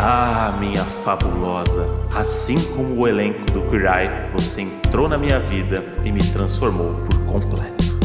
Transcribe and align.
Ah, 0.00 0.56
minha 0.60 0.84
fabulosa, 0.84 1.84
assim 2.16 2.54
como 2.76 3.00
o 3.00 3.08
elenco 3.08 3.40
do 3.46 3.68
Queer 3.68 3.92
Eye, 3.92 4.30
você 4.32 4.60
entrou 4.60 5.08
na 5.08 5.18
minha 5.18 5.40
vida 5.40 5.82
e 6.04 6.12
me 6.12 6.20
transformou 6.32 6.94
por 7.04 7.26
completo. 7.26 7.98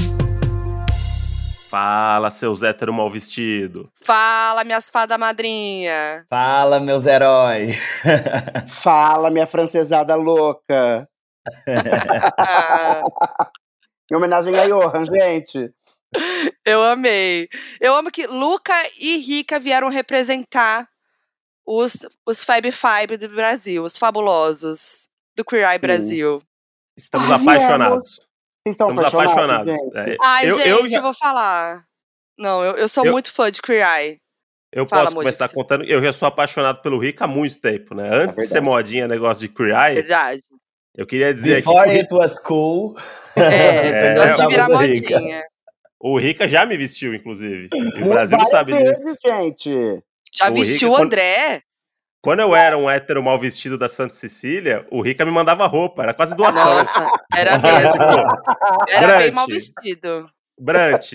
Fala, 1.69 2.31
seus 2.31 2.63
hétero 2.63 2.91
mal 2.91 3.11
vestido. 3.11 3.91
Fala, 4.01 4.63
minhas 4.63 4.89
fadas 4.89 5.19
madrinha. 5.19 6.25
Fala, 6.27 6.79
meus 6.79 7.05
heróis. 7.05 7.77
Fala, 8.68 9.30
minha 9.30 9.46
francesada 9.46 10.16
louca. 10.16 11.07
em 14.12 14.16
homenagem 14.16 14.60
a 14.60 14.66
Johan, 14.66 15.05
gente. 15.05 15.71
Eu 16.66 16.82
amei. 16.82 17.48
Eu 17.80 17.94
amo 17.94 18.10
que 18.10 18.25
Luca 18.25 18.73
e 19.00 19.18
Rica 19.18 19.60
vieram 19.60 19.89
representar 19.89 20.88
os, 21.66 22.07
os 22.25 22.43
Fab 22.43 22.65
Five 22.71 23.18
do 23.18 23.29
Brasil, 23.29 23.83
os 23.83 23.97
fabulosos 23.97 25.07
do 25.37 25.43
Queer 25.46 25.70
Eye 25.71 25.79
Brasil. 25.79 26.42
Estamos 26.97 27.29
Ai, 27.29 27.36
apaixonados. 27.42 28.10
Vocês 28.15 28.74
estão 28.75 28.89
Estamos 28.89 29.14
apaixonados. 29.14 29.73
apaixonados. 29.73 30.14
É, 30.14 30.18
Ai, 30.21 30.50
eu, 30.50 30.56
gente, 30.57 30.70
eu, 30.70 30.87
eu, 30.87 31.01
vou 31.01 31.14
falar. 31.14 31.86
Não, 32.38 32.64
eu, 32.64 32.73
eu 32.75 32.88
sou 32.88 33.06
Eu- 33.06 33.11
muito 33.11 33.31
fã 33.31 33.52
de 33.52 33.61
Queer 33.61 33.86
Eye. 33.88 34.20
eu 34.72 34.88
Fala, 34.88 35.03
posso 35.06 35.16
começar 35.16 35.47
você- 35.47 35.53
contando. 35.56 35.84
Eu 35.86 36.02
já 36.03 36.14
sou 36.14 36.28
apaixonado 36.28 36.81
pelo 36.81 37.00
Rick 37.00 37.22
há 37.23 37.28
muito 37.28 37.59
tempo, 37.59 37.94
né? 37.95 38.08
Antes 38.08 38.36
de 38.36 38.42
verdade. 38.42 38.48
ser 38.48 38.61
modinha 38.61 39.08
negócio 39.08 39.42
de 39.42 39.50
Queer 39.50 39.75
Eye, 39.75 39.95
Verdade. 39.95 40.42
eu 40.95 41.06
queria 41.08 41.34
dizer 41.34 41.53
aqui 41.58 41.67
Before 41.67 41.89
que 41.89 41.98
it 41.98 42.14
was 42.14 42.39
cool. 42.39 42.95
É, 43.36 43.39
É, 44.14 44.20
antes 44.20 44.39
de 44.42 44.48
virar 44.48 44.70
modinha. 44.70 45.44
o 46.00 46.17
Rica 46.20 46.48
já 46.48 46.66
me 46.66 46.78
vestiu, 46.78 47.14
inclusive. 47.14 47.67
E 47.73 48.03
o 48.03 48.09
Brasil 48.09 48.38
não 48.38 48.45
sabe 48.48 48.73
disso. 48.73 48.84
vezes, 49.03 49.17
gente. 49.25 50.03
Já 50.36 50.50
O 50.50 50.53
vestiu 50.53 50.89
o 50.89 50.92
Rica, 50.92 51.02
quando- 51.02 51.14
André? 51.14 51.61
Quando 52.22 52.39
eu 52.39 52.55
era 52.55 52.78
um 52.78 52.89
hétero 52.89 53.22
mal 53.22 53.38
vestido 53.38 53.78
da 53.78 53.89
Santa 53.89 54.14
Cecília, 54.14 54.88
o 54.89 55.02
Rica 55.02 55.26
me 55.26 55.31
mandava 55.31 55.67
roupa, 55.67 56.03
era 56.03 56.14
quase 56.14 56.34
doação. 56.34 56.64
Nossa, 56.64 57.06
era 57.36 57.58
mesmo. 57.59 58.02
Era 58.89 59.08
bem 59.17 59.26
Brant. 59.28 59.34
mal 59.34 59.45
vestido. 59.48 60.30
Brant, 60.58 61.14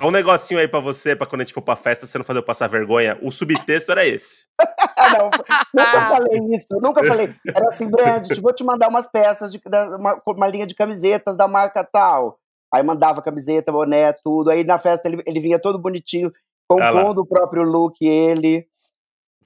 um 0.00 0.10
negocinho 0.12 0.60
aí 0.60 0.68
pra 0.68 0.78
você, 0.78 1.16
pra 1.16 1.26
quando 1.26 1.40
a 1.40 1.44
gente 1.44 1.54
for 1.54 1.62
pra 1.62 1.74
festa, 1.74 2.06
você 2.06 2.18
não 2.18 2.24
fazer 2.24 2.38
eu 2.38 2.44
passar 2.44 2.68
vergonha. 2.68 3.18
O 3.22 3.32
subtexto 3.32 3.90
era 3.90 4.06
esse. 4.06 4.44
Ah, 4.96 5.18
não, 5.18 5.24
nunca 5.74 6.08
falei 6.08 6.40
isso, 6.54 6.66
nunca 6.80 7.04
falei. 7.04 7.34
Era 7.46 7.68
assim, 7.70 7.90
Brand, 7.90 8.28
vou 8.40 8.52
te 8.54 8.62
mandar 8.62 8.88
umas 8.88 9.10
peças, 9.10 9.50
de, 9.50 9.60
da- 9.66 9.96
uma, 9.96 10.22
uma 10.24 10.46
linha 10.48 10.66
de 10.66 10.74
camisetas 10.74 11.36
da 11.36 11.48
marca 11.48 11.82
tal. 11.82 12.38
Aí 12.72 12.82
mandava 12.82 13.22
camiseta, 13.22 13.72
boné, 13.72 14.12
tudo. 14.22 14.50
Aí 14.50 14.62
na 14.62 14.78
festa 14.78 15.08
ele, 15.08 15.22
ele 15.26 15.40
vinha 15.40 15.58
todo 15.58 15.78
bonitinho, 15.80 16.30
Ah 16.70 16.92
compondo 16.92 17.20
o 17.20 17.26
próprio 17.26 17.62
look, 17.62 17.96
ele. 18.04 18.66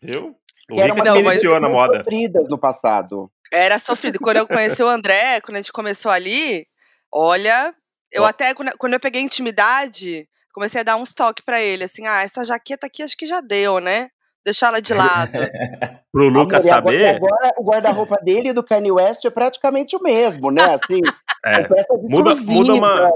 Viu? 0.02 0.34
O 0.70 0.74
me 0.74 1.02
Não, 1.04 1.16
iniciou 1.18 1.60
na 1.60 1.68
moda. 1.68 1.98
sofridas 1.98 2.48
no 2.48 2.58
passado. 2.58 3.30
Era 3.52 3.78
sofrido. 3.78 4.18
Quando 4.18 4.38
eu 4.38 4.46
conheci 4.46 4.82
o 4.82 4.88
André, 4.88 5.40
quando 5.40 5.56
a 5.56 5.60
gente 5.60 5.72
começou 5.72 6.10
ali, 6.10 6.66
olha, 7.12 7.74
eu 8.10 8.22
Ó. 8.22 8.26
até, 8.26 8.54
quando 8.54 8.72
quando 8.78 8.94
eu 8.94 9.00
peguei 9.00 9.20
intimidade, 9.22 10.26
comecei 10.54 10.80
a 10.80 10.84
dar 10.84 10.96
uns 10.96 11.12
toques 11.12 11.44
pra 11.44 11.60
ele, 11.62 11.84
assim, 11.84 12.06
ah, 12.06 12.22
essa 12.22 12.44
jaqueta 12.44 12.86
aqui 12.86 13.02
acho 13.02 13.16
que 13.16 13.26
já 13.26 13.40
deu, 13.40 13.78
né? 13.78 14.08
Deixar 14.44 14.68
ela 14.68 14.80
de 14.82 14.94
lado. 14.94 15.32
Pro 16.10 16.28
Luca 16.28 16.56
Amor, 16.58 16.72
agora- 16.72 16.96
saber, 16.98 17.16
Agora, 17.16 17.52
o 17.58 17.64
guarda-roupa 17.64 18.16
dele 18.16 18.48
e 18.48 18.52
do 18.52 18.64
Kanye 18.64 18.90
West 18.90 19.24
é 19.24 19.30
praticamente 19.30 19.94
o 19.94 20.02
mesmo, 20.02 20.50
né? 20.50 20.62
Assim, 20.74 21.00
é, 21.44 21.68
muda- 22.08 22.34
muda 22.46 22.74
uma- 22.74 23.10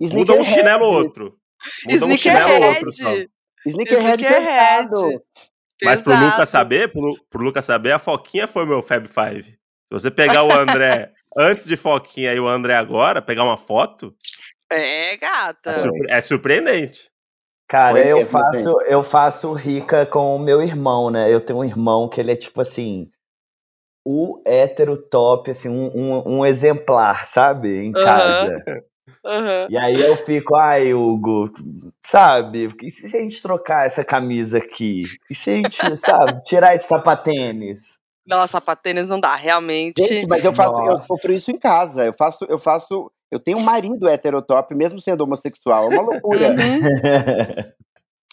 muda 0.00 0.34
um 0.34 0.44
chinelo 0.44 0.84
ou 0.84 0.94
outro. 0.94 1.36
Muda 1.90 2.06
um 2.06 2.16
chinelo 2.18 2.52
ou 2.52 2.68
outro. 2.68 2.92
só. 2.92 3.10
Sneakerhead. 3.66 4.22
Sneakerhead. 4.22 4.88
pesado. 4.90 5.22
Mas 5.82 6.02
pro 6.02 6.12
Luca 6.12 6.30
Pesado. 6.30 6.46
saber, 6.46 6.92
pro, 6.92 7.14
pro 7.30 7.42
Luca 7.42 7.62
saber, 7.62 7.92
a 7.92 7.98
Foquinha 7.98 8.46
foi 8.46 8.66
meu 8.66 8.82
Fab 8.82 9.06
Five. 9.08 9.44
Se 9.44 9.58
você 9.90 10.10
pegar 10.10 10.44
o 10.44 10.52
André 10.52 11.12
antes 11.36 11.66
de 11.66 11.76
Foquinha 11.76 12.34
e 12.34 12.40
o 12.40 12.46
André 12.46 12.74
agora, 12.74 13.22
pegar 13.22 13.44
uma 13.44 13.56
foto, 13.56 14.14
É, 14.70 15.16
gata. 15.16 15.70
é, 15.70 15.76
surpre- 15.78 16.10
é 16.10 16.20
surpreendente. 16.20 17.10
Cara, 17.68 17.92
Foi 17.92 18.06
eu 18.06 18.26
faço, 18.26 18.80
eu 18.82 19.02
faço 19.02 19.52
rica 19.52 20.04
com 20.04 20.34
o 20.34 20.38
meu 20.38 20.60
irmão, 20.60 21.08
né? 21.08 21.32
Eu 21.32 21.40
tenho 21.40 21.60
um 21.60 21.64
irmão 21.64 22.08
que 22.08 22.20
ele 22.20 22.32
é 22.32 22.36
tipo 22.36 22.60
assim, 22.60 23.08
o 24.04 24.42
hétero 24.44 24.96
top, 24.98 25.50
assim, 25.52 25.68
um, 25.68 25.86
um, 25.96 26.38
um 26.38 26.46
exemplar, 26.46 27.24
sabe? 27.26 27.84
Em 27.84 27.92
casa. 27.92 28.62
Aham. 29.24 29.66
E 29.70 29.76
aí 29.78 30.00
eu 30.00 30.16
fico, 30.16 30.56
ai, 30.56 30.92
Hugo, 30.94 31.50
sabe? 32.04 32.74
E 32.82 32.90
se 32.90 33.16
a 33.16 33.20
gente 33.20 33.42
trocar 33.42 33.86
essa 33.86 34.04
camisa 34.04 34.58
aqui? 34.58 35.02
E 35.30 35.34
se 35.34 35.50
a 35.50 35.54
gente, 35.56 35.96
sabe, 35.96 36.42
tirar 36.44 36.74
esse 36.74 36.88
sapatênis? 36.88 37.98
Nossa, 38.26 38.60
patênis 38.60 39.08
não 39.08 39.18
dá, 39.18 39.34
realmente. 39.34 40.02
Gente, 40.06 40.28
mas 40.28 40.44
eu 40.44 40.54
faço, 40.54 40.72
eu 40.82 40.92
Nossa. 40.92 41.06
sofro 41.06 41.32
isso 41.32 41.50
em 41.50 41.58
casa. 41.58 42.04
Eu 42.04 42.12
faço, 42.12 42.44
eu 42.48 42.58
faço, 42.58 43.10
eu 43.30 43.40
tenho 43.40 43.58
um 43.58 43.62
marido 43.62 44.08
heterotop, 44.08 44.74
mesmo 44.74 45.00
sendo 45.00 45.22
homossexual. 45.22 45.84
É 45.84 45.88
uma 45.88 46.02
loucura. 46.02 46.48
Uhum. 46.50 46.80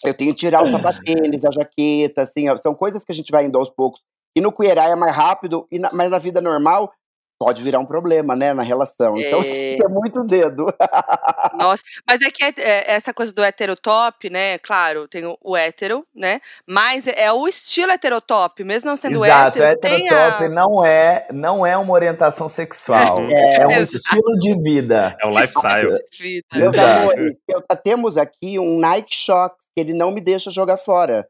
eu 0.04 0.14
tenho 0.14 0.32
que 0.32 0.40
tirar 0.40 0.62
o 0.62 0.70
sapatênis, 0.70 1.44
a 1.44 1.50
jaqueta, 1.50 2.22
assim, 2.22 2.48
ó, 2.48 2.56
são 2.56 2.74
coisas 2.74 3.04
que 3.04 3.10
a 3.12 3.14
gente 3.14 3.32
vai 3.32 3.44
indo 3.44 3.58
aos 3.58 3.70
poucos. 3.70 4.00
E 4.36 4.40
no 4.40 4.54
Eye 4.60 4.92
é 4.92 4.94
mais 4.94 5.16
rápido, 5.16 5.66
e 5.70 5.78
na- 5.78 5.90
mas 5.92 6.10
na 6.10 6.18
vida 6.18 6.40
normal 6.40 6.92
pode 7.38 7.62
virar 7.62 7.78
um 7.78 7.86
problema, 7.86 8.34
né, 8.34 8.52
na 8.52 8.62
relação. 8.62 9.14
Então, 9.16 9.40
É. 9.40 9.42
sim, 9.44 9.78
é 9.84 9.88
muito 9.88 10.22
dedo. 10.24 10.66
Nossa, 11.58 11.82
mas 12.06 12.20
é 12.22 12.30
que 12.30 12.42
é- 12.44 12.52
é 12.58 12.90
essa 12.94 13.14
coisa 13.14 13.32
do 13.32 13.42
heterotop, 13.44 14.28
né? 14.28 14.58
Claro, 14.58 15.06
tem 15.06 15.24
o, 15.24 15.38
o 15.42 15.56
hétero, 15.56 16.04
né? 16.14 16.40
Mas 16.68 17.06
é 17.06 17.32
o 17.32 17.46
estilo 17.46 17.92
heterotop, 17.92 18.62
mesmo 18.64 18.88
não 18.90 18.96
sendo 18.96 19.24
Exato, 19.24 19.62
hétero. 19.62 19.80
tem 19.80 20.06
heterotop 20.06 20.44
a... 20.44 20.48
não 20.48 20.84
é, 20.84 21.26
não 21.32 21.64
é 21.66 21.76
uma 21.76 21.92
orientação 21.92 22.48
sexual. 22.48 23.20
É, 23.28 23.56
É, 23.62 23.66
um 23.66 23.70
exato. 23.70 23.96
estilo 23.96 24.38
de 24.40 24.62
vida. 24.62 25.16
É 25.20 25.26
um 25.26 25.30
lifestyle. 25.30 25.90
vida. 26.18 26.46
Meus 26.54 26.74
Exato. 26.74 27.02
amores, 27.02 27.34
eu- 27.48 27.62
temos 27.82 28.16
aqui 28.18 28.58
um 28.58 28.78
Nike 28.78 29.14
Shox 29.14 29.54
que 29.74 29.80
ele 29.80 29.92
não 29.92 30.10
me 30.10 30.20
deixa 30.20 30.50
jogar 30.50 30.76
fora. 30.76 31.26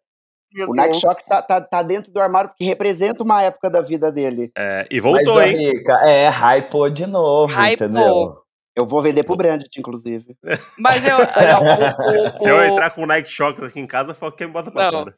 Meu 0.52 0.70
O 0.70 0.72
Nike 0.74 0.90
Deus. 0.92 1.00
Shox 1.00 1.24
tá, 1.26 1.42
tá, 1.42 1.60
tá 1.60 1.82
dentro 1.82 2.10
do 2.10 2.20
armário 2.20 2.50
porque 2.50 2.64
representa 2.64 3.22
uma 3.22 3.42
época 3.42 3.68
da 3.68 3.80
vida 3.80 4.10
dele. 4.10 4.50
É, 4.56 4.86
e 4.90 5.00
Mas, 5.00 5.02
voltou, 5.02 5.36
ô, 5.36 5.42
hein? 5.42 5.56
Rica, 5.56 5.92
é, 6.08 6.28
hypou 6.28 6.88
de 6.88 7.06
novo, 7.06 7.52
Hypou. 7.52 7.72
entendeu? 7.86 8.36
Eu 8.76 8.86
vou 8.86 9.02
vender 9.02 9.24
pro 9.24 9.36
Brandit, 9.36 9.78
inclusive. 9.78 10.36
Mas 10.78 11.06
eu. 11.06 11.18
não, 11.18 11.24
o- 11.62 12.28
o- 12.36 12.38
Se 12.40 12.48
eu 12.48 12.64
entrar 12.64 12.90
com 12.90 13.02
o 13.02 13.06
Nike 13.06 13.28
Shox 13.28 13.62
aqui 13.62 13.80
em 13.80 13.86
casa, 13.86 14.14
foi 14.14 14.30
quem 14.32 14.46
bota 14.48 14.70
pra 14.70 14.90
fora. 14.90 15.14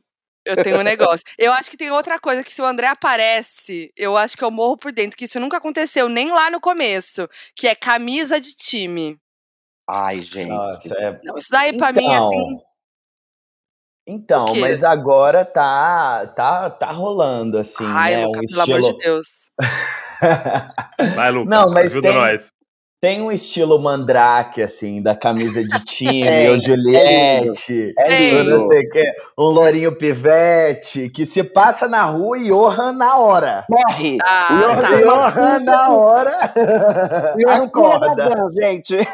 Eu 0.46 0.56
tenho 0.64 0.78
um 0.78 0.82
negócio. 0.82 1.22
Eu 1.38 1.52
acho 1.52 1.70
que 1.70 1.76
tem 1.76 1.90
outra 1.90 2.18
coisa 2.18 2.42
que 2.42 2.52
se 2.52 2.62
o 2.62 2.64
André 2.64 2.86
aparece, 2.86 3.92
eu 3.96 4.16
acho 4.16 4.36
que 4.36 4.42
eu 4.42 4.50
morro 4.50 4.78
por 4.78 4.90
dentro, 4.90 5.16
que 5.16 5.26
isso 5.26 5.38
nunca 5.38 5.58
aconteceu, 5.58 6.08
nem 6.08 6.30
lá 6.32 6.50
no 6.50 6.58
começo, 6.60 7.28
que 7.54 7.68
é 7.68 7.74
camisa 7.74 8.40
de 8.40 8.56
time. 8.56 9.18
Ai, 9.88 10.20
gente. 10.20 10.48
Nossa, 10.48 10.94
é. 10.94 11.20
Não, 11.22 11.36
isso 11.36 11.50
daí 11.50 11.76
pra 11.76 11.92
mim, 11.92 12.06
assim. 12.14 12.58
Então, 14.12 14.44
mas 14.58 14.82
agora 14.82 15.44
tá, 15.44 16.26
tá, 16.34 16.68
tá 16.68 16.90
rolando, 16.90 17.58
assim, 17.58 17.84
ai, 17.86 18.16
né? 18.16 18.26
Luca, 18.26 18.40
um 18.40 18.46
pelo 18.46 18.62
amor 18.62 18.82
de 18.92 18.98
Deus. 18.98 19.26
Vai, 21.14 21.30
Luca. 21.30 21.48
Não, 21.48 21.70
mas 21.70 21.92
ajuda 21.92 22.08
tem- 22.08 22.16
nós. 22.18 22.48
Tem 23.02 23.22
um 23.22 23.32
estilo 23.32 23.80
mandrake, 23.80 24.60
assim, 24.62 25.00
da 25.00 25.14
camisa 25.16 25.64
de 25.64 25.84
time, 25.86 26.22
o 26.50 26.54
é 26.56 26.58
Juliette, 26.58 27.94
É 27.96 28.08
lindo. 28.10 28.50
não 28.50 28.60
sei 28.60 28.80
o 28.80 28.90
que, 28.90 29.04
um 29.38 29.44
lourinho 29.44 29.96
pivete, 29.96 31.08
que 31.08 31.24
se 31.24 31.42
passa 31.42 31.88
na 31.88 32.04
rua 32.04 32.36
e 32.36 32.48
Johan 32.48 32.92
na 32.92 33.16
hora. 33.16 33.64
Morre! 33.70 34.18
Ah, 34.22 34.48
Johan, 34.50 34.82
tá. 34.82 35.30
Johan 35.30 35.58
na 35.60 35.88
hora, 35.88 36.52
o 37.34 37.38
Johan 37.38 37.64
acorda. 37.64 38.28
Gente. 38.60 38.96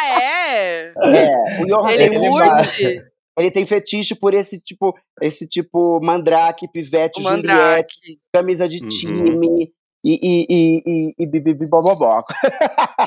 Ah, 0.00 0.22
é? 0.22 0.92
É, 0.96 1.62
o 1.62 1.66
Johan 1.66 1.90
Ele 1.90 2.10
tem, 2.10 2.30
curte 2.30 3.04
ele 3.40 3.50
tem 3.50 3.64
fetiche 3.66 4.14
por 4.14 4.34
esse 4.34 4.60
tipo, 4.60 4.94
esse 5.22 5.46
tipo 5.48 6.00
mandrake, 6.02 6.66
pivete, 6.70 7.20
o 7.20 7.22
Juliette, 7.22 7.46
Mandrake. 7.46 8.18
camisa 8.32 8.68
de 8.68 8.82
Uhum. 8.82 8.88
time 8.88 9.72
e, 10.04 10.12
e, 10.12 10.46
e, 10.48 10.82
e, 10.86 11.14
e. 11.18 11.26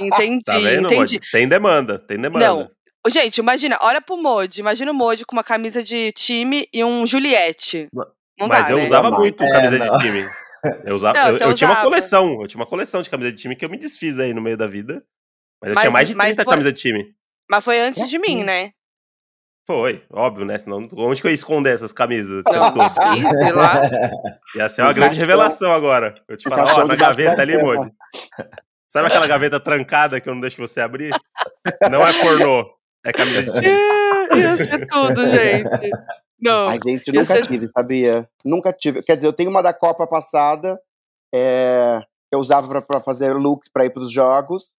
Entendi, 0.02 0.44
Tá 0.44 0.58
vendo, 0.58 0.86
entendi. 0.86 0.96
Modi? 1.16 1.20
Tem 1.32 1.48
demanda, 1.48 2.00
tem 2.00 2.18
demanda. 2.20 2.46
Não. 2.48 2.70
Gente, 3.08 3.40
imagina, 3.40 3.78
olha 3.82 4.00
pro 4.02 4.16
Modi. 4.18 4.60
Imagina 4.60 4.92
o 4.92 4.94
Modi 4.94 5.26
com 5.26 5.36
uma 5.36 5.44
camisa 5.44 5.82
de 5.84 6.12
time 6.12 6.68
e 6.74 6.84
um 6.84 7.06
Juliette. 7.08 7.88
Não 8.40 8.48
Mas 8.48 8.66
dá, 8.66 8.72
eu 8.72 8.78
né? 8.78 8.84
usava 8.84 9.10
Não, 9.10 9.18
muito 9.18 9.44
é, 9.44 9.50
camisa 9.50 9.78
não. 9.78 9.98
de 9.98 10.04
time. 10.04 10.26
Eu, 10.86 10.96
usava, 10.96 11.14
Não, 11.20 11.30
eu, 11.30 11.38
eu 11.50 11.56
tinha 11.56 11.70
uma 11.70 11.82
coleção. 11.82 12.42
Eu 12.42 12.48
tinha 12.48 12.60
uma 12.60 12.68
coleção 12.68 13.02
de 13.02 13.10
camisa 13.10 13.32
de 13.32 13.42
time 13.42 13.56
que 13.56 13.66
eu 13.66 13.70
me 13.70 13.78
desfiz 13.78 14.20
aí 14.20 14.34
no 14.34 14.42
meio 14.42 14.56
da 14.58 14.68
vida. 14.68 15.04
Mas 15.62 15.70
eu 15.72 15.76
Mas- 15.76 15.82
tinha 15.84 15.92
mais 15.92 16.08
de 16.08 16.16
mas 16.16 16.28
30 16.36 16.44
foi- 16.44 16.52
camisas 16.54 16.74
de 16.74 16.80
time. 16.80 17.16
Mas 17.50 17.64
foi 17.64 17.80
antes 17.82 18.08
de 18.10 18.20
mim, 18.20 18.44
né? 18.44 18.72
Foi, 19.68 20.04
óbvio, 20.12 20.44
né? 20.46 20.58
Senão, 20.58 20.88
onde 20.98 21.22
que 21.22 21.28
eu 21.28 21.32
ia 21.32 21.36
esconder 21.36 21.74
essas 21.74 21.94
camisas? 21.94 22.44
Não, 22.46 22.82
Essas 22.84 22.94
sim, 23.14 23.30
sei 23.30 23.52
lá. 23.54 23.82
Ia 24.56 24.68
ser 24.70 24.82
uma 24.82 24.92
grande 24.94 25.20
revelação 25.20 25.72
agora. 25.72 26.16
Eu 26.28 26.36
te 26.36 26.50
falar, 26.50 26.74
ó, 26.74 26.86
na 26.86 26.96
gaveta 26.96 27.42
ali. 27.42 27.58
Modi. 27.62 27.92
Sabe 28.90 29.08
aquela 29.08 29.28
gaveta 29.28 29.60
trancada 29.60 30.20
que 30.20 30.28
eu 30.28 30.34
não 30.34 30.42
deixo 30.42 30.58
você 30.58 30.82
abrir? 30.82 31.12
Não 31.90 32.06
é 32.06 32.12
pornô, 32.12 32.70
é 33.06 33.14
camisa 33.14 33.44
de 33.44 33.52
time. 33.54 33.68
É, 33.68 34.38
Ia 34.38 34.58
ser 34.58 34.88
tudo, 34.88 35.26
gente. 35.30 35.90
Não. 36.42 36.68
Ai, 36.70 36.80
gente, 36.86 37.08
Ia 37.14 37.22
nunca 37.22 37.36
ser- 37.36 37.46
tive, 37.46 37.68
sabia? 37.70 38.30
Nunca 38.44 38.74
tive. 38.74 39.02
Quer 39.04 39.16
dizer, 39.16 39.28
eu 39.28 39.34
tenho 39.34 39.50
uma 39.50 39.62
da 39.62 39.74
Copa 39.74 40.06
passada, 40.08 40.78
é, 41.34 42.00
que 42.30 42.36
eu 42.36 42.40
usava 42.40 42.68
pra, 42.68 42.82
pra 42.82 43.00
fazer 43.00 43.32
looks 43.34 43.70
pra 43.72 43.86
ir 43.86 43.92
pros 43.92 44.12
jogos, 44.12 44.72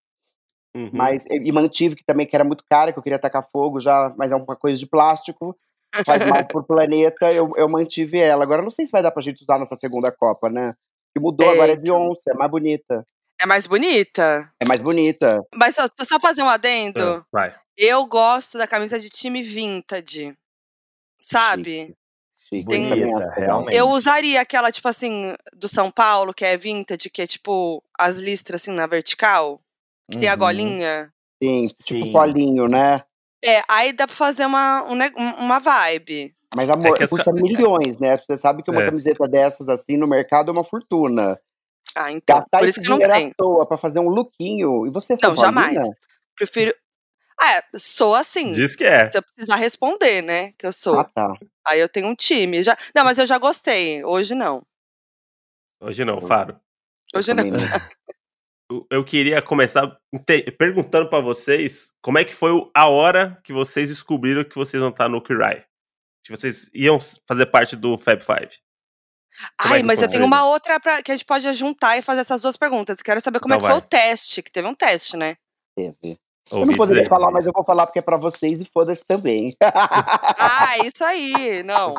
Uhum. 0.75 0.91
mas 0.93 1.23
e 1.31 1.53
mantive 1.53 1.95
que 1.97 2.05
também 2.05 2.27
que 2.27 2.35
era 2.35 2.45
muito 2.45 2.65
cara, 2.69 2.93
que 2.93 2.99
eu 2.99 3.03
queria 3.03 3.19
tacar 3.19 3.47
fogo 3.53 3.79
já, 3.79 4.15
mas 4.17 4.33
é 4.33 4.37
uma 4.37 4.57
coisa 4.57 4.79
de 4.79 4.87
plástico, 4.87 5.55
faz 6.05 6.25
mal 6.27 6.45
pro 6.49 6.65
planeta, 6.65 7.31
eu, 7.33 7.51
eu 7.57 7.69
mantive 7.69 8.19
ela. 8.19 8.43
Agora 8.43 8.61
eu 8.61 8.65
não 8.65 8.71
sei 8.71 8.87
se 8.87 8.93
vai 8.93 9.03
dar 9.03 9.11
pra 9.11 9.23
gente 9.23 9.43
usar 9.43 9.59
nessa 9.59 9.77
segunda 9.77 10.11
Copa, 10.11 10.49
né? 10.49 10.75
Que 11.15 11.21
mudou, 11.21 11.51
agora 11.51 11.73
é 11.73 11.77
de 11.77 11.91
Eita. 11.91 11.95
onça, 12.01 12.23
é 12.31 12.35
mais 12.35 12.51
bonita. 12.51 13.05
É 13.41 13.45
mais 13.45 13.67
bonita. 13.67 14.51
É 14.61 14.65
mais 14.65 14.81
bonita. 14.81 15.45
Mas 15.55 15.75
só, 15.75 15.87
só 16.05 16.19
fazer 16.19 16.43
um 16.43 16.49
adendo. 16.49 17.03
Ah, 17.03 17.25
vai. 17.31 17.55
Eu 17.77 18.07
gosto 18.07 18.57
da 18.57 18.67
camisa 18.67 18.99
de 18.99 19.11
time 19.11 19.43
vintage. 19.43 20.35
Sabe? 21.21 21.95
Chique, 22.49 22.67
Tem- 22.69 22.89
Bonita, 22.89 23.31
realmente. 23.37 23.77
Eu 23.77 23.89
usaria 23.91 24.41
aquela, 24.41 24.71
tipo 24.73 24.89
assim, 24.89 25.35
do 25.55 25.69
São 25.69 25.91
Paulo, 25.91 26.35
que 26.35 26.45
é 26.45 26.57
vintage, 26.57 27.11
que 27.11 27.23
é 27.23 27.27
tipo 27.27 27.83
as 27.99 28.19
listras 28.19 28.63
assim 28.63 28.73
na 28.73 28.87
vertical, 28.87 29.61
que 30.11 30.19
tem 30.19 30.29
a 30.29 30.33
Uhum. 30.33 30.39
golinha. 30.39 31.13
Sim, 31.43 31.67
tipo 31.85 32.07
Sim. 32.07 32.13
colinho, 32.13 32.69
né? 32.69 32.99
É, 33.45 33.61
aí 33.69 33.93
dá 33.93 34.07
pra 34.07 34.15
fazer 34.15 34.47
uma, 34.47 34.85
um 34.85 34.95
uma 35.45 35.59
vibe. 35.59 36.35
Mas, 36.55 36.69
amor, 36.71 36.95
É 36.95 36.99
que 36.99 37.05
as 37.05 37.11
custa 37.11 37.33
ca- 37.33 37.41
milhões, 37.43 37.99
né? 37.99 38.17
Você 38.19 38.37
sabe 38.37 38.63
que 38.63 38.71
uma 38.71 38.83
É. 38.83 38.87
camiseta 38.87 39.27
dessas, 39.27 39.69
assim, 39.69 39.97
no 39.97 40.07
mercado 40.07 40.51
é 40.51 40.53
uma 40.53 40.63
fortuna. 40.65 41.41
Ah, 41.97 42.13
então. 42.13 42.37
Gastar 42.37 42.59
por 42.59 42.69
esse 42.69 42.81
isso 42.81 42.91
não 42.91 42.99
dinheiro 42.99 43.31
à 43.31 43.35
toa 43.37 43.67
pra 43.67 43.77
fazer 43.77 44.01
um 44.01 44.09
lookinho. 44.09 44.87
E 44.87 44.91
você 44.91 45.15
é 45.15 45.17
Não, 45.23 45.35
jamais. 45.35 45.89
Prefiro. 46.37 46.75
Ah, 47.41 47.55
é, 47.57 47.63
sou 47.77 48.15
assim. 48.15 48.53
Diz 48.53 48.77
que 48.77 48.85
é. 48.85 49.11
Se 49.11 49.19
eu 49.19 49.23
precisar 49.23 49.57
responder, 49.57 50.23
né? 50.23 50.53
Que 50.59 50.67
eu 50.67 50.73
sou. 50.73 51.01
Ah, 51.01 51.05
tá. 51.05 51.35
Aí 51.67 51.81
eu 51.81 51.89
tenho 51.89 52.07
um 52.07 52.15
time. 52.15 52.63
Já... 52.63 52.77
Não, 52.95 53.05
mas 53.05 53.19
eu 53.19 53.27
já 53.27 53.39
gostei. 53.39 54.05
Hoje 54.05 54.35
não. 54.35 54.63
Hoje 55.81 56.05
não, 56.05 56.21
Faro. 56.21 56.61
Hoje 57.17 57.35
não. 57.35 57.45
Eu- 58.91 59.05
queria 59.05 59.41
começar 59.43 59.97
perguntando 60.59 61.09
pra 61.09 61.21
vocês 61.21 61.93
como 62.03 62.19
é 62.19 62.25
que 62.25 62.35
foi 62.35 62.51
a 62.75 62.89
hora 62.89 63.41
que 63.45 63.53
vocês 63.53 63.89
descobriram 63.89 64.45
que 64.45 64.57
vocês 64.57 64.81
vão 64.81 64.91
estar 64.91 65.09
no 65.09 65.23
Kirai. 65.23 65.65
Que 66.25 66.31
vocês 66.31 66.71
iam 66.73 66.99
fazer 67.29 67.47
parte 67.47 67.75
do 67.77 67.99
Fab 67.99 68.21
Five. 68.23 68.59
Como 69.61 69.75
é 69.75 69.77
Ai, 69.77 69.81
que 69.81 69.87
mas 69.87 70.03
eu 70.03 70.09
tenho 70.09 70.25
uma 70.25 70.45
outra 70.47 70.79
pra... 70.79 71.03
que 71.03 71.11
a 71.11 71.15
gente 71.17 71.25
pode 71.25 71.51
juntar 71.55 71.97
e 71.97 72.03
fazer 72.03 72.21
essas 72.21 72.41
duas 72.41 72.57
perguntas. 72.57 73.01
Quero 73.01 73.21
saber 73.21 73.41
como 73.41 73.55
Então 73.55 73.67
é 73.67 73.69
que 73.69 73.75
foi 73.75 73.85
o 73.85 73.89
teste, 73.89 74.43
que 74.43 74.53
teve 74.53 74.69
um 74.69 74.75
teste, 74.75 75.17
né? 75.17 75.37
Teve. 75.77 76.19
Eu 76.51 76.67
não 76.67 76.75
poderia 76.75 77.03
dizer. 77.03 77.09
falar, 77.09 77.31
mas 77.31 77.47
eu 77.47 77.53
vou 77.53 77.65
falar 77.65 77.87
porque 77.87 77.99
é 77.99 78.03
pra 78.03 78.17
vocês 78.19 78.61
e 78.61 78.65
foda-se 78.65 79.05
também. 79.07 79.57
Ah, 79.61 80.77
isso 80.85 81.03
aí, 81.03 81.63
não. 81.63 81.95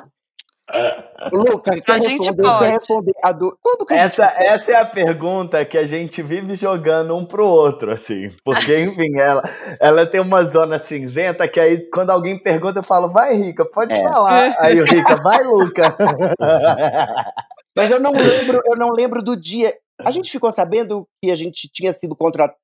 Luca, 1.31 1.79
quer 1.81 1.91
A 1.93 1.97
gente 1.99 2.17
responder? 2.27 2.43
pode. 2.43 2.59
Quer 2.59 2.71
responder? 2.71 3.13
A 3.23 3.31
do... 3.31 3.57
Quando 3.61 3.85
que 3.85 3.93
a 3.93 3.97
gente... 3.97 4.05
Essa, 4.07 4.25
essa 4.37 4.71
é 4.71 4.75
a 4.75 4.85
pergunta 4.85 5.63
que 5.65 5.77
a 5.77 5.85
gente 5.85 6.21
vive 6.21 6.55
jogando 6.55 7.15
um 7.15 7.25
pro 7.25 7.45
outro, 7.45 7.91
assim. 7.91 8.31
Porque, 8.43 8.77
enfim, 8.83 9.17
ela, 9.19 9.41
ela 9.79 10.05
tem 10.05 10.19
uma 10.21 10.43
zona 10.43 10.79
cinzenta 10.79 11.47
que 11.47 11.59
aí, 11.59 11.89
quando 11.91 12.09
alguém 12.09 12.37
pergunta, 12.37 12.79
eu 12.79 12.83
falo, 12.83 13.07
vai, 13.09 13.33
Rica, 13.35 13.63
pode 13.65 13.93
É. 13.93 14.03
falar. 14.03 14.55
Aí 14.59 14.79
o 14.81 14.85
Rica, 14.85 15.15
vai, 15.17 15.43
Luca. 15.43 15.95
Mas 17.75 17.89
eu 17.89 17.99
não 17.99 18.11
lembro, 18.11 18.61
eu 18.65 18.75
não 18.77 18.89
lembro 18.91 19.21
do 19.23 19.35
dia. 19.35 19.73
A 20.03 20.11
gente 20.11 20.31
ficou 20.31 20.51
sabendo 20.51 21.07
que 21.23 21.31
a 21.31 21.35
gente 21.35 21.69
tinha 21.71 21.91
sido 21.93 22.15
contratado 22.15 22.57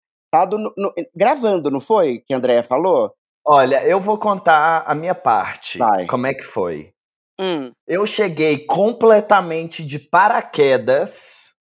no- 0.57 0.73
no- 0.77 0.93
gravando, 1.15 1.71
não 1.71 1.79
foi? 1.79 2.19
Que 2.27 2.33
a 2.33 2.37
Andrea 2.37 2.63
falou? 2.63 3.11
Olha, 3.45 3.83
eu 3.85 3.99
vou 3.99 4.17
contar 4.19 4.83
a 4.85 4.93
minha 4.93 5.15
parte. 5.15 5.77
Vai. 5.79 6.05
Como 6.05 6.27
é 6.27 6.33
que 6.33 6.43
foi? 6.43 6.91
Hum. 7.39 7.71
Eu 7.87 8.05
cheguei 8.05 8.65
completamente 8.65 9.83
de 9.85 9.97
paraquedas. 9.97 11.53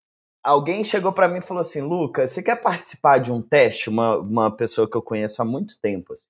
Alguém 0.43 0.83
chegou 0.83 1.11
pra 1.13 1.27
mim 1.27 1.37
e 1.39 1.41
falou 1.41 1.61
assim: 1.61 1.81
Lucas, 1.81 2.31
você 2.31 2.41
quer 2.41 2.55
participar 2.61 3.19
de 3.19 3.31
um 3.31 3.41
teste? 3.41 3.89
Uma, 3.89 4.17
uma 4.17 4.55
pessoa 4.55 4.89
que 4.89 4.97
eu 4.97 5.01
conheço 5.01 5.41
há 5.41 5.45
muito 5.45 5.79
tempo. 5.79 6.13
assim. 6.13 6.25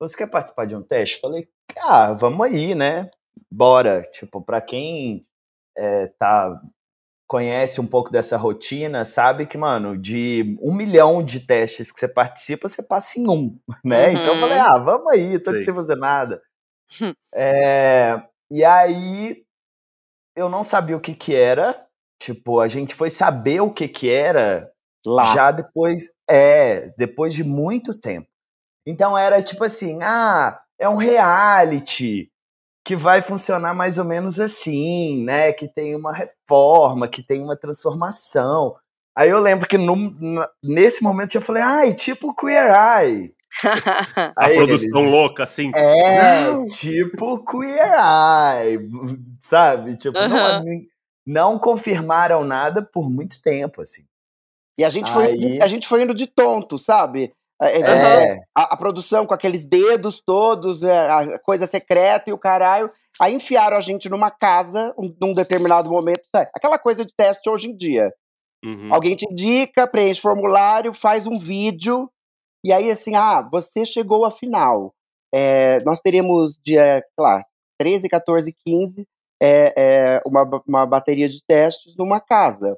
Você 0.00 0.16
quer 0.16 0.26
participar 0.28 0.66
de 0.66 0.76
um 0.76 0.82
teste? 0.82 1.20
Falei, 1.20 1.48
ah, 1.78 2.12
vamos 2.12 2.46
aí, 2.46 2.74
né? 2.74 3.10
Bora. 3.50 4.02
Tipo, 4.02 4.42
pra 4.42 4.60
quem 4.60 5.26
é, 5.76 6.08
tá, 6.18 6.60
conhece 7.26 7.80
um 7.80 7.86
pouco 7.86 8.10
dessa 8.10 8.36
rotina, 8.36 9.04
sabe 9.04 9.46
que, 9.46 9.58
mano, 9.58 9.96
de 9.96 10.56
um 10.60 10.74
milhão 10.74 11.22
de 11.22 11.40
testes 11.40 11.90
que 11.90 11.98
você 12.00 12.08
participa, 12.08 12.68
você 12.68 12.82
passa 12.82 13.18
em 13.18 13.28
um, 13.28 13.58
né? 13.84 14.12
Então 14.12 14.34
eu 14.34 14.34
Uhum. 14.34 14.40
falei, 14.40 14.58
ah, 14.58 14.78
vamos 14.78 15.08
aí, 15.12 15.38
tô 15.38 15.50
aqui 15.50 15.62
sem 15.62 15.74
fazer 15.74 15.96
nada. 15.96 16.42
Hum. 17.02 17.12
É, 17.34 18.22
e 18.50 18.64
aí 18.64 19.42
eu 20.36 20.48
não 20.48 20.62
sabia 20.64 20.96
o 20.96 21.00
que 21.00 21.14
que 21.14 21.34
era. 21.34 21.84
Tipo, 22.20 22.60
a 22.60 22.68
gente 22.68 22.94
foi 22.94 23.10
saber 23.10 23.60
o 23.60 23.72
que 23.72 23.88
que 23.88 24.08
era 24.10 24.70
Lá. 25.04 25.34
já 25.34 25.50
depois, 25.50 26.10
é, 26.28 26.88
depois 26.96 27.34
de 27.34 27.44
muito 27.44 27.94
tempo. 27.98 28.28
Então 28.86 29.16
era 29.18 29.42
tipo 29.42 29.64
assim, 29.64 29.98
ah, 30.02 30.60
é 30.78 30.88
um 30.88 30.96
reality 30.96 32.30
que 32.84 32.96
vai 32.96 33.22
funcionar 33.22 33.74
mais 33.74 33.98
ou 33.98 34.04
menos 34.04 34.40
assim, 34.40 35.24
né? 35.24 35.52
Que 35.52 35.68
tem 35.68 35.96
uma 35.96 36.12
reforma, 36.14 37.08
que 37.08 37.22
tem 37.22 37.42
uma 37.42 37.56
transformação. 37.56 38.76
Aí 39.16 39.30
eu 39.30 39.40
lembro 39.40 39.68
que 39.68 39.78
no- 39.78 40.14
nesse 40.62 41.02
momento 41.02 41.34
eu 41.34 41.42
falei, 41.42 41.62
ai, 41.62 41.94
tipo 41.94 42.34
Queer 42.34 42.72
Eye. 42.74 43.34
A 44.36 44.46
Aí 44.46 44.54
produção 44.56 45.00
eles, 45.00 45.10
louca, 45.12 45.44
assim. 45.44 45.70
é, 45.74 46.40
Não. 46.50 46.66
tipo 46.68 47.44
Queer 47.44 47.92
Eye, 47.92 48.78
sabe? 49.42 49.96
Tipo, 49.96 50.18
não, 50.18 50.64
não 51.26 51.58
confirmaram 51.58 52.44
nada 52.44 52.82
por 52.82 53.10
muito 53.10 53.40
tempo, 53.42 53.82
assim. 53.82 54.04
E 54.78 54.84
a 54.84 54.90
gente, 54.90 55.10
foi, 55.10 55.34
indo- 55.34 55.46
Aí- 55.46 55.62
a 55.62 55.66
gente 55.66 55.88
foi 55.88 56.02
indo 56.02 56.14
de 56.14 56.26
tonto, 56.26 56.76
sabe? 56.78 57.32
É, 57.60 57.80
é, 57.80 57.80
É, 57.80 58.40
a, 58.54 58.74
a 58.74 58.76
produção 58.76 59.24
com 59.24 59.32
aqueles 59.32 59.64
dedos 59.64 60.20
todos, 60.24 60.82
é, 60.82 61.08
a 61.10 61.38
coisa 61.38 61.66
secreta 61.66 62.28
e 62.28 62.32
o 62.32 62.38
caralho. 62.38 62.90
Aí 63.18 63.32
enfiaram 63.34 63.78
a 63.78 63.80
gente 63.80 64.10
numa 64.10 64.30
casa, 64.30 64.94
um, 64.98 65.14
num 65.18 65.32
determinado 65.32 65.88
momento. 65.90 66.20
sabe? 66.34 66.50
Aquela 66.54 66.78
coisa 66.78 67.02
de 67.04 67.14
teste 67.16 67.48
hoje 67.48 67.68
em 67.68 67.74
dia. 67.76 68.12
Uhum. 68.62 68.92
Alguém 68.92 69.16
te 69.16 69.24
indica, 69.30 69.86
preenche 69.86 70.20
formulário, 70.20 70.92
faz 70.92 71.26
um 71.26 71.38
vídeo. 71.38 72.10
E 72.66 72.72
aí, 72.72 72.90
assim, 72.90 73.14
ah, 73.14 73.48
você 73.48 73.86
chegou 73.86 74.24
à 74.24 74.30
final. 74.32 74.92
É, 75.32 75.78
nós 75.84 76.00
teremos 76.00 76.58
dia, 76.64 76.98
sei 76.98 77.24
lá, 77.24 77.44
13, 77.78 78.08
14, 78.08 78.52
15, 78.66 79.06
é, 79.40 79.68
é, 79.76 80.22
uma, 80.26 80.62
uma 80.66 80.84
bateria 80.84 81.28
de 81.28 81.38
testes 81.46 81.94
numa 81.96 82.18
casa. 82.20 82.76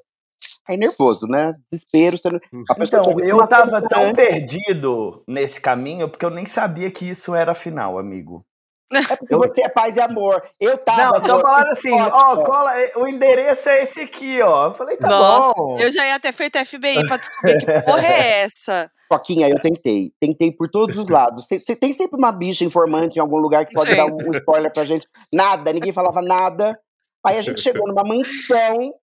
Aí 0.67 0.77
nervoso, 0.77 1.25
né? 1.25 1.55
Desespero. 1.71 2.19
Você 2.19 2.29
não... 2.29 2.39
a 2.69 2.75
pessoa 2.75 3.01
Então, 3.01 3.19
eu 3.19 3.47
tava 3.47 3.81
tão 3.81 4.13
perdido 4.13 5.23
nesse 5.27 5.59
caminho 5.59 6.07
porque 6.07 6.23
eu 6.23 6.29
nem 6.29 6.45
sabia 6.45 6.91
que 6.91 7.09
isso 7.09 7.33
era 7.33 7.53
a 7.53 7.55
final, 7.55 7.97
amigo. 7.97 8.45
É 8.91 9.15
porque 9.15 9.35
você 9.35 9.61
é 9.63 9.69
paz 9.69 9.95
e 9.97 9.99
amor. 10.01 10.41
Eu 10.59 10.77
tava. 10.77 11.19
Não, 11.19 11.25
só 11.25 11.35
no- 11.37 11.41
falaram 11.41 11.71
assim, 11.71 11.91
ó, 11.93 12.43
cola, 12.43 12.71
o 12.97 13.07
endereço 13.07 13.69
é 13.69 13.83
esse 13.83 14.01
aqui, 14.01 14.41
ó. 14.41 14.67
Eu 14.67 14.73
falei, 14.73 14.97
tá 14.97 15.07
Nossa, 15.07 15.53
bom. 15.55 15.77
Eu 15.77 15.91
já 15.91 16.05
ia 16.07 16.19
ter 16.19 16.33
feito 16.33 16.57
FBI 16.57 17.05
pra 17.07 17.17
descobrir 17.17 17.59
que 17.59 17.65
porra 17.85 18.07
é 18.07 18.41
essa. 18.41 18.89
Coquinha, 19.07 19.47
eu 19.49 19.59
tentei. 19.61 20.11
Tentei 20.19 20.51
por 20.51 20.69
todos 20.69 20.97
os 20.97 21.07
lados. 21.07 21.45
Você 21.47 21.75
tem 21.75 21.93
sempre 21.93 22.17
uma 22.17 22.31
bicha 22.31 22.63
informante 22.65 23.17
em 23.17 23.21
algum 23.21 23.37
lugar 23.37 23.65
que 23.65 23.73
pode 23.73 23.91
Sim. 23.91 23.97
dar 23.97 24.05
um, 24.05 24.17
um 24.27 24.31
spoiler 24.31 24.71
pra 24.73 24.83
gente. 24.85 25.07
Nada, 25.33 25.71
ninguém 25.73 25.91
falava 25.91 26.21
nada. 26.21 26.79
Aí 27.25 27.37
a 27.37 27.41
gente 27.41 27.59
chegou 27.61 27.87
numa 27.87 28.03
mansão 28.03 28.93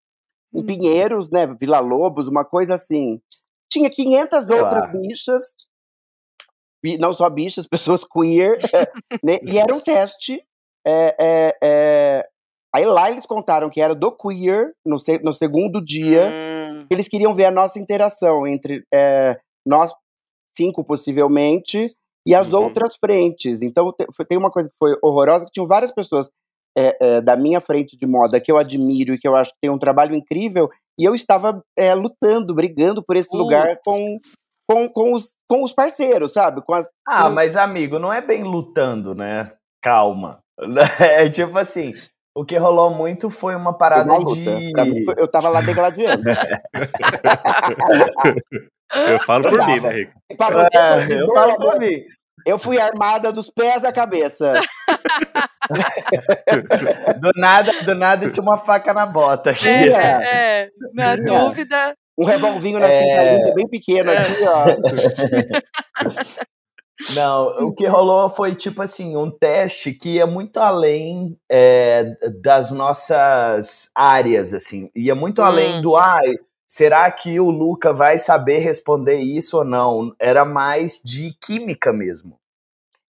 em 0.54 0.62
Pinheiros, 0.64 1.30
né? 1.30 1.46
Vila 1.60 1.80
Lobos, 1.80 2.28
uma 2.28 2.44
coisa 2.44 2.74
assim. 2.74 3.20
Tinha 3.70 3.90
500 3.90 4.44
Sei 4.46 4.60
outras 4.60 4.82
lá. 4.82 4.88
bichas. 4.88 5.44
Não 6.98 7.12
só 7.12 7.28
bichas, 7.28 7.66
pessoas 7.70 8.04
queer. 8.04 8.58
né? 9.22 9.38
E 9.42 9.58
era 9.58 9.74
um 9.74 9.80
teste. 9.80 10.42
é, 10.86 11.16
é, 11.18 11.56
é. 11.62 12.28
Aí 12.74 12.84
lá 12.84 13.10
eles 13.10 13.24
contaram 13.24 13.70
que 13.70 13.80
era 13.80 13.94
do 13.94 14.12
queer, 14.12 14.72
no, 14.84 14.98
se- 14.98 15.20
no 15.22 15.32
segundo 15.32 15.82
dia 15.82 16.28
Hum, 16.30 16.86
eles 16.90 17.08
queriam 17.08 17.34
ver 17.34 17.46
a 17.46 17.50
nossa 17.50 17.78
interação 17.78 18.46
entre 18.46 18.84
é, 18.92 19.38
nós 19.66 19.92
cinco, 20.56 20.84
possivelmente, 20.84 21.92
e 22.26 22.34
as 22.34 22.52
Uhum. 22.52 22.60
outras 22.64 22.96
frentes. 22.96 23.62
Então, 23.62 23.92
tem 24.28 24.36
uma 24.38 24.50
coisa 24.50 24.68
que 24.68 24.74
foi 24.78 24.94
horrorosa, 25.02 25.46
que 25.46 25.52
tinham 25.52 25.66
várias 25.66 25.92
pessoas 25.92 26.28
é, 26.76 26.96
é, 27.00 27.20
da 27.20 27.36
minha 27.36 27.60
frente 27.60 27.96
de 27.96 28.06
moda 28.06 28.40
que 28.40 28.50
eu 28.52 28.58
admiro 28.58 29.14
e 29.14 29.18
que 29.18 29.26
eu 29.26 29.34
acho 29.36 29.50
que 29.50 29.58
tem 29.62 29.70
um 29.70 29.78
trabalho 29.78 30.14
incrível, 30.14 30.68
e 30.98 31.04
eu 31.04 31.14
estava 31.14 31.62
é, 31.78 31.94
lutando, 31.94 32.54
brigando 32.54 33.02
por 33.02 33.16
esse 33.16 33.30
Putz. 33.30 33.38
lugar 33.42 33.78
com, 33.84 34.18
com, 34.68 34.88
com, 34.88 35.12
os, 35.14 35.30
com 35.48 35.62
os 35.62 35.72
parceiros, 35.72 36.32
sabe? 36.32 36.60
Com 36.62 36.74
as, 36.74 36.86
Ah, 37.06 37.28
mas 37.30 37.56
amigo, 37.56 37.98
não 37.98 38.12
é 38.12 38.20
bem 38.20 38.42
lutando, 38.42 39.14
né? 39.14 39.52
Calma. 39.82 40.38
É 41.00 41.28
tipo 41.28 41.56
assim, 41.58 41.92
o 42.34 42.44
que 42.44 42.56
rolou 42.56 42.90
muito 42.90 43.28
foi 43.30 43.54
uma 43.54 43.72
parada 43.76 44.12
uma 44.12 44.24
de. 44.34 44.40
Mim, 44.44 44.72
eu 45.16 45.28
tava 45.28 45.48
lá 45.48 45.60
degladiando. 45.60 46.22
Eu 48.94 49.18
falo 49.20 49.42
por 49.48 49.66
mim, 49.66 49.80
né, 49.80 49.88
Rico? 49.90 50.12
Pra 50.36 50.48
você, 50.50 50.76
É, 50.76 51.20
eu 51.20 51.26
boa, 51.26 51.34
falo 51.40 51.52
amor. 51.70 51.80
mim. 51.80 52.02
eu 52.46 52.56
fui 52.58 52.78
armada 52.78 53.32
dos 53.32 53.50
pés 53.50 53.84
à 53.84 53.92
cabeça. 53.92 54.52
do 57.20 57.30
nada, 57.34 57.72
do 57.82 57.94
nada 57.96 58.30
tinha 58.30 58.42
uma 58.42 58.58
faca 58.58 58.94
na 58.94 59.04
bota. 59.06 59.50
aqui. 59.50 59.66
É, 59.68 59.88
é, 59.90 60.62
é. 60.62 60.70
Na 60.94 61.16
dúvida. 61.16 61.94
Um 62.18 62.24
revolvinho 62.24 62.78
na 62.78 62.86
É. 62.88 63.38
cinta 63.40 63.54
bem 63.54 63.68
pequeno 63.68 64.10
É. 64.10 64.16
aqui, 64.18 64.42
ó. 64.46 64.64
Não, 67.14 67.48
o 67.66 67.74
que 67.74 67.86
rolou 67.86 68.30
foi 68.30 68.54
tipo 68.54 68.80
assim, 68.80 69.16
um 69.16 69.30
teste 69.30 69.92
que 69.92 70.14
ia 70.14 70.26
muito 70.26 70.58
além 70.58 71.38
é, 71.50 72.04
das 72.42 72.70
nossas 72.70 73.90
áreas, 73.94 74.54
assim. 74.54 74.90
Ia 74.94 75.14
muito 75.14 75.42
Hum. 75.42 75.44
além 75.44 75.80
do 75.82 75.94
ai, 75.94 76.34
será 76.66 77.10
que 77.10 77.38
o 77.38 77.50
Luca 77.50 77.92
vai 77.92 78.18
saber 78.18 78.58
responder 78.60 79.16
isso 79.18 79.58
ou 79.58 79.64
não? 79.64 80.14
Era 80.18 80.44
mais 80.46 80.98
de 81.04 81.36
química 81.44 81.92
mesmo. 81.92 82.38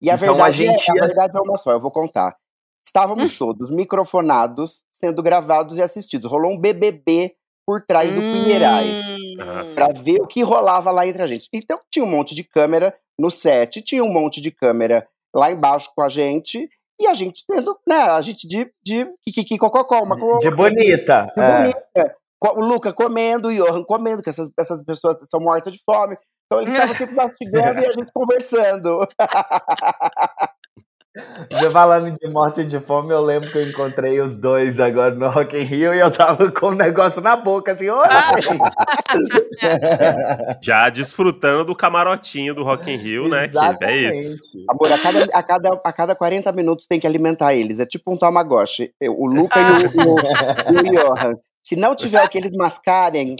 E 0.02 0.10
a, 0.10 0.14
Então, 0.16 0.30
a 0.30 0.32
verdade 0.34 0.56
gente 0.56 0.90
é, 0.90 0.94
ia- 0.96 1.04
a 1.04 1.06
verdade 1.06 1.36
é 1.36 1.40
uma 1.40 1.56
só, 1.56 1.70
eu 1.70 1.80
vou 1.80 1.92
contar. 1.92 2.36
Estávamos 2.84 3.38
todos 3.38 3.70
microfonados, 3.70 4.82
sendo 4.92 5.22
gravados 5.22 5.76
e 5.78 5.82
assistidos. 5.82 6.30
Rolou 6.30 6.50
um 6.52 6.58
BBB 6.58 7.34
por 7.66 7.82
trás 7.82 8.14
do 8.14 8.20
Pinheirai. 8.20 8.86
Hum. 8.86 9.36
Ah. 9.40 9.62
Pra 9.74 9.88
ver 9.88 10.20
o 10.22 10.26
que 10.26 10.42
rolava 10.42 10.90
lá 10.90 11.06
entre 11.06 11.22
a 11.22 11.26
gente. 11.26 11.48
Então 11.52 11.78
tinha 11.90 12.04
um 12.04 12.10
monte 12.10 12.34
de 12.34 12.44
câmera 12.44 12.94
no 13.18 13.30
set, 13.30 13.82
tinha 13.82 14.04
um 14.04 14.12
monte 14.12 14.40
de 14.40 14.50
câmera 14.50 15.06
lá 15.34 15.50
embaixo 15.50 15.90
com 15.94 16.02
a 16.02 16.08
gente, 16.08 16.68
e 16.98 17.06
a 17.06 17.14
gente 17.14 17.44
tendo, 17.46 17.78
né, 17.86 17.96
a 17.96 18.20
gente 18.20 18.48
de, 18.48 18.70
de 18.82 19.06
kikiki 19.22 19.58
cococó, 19.58 20.02
uma 20.02 20.16
De 20.38 20.50
bonita. 20.50 21.30
de 21.34 21.42
é. 21.42 21.62
bonita. 21.62 22.16
O 22.42 22.60
Luca 22.60 22.92
comendo, 22.92 23.48
o 23.48 23.54
Johan 23.54 23.82
comendo, 23.82 24.22
que 24.22 24.30
essas, 24.30 24.48
essas 24.58 24.82
pessoas 24.82 25.16
são 25.30 25.40
mortas 25.40 25.72
de 25.72 25.80
fome. 25.84 26.16
Então 26.46 26.62
eles 26.62 26.72
estavam 26.72 26.94
sempre 26.96 27.14
mastigando 27.14 27.80
e 27.80 27.86
a 27.86 27.92
gente 27.92 28.12
conversando. 28.12 29.06
Você 31.50 31.70
falando 31.70 32.12
de 32.12 32.28
morte 32.28 32.60
e 32.60 32.64
de 32.64 32.78
fome, 32.78 33.10
eu 33.10 33.22
lembro 33.22 33.50
que 33.50 33.56
eu 33.56 33.66
encontrei 33.66 34.20
os 34.20 34.36
dois 34.36 34.78
agora 34.78 35.14
no 35.14 35.30
Rock 35.30 35.56
in 35.56 35.62
Rio 35.62 35.94
e 35.94 35.98
eu 35.98 36.10
tava 36.10 36.50
com 36.52 36.66
um 36.68 36.74
negócio 36.74 37.22
na 37.22 37.36
boca, 37.36 37.72
assim, 37.72 37.88
oi! 37.88 38.06
Já 40.62 40.90
desfrutando 40.90 41.64
do 41.64 41.74
camarotinho 41.74 42.54
do 42.54 42.62
Rock 42.62 42.90
in 42.90 42.96
Rio, 42.96 43.28
né? 43.28 43.48
Que 43.48 43.56
é 43.84 44.08
isso. 44.08 44.18
Exatamente. 44.18 44.66
Amor, 44.68 44.92
a 44.92 44.98
cada, 44.98 45.24
a, 45.24 45.42
cada, 45.42 45.80
a 45.84 45.92
cada 45.92 46.14
40 46.14 46.52
minutos 46.52 46.86
tem 46.86 47.00
que 47.00 47.06
alimentar 47.06 47.54
eles. 47.54 47.80
É 47.80 47.86
tipo 47.86 48.12
um 48.12 48.18
Tamagotchi. 48.18 48.92
O 49.02 49.26
Luca 49.26 49.58
e 49.58 49.86
o, 49.86 49.88
o, 50.12 50.18
e 50.18 50.76
o 50.76 50.82
Johan. 50.92 51.32
Se 51.62 51.76
não 51.76 51.96
tiver 51.96 52.22
o 52.22 52.28
que 52.28 52.36
eles 52.36 52.52
mascarem, 52.52 53.36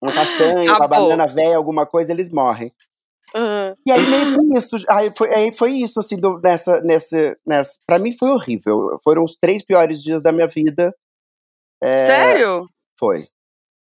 um 0.00 0.10
castanho, 0.10 0.76
uma 0.76 0.86
banana 0.86 1.26
velha, 1.26 1.56
alguma 1.56 1.84
coisa, 1.84 2.12
eles 2.12 2.30
morrem. 2.30 2.70
Hum. 3.34 3.74
E 3.86 3.92
aí 3.92 4.06
meio 4.06 4.36
que 4.36 4.58
isso. 4.58 4.76
Aí 4.88 5.10
foi, 5.16 5.34
aí 5.34 5.52
foi 5.52 5.72
isso, 5.72 5.98
assim, 6.00 6.16
do, 6.16 6.38
nessa, 6.42 6.80
nessa, 6.80 7.36
nessa. 7.46 7.72
Pra 7.86 7.98
mim 7.98 8.12
foi 8.12 8.30
horrível. 8.30 8.98
Foram 9.02 9.24
os 9.24 9.36
três 9.40 9.64
piores 9.64 10.02
dias 10.02 10.22
da 10.22 10.32
minha 10.32 10.46
vida. 10.48 10.88
É, 11.82 12.06
Sério? 12.06 12.66
Foi. 12.98 13.26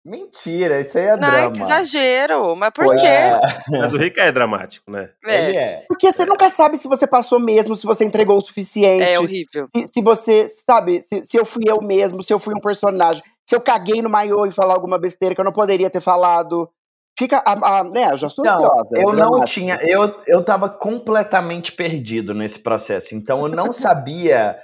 Mentira, 0.08 0.80
isso 0.80 0.98
aí 0.98 1.04
é 1.04 1.12
Ai, 1.12 1.18
drama. 1.18 1.51
que 1.51 1.60
exagero. 1.60 2.56
Mas 2.56 2.70
por 2.70 2.86
Foi, 2.86 2.96
quê? 2.96 3.06
É, 3.06 3.42
Mas 3.72 3.92
o 3.92 3.98
Rick 3.98 4.18
é 4.18 4.32
dramático, 4.32 4.89
né? 4.89 5.10
É, 5.25 5.50
ele 5.50 5.58
é. 5.58 5.86
Porque 5.86 6.10
você 6.10 6.25
nunca 6.25 6.50
sabe 6.50 6.77
se 6.77 6.88
você 6.88 7.06
passou 7.06 7.42
mesmo, 7.42 7.75
se 7.75 7.86
você 7.86 8.06
entregou 8.06 8.38
o 8.38 8.46
suficiente. 8.46 9.04
é 9.04 9.20
horrível. 9.20 9.68
se, 9.75 9.88
se 9.94 10.01
você, 10.01 10.48
sabe, 10.66 11.01
se, 11.01 11.25
se 11.25 11.38
eu 11.38 11.46
fui 11.46 11.63
eu 11.68 11.82
mesmo, 11.82 12.24
se 12.24 12.32
eu 12.32 12.39
fui 12.39 12.54
um 12.56 12.62
personagem, 12.62 13.22
se 13.46 13.54
eu 13.54 13.60
caguei 13.60 14.01
no 14.01 14.10
maiô 14.10 14.46
e 14.46 14.51
falar 14.51 14.75
alguma 14.75 14.98
besteira 14.98 15.36
que 15.36 15.42
eu 15.42 15.46
não 15.46 15.51
poderia 15.51 15.89
ter 15.89 16.01
falado. 16.01 16.70
Fica, 17.17 17.41
a, 17.45 17.79
a- 17.79 17.83
né, 17.83 18.12
eu 18.12 18.17
já 18.17 18.29
sou 18.29 18.45
Então, 18.45 18.79
ansiosa. 18.79 18.89
eu 18.95 19.13
não 19.13 19.43
tinha, 19.43 19.79
eu, 19.81 20.15
eu 20.27 20.43
tava 20.43 20.69
completamente 20.69 21.71
perdido 21.71 22.33
nesse 22.33 22.59
processo, 22.59 23.15
então 23.15 23.41
eu 23.41 23.50
não 23.50 23.71
sabia 23.74 24.57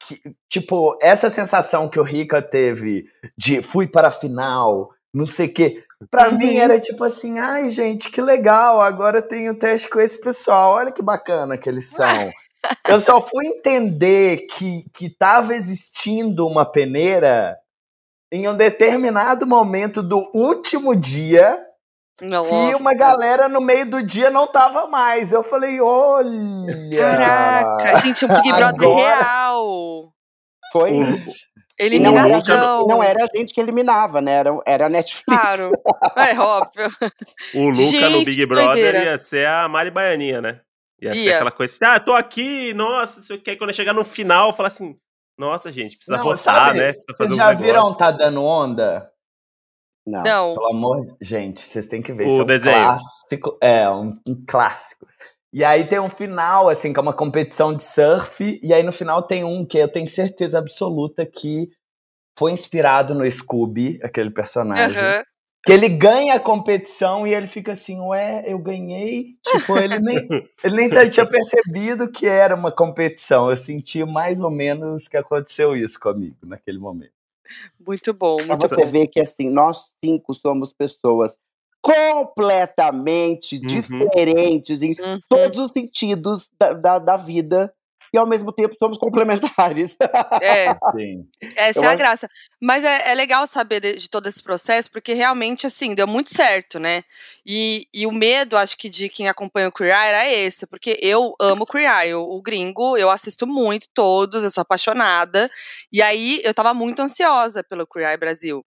que, 0.00 0.18
tipo, 0.48 0.96
essa 1.02 1.28
sensação 1.28 1.88
que 1.88 2.00
o 2.00 2.04
Rica 2.04 2.40
teve 2.40 3.04
de 3.36 3.60
fui 3.60 3.86
para 3.86 4.08
a 4.08 4.12
final, 4.12 4.90
não 5.12 5.26
sei 5.26 5.46
o 5.48 5.52
quê, 5.52 5.84
pra 6.10 6.28
Uhum. 6.30 6.38
mim 6.38 6.56
era 6.56 6.80
tipo 6.80 7.04
assim, 7.04 7.38
ai 7.38 7.70
gente, 7.70 8.10
que 8.10 8.22
legal, 8.22 8.80
agora 8.80 9.18
eu 9.18 9.28
tenho 9.28 9.54
teste 9.58 9.90
com 9.90 10.00
esse 10.00 10.18
pessoal, 10.20 10.74
olha 10.74 10.92
que 10.92 11.02
bacana 11.02 11.58
que 11.58 11.68
eles 11.68 11.90
são. 11.90 12.06
eu 12.88 13.00
só 13.00 13.20
fui 13.20 13.46
entender 13.46 14.46
que, 14.52 14.84
que 14.94 15.10
tava 15.10 15.54
existindo 15.54 16.46
uma 16.46 16.64
peneira 16.64 17.58
em 18.32 18.48
um 18.48 18.56
determinado 18.56 19.46
momento 19.46 20.02
do 20.02 20.20
último 20.34 20.94
dia 20.96 21.67
Nossa. 22.20 22.50
que 22.50 22.74
uma 22.82 22.94
galera 22.94 23.48
no 23.48 23.60
meio 23.60 23.88
do 23.88 24.02
dia 24.02 24.30
não 24.30 24.46
tava 24.46 24.86
mais. 24.86 25.32
Eu 25.32 25.42
falei, 25.42 25.80
olha. 25.80 26.28
Caraca, 26.98 27.98
gente, 27.98 28.24
o 28.24 28.28
Big 28.28 28.52
Brother 28.52 28.88
Agora- 28.88 29.18
real. 29.18 30.12
Foi. 30.72 30.90
O- 30.92 31.04
E 31.80 31.98
não, 32.00 32.10
era, 32.18 32.26
Eliminação. 32.26 32.82
e 32.84 32.88
não 32.88 33.00
era 33.02 33.22
a 33.24 33.36
gente 33.36 33.54
que 33.54 33.60
eliminava, 33.60 34.20
né? 34.20 34.32
Era, 34.32 34.50
era 34.66 34.86
a 34.86 34.88
Netflix. 34.88 35.24
Claro. 35.40 35.70
É 36.16 36.38
óbvio. 36.40 36.90
O 37.54 37.68
Luca 37.68 37.76
no 37.78 37.84
Gente, 37.84 38.24
Big 38.24 38.36
que 38.36 38.46
Brother 38.46 38.66
doideira. 38.66 39.04
ia 39.04 39.16
ser 39.18 39.46
a 39.46 39.68
Mari 39.68 39.90
Baianinha, 39.92 40.42
né? 40.42 40.60
Ia, 41.00 41.12
ser 41.12 41.18
Ia. 41.20 41.34
aquela 41.36 41.52
coisa 41.52 41.72
assim, 41.72 41.84
ah, 41.84 42.00
tô 42.00 42.12
aqui, 42.12 42.74
nossa, 42.74 43.20
se 43.22 43.32
eu 43.32 43.40
quer 43.40 43.54
quando 43.54 43.70
eu 43.70 43.76
chegar 43.76 43.92
no 43.92 44.04
final, 44.04 44.52
falar 44.52 44.66
assim, 44.68 44.96
nossa, 45.38 45.70
gente, 45.70 45.94
precisa 45.96 46.16
Não, 46.16 46.24
votar, 46.24 46.38
sabe, 46.38 46.78
né? 46.80 46.92
Precisa 46.94 47.14
Vocês 47.16 47.36
já 47.36 47.52
viram 47.52 47.94
Tá 47.94 48.10
Dando 48.10 48.42
Onda? 48.42 49.08
Não. 50.08 50.22
Não. 50.22 50.54
Pelo 50.54 50.70
amor 50.70 51.04
de... 51.04 51.14
Gente, 51.20 51.60
vocês 51.60 51.86
têm 51.86 52.00
que 52.00 52.12
ver. 52.12 52.24
O 52.24 52.28
isso 52.28 52.40
é 52.40 52.42
um 52.42 52.46
desenho. 52.46 52.76
clássico. 52.76 53.58
É, 53.60 53.90
um, 53.90 54.12
um 54.26 54.44
clássico. 54.46 55.06
E 55.52 55.64
aí 55.64 55.86
tem 55.86 55.98
um 55.98 56.10
final, 56.10 56.68
assim, 56.68 56.92
que 56.92 56.98
é 56.98 57.02
uma 57.02 57.12
competição 57.12 57.74
de 57.74 57.82
surf. 57.82 58.60
E 58.62 58.72
aí 58.72 58.82
no 58.82 58.92
final 58.92 59.22
tem 59.22 59.44
um 59.44 59.64
que 59.66 59.78
eu 59.78 59.88
tenho 59.88 60.08
certeza 60.08 60.58
absoluta 60.58 61.26
que 61.26 61.70
foi 62.38 62.52
inspirado 62.52 63.14
no 63.14 63.30
Scooby, 63.30 63.98
aquele 64.02 64.30
personagem. 64.30 64.96
Aham. 64.96 65.22
Que 65.66 65.72
ele 65.72 65.88
ganha 65.88 66.34
a 66.34 66.40
competição 66.40 67.26
e 67.26 67.34
ele 67.34 67.46
fica 67.46 67.72
assim, 67.72 68.00
ué, 68.00 68.44
eu 68.46 68.58
ganhei? 68.58 69.34
Tipo, 69.44 69.76
ele 69.76 69.98
nem, 69.98 70.16
ele 70.64 70.88
nem 70.88 71.10
tinha 71.10 71.26
percebido 71.26 72.10
que 72.10 72.26
era 72.26 72.54
uma 72.54 72.70
competição. 72.70 73.50
Eu 73.50 73.56
senti 73.56 74.04
mais 74.04 74.40
ou 74.40 74.50
menos 74.50 75.08
que 75.08 75.16
aconteceu 75.16 75.76
isso 75.76 75.98
comigo 75.98 76.36
naquele 76.44 76.78
momento. 76.78 77.17
Muito 77.86 78.12
bom. 78.12 78.36
Pra 78.46 78.56
você 78.56 78.84
ver 78.86 79.06
que, 79.08 79.20
assim, 79.20 79.50
nós 79.50 79.86
cinco 80.04 80.34
somos 80.34 80.72
pessoas 80.72 81.36
completamente 81.80 83.56
Uhum. 83.56 83.66
diferentes 83.66 84.82
em 84.82 84.90
Uhum. 85.00 85.18
todos 85.28 85.60
os 85.60 85.70
sentidos 85.70 86.50
da, 86.58 86.72
da, 86.72 86.98
da 86.98 87.16
vida. 87.16 87.72
E 88.12 88.18
ao 88.18 88.26
mesmo 88.26 88.52
tempo 88.52 88.74
somos 88.82 88.98
complementares. 88.98 89.96
É, 90.40 90.68
Sim. 90.96 91.26
essa 91.56 91.78
Eu 91.80 91.84
é 91.84 91.86
a 91.86 91.90
acho- 91.90 91.98
graça. 91.98 92.28
Mas 92.60 92.84
é, 92.84 93.10
é 93.10 93.14
legal 93.14 93.46
saber 93.46 93.80
de, 93.80 93.94
de 93.96 94.08
todo 94.08 94.26
esse 94.26 94.42
processo, 94.42 94.90
porque 94.90 95.12
realmente, 95.12 95.66
assim, 95.66 95.94
deu 95.94 96.06
muito 96.06 96.34
certo, 96.34 96.78
né? 96.78 97.02
E, 97.44 97.86
e 97.92 98.06
o 98.06 98.12
medo, 98.12 98.56
acho 98.56 98.76
que, 98.76 98.88
de 98.88 99.08
quem 99.08 99.28
acompanha 99.28 99.68
o 99.68 99.72
Queer 99.72 99.90
Eye 99.94 100.08
era 100.08 100.28
esse, 100.28 100.66
porque 100.66 100.98
eu 101.02 101.34
amo 101.40 101.64
o 101.64 101.66
Queer 101.66 101.90
Eye. 102.02 102.14
O, 102.14 102.22
o 102.22 102.42
gringo, 102.42 102.96
eu 102.96 103.10
assisto 103.10 103.46
muito, 103.46 103.88
todos, 103.94 104.44
eu 104.44 104.50
sou 104.50 104.62
apaixonada. 104.62 105.50
E 105.92 106.00
aí, 106.02 106.40
eu 106.44 106.54
tava 106.54 106.72
muito 106.74 107.00
ansiosa 107.02 107.62
pelo 107.62 107.86
Queer 107.86 108.08
Eye 108.10 108.16
Brasil. 108.16 108.64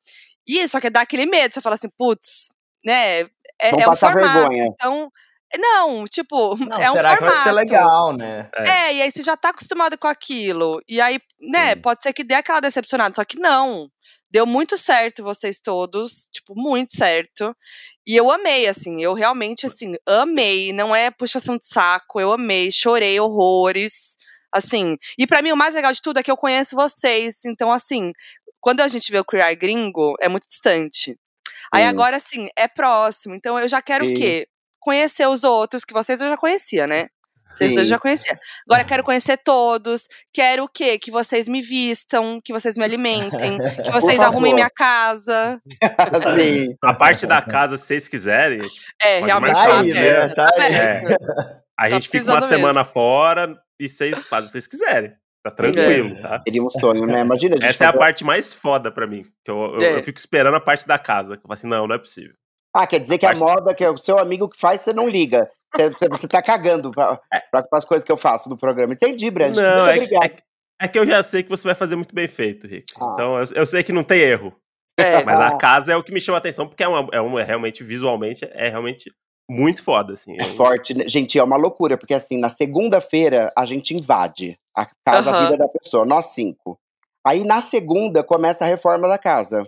E 0.46 0.66
só 0.68 0.80
que 0.80 0.90
dá 0.90 1.02
aquele 1.02 1.26
medo, 1.26 1.54
você 1.54 1.60
fala 1.60 1.76
assim, 1.76 1.90
putz, 1.96 2.50
né? 2.84 3.20
É, 3.60 3.70
Vão 3.72 3.80
é 3.80 3.88
um 3.90 3.96
formato. 3.96 4.48
vergonha. 4.48 4.64
Então, 4.66 5.12
não, 5.58 6.04
tipo, 6.06 6.56
Não, 6.68 6.78
é 6.78 6.90
um 6.90 6.94
será 6.94 7.10
que 7.10 7.18
formato. 7.18 7.36
vai 7.36 7.44
ser 7.44 7.52
legal, 7.52 8.16
né? 8.16 8.48
É, 8.54 8.94
e 8.94 9.02
aí 9.02 9.10
você 9.10 9.22
já 9.22 9.36
tá 9.36 9.50
acostumado 9.50 9.98
com 9.98 10.06
aquilo. 10.06 10.80
E 10.88 11.00
aí, 11.00 11.18
né, 11.40 11.74
Sim. 11.74 11.80
pode 11.80 12.02
ser 12.02 12.12
que 12.12 12.24
dê 12.24 12.34
aquela 12.34 12.60
decepcionada, 12.60 13.14
só 13.14 13.24
que 13.24 13.38
não. 13.38 13.90
Deu 14.30 14.46
muito 14.46 14.76
certo 14.78 15.24
vocês 15.24 15.58
todos, 15.58 16.28
tipo, 16.32 16.54
muito 16.56 16.96
certo. 16.96 17.54
E 18.06 18.14
eu 18.16 18.30
amei, 18.30 18.68
assim, 18.68 19.02
eu 19.02 19.12
realmente, 19.12 19.66
assim, 19.66 19.94
amei. 20.06 20.72
Não 20.72 20.94
é 20.94 21.10
puxação 21.10 21.56
de 21.56 21.66
saco, 21.66 22.20
eu 22.20 22.32
amei, 22.32 22.70
chorei 22.70 23.18
horrores. 23.18 24.16
Assim, 24.52 24.96
e 25.18 25.26
pra 25.26 25.42
mim 25.42 25.52
o 25.52 25.56
mais 25.56 25.74
legal 25.74 25.92
de 25.92 26.02
tudo 26.02 26.18
é 26.18 26.22
que 26.22 26.30
eu 26.30 26.36
conheço 26.36 26.76
vocês. 26.76 27.44
Então, 27.44 27.72
assim, 27.72 28.12
quando 28.60 28.80
a 28.80 28.88
gente 28.88 29.10
vê 29.10 29.18
o 29.18 29.24
Eye 29.32 29.56
gringo, 29.56 30.14
é 30.20 30.28
muito 30.28 30.48
distante. 30.48 31.16
Aí 31.72 31.84
agora, 31.84 32.16
assim, 32.16 32.48
é 32.56 32.66
próximo. 32.68 33.34
Então 33.34 33.58
eu 33.58 33.68
já 33.68 33.80
quero 33.80 34.04
Sim. 34.04 34.12
o 34.12 34.16
quê? 34.16 34.48
Conhecer 34.80 35.26
os 35.28 35.44
outros, 35.44 35.84
que 35.84 35.92
vocês 35.92 36.20
eu 36.20 36.28
já 36.28 36.36
conhecia, 36.36 36.86
né? 36.86 37.06
Vocês 37.52 37.70
dois 37.72 37.80
eu 37.80 37.84
Sim. 37.86 37.90
já 37.90 37.98
conhecia. 37.98 38.38
Agora 38.64 38.82
eu 38.82 38.86
quero 38.86 39.02
conhecer 39.02 39.36
todos. 39.38 40.06
Quero 40.32 40.62
o 40.64 40.68
quê? 40.68 40.96
Que 41.00 41.10
vocês 41.10 41.48
me 41.48 41.60
vistam, 41.60 42.40
que 42.44 42.52
vocês 42.52 42.76
me 42.76 42.84
alimentem, 42.84 43.58
que 43.84 43.90
vocês 43.90 44.20
arrumem 44.20 44.54
minha 44.54 44.70
casa. 44.70 45.60
Sim. 46.40 46.76
A 46.82 46.94
parte 46.94 47.26
da 47.26 47.42
casa, 47.42 47.76
se 47.76 47.86
vocês 47.86 48.06
quiserem, 48.08 48.60
É, 49.02 49.14
Pode 49.18 49.26
realmente 49.26 49.54
marcar, 49.54 49.68
tá 49.68 49.80
aí, 49.80 49.92
né? 49.92 50.28
Tá 50.28 50.46
aí. 50.56 50.64
aberto. 50.76 51.12
a 51.76 51.82
Tá 51.82 51.90
gente 51.90 52.08
fica 52.08 52.30
uma 52.32 52.40
semana 52.40 52.84
fora 52.84 53.56
e 53.80 53.88
vocês 53.88 54.16
fazem 54.28 54.44
o 54.44 54.46
que 54.46 54.52
vocês 54.52 54.66
quiserem. 54.68 55.12
Tá 55.42 55.50
tranquilo, 55.50 56.20
tá? 56.22 56.42
Seria 56.46 56.62
um 56.62 56.70
sonho, 56.70 57.06
né? 57.06 57.20
Imagina 57.22 57.56
Essa 57.62 57.84
é 57.84 57.86
a 57.88 57.92
parte 57.92 58.22
mais 58.22 58.54
foda 58.54 58.92
pra 58.92 59.06
mim. 59.06 59.24
Que 59.44 59.50
eu, 59.50 59.74
eu, 59.74 59.80
É. 59.80 59.94
eu 59.98 60.04
fico 60.04 60.18
esperando 60.18 60.54
a 60.54 60.60
parte 60.60 60.86
da 60.86 60.98
casa. 60.98 61.36
Que 61.36 61.40
eu 61.40 61.48
falo 61.48 61.54
assim, 61.54 61.66
não, 61.66 61.88
não 61.88 61.94
é 61.94 61.98
possível. 61.98 62.34
Ah, 62.72 62.86
quer 62.86 63.00
dizer 63.00 63.18
que 63.18 63.26
a 63.26 63.34
moda, 63.34 63.74
que 63.74 63.84
é 63.84 63.90
o 63.90 63.96
seu 63.96 64.18
amigo 64.18 64.48
que 64.48 64.58
faz, 64.58 64.80
você 64.80 64.92
não 64.92 65.08
liga. 65.08 65.50
Você- 66.10 66.28
tá 66.28 66.40
cagando 66.42 66.90
pra, 66.90 67.18
pra, 67.50 67.64
as 67.72 67.84
coisas 67.84 68.04
que 68.04 68.10
eu 68.12 68.16
faço 68.16 68.48
no 68.48 68.56
programa. 68.56 68.92
Entendi, 68.92 69.30
Brand. 69.30 69.56
Não, 69.56 69.86
é, 69.86 69.94
obrigado. 69.96 70.24
é- 70.24 70.36
é 70.82 70.88
que 70.88 70.98
eu 70.98 71.06
já 71.06 71.22
sei 71.22 71.42
que 71.42 71.48
você 71.50 71.64
vai 71.64 71.74
fazer 71.74 71.94
muito 71.96 72.14
bem 72.14 72.26
feito, 72.26 72.66
Rick. 72.66 72.92
Ah. 73.00 73.10
Então 73.12 73.38
eu, 73.38 73.44
eu 73.54 73.66
sei 73.66 73.82
que 73.82 73.92
não 73.92 74.02
tem 74.04 74.20
erro. 74.20 74.52
É. 74.98 75.22
Mas 75.24 75.38
Ah. 75.38 75.48
a 75.48 75.56
casa 75.56 75.92
é 75.92 75.96
o 75.96 76.02
que 76.02 76.12
me 76.12 76.20
chama 76.20 76.38
a 76.38 76.40
atenção, 76.40 76.66
porque 76.66 76.82
é, 76.82 76.88
uma, 76.88 77.08
é, 77.12 77.20
uma- 77.20 77.40
é 77.40 77.44
realmente, 77.44 77.84
visualmente, 77.84 78.48
é 78.52 78.68
realmente 78.68 79.12
muito 79.48 79.82
foda, 79.82 80.12
assim. 80.12 80.36
É 80.40 80.44
forte, 80.44 80.96
né? 80.96 81.08
gente, 81.08 81.38
é 81.38 81.42
uma 81.42 81.56
loucura, 81.56 81.98
porque 81.98 82.14
assim, 82.14 82.38
na 82.38 82.48
segunda-feira 82.50 83.52
a 83.56 83.64
gente 83.64 83.94
invade 83.94 84.56
a 84.76 84.86
casa, 85.04 85.30
a 85.30 85.42
vida 85.44 85.58
da 85.58 85.68
pessoa, 85.68 86.04
nós 86.04 86.26
cinco. 86.26 86.78
Aí 87.26 87.44
na 87.44 87.60
segunda 87.60 88.22
começa 88.24 88.64
a 88.64 88.68
reforma 88.68 89.08
da 89.08 89.18
casa. 89.18 89.64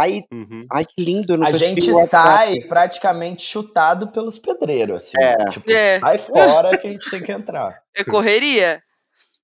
Aí, 0.00 0.24
Uhum. 0.32 0.66
ai 0.72 0.84
que 0.84 1.02
lindo, 1.02 1.34
eu 1.34 1.38
não 1.38 1.46
A 1.46 1.50
sei 1.50 1.58
gente 1.58 1.90
o 1.90 1.94
WhatsApp- 1.96 2.28
sai 2.38 2.60
praticamente 2.62 3.42
chutado 3.42 4.08
pelos 4.08 4.38
pedreiros, 4.38 4.96
assim. 5.04 5.12
É. 5.18 5.36
Tipo, 5.50 5.70
É. 5.70 5.98
sai 6.00 6.18
fora 6.18 6.76
que 6.78 6.86
a 6.86 6.90
gente 6.90 7.10
tem 7.10 7.22
que 7.22 7.32
entrar. 7.32 7.82
É 7.96 8.04
correria. 8.04 8.82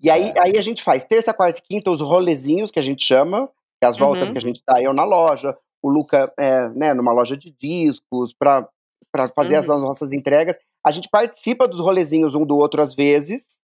E 0.00 0.10
aí, 0.10 0.32
aí 0.38 0.56
a 0.58 0.62
gente 0.62 0.82
faz 0.82 1.04
terça, 1.04 1.32
quarta 1.34 1.58
e 1.58 1.62
quinta 1.62 1.90
os 1.90 2.00
rolezinhos 2.00 2.70
que 2.70 2.78
a 2.78 2.82
gente 2.82 3.02
chama, 3.04 3.46
que 3.80 3.84
é 3.84 3.86
as 3.86 3.96
voltas 3.96 4.26
Uhum. 4.28 4.32
que 4.32 4.38
a 4.38 4.42
gente 4.42 4.62
dá 4.66 4.80
eu 4.82 4.92
na 4.92 5.04
loja, 5.04 5.56
o 5.82 5.88
Luca 5.90 6.30
é, 6.38 6.68
né, 6.70 6.92
numa 6.94 7.12
loja 7.12 7.36
de 7.36 7.50
discos, 7.50 8.32
pra, 8.38 8.66
pra 9.12 9.28
fazer 9.28 9.56
as 9.56 9.68
Uhum. 9.68 9.78
nossas 9.78 10.12
entregas. 10.12 10.56
A 10.84 10.90
gente 10.90 11.08
participa 11.10 11.66
dos 11.66 11.80
rolezinhos 11.80 12.34
um 12.34 12.44
do 12.46 12.56
outro 12.56 12.80
às 12.82 12.94
vezes. 12.94 13.58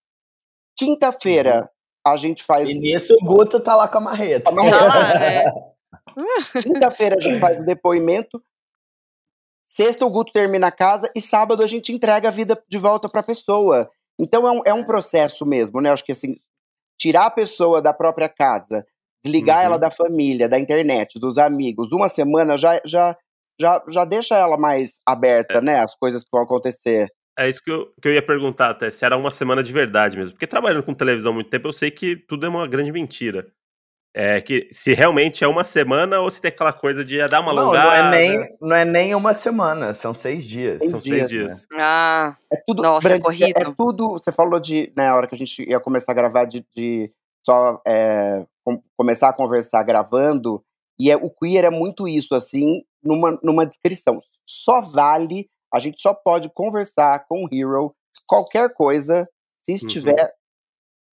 Quinta-feira 0.77 1.71
a 2.05 2.17
gente 2.17 2.43
faz. 2.43 2.69
E 2.69 2.75
nisso 2.75 3.15
o 3.21 3.25
Guto 3.25 3.61
tá 3.61 3.77
lá 3.77 3.87
com 3.87 3.99
a 3.99 4.01
marreta. 4.01 4.51
A 4.51 4.53
marreta. 4.53 4.79
Tá 4.79 4.85
lá, 4.87 5.19
né? 5.19 5.45
Quinta-feira 6.63 7.17
a 7.17 7.21
gente 7.21 7.39
faz 7.39 7.59
o 7.59 7.65
depoimento. 7.65 8.43
Sexta 9.67 10.05
o 10.05 10.11
Guto 10.11 10.33
termina 10.33 10.67
a 10.67 10.73
casa 10.73 11.11
e 11.15 11.21
sábado 11.21 11.63
a 11.63 11.67
gente 11.67 11.93
entrega 11.93 12.29
a 12.29 12.33
vida 12.33 12.63
de 12.69 12.79
volta 12.79 13.09
pra 13.09 13.23
pessoa. 13.23 13.91
Então 14.19 14.47
é 14.47 14.51
um, 14.51 14.61
é 14.67 14.75
um 14.75 14.85
processo 14.85 15.47
mesmo, 15.47 15.81
né? 15.81 15.91
Acho 15.91 16.05
que 16.05 16.13
assim, 16.13 16.37
tirar 17.01 17.27
a 17.27 17.31
pessoa 17.31 17.81
da 17.81 17.93
própria 17.93 18.29
casa, 18.29 18.87
desligar 19.25 19.61
Uhum. 19.61 19.65
ela 19.65 19.79
da 19.79 19.91
família, 19.91 20.49
da 20.49 20.59
internet, 20.59 21.19
dos 21.19 21.39
amigos, 21.39 21.91
uma 21.91 22.09
semana 22.09 22.59
já, 22.59 22.81
já, 22.85 23.17
já, 23.59 23.83
já 23.89 24.05
deixa 24.05 24.37
ela 24.37 24.59
mais 24.59 25.01
aberta, 25.07 25.61
né? 25.63 25.81
As 25.81 25.95
coisas 25.95 26.23
que 26.23 26.31
vão 26.31 26.43
acontecer. 26.43 27.11
É 27.39 27.49
isso 27.49 27.63
que 27.65 27.71
eu, 27.71 27.91
que 28.01 28.09
eu 28.09 28.13
ia 28.13 28.25
perguntar 28.25 28.69
até, 28.69 28.91
se 28.91 29.07
era 29.07 29.17
uma 29.17 29.31
semana 29.31 29.63
de 29.63 29.73
verdade 29.73 30.19
mesmo. 30.19 30.35
Porque 30.35 30.47
trabalhando 30.47 30.83
com 30.83 30.93
televisão 30.93 31.33
há 31.33 31.35
muito 31.35 31.49
tempo, 31.49 31.67
eu 31.67 31.73
sei 31.73 31.91
que 31.91 32.15
tudo 32.15 32.45
é 32.45 32.49
uma 32.49 32.69
grande 32.69 32.93
mentira. 32.93 33.51
É 34.15 34.43
que 34.43 34.69
se 34.71 34.93
realmente 34.93 35.43
é 35.43 35.49
uma 35.49 35.65
semana 35.65 36.21
ou 36.21 36.31
se 36.31 36.39
tem 36.41 36.51
aquela 36.51 36.73
coisa 36.73 37.03
de 37.03 37.19
ah, 37.21 37.29
dar 37.29 37.41
uma 37.41 37.55
Não, 37.55 37.63
não 37.73 37.73
alongada. 37.73 37.97
é, 37.97 38.11
nem, 38.11 38.57
não 38.61 38.77
é 38.77 38.85
nem 38.85 39.15
uma 39.15 39.33
semana, 39.33 39.95
são 39.95 40.13
seis 40.13 40.47
dias. 40.47 40.81
Seis 40.81 40.91
São 40.91 41.01
dias, 41.01 41.17
seis 41.17 41.29
dias. 41.31 41.67
Ah, 41.73 42.37
É 42.53 42.57
tudo. 42.67 42.83
Nossa, 42.83 43.07
é 43.07 43.11
Brandi, 43.19 43.23
corrido. 43.25 43.59
É, 43.59 43.75
tudo. 43.77 44.11
Você 44.11 44.31
falou 44.31 44.61
de. 44.61 44.93
Na 44.95 45.15
hora 45.17 45.27
que 45.27 45.35
a 45.35 45.39
gente 45.39 45.63
ia 45.67 45.81
começar 45.81 46.13
a 46.13 46.15
gravar, 46.15 46.45
de, 46.45 46.63
de 46.77 47.11
só 47.45 47.81
é, 47.87 48.45
com- 48.63 48.83
começar 48.99 49.31
a 49.31 49.33
conversar 49.33 49.83
gravando. 49.83 50.63
E 50.99 51.11
é, 51.11 51.17
o 51.17 51.31
queer 51.31 51.65
é 51.65 51.71
muito 51.71 52.07
isso, 52.07 52.35
assim, 52.35 52.83
numa, 53.03 53.39
numa 53.43 53.65
descrição. 53.65 54.19
Só 54.47 54.83
vale. 54.83 55.49
A 55.73 55.79
gente 55.79 55.99
só 56.03 56.13
pode 56.13 56.51
conversar 56.51 57.25
com 57.27 57.45
o 57.45 57.49
Hero, 57.51 57.95
qualquer 58.29 58.75
coisa, 58.75 59.27
se 59.65 59.73
estiver 59.73 60.35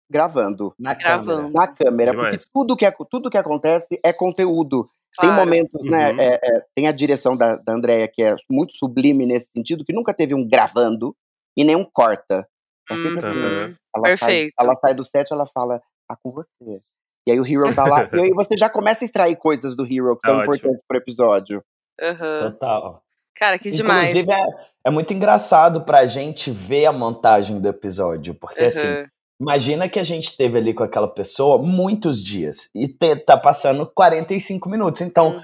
gravando 0.10 0.74
Na 0.80 0.94
Gravando. 0.94 1.32
câmera. 1.32 1.50
na 1.54 1.68
câmera. 1.68 2.12
Demais. 2.12 2.30
Porque 2.38 2.50
tudo 2.54 2.76
que, 2.78 2.86
é, 2.86 2.92
tudo 3.10 3.30
que 3.30 3.38
acontece 3.38 4.00
é 4.04 4.12
conteúdo. 4.12 4.84
Tem 5.20 5.30
claro. 5.30 5.44
momentos, 5.46 5.84
né? 5.86 6.12
Uhum. 6.12 6.20
é, 6.20 6.34
é, 6.44 6.66
tem 6.76 6.88
a 6.88 6.92
direção 6.92 7.36
da, 7.36 7.56
da 7.56 7.74
Andrea, 7.74 8.08
que 8.08 8.22
é 8.22 8.36
muito 8.50 8.76
sublime 8.76 9.26
nesse 9.26 9.50
sentido, 9.56 9.84
que 9.84 9.94
nunca 9.94 10.14
teve 10.14 10.36
um 10.36 10.48
gravando 10.48 11.16
e 11.58 11.64
nem 11.64 11.76
um 11.76 11.84
corta. 11.84 12.48
É 12.90 12.96
sempre 12.96 13.18
assim. 13.28 13.38
Uhum. 13.40 13.76
Ela 13.96 14.06
sai, 14.06 14.18
Perfeito. 14.18 14.54
ela 14.60 14.76
sai 14.76 14.94
do 14.94 15.04
set 15.04 15.32
ela 15.32 15.46
fala, 15.46 15.80
tá 16.08 16.16
com 16.24 16.32
você. 16.32 16.80
E 17.28 17.32
aí 17.32 17.40
o 17.40 17.46
Hero 17.46 17.74
tá 17.76 17.84
lá, 17.86 18.08
e 18.14 18.20
aí 18.22 18.32
você 18.34 18.56
já 18.58 18.70
começa 18.70 19.04
a 19.04 19.06
extrair 19.06 19.36
coisas 19.36 19.76
do 19.76 19.84
Hero 19.84 20.18
que 20.18 20.28
É 20.28 20.32
são 20.32 20.40
ótimo. 20.40 20.56
importantes 20.56 20.84
pro 20.88 20.98
episódio. 20.98 21.64
Aham. 22.02 22.52
Total. 22.52 23.04
Cara, 23.36 23.58
que 23.60 23.70
demais. 23.72 24.10
Inclusive, 24.10 24.32
é, 24.32 24.46
é 24.86 24.90
muito 24.90 25.14
engraçado 25.14 25.82
pra 25.82 26.06
gente 26.08 26.50
ver 26.52 26.86
a 26.86 26.92
montagem 26.92 27.60
do 27.60 27.68
episódio. 27.68 28.34
Porque, 28.36 28.64
assim, 28.64 28.80
Aham. 28.88 29.08
Imagina 29.40 29.88
que 29.90 30.00
a 30.00 30.04
gente 30.04 30.36
teve 30.36 30.58
ali 30.58 30.74
com 30.74 30.84
aquela 30.84 31.08
pessoa 31.08 31.58
muitos 31.58 32.22
dias 32.24 32.70
e 32.76 32.88
te- 32.88 33.16
tá 33.18 33.38
passando 33.38 33.86
45 33.86 34.70
minutos. 34.70 35.02
Então, 35.02 35.38
Hum. 35.38 35.42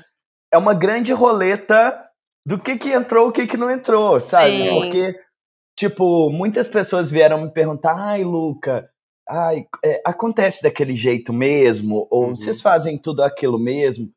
é 0.54 0.58
uma 0.58 0.74
grande 0.74 1.12
roleta 1.14 2.02
do 2.46 2.60
que 2.60 2.78
que 2.78 2.92
entrou, 2.92 3.30
o 3.30 3.32
que 3.32 3.48
que 3.48 3.58
não 3.58 3.70
entrou, 3.72 4.20
sabe? 4.20 4.52
Sim. 4.52 4.70
Porque, 4.70 5.20
tipo, 5.78 6.30
muitas 6.30 6.68
pessoas 6.68 7.10
vieram 7.10 7.42
me 7.42 7.52
perguntar, 7.52 7.96
ai, 7.98 8.24
Luca, 8.24 8.88
ai, 9.28 9.66
é, 9.84 10.02
acontece 10.06 10.62
daquele 10.62 10.96
jeito 10.96 11.34
mesmo? 11.34 12.08
Ou 12.12 12.26
Uhum. 12.28 12.36
vocês 12.36 12.62
fazem 12.62 12.98
tudo 12.98 13.24
aquilo 13.24 13.58
mesmo? 13.58 14.10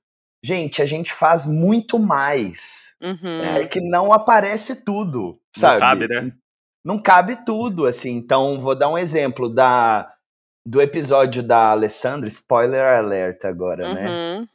Gente, 0.45 0.83
a 0.83 0.87
gente 0.87 1.12
faz 1.12 1.47
muito 1.47 1.99
mais. 1.99 2.95
Uhum. 3.03 3.41
É 3.57 3.67
que 3.67 3.81
não 3.81 4.12
aparece 4.12 4.85
tudo, 4.85 5.38
sabe? 5.57 5.81
cabe, 5.81 6.09
né? 6.09 6.33
Não 6.88 6.98
cabe 6.98 7.44
tudo, 7.44 7.85
assim. 7.85 8.12
Então, 8.12 8.59
vou 8.62 8.74
dar 8.74 8.88
um 8.88 8.96
exemplo 8.96 9.46
da 9.53 10.11
do 10.66 10.81
episódio 10.81 11.42
da 11.42 11.70
Alessandra, 11.70 12.27
spoiler 12.29 12.83
alert 12.83 13.44
agora, 13.44 13.92
né? 13.92 14.07
Uhum. 14.09 14.48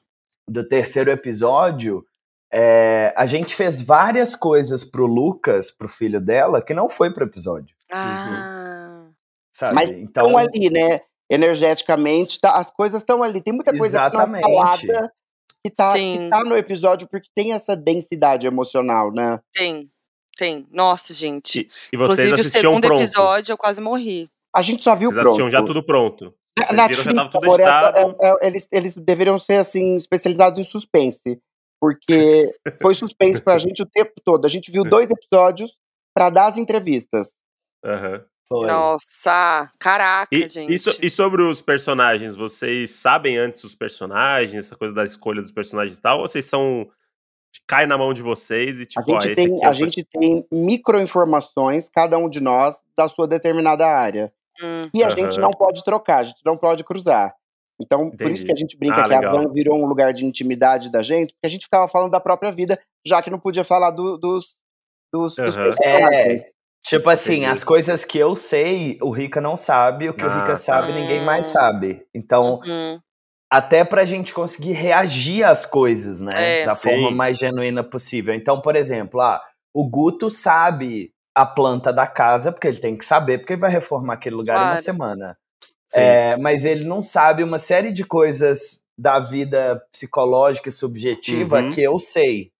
Do 0.50 0.68
terceiro 0.68 1.12
episódio, 1.12 2.04
é, 2.52 3.14
a 3.16 3.28
gente 3.28 3.56
fez 3.56 3.82
várias 3.82 4.36
coisas 4.36 4.84
pro 4.84 5.06
Lucas, 5.06 5.70
pro 5.70 5.88
filho 5.88 6.20
dela, 6.20 6.60
que 6.60 6.74
não 6.74 6.90
foi 6.90 7.12
pro 7.12 7.24
episódio, 7.26 7.76
Ah. 7.92 9.06
sabe? 9.56 9.76
Mas 9.76 9.92
então, 9.92 10.26
Estão 10.26 10.38
ali, 10.38 10.70
né? 10.72 11.02
Energeticamente, 11.30 12.40
tá, 12.40 12.56
as 12.56 12.72
coisas 12.72 13.04
estão 13.04 13.22
ali. 13.22 13.42
Tem 13.42 13.54
muita 13.54 13.76
coisa 13.78 13.98
que 14.10 14.18
não 14.18 14.22
é 14.36 14.40
Exatamente. 14.40 14.42
falada 14.42 15.14
que 15.64 15.72
tá, 15.72 15.94
que 15.94 16.30
tá 16.30 16.44
no 16.44 16.58
episódio 16.58 17.08
porque 17.10 17.30
tem 17.34 17.54
essa 17.54 17.76
densidade 17.76 18.46
emocional, 18.46 19.12
né? 19.14 19.40
Tem, 19.54 19.90
tem. 20.38 20.68
Nossa, 20.72 21.14
gente. 21.14 21.70
E 21.92 21.98
vocês 21.98 22.30
Inclusive, 22.30 22.32
o 22.32 22.36
assistiam 22.40 22.72
segundo 22.74 22.88
pronto. 22.88 23.02
episódio 23.04 23.54
eu 23.54 23.58
quase 23.58 23.82
morri. 23.82 24.30
A 24.56 24.62
gente 24.62 24.84
só 24.84 24.96
viu 24.96 25.10
Vocês 25.10 25.22
pronto. 25.22 25.28
assistiam 25.42 25.50
já 25.50 25.64
tudo 25.64 25.84
pronto. 25.84 26.34
Na- 26.72 26.86
Vocês 26.88 27.00
viram, 27.00 27.04
já 27.04 27.14
Netflix, 27.14 27.16
tava 27.16 27.30
tudo 27.32 27.62
essa- 27.62 27.90
editado. 27.90 28.16
é- 28.22 28.28
é- 28.30 28.48
eles, 28.48 28.68
eles 28.72 28.96
deveriam 28.96 29.40
ser 29.40 29.56
assim 29.56 29.98
especializados 29.98 30.60
em 30.60 30.64
suspense, 30.64 31.40
porque 31.82 32.54
foi 32.82 32.94
suspense 32.94 33.42
pra 33.42 33.58
gente 33.58 33.82
o 33.82 33.86
tempo 33.88 34.14
todo. 34.24 34.46
A 34.46 34.50
gente 34.50 34.72
viu 34.72 34.84
dois 34.84 35.10
episódios 35.10 35.72
pra 36.16 36.30
dar 36.30 36.46
as 36.48 36.58
entrevistas. 36.58 37.32
Aham. 37.84 38.24
foi. 38.48 38.68
Nossa, 38.68 39.72
caraca, 39.80 40.28
E, 40.32 40.48
gente. 40.48 40.72
e 40.74 40.78
so- 40.78 40.96
e 41.02 41.10
sobre 41.10 41.42
os 41.42 41.60
personagens, 41.62 42.36
vocês 42.36 42.92
sabem 42.92 43.36
antes 43.38 43.64
os 43.64 43.74
personagens, 43.74 44.66
essa 44.66 44.76
coisa 44.76 44.94
da 44.94 45.04
escolha 45.04 45.42
dos 45.42 45.52
personagens 45.52 45.98
e 45.98 46.02
tal, 46.02 46.20
ou 46.20 46.28
vocês 46.28 46.46
são. 46.46 46.88
Cai 47.68 47.86
na 47.86 47.98
mão 47.98 48.14
de 48.14 48.22
vocês 48.22 48.80
e 48.80 48.84
A 48.84 48.86
tipo, 48.86 49.12
ó, 49.16 49.20
gente 49.20 49.34
esse 49.34 49.36
tem, 49.36 49.64
é 49.64 49.66
a 49.66 49.70
o 49.70 49.74
gente 49.74 50.04
tem 50.04 50.48
microinformações, 50.52 51.90
cada 51.90 52.18
um 52.18 52.30
de 52.30 52.40
nós, 52.40 52.78
da 52.98 53.08
sua 53.08 53.28
determinada 53.28 53.86
área. 53.88 54.32
Hum, 54.62 54.90
E 54.94 55.04
a 55.04 55.10
gente 55.10 55.34
Aham. 55.40 55.42
não 55.42 55.52
pode 55.52 55.84
trocar, 55.84 56.18
a 56.20 56.24
gente 56.24 56.42
não 56.46 56.56
pode 56.56 56.84
cruzar. 56.84 57.34
Então, 57.82 58.10
por 58.12 58.30
isso 58.32 58.44
Entendi. 58.44 58.46
que 58.46 58.52
a 58.54 58.56
gente 58.56 58.78
brinca 58.78 59.02
Ah, 59.02 59.04
que 59.04 59.10
legal. 59.16 59.36
a 59.36 59.42
van 59.42 59.52
virou 59.52 59.78
um 59.82 59.86
lugar 59.86 60.14
de 60.14 60.26
intimidade 60.26 60.92
da 60.92 61.02
gente, 61.02 61.34
porque 61.34 61.48
a 61.48 61.50
gente 61.50 61.66
ficava 61.66 61.88
falando 61.88 62.12
da 62.12 62.20
própria 62.20 62.52
vida, 62.52 62.80
já 63.06 63.22
que 63.22 63.32
não 63.32 63.40
podia 63.40 63.64
falar 63.64 63.90
do- 63.92 64.18
dos, 64.18 64.60
dos, 65.12 65.36
dos 65.36 65.56
Aham. 65.56 65.64
personagens. 65.64 66.42
É, 66.42 66.50
tipo 66.86 67.10
assim, 67.10 67.34
Entendi. 67.38 67.46
as 67.48 67.64
coisas 67.64 68.06
que 68.06 68.18
eu 68.20 68.36
sei, 68.36 69.00
o 69.02 69.10
Rica 69.10 69.42
não 69.42 69.58
sabe, 69.58 70.08
o 70.10 70.14
que 70.14 70.24
o 70.24 70.30
Ah, 70.30 70.36
Rica 70.42 70.50
tá. 70.52 70.56
sabe, 70.56 70.94
ninguém 70.94 71.26
mais 71.26 71.48
sabe. 71.48 72.06
Então, 72.14 72.60
uhum. 72.64 73.00
Até 73.58 73.84
pra 73.84 74.04
gente 74.06 74.34
conseguir 74.34 74.72
reagir 74.72 75.44
às 75.44 75.66
coisas, 75.66 76.20
né? 76.20 76.62
É. 76.62 76.66
da 76.66 76.74
Sim. 76.74 76.80
forma 76.80 77.12
mais 77.12 77.38
genuína 77.38 77.84
possível. 77.84 78.34
Então, 78.34 78.60
por 78.60 78.76
exemplo, 78.76 79.22
ah, 79.22 79.42
o 79.74 79.88
Guto 79.88 80.30
sabe 80.30 81.12
a 81.36 81.46
planta 81.46 81.92
da 81.94 82.08
casa, 82.08 82.52
porque 82.52 82.68
ele 82.68 82.80
tem 82.80 82.96
que 82.98 83.06
saber, 83.06 83.38
porque 83.40 83.54
ele 83.54 83.62
vai 83.62 83.70
reformar 83.72 84.14
aquele 84.16 84.36
lugar 84.36 84.56
em 84.56 84.60
uma 84.62 84.68
Claro. 84.70 84.82
semana. 84.84 85.38
É, 85.96 86.36
mas 86.38 86.66
ele 86.66 86.84
não 86.86 87.04
sabe 87.04 87.44
uma 87.44 87.60
série 87.60 87.92
de 87.92 88.04
coisas 88.04 88.82
da 88.98 89.20
vida 89.20 89.84
psicológica 89.92 90.70
e 90.70 90.72
subjetiva 90.72 91.60
Uhum. 91.62 91.72
que 91.72 91.82
eu 91.84 92.00
sei. 92.00 92.52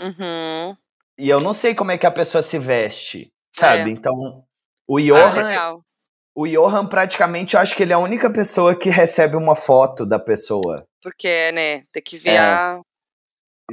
Uhum. 0.00 0.76
E 1.18 1.28
eu 1.28 1.40
não 1.40 1.52
sei 1.52 1.74
como 1.74 1.90
é 1.90 1.98
que 1.98 2.06
a 2.06 2.10
pessoa 2.10 2.42
se 2.42 2.58
veste, 2.58 3.32
sabe? 3.56 3.90
É. 3.90 3.92
Então, 3.92 4.44
o 4.86 4.98
Ah, 4.98 5.02
Johan, 5.02 5.32
legal. 5.48 5.82
O 6.36 6.46
Johan 6.46 6.86
praticamente, 6.86 7.54
eu 7.54 7.60
acho 7.60 7.74
que 7.74 7.82
ele 7.82 7.92
é 7.92 7.96
a 7.96 7.98
única 7.98 8.30
pessoa 8.30 8.74
que 8.74 8.90
recebe 8.90 9.36
uma 9.36 9.56
foto 9.56 10.04
da 10.04 10.18
pessoa. 10.18 10.86
Porque, 11.02 11.50
né, 11.52 11.84
tem 11.92 12.02
que 12.02 12.18
ver 12.18 12.30
É. 12.30 12.38
a. 12.38 12.80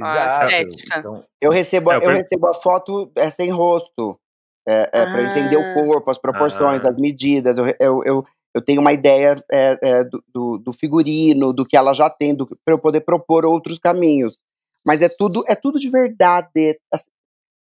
A 0.02 0.46
estética. 0.46 0.98
Então, 0.98 1.24
Eu 1.40 1.50
recebo, 1.52 1.92
É, 1.92 1.94
a- 1.94 1.98
eu 1.98 2.02
eu 2.02 2.08
per- 2.08 2.16
recebo 2.16 2.48
a 2.48 2.54
foto 2.54 3.12
é, 3.16 3.30
sem 3.30 3.50
rosto. 3.50 4.18
É, 4.66 4.88
é, 4.92 5.04
para 5.04 5.22
entender 5.22 5.56
o 5.56 5.60
Ah. 5.60 5.74
corpo, 5.74 6.10
as 6.10 6.18
proporções, 6.18 6.84
Ah. 6.84 6.88
as 6.88 6.96
medidas. 6.96 7.58
Eu, 7.58 7.66
eu, 7.78 8.02
eu, 8.04 8.26
eu 8.54 8.62
tenho 8.64 8.80
uma 8.80 8.92
ideia 8.92 9.36
é, 9.52 9.78
é, 9.82 10.04
do, 10.04 10.24
do, 10.32 10.58
do 10.58 10.72
figurino, 10.72 11.52
do 11.52 11.64
que 11.66 11.76
ela 11.76 11.92
já 11.92 12.08
tem, 12.10 12.34
para 12.36 12.46
eu 12.74 12.78
poder 12.78 13.02
propor 13.02 13.44
outros 13.44 13.78
caminhos. 13.78 14.42
Mas 14.86 15.00
é 15.02 15.08
tudo, 15.08 15.44
é 15.48 15.54
tudo 15.54 15.78
de 15.78 15.90
verdade. 15.90 16.48
assim, 16.92 17.10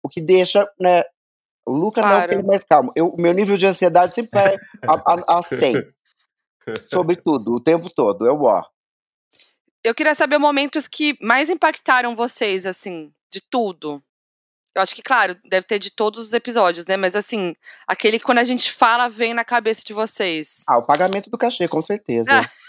o 0.04 0.10
que 0.10 0.19
deixa, 0.21 0.69
né? 0.80 1.04
O 1.72 1.78
Luca 1.78 2.02
não, 2.02 2.10
Claro. 2.10 2.32
ele 2.34 2.42
é 2.42 2.46
mais 2.46 2.64
calmo. 2.64 2.92
Eu, 2.96 3.08
o 3.08 3.22
meu 3.22 3.34
nível 3.34 3.58
de 3.58 3.66
ansiedade 3.66 4.14
sempre 4.14 4.32
vai 4.32 4.56
a, 4.88 5.36
a, 5.36 5.40
a 5.40 5.44
100. 5.44 5.74
Sobre 6.90 7.16
tudo, 7.16 7.54
o 7.54 7.60
tempo 7.60 7.90
todo. 7.90 8.26
Eu, 8.26 8.42
ó. 8.44 8.64
Eu 9.84 9.96
queria 9.96 10.14
saber 10.14 10.38
momentos 10.38 10.88
que 10.88 11.18
mais 11.22 11.50
impactaram 11.50 12.16
vocês, 12.16 12.66
assim, 12.66 13.12
de 13.32 13.42
tudo. 13.42 14.02
Eu 14.76 14.82
acho 14.82 14.94
que, 14.96 15.02
claro, 15.02 15.36
deve 15.50 15.66
ter 15.66 15.80
de 15.80 15.90
todos 15.90 16.22
os 16.28 16.34
episódios, 16.34 16.86
né? 16.86 16.96
Mas, 16.96 17.16
assim, 17.16 17.56
aquele 17.88 18.20
que 18.20 18.26
quando 18.26 18.38
a 18.38 18.44
gente 18.44 18.72
fala 18.72 19.10
vem 19.10 19.34
na 19.34 19.44
cabeça 19.44 19.82
de 19.84 19.92
vocês. 19.94 20.64
Ah, 20.70 20.78
o 20.78 20.86
pagamento 20.86 21.30
do 21.30 21.38
cachê, 21.38 21.68
com 21.68 21.82
certeza. 21.82 22.30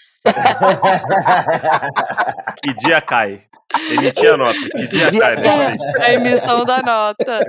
Que 2.62 2.74
dia 2.74 3.00
cai? 3.00 3.42
Emitir 3.90 4.32
a 4.32 4.36
nota. 4.36 4.58
Que 4.70 4.86
dia 4.86 5.10
Dia 5.10 5.20
cai? 5.20 5.36
né? 5.36 5.74
A 6.00 6.12
emissão 6.12 6.64
da 6.64 6.82
nota. 6.82 7.40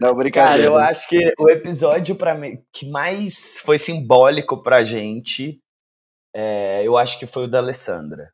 Não, 0.00 0.08
Cara, 0.08 0.14
brincadeira. 0.14 0.64
eu 0.68 0.76
acho 0.76 1.08
que 1.08 1.32
o 1.38 1.48
episódio 1.48 2.14
para 2.16 2.34
mim 2.34 2.62
que 2.72 2.88
mais 2.90 3.60
foi 3.64 3.78
simbólico 3.78 4.62
pra 4.62 4.82
gente, 4.84 5.60
é, 6.34 6.82
eu 6.84 6.96
acho 6.98 7.18
que 7.18 7.26
foi 7.26 7.44
o 7.44 7.48
da 7.48 7.58
Alessandra. 7.58 8.32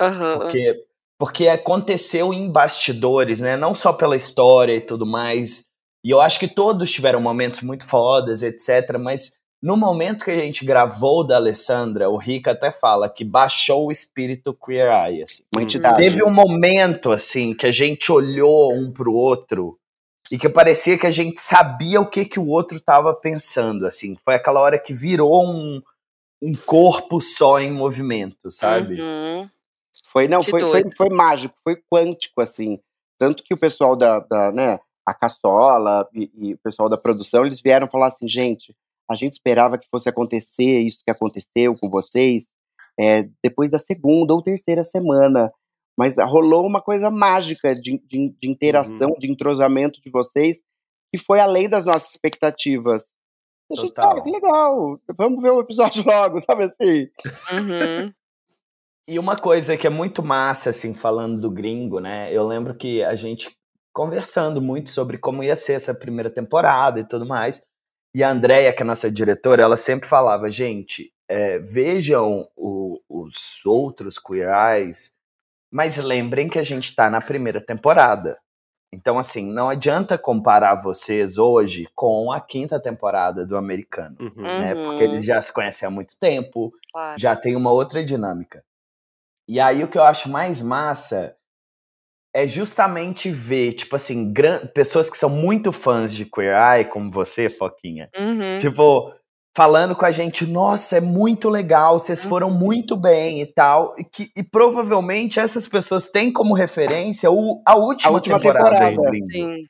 Aham. 0.00 0.38
Porque, 0.38 0.84
porque 1.18 1.48
aconteceu 1.48 2.32
em 2.32 2.50
bastidores, 2.50 3.40
né? 3.40 3.56
Não 3.56 3.74
só 3.74 3.92
pela 3.92 4.16
história 4.16 4.74
e 4.74 4.80
tudo 4.80 5.04
mais. 5.04 5.66
E 6.04 6.10
eu 6.10 6.20
acho 6.20 6.38
que 6.38 6.48
todos 6.48 6.90
tiveram 6.90 7.20
momentos 7.20 7.60
muito 7.62 7.86
fodas, 7.86 8.42
etc. 8.42 8.96
Mas 8.98 9.32
no 9.60 9.76
momento 9.76 10.24
que 10.24 10.30
a 10.30 10.36
gente 10.36 10.64
gravou 10.64 11.20
o 11.20 11.24
da 11.24 11.36
Alessandra, 11.36 12.08
o 12.08 12.16
Rica 12.16 12.52
até 12.52 12.70
fala 12.70 13.08
que 13.08 13.24
baixou 13.24 13.88
o 13.88 13.92
espírito 13.92 14.54
Queer 14.54 14.88
Eye. 14.88 15.22
Assim. 15.24 15.42
Uma 15.54 15.62
entidade. 15.62 15.96
Teve 15.96 16.22
um 16.22 16.32
momento, 16.32 17.10
assim, 17.10 17.52
que 17.54 17.66
a 17.66 17.72
gente 17.72 18.12
olhou 18.12 18.72
um 18.72 18.92
pro 18.92 19.12
outro 19.12 19.78
e 20.30 20.38
que 20.38 20.48
parecia 20.48 20.96
que 20.96 21.06
a 21.06 21.10
gente 21.10 21.40
sabia 21.40 22.00
o 22.00 22.06
que, 22.06 22.24
que 22.24 22.38
o 22.38 22.46
outro 22.46 22.80
tava 22.80 23.12
pensando, 23.14 23.86
assim. 23.86 24.16
Foi 24.24 24.34
aquela 24.34 24.60
hora 24.60 24.78
que 24.78 24.94
virou 24.94 25.44
um, 25.44 25.82
um 26.40 26.54
corpo 26.54 27.20
só 27.20 27.58
em 27.58 27.72
movimento, 27.72 28.50
sabe? 28.50 29.00
Uhum. 29.00 29.48
Foi, 30.04 30.28
não, 30.28 30.42
foi, 30.42 30.60
foi, 30.60 30.84
foi 30.96 31.08
mágico, 31.10 31.54
foi 31.64 31.76
quântico, 31.90 32.40
assim. 32.40 32.78
Tanto 33.18 33.42
que 33.42 33.52
o 33.52 33.58
pessoal 33.58 33.96
da, 33.96 34.20
da 34.20 34.52
né, 34.52 34.78
a 35.04 35.12
Caçola 35.12 36.08
e, 36.14 36.30
e 36.34 36.54
o 36.54 36.58
pessoal 36.58 36.88
da 36.88 36.96
produção, 36.96 37.44
eles 37.44 37.60
vieram 37.60 37.88
falar 37.88 38.08
assim, 38.08 38.28
gente, 38.28 38.74
a 39.10 39.14
gente 39.14 39.32
esperava 39.32 39.78
que 39.78 39.88
fosse 39.90 40.08
acontecer 40.08 40.80
isso 40.80 41.02
que 41.04 41.10
aconteceu 41.10 41.74
com 41.78 41.88
vocês 41.88 42.52
é, 42.98 43.28
depois 43.42 43.70
da 43.70 43.78
segunda 43.78 44.34
ou 44.34 44.42
terceira 44.42 44.82
semana. 44.82 45.52
Mas 45.96 46.16
rolou 46.18 46.66
uma 46.66 46.80
coisa 46.80 47.10
mágica 47.10 47.74
de, 47.74 47.98
de, 48.06 48.34
de 48.40 48.48
interação, 48.48 49.10
de 49.18 49.30
entrosamento 49.30 50.00
de 50.00 50.10
vocês, 50.10 50.58
que 51.12 51.18
foi 51.18 51.40
além 51.40 51.68
das 51.68 51.84
nossas 51.84 52.10
expectativas. 52.10 53.04
A 53.70 53.74
gente, 53.74 53.94
Total. 53.94 54.10
cara, 54.10 54.22
que 54.22 54.30
legal, 54.30 54.98
vamos 55.16 55.42
ver 55.42 55.50
o 55.50 55.60
episódio 55.60 56.04
logo, 56.06 56.38
sabe 56.40 56.64
assim? 56.64 57.08
Uhum. 57.52 58.12
E 59.08 59.18
uma 59.18 59.36
coisa 59.36 59.76
que 59.76 59.86
é 59.86 59.90
muito 59.90 60.22
massa, 60.22 60.70
assim, 60.70 60.94
falando 60.94 61.40
do 61.40 61.50
gringo, 61.50 61.98
né? 61.98 62.32
Eu 62.32 62.46
lembro 62.46 62.76
que 62.76 63.02
a 63.02 63.14
gente 63.14 63.50
conversando 63.92 64.62
muito 64.62 64.90
sobre 64.90 65.18
como 65.18 65.42
ia 65.42 65.56
ser 65.56 65.72
essa 65.72 65.94
primeira 65.94 66.30
temporada 66.30 67.00
e 67.00 67.08
tudo 67.08 67.26
mais. 67.26 67.62
E 68.14 68.22
a 68.24 68.30
Andrea, 68.30 68.72
que 68.72 68.82
é 68.82 68.84
a 68.84 68.86
nossa 68.86 69.10
diretora, 69.10 69.62
ela 69.62 69.76
sempre 69.76 70.08
falava, 70.08 70.50
gente, 70.50 71.12
é, 71.28 71.58
vejam 71.58 72.48
o- 72.56 73.00
os 73.08 73.64
outros 73.66 74.18
Queer 74.18 74.48
Eyes, 74.48 75.12
mas 75.70 75.96
lembrem 75.98 76.48
que 76.48 76.58
a 76.58 76.62
gente 76.62 76.94
tá 76.96 77.10
na 77.10 77.20
primeira 77.20 77.60
temporada. 77.60 78.38
Então, 78.90 79.18
assim, 79.18 79.44
não 79.44 79.68
adianta 79.68 80.16
comparar 80.16 80.74
vocês 80.74 81.36
hoje 81.36 81.86
com 81.94 82.32
a 82.32 82.40
quinta 82.40 82.80
temporada 82.80 83.44
do 83.44 83.54
americano, 83.58 84.16
Uhum. 84.18 84.42
né? 84.42 84.74
Uhum. 84.74 84.84
Porque 84.86 85.04
eles 85.04 85.24
já 85.26 85.40
se 85.42 85.52
conhecem 85.52 85.86
há 85.86 85.90
muito 85.90 86.18
tempo, 86.18 86.72
Claro. 86.90 87.20
já 87.20 87.36
tem 87.36 87.54
uma 87.54 87.70
outra 87.70 88.02
dinâmica. 88.02 88.64
E 89.46 89.60
aí 89.60 89.84
o 89.84 89.88
que 89.88 89.98
eu 89.98 90.02
acho 90.04 90.30
mais 90.30 90.62
massa 90.62 91.36
é 92.42 92.46
justamente 92.46 93.30
ver, 93.30 93.72
tipo 93.72 93.96
assim, 93.96 94.32
gran- 94.32 94.66
pessoas 94.66 95.08
que 95.10 95.16
são 95.18 95.28
muito 95.30 95.72
fãs 95.72 96.14
de 96.14 96.24
Queer 96.24 96.54
Eye, 96.54 96.84
como 96.84 97.10
você, 97.10 97.48
Foquinha, 97.48 98.08
Uhum. 98.18 98.58
tipo, 98.58 99.12
falando 99.56 99.96
com 99.96 100.04
a 100.06 100.10
gente, 100.12 100.46
nossa, 100.46 100.98
é 100.98 101.00
muito 101.00 101.48
legal, 101.48 101.98
vocês 101.98 102.22
foram 102.24 102.48
muito 102.50 102.96
bem 102.96 103.42
e 103.42 103.46
tal, 103.46 103.92
e, 103.98 104.04
que, 104.04 104.30
e 104.36 104.42
provavelmente 104.44 105.40
essas 105.40 105.66
pessoas 105.66 106.08
têm 106.08 106.32
como 106.32 106.54
referência 106.54 107.30
o, 107.30 107.60
a 107.66 107.74
última, 107.74 108.10
A 108.10 108.14
última 108.14 108.38
temporada. 108.38 108.88
temporada. 108.88 109.10
Sim. 109.32 109.64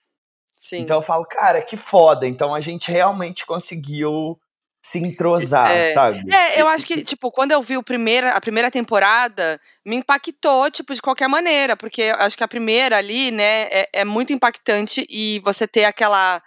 Sim. 0.54 0.80
Então 0.82 0.96
eu 0.96 1.02
falo, 1.02 1.24
cara, 1.24 1.62
que 1.62 1.76
foda, 1.76 2.26
então 2.26 2.54
a 2.54 2.60
gente 2.60 2.90
realmente 2.90 3.46
conseguiu 3.46 4.36
se 4.82 4.98
entrosar, 4.98 5.70
É. 5.70 5.92
sabe? 5.92 6.22
É, 6.32 6.60
eu 6.60 6.68
acho 6.68 6.86
que, 6.86 7.02
tipo, 7.02 7.30
quando 7.30 7.52
eu 7.52 7.60
vi 7.60 7.76
o 7.76 7.82
primeira, 7.82 8.30
a 8.30 8.40
primeira 8.40 8.70
temporada, 8.70 9.60
me 9.84 9.96
impactou, 9.96 10.70
tipo, 10.70 10.94
de 10.94 11.02
qualquer 11.02 11.28
maneira, 11.28 11.76
porque 11.76 12.04
acho 12.16 12.36
que 12.36 12.44
a 12.44 12.48
primeira 12.48 12.96
ali, 12.96 13.30
né, 13.30 13.62
é, 13.70 13.88
é 13.92 14.04
muito 14.04 14.32
impactante 14.32 15.04
e 15.10 15.40
você 15.44 15.66
ter 15.66 15.84
aquela. 15.84 16.40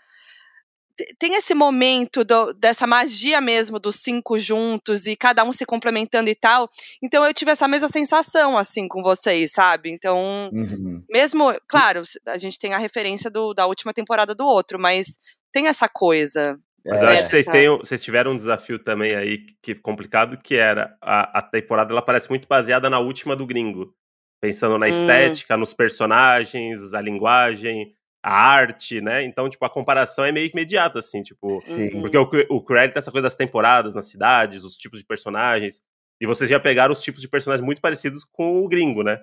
te- 0.98 1.15
Tem 1.20 1.36
esse 1.36 1.54
momento 1.54 2.24
do- 2.24 2.54
dessa 2.54 2.86
magia 2.88 3.39
mesmo 3.39 3.80
dos 3.80 3.98
cinco 3.98 4.38
juntos 4.39 5.06
e 5.06 5.15
cada 5.15 5.44
um 5.44 5.54
se 5.54 5.65
complementando 5.65 6.30
e 6.30 6.36
tal. 6.36 6.70
Então 7.04 7.24
eu 7.26 7.34
tive 7.34 7.52
essa 7.52 7.67
mesma 7.67 7.88
sensação, 7.89 8.58
assim, 8.58 8.88
com 8.88 9.02
vocês, 9.04 9.52
sabe? 9.54 9.89
Então, 9.91 10.17
Uhum. 10.54 11.02
mesmo. 11.10 11.54
Claro, 11.67 12.04
a 12.26 12.38
gente 12.38 12.58
tem 12.60 12.74
a 12.74 12.78
referência 12.78 13.30
do- 13.30 13.54
da 13.54 13.65
última 13.67 13.94
temporada 13.94 14.34
do 14.36 14.46
outro, 14.46 14.78
mas 14.80 15.17
tem 15.52 15.67
essa 15.67 15.88
coisa. 15.88 16.58
Mas 16.86 17.02
eu 17.02 17.08
É. 17.08 17.12
acho 17.13 17.24
que 17.24 17.30
vocês, 17.30 17.46
Tá. 17.46 17.52
têm, 17.52 17.70
vocês 17.70 18.04
tiveram 18.04 18.32
um 18.32 18.38
desafio 18.38 18.80
também 18.80 19.15
aí 19.15 19.46
que 19.62 19.76
complicado, 19.76 20.38
que 20.38 20.56
era 20.56 20.98
a, 21.02 21.39
a 21.39 21.41
temporada 21.41 21.94
ela 21.94 22.02
parece 22.02 22.30
muito 22.30 22.48
baseada 22.48 22.89
na 22.89 23.00
última 23.00 23.36
do 23.36 23.46
gringo. 23.46 23.94
Pensando 24.41 24.78
na 24.80 24.88
Hum. 24.88 24.89
estética, 24.89 25.56
nos 25.56 25.74
personagens, 25.74 26.94
a 26.96 27.02
linguagem, 27.02 27.94
a 28.24 28.34
arte, 28.34 29.00
né? 29.02 29.24
Então, 29.24 29.48
tipo, 29.50 29.63
a 29.65 29.70
comparação 29.70 30.26
é 30.26 30.32
meio 30.32 30.50
imediata, 30.52 31.00
assim, 31.00 31.22
tipo. 31.22 31.48
Sim. 31.62 32.02
Porque 32.02 32.17
o, 32.17 32.30
o 32.50 32.62
Cruella 32.63 32.91
tem 32.91 33.00
essa 33.00 33.12
coisa 33.12 33.24
das 33.24 33.36
temporadas, 33.36 33.94
nas 33.94 34.10
cidades, 34.10 34.63
os 34.63 34.78
tipos 34.78 35.00
de 35.00 35.06
personagens. 35.06 35.82
E 36.20 36.26
vocês 36.28 36.50
já 36.50 36.60
pegaram 36.60 36.91
os 36.94 37.02
tipos 37.02 37.22
de 37.22 37.28
personagens 37.28 37.63
muito 37.65 37.82
parecidos 37.82 38.24
com 38.32 38.63
o 38.63 38.67
gringo, 38.67 39.04
né? 39.04 39.20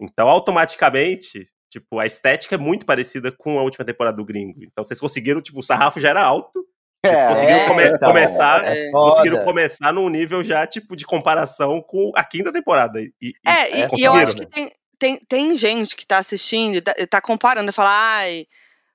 Então, 0.00 0.28
automaticamente, 0.28 1.46
tipo, 1.70 1.98
a 1.98 2.06
estética 2.06 2.54
é 2.54 2.58
muito 2.58 2.84
parecida 2.86 3.30
com 3.32 3.58
a 3.58 3.62
última 3.62 3.84
temporada 3.84 4.16
do 4.16 4.24
gringo. 4.24 4.58
Então, 4.62 4.82
vocês 4.84 5.00
conseguiram, 5.00 5.40
tipo, 5.40 5.58
o 5.58 5.62
sarrafo 5.62 6.00
já 6.00 6.10
era 6.10 6.22
alto. 6.22 6.66
Vocês 7.04 7.22
É, 7.22 7.28
conseguiram 7.28 7.58
é, 7.60 7.66
come- 7.68 7.88
então, 7.88 8.08
começar. 8.08 8.64
é 8.64 8.90
conseguiram 8.90 9.44
começar 9.44 9.92
num 9.92 10.08
nível 10.08 10.42
já, 10.42 10.66
tipo, 10.66 10.96
de 10.96 11.04
comparação 11.04 11.82
com 11.82 12.10
a 12.14 12.24
quinta 12.24 12.52
temporada. 12.52 13.00
E, 13.00 13.12
e- 13.20 13.32
É, 13.46 13.78
e, 13.78 13.82
é, 13.82 13.88
e 13.96 14.04
eu 14.04 14.12
acho 14.14 14.34
que 14.36 14.46
tem, 14.46 14.70
tem, 14.98 15.18
tem 15.28 15.54
gente 15.56 15.94
que 15.96 16.06
tá 16.06 16.18
assistindo, 16.18 16.76
e 16.76 16.80
tá, 16.80 16.94
tá 17.10 17.20
comparando, 17.20 17.68
e 17.68 17.72
fala, 17.72 17.90
ai, 17.90 18.46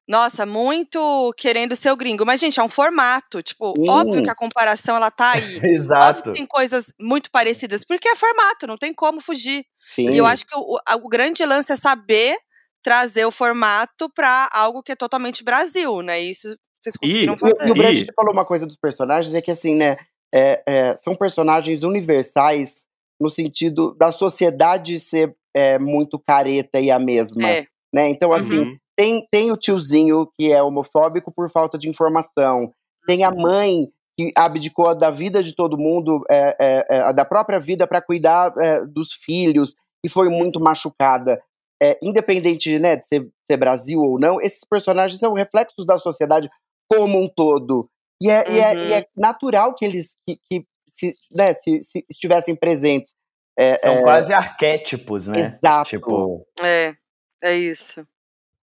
nossa, 0.07 0.43
muito 0.43 1.31
querendo 1.37 1.75
ser 1.75 1.91
o 1.91 1.95
gringo. 1.95 2.25
Mas, 2.25 2.39
gente, 2.39 2.59
é 2.59 2.63
um 2.63 2.67
formato. 2.69 3.43
Tipo, 3.43 3.73
Sim. 3.77 3.87
óbvio 3.89 4.23
que 4.23 4.29
a 4.29 4.33
comparação, 4.35 4.95
ela 4.95 5.11
tá 5.11 5.33
aí. 5.33 5.57
Óbvio 5.57 5.75
Exato. 5.75 6.23
que 6.31 6.37
tem 6.39 6.47
coisas 6.47 6.91
muito 6.99 7.29
parecidas, 7.29 7.83
porque 7.85 8.09
é 8.09 8.15
formato, 8.15 8.65
não 8.65 8.75
tem 8.77 8.91
como 8.91 9.21
fugir. 9.21 9.63
Sim. 9.85 10.09
E 10.09 10.17
eu 10.17 10.25
acho 10.25 10.47
que 10.47 10.55
o, 10.55 10.79
o 11.03 11.09
grande 11.09 11.45
lance 11.45 11.71
é 11.71 11.75
saber 11.75 12.35
trazer 12.81 13.25
o 13.25 13.31
formato 13.31 14.09
pra 14.15 14.49
algo 14.51 14.81
que 14.81 14.93
é 14.93 14.95
totalmente 14.95 15.43
Brasil, 15.43 16.01
né? 16.01 16.19
Isso 16.19 16.57
vocês 16.81 16.95
conseguiram 16.97 17.33
E- 17.33 17.35
E, 17.35 17.37
o- 17.37 17.39
fazer. 17.39 17.67
e 17.67 17.71
o 17.71 17.75
Brad 17.75 17.97
E- 17.97 18.07
falou 18.15 18.33
uma 18.33 18.45
coisa 18.45 18.65
dos 18.65 18.77
personagens, 18.77 19.33
é 19.35 19.41
que 19.41 19.51
assim, 19.51 19.75
né? 19.75 19.97
é, 20.33 20.61
é, 20.67 20.97
são 20.97 21.15
personagens 21.15 21.83
universais 21.83 22.85
no 23.19 23.29
sentido 23.29 23.95
da 23.95 24.11
sociedade 24.11 24.99
ser 24.99 25.35
é, 25.55 25.79
muito 25.79 26.19
careta 26.19 26.79
e 26.79 26.91
a 26.91 26.99
mesma. 26.99 27.49
É. 27.49 27.65
Né? 27.91 28.09
Então, 28.09 28.31
assim, 28.31 28.59
Uhum. 28.59 28.77
tem, 28.95 29.27
tem 29.31 29.51
o 29.51 29.57
tiozinho 29.57 30.29
que 30.37 30.51
é 30.53 30.61
homofóbico 30.61 31.31
por 31.31 31.49
falta 31.49 31.75
de 31.79 31.89
informação. 31.89 32.71
Tem 33.07 33.23
a 33.23 33.31
mãe 33.31 33.87
que 34.17 34.31
abdicou 34.37 34.93
da 34.95 35.09
vida 35.09 35.41
de 35.41 35.55
todo 35.55 35.77
mundo, 35.79 36.23
é, 36.29 36.55
é, 36.59 36.85
é, 36.97 37.13
da 37.13 37.25
própria 37.25 37.59
vida 37.59 37.87
para 37.87 37.99
cuidar 38.01 38.53
é, 38.59 38.85
dos 38.85 39.11
filhos 39.11 39.73
e 40.05 40.09
foi 40.09 40.29
muito 40.29 40.59
machucada. 40.61 41.41
É, 41.81 41.97
independente 42.03 42.77
né, 42.77 42.97
de 42.97 43.07
ser, 43.07 43.27
ser 43.49 43.57
Brasil 43.57 43.99
ou 43.99 44.19
não, 44.19 44.39
esses 44.39 44.63
personagens 44.69 45.19
são 45.19 45.33
reflexos 45.33 45.85
da 45.87 45.97
sociedade 45.97 46.47
como 46.89 47.21
um 47.23 47.27
todo. 47.29 47.89
E 48.21 48.29
é, 48.29 48.51
e 48.51 48.59
é- 48.59 48.71
Uhum. 48.73 48.87
e 48.89 48.93
é 48.93 49.05
natural 49.15 49.73
que 49.75 49.85
eles 49.85 50.17
que, 50.27 50.37
que 50.49 50.65
se, 50.91 51.15
né, 51.31 51.53
se, 51.53 51.81
se 51.83 52.05
estivessem 52.09 52.55
presentes. 52.55 53.13
É, 53.57 53.77
São 53.79 53.95
é, 53.97 54.01
quase 54.01 54.33
arquétipos, 54.33 55.27
né? 55.27 55.39
Exato. 55.41 55.89
Tipo, 55.89 56.45
É, 56.61 56.95
é 57.43 57.55
isso. 57.55 58.01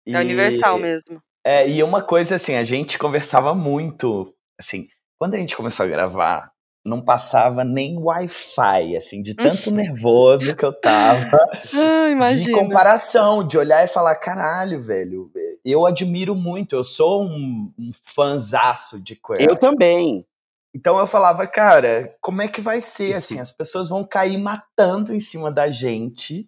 É 0.07 0.11
e- 0.11 0.15
universal 0.17 0.77
mesmo. 0.79 1.21
É, 1.45 1.67
e 1.67 1.81
uma 1.81 2.03
coisa 2.03 2.35
assim, 2.35 2.55
a 2.55 2.63
gente 2.63 2.97
conversava 2.99 3.55
muito, 3.55 4.35
assim, 4.59 4.87
quando 5.17 5.35
a 5.35 5.37
gente 5.37 5.55
começou 5.55 5.85
a 5.85 5.89
gravar, 5.89 6.51
não 6.83 7.01
passava 7.01 7.63
nem 7.63 7.97
Wi-Fi, 7.97 8.97
assim, 8.97 9.21
de 9.21 9.35
tanto 9.35 9.69
nervoso 9.71 10.55
que 10.55 10.63
eu 10.63 10.73
tava. 10.73 11.19
Ah, 11.73 12.05
de 12.07 12.11
imagina. 12.11 12.57
comparação, 12.57 13.45
de 13.45 13.57
olhar 13.57 13.83
e 13.83 13.87
falar, 13.87 14.15
caralho, 14.15 14.81
velho, 14.81 15.31
eu 15.63 15.85
admiro 15.85 16.35
muito, 16.35 16.75
eu 16.75 16.83
sou 16.83 17.23
um, 17.23 17.71
um 17.77 17.91
fanzaço 17.93 18.99
de 18.99 19.15
Queer 19.15 19.47
Eu 19.47 19.55
também. 19.55 20.25
Então 20.73 20.97
eu 20.97 21.07
falava, 21.07 21.45
cara, 21.47 22.15
como 22.21 22.41
é 22.41 22.47
que 22.47 22.61
vai 22.61 22.79
ser 22.81 23.15
assim? 23.15 23.39
As 23.39 23.51
pessoas 23.51 23.89
vão 23.89 24.03
cair 24.03 24.37
matando 24.37 25.13
em 25.13 25.19
cima 25.19 25.51
da 25.51 25.69
gente, 25.69 26.47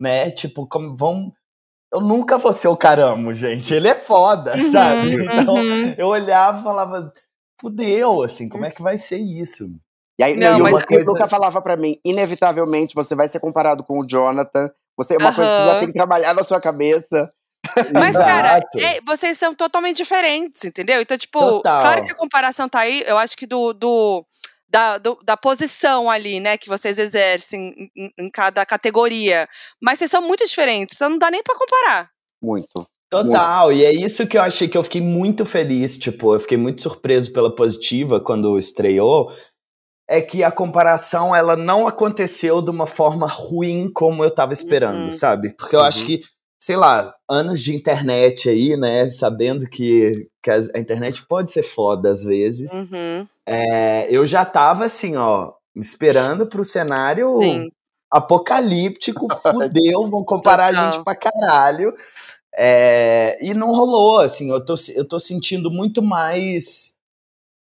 né? 0.00 0.30
Tipo, 0.30 0.66
como 0.66 0.96
vão. 0.96 1.32
Eu 1.92 2.00
nunca 2.00 2.38
vou 2.38 2.52
ser 2.52 2.68
o 2.68 2.76
caramo, 2.76 3.32
gente. 3.32 3.72
Ele 3.74 3.88
é 3.88 3.94
foda, 3.94 4.54
Uhum, 4.56 4.70
sabe? 4.70 5.24
Então 5.24 5.54
uhum. 5.54 5.94
eu 5.96 6.06
olhava 6.08 6.60
e 6.60 6.62
falava, 6.62 7.12
fudeu, 7.62 8.22
assim, 8.22 8.48
como 8.48 8.64
é 8.66 8.70
que 8.70 8.82
vai 8.82 8.98
ser 8.98 9.16
isso? 9.18 9.70
E 10.20 10.24
aí, 10.24 10.36
Não, 10.36 10.58
e 10.58 10.62
mas- 10.62 10.72
uma 10.74 10.82
coisa... 10.84 11.10
o 11.10 11.14
Luca 11.14 11.28
falava 11.28 11.62
pra 11.62 11.76
mim, 11.76 11.96
inevitavelmente 12.04 12.94
você 12.94 13.14
vai 13.14 13.28
ser 13.28 13.40
comparado 13.40 13.82
com 13.84 13.98
o 14.00 14.06
Jonathan. 14.06 14.68
Você, 14.98 15.16
uma 15.16 15.34
coisa 15.34 15.50
que 15.50 15.56
Aham. 15.56 15.72
já 15.72 15.78
tem 15.78 15.88
que 15.88 15.94
trabalhar 15.94 16.34
na 16.34 16.42
sua 16.42 16.60
cabeça. 16.60 17.30
Mas, 17.94 18.16
cara, 18.16 18.58
é, 18.76 19.00
vocês 19.06 19.38
são 19.38 19.54
totalmente 19.54 19.96
diferentes, 19.98 20.64
entendeu? 20.64 21.00
Então, 21.00 21.16
tipo, 21.16 21.38
Total. 21.38 21.80
claro 21.80 22.04
que 22.04 22.10
a 22.10 22.14
comparação 22.16 22.68
tá 22.68 22.80
aí, 22.80 23.02
eu 23.06 23.16
acho 23.16 23.36
que 23.36 23.46
do. 23.46 23.72
do 23.72 24.26
da, 24.68 24.96
do- 24.96 25.18
da 25.22 25.36
posição 25.36 26.10
ali, 26.10 26.40
né, 26.40 26.56
que 26.56 26.66
vocês 26.68 26.96
exercem 26.98 27.74
em, 27.76 27.90
em- 27.94 28.12
em 28.18 28.30
cada 28.30 28.64
categoria. 28.64 29.46
Mas 29.82 29.98
vocês 29.98 30.10
são 30.10 30.22
muito 30.22 30.46
diferentes, 30.46 30.94
então 30.96 31.10
não 31.10 31.18
dá 31.18 31.30
nem 31.30 31.42
pra 31.42 31.54
comparar. 31.58 32.08
Muito. 32.42 32.82
Total, 33.12 33.72
e 33.72 33.84
é 33.84 33.92
isso 33.92 34.26
que 34.26 34.38
eu 34.38 34.42
achei 34.42 34.66
que 34.68 34.76
eu 34.76 34.82
fiquei 34.82 35.00
muito 35.02 35.44
feliz, 35.44 35.98
tipo, 35.98 36.34
eu 36.34 36.40
fiquei 36.40 36.56
muito 36.56 36.80
surpreso 36.80 37.32
pela 37.32 37.54
positiva 37.54 38.18
quando 38.20 38.58
estreou, 38.58 39.30
é 40.08 40.20
que 40.20 40.42
a 40.42 40.50
comparação 40.50 41.34
ela 41.34 41.54
não 41.56 41.86
aconteceu 41.86 42.60
de 42.62 42.70
uma 42.70 42.86
forma 42.86 43.26
ruim 43.26 43.90
como 43.92 44.24
eu 44.24 44.30
tava 44.30 44.52
esperando, 44.52 45.04
Uhum. 45.04 45.10
sabe? 45.12 45.54
Porque 45.56 45.76
eu 45.76 45.82
acho 45.82 46.00
Uhum. 46.00 46.06
que, 46.06 46.20
sei 46.60 46.76
lá, 46.76 47.14
anos 47.30 47.60
de 47.62 47.74
internet 47.74 48.48
aí, 48.48 48.76
né, 48.76 49.10
sabendo 49.10 49.68
que, 49.68 50.26
que 50.42 50.50
a 50.50 50.58
internet 50.78 51.24
pode 51.26 51.52
ser 51.52 51.62
foda 51.62 52.10
às 52.10 52.22
vezes, 52.24 52.72
Uhum, 52.72 53.26
é, 53.46 54.06
eu 54.10 54.26
já 54.26 54.44
tava 54.44 54.84
assim, 54.86 55.16
ó, 55.16 55.52
esperando 55.76 56.46
pro 56.46 56.64
cenário 56.64 57.40
sim. 57.42 57.68
apocalíptico, 58.10 59.26
fudeu, 59.34 60.08
vão 60.10 60.22
comparar 60.24 60.66
a 60.66 60.72
Total. 60.72 60.92
gente 60.92 61.04
pra 61.04 61.14
caralho. 61.16 61.94
É, 62.54 63.38
e 63.40 63.54
não 63.54 63.72
rolou, 63.74 64.18
assim, 64.18 64.50
eu 64.50 64.64
tô, 64.64 64.74
eu 64.94 65.06
tô 65.06 65.18
sentindo 65.18 65.70
muito 65.70 66.02
mais 66.02 66.94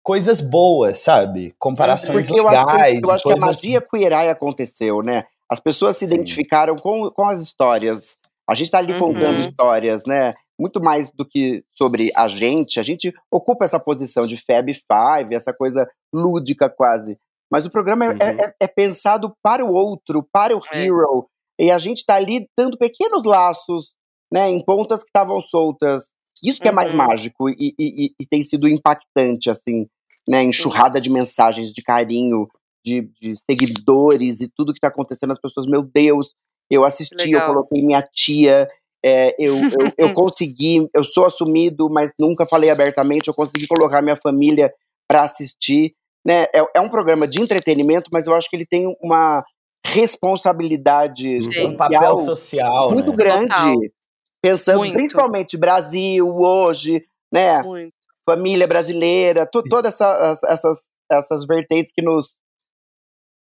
coisas 0.03 0.39
boas, 0.41 0.99
sabe? 0.99 1.55
Comparações 1.57 2.27
Porque 2.27 2.39
eu 2.39 2.47
acho, 2.47 2.65
legais. 2.67 2.99
eu 3.03 3.11
acho 3.11 3.23
que 3.23 3.29
a 3.29 3.33
coisas- 3.33 3.45
magia 3.63 3.81
Queer 3.81 4.11
Eye 4.13 4.29
aconteceu, 4.29 5.01
né? 5.01 5.25
As 5.49 5.59
pessoas 5.59 5.97
se 5.97 6.05
Sim. 6.07 6.13
identificaram 6.13 6.75
com, 6.75 7.09
com 7.11 7.25
as 7.27 7.41
histórias. 7.41 8.17
A 8.47 8.53
gente 8.53 8.69
tá 8.69 8.77
ali 8.77 8.93
Uhum. 8.93 8.99
contando 8.99 9.39
histórias, 9.39 10.03
né? 10.05 10.35
Muito 10.59 10.79
mais 10.81 11.11
do 11.11 11.25
que 11.25 11.63
sobre 11.71 12.11
a 12.15 12.27
gente. 12.27 12.79
A 12.79 12.83
gente 12.83 13.11
ocupa 13.31 13.65
essa 13.65 13.79
posição 13.79 14.25
de 14.27 14.37
Fab 14.37 14.71
Five, 14.71 15.33
essa 15.35 15.51
coisa 15.51 15.87
lúdica 16.13 16.69
quase. 16.69 17.17
Mas 17.51 17.65
o 17.65 17.71
programa 17.71 18.05
é- 18.05 18.09
Uhum. 18.09 18.17
é, 18.21 18.29
é- 18.45 18.55
é 18.61 18.67
pensado 18.67 19.35
para 19.43 19.65
o 19.65 19.73
outro, 19.73 20.23
para 20.31 20.55
o 20.55 20.61
É. 20.71 20.83
hero. 20.85 21.27
E 21.59 21.71
a 21.71 21.77
gente 21.79 22.05
tá 22.05 22.15
ali 22.15 22.47
dando 22.57 22.77
pequenos 22.77 23.23
laços, 23.23 23.93
né? 24.31 24.49
Em 24.49 24.63
pontas 24.63 25.01
que 25.01 25.09
estavam 25.09 25.39
soltas. 25.41 26.03
Isso 26.43 26.61
que 26.61 26.67
é 26.67 26.71
mais 26.71 26.91
Uhum. 26.91 26.97
mágico 26.97 27.49
e, 27.49 27.73
e- 27.79 28.05
e- 28.07 28.11
e 28.19 28.25
tem 28.25 28.43
sido 28.43 28.67
impactante, 28.67 29.49
assim, 29.49 29.87
né? 30.27 30.43
Enxurrada 30.43 30.99
de 30.99 31.09
mensagens 31.09 31.71
de 31.73 31.81
carinho, 31.81 32.47
de, 32.85 33.09
de 33.21 33.33
seguidores 33.49 34.41
e 34.41 34.49
tudo 34.55 34.73
que 34.73 34.79
tá 34.79 34.89
acontecendo. 34.89 35.31
As 35.31 35.39
pessoas, 35.39 35.65
meu 35.65 35.81
Deus, 35.81 36.35
eu 36.69 36.83
assisti, 36.83 37.15
eu 37.31 37.39
Legal. 37.39 37.47
coloquei 37.53 37.81
minha 37.81 38.01
tia, 38.01 38.67
é, 39.03 39.35
eu, 39.39 39.55
eu, 39.79 39.93
eu 39.97 40.13
consegui, 40.13 40.89
eu 40.93 41.03
sou 41.03 41.25
assumido, 41.25 41.89
mas 41.89 42.11
nunca 42.19 42.45
falei 42.45 42.69
abertamente, 42.69 43.27
eu 43.27 43.33
consegui 43.33 43.67
colocar 43.67 44.01
minha 44.01 44.15
família 44.15 44.73
para 45.07 45.21
assistir. 45.21 45.93
Né? 46.25 46.43
É, 46.53 46.63
é 46.75 46.81
um 46.81 46.89
programa 46.89 47.27
de 47.27 47.39
entretenimento, 47.39 48.09
mas 48.11 48.25
eu 48.27 48.33
acho 48.35 48.49
que 48.49 48.55
ele 48.55 48.65
tem 48.65 48.93
uma 48.99 49.43
responsabilidade 49.85 51.43
Sim. 51.43 51.67
um 51.67 51.77
papel 51.77 52.17
social 52.17 52.35
social, 52.35 52.91
muito 52.91 53.11
né? 53.11 53.17
grande, 53.17 53.47
Total. 53.49 53.75
Pensando 54.45 54.77
Muito. 54.77 54.93
principalmente 54.93 55.57
Brasil 55.57 56.29
hoje, 56.29 57.07
né? 57.33 57.63
Muito. 57.63 57.93
Família 58.29 58.67
brasileira, 58.67 59.45
to, 59.45 59.63
todas 59.63 59.93
essa, 59.95 60.31
as- 60.31 60.43
essas, 60.43 60.77
essas 61.11 61.45
vertentes 61.47 61.91
que 61.91 62.01
nos 62.03 62.37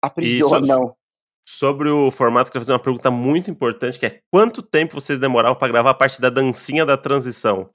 aprisionam. 0.02 0.96
Sobre 1.46 1.90
o 1.90 2.10
formato, 2.10 2.48
eu 2.48 2.52
queria 2.54 2.64
fazer 2.64 2.74
uma 2.74 2.80
pergunta 2.80 3.12
muito 3.12 3.52
importante, 3.52 4.00
que 4.00 4.06
é 4.06 4.20
quanto 4.32 4.62
tempo 4.62 5.00
vocês 5.00 5.20
demoraram 5.20 5.56
pra 5.56 5.68
gravar 5.68 5.90
a 5.90 5.94
parte 5.94 6.22
da 6.22 6.30
dancinha 6.30 6.86
da 6.86 6.96
transição? 6.96 7.70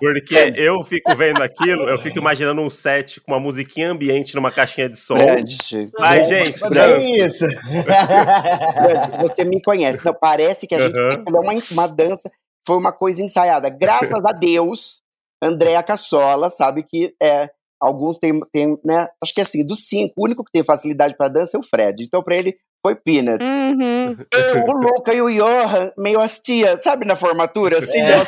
Porque 0.00 0.52
eu 0.56 0.82
fico 0.82 1.14
vendo 1.16 1.42
aquilo, 1.42 1.88
eu 1.88 1.98
fico 1.98 2.18
imaginando 2.18 2.60
um 2.60 2.68
set 2.68 3.20
com 3.20 3.32
uma 3.32 3.40
musiquinha 3.40 3.90
ambiente 3.90 4.34
numa 4.34 4.50
caixinha 4.50 4.88
de 4.88 4.96
som. 4.96 5.14
Grande. 5.14 5.90
Ai, 6.00 6.24
gente, 6.24 6.60
dança. 6.68 6.80
é 6.80 7.26
isso. 7.26 7.46
Você 9.20 9.44
me 9.44 9.62
conhece. 9.62 10.04
Não, 10.04 10.12
parece 10.12 10.66
que 10.66 10.74
a 10.74 10.80
gente 10.80 10.98
é 10.98 11.22
uma, 11.28 11.52
uma 11.70 11.86
dança, 11.86 12.30
foi 12.66 12.76
uma 12.76 12.92
coisa 12.92 13.22
ensaiada. 13.22 13.70
Graças 13.70 14.24
a 14.24 14.32
Deus, 14.32 15.02
Andréa 15.42 15.82
Cassola 15.82 16.50
sabe 16.50 16.82
que 16.82 17.14
é. 17.22 17.50
Alguns 17.80 18.18
têm, 18.18 18.40
tem, 18.52 18.78
né? 18.84 19.08
Acho 19.22 19.34
que 19.34 19.40
assim, 19.40 19.64
dos 19.64 19.86
cinco, 19.86 20.14
o 20.16 20.24
único 20.24 20.44
que 20.44 20.52
tem 20.52 20.64
facilidade 20.64 21.16
pra 21.16 21.28
dança 21.28 21.56
é 21.56 21.60
o 21.60 21.62
Fred. 21.62 22.02
Então, 22.02 22.22
pra 22.22 22.34
ele, 22.36 22.56
foi 22.84 22.96
Peanuts. 22.96 23.46
Uhum. 23.46 24.16
Eu, 24.32 24.64
o 24.64 24.72
Luca 24.78 25.14
e 25.14 25.20
o 25.20 25.28
Johan, 25.28 25.92
meio 25.98 26.20
as 26.20 26.38
tia, 26.38 26.80
sabe, 26.80 27.06
na 27.06 27.16
formatura, 27.16 27.78
assim, 27.78 27.98
É. 27.98 28.18
né? 28.18 28.24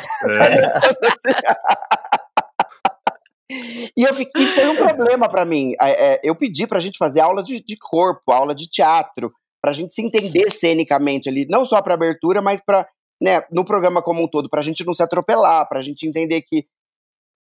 E 3.97 4.03
eu 4.03 4.13
fiquei, 4.13 4.45
foi 4.45 4.67
um 4.67 4.75
problema 4.75 5.27
pra 5.27 5.43
mim. 5.43 5.73
É, 5.81 6.13
é, 6.13 6.19
eu 6.23 6.35
pedi 6.35 6.67
pra 6.67 6.79
gente 6.79 6.97
fazer 6.97 7.19
aula 7.19 7.43
de, 7.43 7.63
de 7.63 7.77
corpo, 7.77 8.31
aula 8.31 8.53
de 8.53 8.69
teatro, 8.69 9.31
pra 9.61 9.73
gente 9.73 9.93
se 9.93 10.01
entender 10.03 10.51
cenicamente 10.51 11.27
ali, 11.27 11.47
não 11.49 11.65
só 11.65 11.81
pra 11.81 11.95
abertura, 11.95 12.41
mas 12.41 12.61
pra, 12.63 12.87
né, 13.21 13.41
no 13.51 13.65
programa 13.65 14.03
como 14.03 14.21
um 14.23 14.27
todo, 14.27 14.49
pra 14.49 14.61
gente 14.61 14.85
não 14.85 14.93
se 14.93 15.01
atropelar, 15.01 15.67
pra 15.67 15.81
gente 15.81 16.07
entender 16.07 16.43
que 16.43 16.65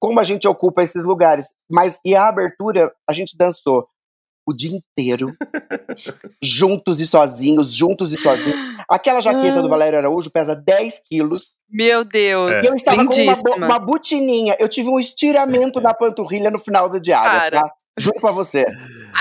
como 0.04 0.20
a 0.20 0.24
gente 0.24 0.46
ocupa 0.46 0.82
esses 0.82 1.06
lugares. 1.06 1.46
Mas 1.66 1.98
e 2.04 2.14
a 2.14 2.28
abertura, 2.28 2.92
a 3.08 3.12
gente 3.14 3.38
dançou 3.38 3.88
o 4.46 4.52
dia 4.52 4.76
inteiro, 4.76 5.34
juntos 6.42 7.00
e 7.00 7.06
sozinhos, 7.06 7.74
juntos 7.74 8.12
e 8.12 8.18
sozinhos. 8.18 8.54
Aquela 8.86 9.22
jaqueta 9.22 9.62
do 9.62 9.68
Valério 9.70 9.98
Araújo 9.98 10.30
pesa 10.30 10.54
10 10.54 11.00
quilos. 11.08 11.54
Meu 11.70 12.04
Deus. 12.04 12.52
É. 12.52 12.64
E 12.64 12.66
eu 12.66 12.74
estava 12.74 12.98
com 12.98 13.14
uma, 13.14 13.14
Lindíssima. 13.14 13.56
uma 13.56 13.78
botininha. 13.78 14.54
Eu 14.60 14.68
tive 14.68 14.90
um 14.90 15.00
estiramento 15.00 15.80
na 15.80 15.94
panturrilha 15.94 16.50
no 16.50 16.58
final 16.58 16.90
do 16.90 17.00
diário, 17.00 17.40
Cara. 17.40 17.62
tá? 17.62 17.72
Juro 17.96 18.20
pra 18.20 18.30
você. 18.30 18.66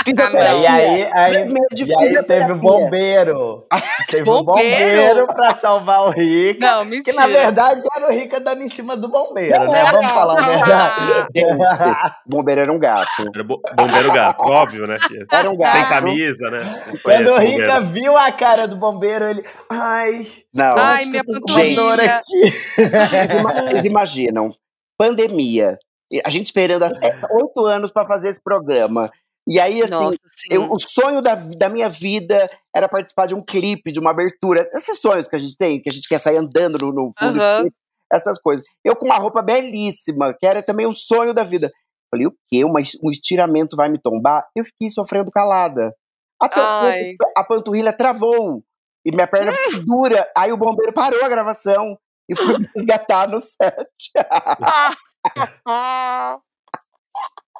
Fisioterapia. 0.05 0.59
E 0.59 0.65
aí, 0.67 1.03
aí, 1.11 1.53
e 1.75 1.95
aí 1.95 2.23
teve 2.23 2.51
o 2.51 2.55
bombeiro. 2.55 3.65
Teve 4.09 4.29
o 4.29 4.43
Bombeiro? 4.43 4.79
bombeiro 4.85 5.27
pra 5.27 5.55
salvar 5.55 6.01
o 6.03 6.09
Rica. 6.11 6.59
Não, 6.63 6.83
Que 6.83 6.89
mentira. 6.91 7.17
na 7.17 7.25
verdade 7.27 7.81
era 7.95 8.07
o 8.07 8.11
Rica 8.11 8.39
dando 8.39 8.61
em 8.61 8.69
cima 8.69 8.95
do 8.95 9.07
bombeiro, 9.09 9.63
Não 9.63 9.71
né? 9.71 9.79
era, 9.79 9.91
Vamos 9.91 10.11
falar 10.11 10.39
a 10.39 10.45
verdade. 10.45 12.15
Bombeiro 12.27 12.61
era 12.61 12.71
um 12.71 12.77
gato. 12.77 13.23
Era 13.33 13.43
bo- 13.43 13.59
bombeiro 13.75 14.11
gato, 14.13 14.43
óbvio, 14.45 14.85
né? 14.85 14.97
que- 14.99 15.25
Era 15.35 15.49
um 15.49 15.57
gato. 15.57 15.71
Sem 15.77 15.85
camisa, 15.89 16.49
né? 16.51 16.83
Quando 17.01 17.27
o 17.27 17.31
bombeiro. 17.33 17.61
Rica 17.63 17.81
viu 17.81 18.15
a 18.17 18.31
cara 18.31 18.67
do 18.67 18.75
bombeiro, 18.75 19.25
ele. 19.25 19.43
Ai, 19.69 20.27
Não. 20.53 20.75
Ai, 20.77 21.03
que 21.05 21.09
minha 21.09 21.23
panturrilha. 21.23 22.15
aqui. 22.17 22.51
Vocês 22.75 23.39
ima- 23.39 23.53
Vocês 23.71 23.85
imaginam, 23.85 24.51
pandemia, 24.95 25.77
a 26.23 26.29
gente 26.29 26.45
esperando 26.45 26.83
oito 27.31 27.65
anos 27.65 27.91
pra 27.91 28.05
fazer 28.05 28.29
esse 28.29 28.41
programa. 28.43 29.09
E 29.47 29.59
aí, 29.59 29.81
assim, 29.81 29.91
Nossa, 29.91 30.17
eu- 30.49 30.71
o 30.71 30.79
sonho 30.79 31.21
da, 31.21 31.35
da 31.35 31.67
minha 31.69 31.89
vida 31.89 32.49
era 32.73 32.87
participar 32.87 33.27
de 33.27 33.35
um 33.35 33.43
clipe, 33.43 33.91
de 33.91 33.99
uma 33.99 34.11
abertura. 34.11 34.67
Esses 34.73 34.99
sonhos 34.99 35.27
que 35.27 35.35
a 35.35 35.39
gente 35.39 35.57
tem, 35.57 35.81
que 35.81 35.89
a 35.89 35.93
gente 35.93 36.07
quer 36.07 36.19
sair 36.19 36.37
andando 36.37 36.77
no, 36.79 36.93
no 36.93 37.11
fundo, 37.19 37.39
clipe, 37.61 37.75
essas 38.11 38.39
coisas. 38.39 38.65
Eu 38.83 38.95
com 38.95 39.05
uma 39.05 39.17
roupa 39.17 39.41
belíssima, 39.41 40.33
que 40.33 40.45
era 40.47 40.63
também 40.63 40.87
um 40.87 40.93
sonho 40.93 41.33
da 41.33 41.43
vida. 41.43 41.69
Falei, 42.09 42.27
o 42.27 42.33
quê? 42.47 42.63
Uma 42.63 42.79
um 43.03 43.11
estiramento 43.11 43.75
vai 43.75 43.89
me 43.89 43.99
tombar? 43.99 44.47
Eu 44.55 44.63
fiquei 44.63 44.89
sofrendo 44.89 45.31
calada. 45.31 45.93
Até 46.41 46.61
Ai. 46.61 47.15
a 47.35 47.43
panturrilha 47.43 47.91
travou. 47.91 48.63
E 49.05 49.11
minha 49.11 49.27
perna 49.27 49.51
ficou 49.53 49.85
dura. 49.85 50.31
Aí 50.37 50.51
o 50.53 50.57
bombeiro 50.57 50.93
parou 50.93 51.23
a 51.23 51.29
gravação 51.29 51.97
e 52.29 52.35
foi 52.35 52.59
me 52.59 52.69
resgatar 52.75 53.27
no 53.27 53.39
set. 53.39 53.89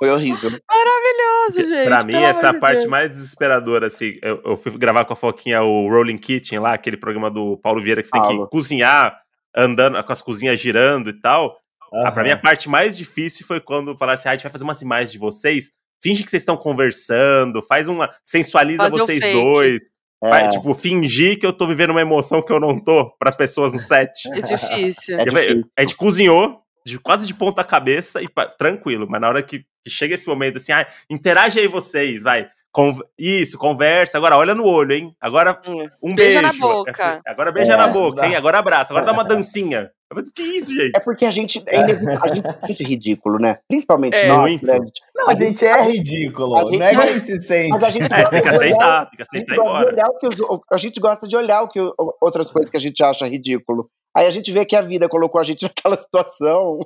Foi 0.03 0.11
horrível. 0.11 0.51
Maravilhoso, 0.69 1.73
gente. 1.73 1.87
Pra 1.87 2.03
mim, 2.03 2.15
essa 2.15 2.47
é 2.47 2.49
a 2.49 2.53
de 2.53 2.59
parte 2.59 2.77
Deus. 2.79 2.89
mais 2.89 3.09
desesperadora, 3.09 3.87
assim. 3.87 4.17
Eu, 4.21 4.41
eu 4.43 4.57
fui 4.57 4.77
gravar 4.77 5.05
com 5.05 5.13
a 5.13 5.15
Foquinha 5.15 5.63
o 5.63 5.87
Rolling 5.89 6.17
Kitchen 6.17 6.59
lá, 6.59 6.73
aquele 6.73 6.97
programa 6.97 7.31
do 7.31 7.57
Paulo 7.57 7.81
Vieira 7.81 8.01
que 8.01 8.07
você 8.07 8.11
tem 8.11 8.21
Paulo. 8.21 8.43
que 8.43 8.51
cozinhar 8.51 9.17
andando, 9.55 10.03
com 10.03 10.11
as 10.11 10.21
cozinhas 10.21 10.59
girando 10.59 11.09
e 11.09 11.13
tal. 11.13 11.55
Ah, 11.93 12.11
pra 12.11 12.21
mim, 12.23 12.31
a 12.31 12.37
parte 12.37 12.67
mais 12.67 12.97
difícil 12.97 13.45
foi 13.45 13.61
quando 13.61 13.97
falaram 13.97 14.15
assim: 14.15 14.27
ah, 14.27 14.31
a 14.31 14.35
gente 14.35 14.43
vai 14.43 14.51
fazer 14.51 14.65
umas 14.65 14.81
imagens 14.81 15.11
de 15.13 15.17
vocês, 15.17 15.71
finge 16.01 16.21
que 16.23 16.29
vocês 16.29 16.41
estão 16.41 16.57
conversando, 16.57 17.61
faz 17.61 17.87
uma. 17.87 18.09
sensualiza 18.25 18.83
Fazer 18.83 18.97
vocês 18.97 19.33
dois. 19.33 19.93
Vai, 20.21 20.47
tipo, 20.49 20.73
fingir 20.73 21.37
que 21.37 21.45
eu 21.45 21.51
tô 21.51 21.67
vivendo 21.67 21.89
uma 21.91 21.99
emoção 21.99 22.41
que 22.41 22.51
eu 22.51 22.59
não 22.59 22.81
tô 22.81 23.11
para 23.19 23.29
pessoas 23.33 23.73
no 23.73 23.79
set. 23.79 24.29
É 24.31 24.41
difícil. 24.41 25.19
É 25.19 25.25
difícil. 25.25 25.69
A 25.77 25.81
gente 25.81 25.97
cozinhou 25.97 26.62
de, 26.85 26.99
quase 26.99 27.25
de 27.25 27.33
ponta 27.33 27.63
cabeça 27.63 28.21
e 28.21 28.27
tranquilo, 28.57 29.07
mas 29.09 29.21
na 29.21 29.29
hora 29.29 29.43
que, 29.43 29.59
que 29.83 29.89
chega 29.89 30.15
esse 30.15 30.27
momento 30.27 30.57
assim, 30.57 30.71
ah, 30.71 30.87
interage 31.09 31.59
aí 31.59 31.67
vocês, 31.67 32.23
vai. 32.23 32.47
Con- 32.71 32.97
isso, 33.19 33.55
conversa. 33.59 34.17
Agora 34.17 34.35
olha 34.35 34.55
no 34.55 34.65
olho, 34.65 34.93
hein? 34.93 35.15
Agora 35.21 35.61
Hum. 35.67 35.87
um 36.01 36.15
Beija 36.15 36.41
beijo. 36.41 36.59
na 36.59 36.67
boca. 36.67 37.21
Agora 37.27 37.51
beija 37.51 37.73
É, 37.73 37.77
na 37.77 37.87
boca, 37.87 38.21
dá. 38.21 38.27
hein? 38.27 38.35
Agora 38.35 38.57
abraça. 38.57 38.91
Agora 38.91 39.05
dá 39.05 39.11
uma 39.11 39.23
dancinha. 39.23 39.91
Que 40.35 40.41
isso, 40.41 40.73
gente? 40.75 40.95
É 40.95 40.99
porque 40.99 41.23
a 41.25 41.29
gente 41.31 41.63
é, 41.67 41.77
a 41.81 41.87
gente 42.33 42.47
é 42.47 42.65
muito 42.65 42.83
ridículo, 42.83 43.37
né? 43.39 43.59
Principalmente 43.67 44.15
É. 44.17 44.27
nós, 44.27 44.59
né? 44.63 44.79
Não, 45.15 45.29
a 45.29 45.35
gente 45.35 45.63
é 45.63 45.83
ridículo. 45.83 46.55
a 46.57 46.65
gente- 46.65 46.79
não 46.79 46.85
é 46.87 46.89
que 46.95 47.01
a 47.01 47.11
gente 47.13 47.25
se 47.27 47.41
sente. 47.41 47.69
Mas 47.69 47.83
a 47.83 47.89
gente 47.91 48.11
É, 48.11 48.25
tem 48.29 48.41
que 48.41 48.49
aceitar, 48.49 49.05
tem 49.05 49.17
que 49.17 49.21
A 49.21 49.25
gente, 49.37 49.51
aceitar 49.51 49.53
e 49.53 49.55
gosta 49.55 49.55
de 49.55 49.61
embora. 49.61 49.91
olhar 49.93 50.07
o 50.07 50.17
que 50.17 50.27
os- 50.27 50.59
a 50.71 50.77
gente 50.77 50.99
gosta 50.99 51.27
de 51.27 51.35
olhar 51.37 51.61
o 51.61 51.67
que 51.67 51.79
outras 52.21 52.49
coisas 52.49 52.71
que 52.71 52.77
a 52.77 52.79
gente 52.79 53.03
acha 53.03 53.27
ridículo. 53.27 53.87
Aí 54.15 54.25
a 54.27 54.29
gente 54.29 54.51
vê 54.51 54.63
que 54.65 54.75
a 54.75 54.81
vida 54.81 55.09
colocou 55.09 55.39
a 55.41 55.43
gente 55.43 55.63
naquela 55.65 55.97
situação. 55.97 56.79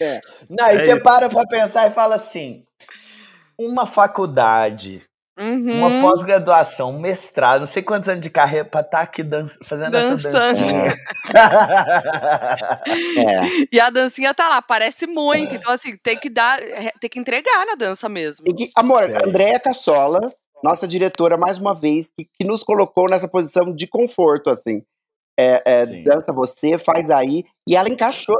É. 0.00 0.20
Não, 0.48 0.64
aí 0.66 0.76
É 0.76 0.84
você 0.84 0.94
isso. 0.94 1.04
para 1.04 1.28
pra 1.28 1.46
pensar 1.46 1.88
e 1.88 1.92
fala 1.92 2.14
assim: 2.16 2.64
uma 3.58 3.86
faculdade, 3.86 5.02
Uhum. 5.38 5.78
uma 5.86 6.00
pós-graduação, 6.02 6.90
um 6.90 7.00
mestrado, 7.00 7.60
não 7.60 7.66
sei 7.66 7.82
quantos 7.82 8.08
anos 8.10 8.20
de 8.20 8.28
carreira 8.28 8.64
pra 8.66 8.82
estar 8.82 9.00
aqui 9.00 9.22
dan 9.22 9.46
fazendo 9.66 9.90
Dançando. 9.90 10.26
essa 10.26 10.52
dancinha. 10.54 10.94
É. 13.16 13.40
E 13.72 13.80
a 13.80 13.90
dancinha 13.90 14.34
tá 14.34 14.48
lá, 14.48 14.60
parece 14.62 15.06
muito. 15.06 15.54
Então, 15.54 15.72
assim, 15.72 15.96
tem 16.02 16.16
que 16.18 16.28
dar, 16.28 16.60
é, 16.62 16.92
tem 17.00 17.08
que 17.10 17.18
entregar 17.18 17.64
na 17.66 17.74
dança 17.74 18.08
mesmo. 18.08 18.44
E 18.48 18.52
que- 18.54 18.70
amor, 18.76 19.04
Sério. 19.04 19.28
Andréia 19.28 19.58
Cassola, 19.60 20.20
nossa 20.62 20.86
diretora, 20.86 21.36
mais 21.36 21.58
uma 21.58 21.74
vez, 21.74 22.10
que, 22.16 22.24
que 22.38 22.44
nos 22.46 22.62
colocou 22.62 23.08
nessa 23.08 23.28
posição 23.28 23.72
de 23.74 23.86
conforto, 23.86 24.50
assim. 24.50 24.82
É, 25.40 25.62
é, 25.64 25.86
dança 26.02 26.32
você, 26.32 26.76
faz 26.78 27.10
aí. 27.10 27.44
E 27.66 27.74
ela 27.74 27.88
encaixou. 27.88 28.36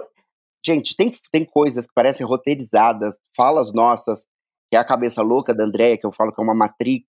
Gente, 0.64 0.94
tem, 0.94 1.10
tem 1.32 1.44
coisas 1.44 1.86
que 1.86 1.94
parecem 1.94 2.26
roteirizadas, 2.26 3.16
falas 3.34 3.72
nossas, 3.72 4.26
que 4.70 4.76
é 4.76 4.78
a 4.78 4.84
cabeça 4.84 5.22
louca 5.22 5.54
da 5.54 5.64
Andréia, 5.64 5.96
que 5.96 6.06
eu 6.06 6.12
falo 6.12 6.32
que 6.32 6.40
é 6.40 6.44
uma 6.44 6.54
Matrix. 6.54 7.06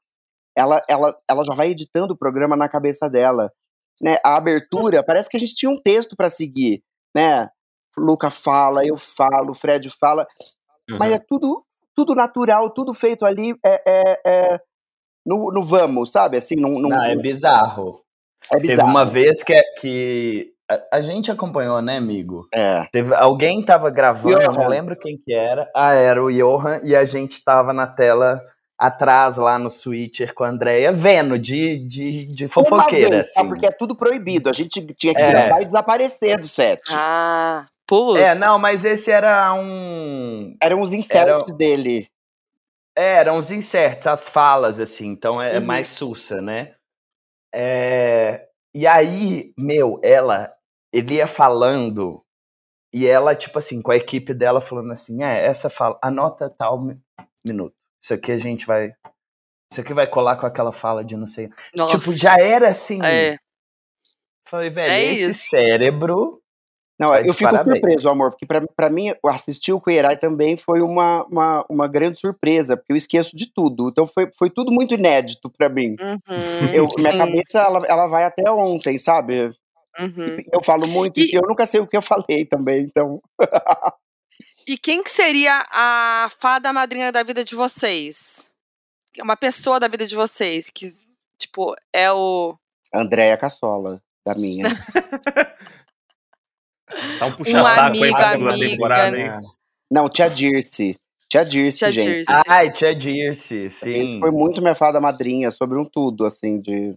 Ela, 0.58 0.82
ela, 0.88 1.18
ela 1.30 1.44
já 1.44 1.54
vai 1.54 1.70
editando 1.70 2.14
o 2.14 2.18
programa 2.18 2.56
na 2.56 2.70
cabeça 2.70 3.10
dela. 3.10 3.52
Né? 4.02 4.18
A 4.24 4.38
abertura, 4.38 5.04
parece 5.04 5.30
que 5.30 5.38
a 5.38 5.40
gente 5.40 5.56
tinha 5.56 5.70
um 5.70 5.78
texto 5.78 6.16
para 6.16 6.30
seguir, 6.30 6.82
né? 7.16 7.50
Luca 7.98 8.30
fala, 8.30 8.86
eu 8.86 8.98
falo, 8.98 9.54
Fred 9.54 9.90
fala. 9.90 10.26
Mas 10.98 11.12
é 11.12 11.20
tudo, 11.20 11.60
tudo 11.94 12.16
natural, 12.16 12.70
tudo 12.70 12.94
feito 12.94 13.26
ali 13.26 13.54
é, 13.66 13.84
é, 13.86 14.22
é 14.26 14.62
no, 15.26 15.52
no 15.52 15.64
vamos, 15.64 16.12
sabe? 16.12 16.38
Assim, 16.38 16.56
não, 16.56 16.80
Não, 16.80 17.04
é 17.04 17.16
bizarro. 17.16 18.02
É 18.46 18.56
Teve 18.56 18.68
bizarro. 18.68 18.90
uma 18.90 19.06
vez 19.06 19.44
que, 19.44 19.54
que 19.80 20.54
a, 20.70 20.98
a 20.98 21.02
gente 21.02 21.30
acompanhou, 21.32 21.82
né, 21.82 21.98
amigo? 21.98 22.48
É. 22.54 22.86
Teve, 22.92 23.14
alguém 23.14 23.64
tava 23.64 23.90
gravando, 23.90 24.42
eu 24.42 24.52
Johan. 24.52 24.62
não 24.62 24.68
lembro 24.68 24.96
quem 24.96 25.18
que 25.18 25.34
era. 25.34 25.70
Ah, 25.76 25.94
era 25.94 26.24
o 26.24 26.32
Johan, 26.32 26.80
e 26.84 26.96
a 26.96 27.06
gente 27.06 27.44
tava 27.44 27.72
na 27.74 27.88
tela 27.88 28.42
atrás, 28.80 29.38
lá 29.38 29.60
no 29.60 29.70
switcher 29.70 30.34
com 30.34 30.44
a 30.44 30.50
Andrea, 30.50 30.92
vendo 30.92 31.38
de, 31.38 31.78
de, 31.86 32.26
de 32.26 32.48
fofoqueira, 32.48 33.06
Uma 33.08 33.12
vez, 33.20 33.34
tá? 33.34 33.42
assim. 33.42 33.48
Porque 33.50 33.68
é 33.68 33.72
tudo 33.72 33.96
proibido. 33.96 34.50
A 34.50 34.54
gente 34.54 34.84
tinha 34.96 35.14
que 35.14 35.22
É. 35.22 35.30
gravar 35.30 35.62
e 35.62 35.66
desaparecer 35.66 36.40
do 36.40 36.48
set. 36.48 36.82
Ah, 36.92 37.68
putz. 37.86 38.20
É, 38.20 38.34
não, 38.34 38.58
mas 38.58 38.84
esse 38.84 39.12
era 39.12 39.54
um... 39.54 40.56
Eram 40.64 40.82
os 40.82 40.94
inserts 40.94 41.54
dele. 41.56 42.08
É, 42.98 43.18
eram 43.18 43.38
os 43.38 43.52
inserts, 43.52 44.08
as 44.08 44.28
falas, 44.28 44.80
assim, 44.80 45.08
então 45.10 45.40
é, 45.42 45.56
é 45.56 45.60
Uhum. 45.60 45.66
mais 45.66 45.88
sussa, 45.90 46.42
né? 46.42 46.72
É, 47.54 48.48
e 48.74 48.88
aí, 48.88 49.54
meu, 49.58 50.00
ela, 50.04 50.54
ele 50.94 51.16
ia 51.16 51.28
falando, 51.28 52.24
e 52.94 53.08
ela, 53.08 53.36
tipo 53.36 53.60
assim, 53.60 53.82
com 53.82 53.92
a 53.92 53.98
equipe 53.98 54.34
dela 54.34 54.62
falando 54.62 54.92
assim, 54.92 55.24
é, 55.24 55.46
essa 55.46 55.70
fala, 55.70 55.98
anota 56.02 56.50
tal 56.50 56.82
mi- 56.82 57.00
minuto. 57.46 57.76
Isso 58.04 58.14
aqui 58.14 58.32
a 58.32 58.38
gente 58.38 58.66
vai. 58.66 58.94
Isso 59.72 59.80
aqui 59.82 59.94
vai 59.94 60.08
colar 60.08 60.36
com 60.36 60.46
aquela 60.46 60.72
fala 60.74 61.04
de 61.04 61.16
não 61.16 61.28
sei. 61.28 61.50
Nossa. 61.74 61.98
Tipo, 61.98 62.14
já 62.14 62.36
era 62.38 62.70
assim. 62.70 63.02
É. 63.04 63.38
Falei, 64.48 64.70
velho, 64.70 64.92
É 64.92 65.02
esse 65.04 65.30
isso. 65.30 65.50
cérebro. 65.50 66.41
Não, 67.02 67.10
Tá 67.10 67.22
eu 67.22 67.34
fico 67.34 67.50
parabéns. 67.50 67.80
surpreso, 67.80 68.10
amor, 68.10 68.30
porque 68.30 68.46
pra, 68.46 68.62
pra 68.76 68.90
mim, 68.90 69.12
assistir 69.26 69.74
o 69.74 69.82
Queerai 69.82 70.16
também 70.18 70.56
foi 70.56 70.82
uma, 70.82 71.26
uma, 71.26 71.66
uma 71.68 71.88
grande 71.88 72.20
surpresa, 72.20 72.78
porque 72.78 72.94
eu 72.94 72.96
esqueço 72.98 73.36
de 73.36 73.52
tudo. 73.52 73.90
Então 73.90 74.06
foi, 74.06 74.30
foi 74.38 74.50
tudo 74.50 74.72
muito 74.72 74.94
inédito 74.94 75.50
pra 75.50 75.68
mim. 75.68 75.96
Uhum, 76.00 76.74
Eu, 76.74 76.88
minha 76.98 77.18
cabeça, 77.18 77.60
ela, 77.60 77.80
ela 77.88 78.08
vai 78.08 78.24
até 78.24 78.50
ontem, 78.52 78.98
sabe? 79.00 79.52
uhum. 80.00 80.38
Eu 80.54 80.64
falo 80.64 80.86
muito 80.88 81.20
E- 81.20 81.32
e 81.32 81.36
eu 81.36 81.42
nunca 81.48 81.66
sei 81.66 81.80
o 81.82 81.88
que 81.88 81.98
eu 81.98 82.02
falei 82.02 82.46
também, 82.46 82.84
então. 82.84 83.20
E 84.68 84.78
quem 84.78 85.02
que 85.04 85.10
seria 85.10 85.66
a 85.72 86.30
fada 86.40 86.72
madrinha 86.72 87.12
da 87.12 87.24
vida 87.24 87.44
de 87.44 87.56
vocês? 87.56 88.48
Uma 89.20 89.36
pessoa 89.36 89.80
da 89.80 89.88
vida 89.88 90.06
de 90.06 90.16
vocês 90.16 90.70
que, 90.70 90.86
tipo, 91.38 91.76
é 91.92 92.12
o. 92.12 92.56
Andréia 92.94 93.36
Cassola, 93.38 94.02
da 94.26 94.36
minha. 94.36 94.64
Tá 97.20 97.26
um 97.28 97.32
puxa-saco 97.34 97.80
aí 97.80 97.88
amigo, 97.88 98.18
pra 98.18 98.30
segunda 98.32 98.54
amiga, 98.54 98.70
temporada, 98.70 99.18
hein? 99.18 99.30
né? 99.30 99.42
Não, 99.92 100.10
Tia 100.10 100.30
Dirce. 100.30 100.98
Tia 101.30 101.46
Dirce, 101.46 101.78
Tia 101.78 101.92
gente. 101.92 102.08
Dirce. 102.26 102.44
Ai, 102.48 102.72
tia 102.72 102.96
Dirce, 102.96 103.70
sim. 103.70 104.20
Foi 104.20 104.32
muito 104.32 104.62
minha 104.62 104.76
fada 104.76 105.00
madrinha 105.00 105.50
sobre 105.52 105.78
um 105.78 105.86
tudo, 105.86 106.26
assim, 106.26 106.60
de. 106.60 106.94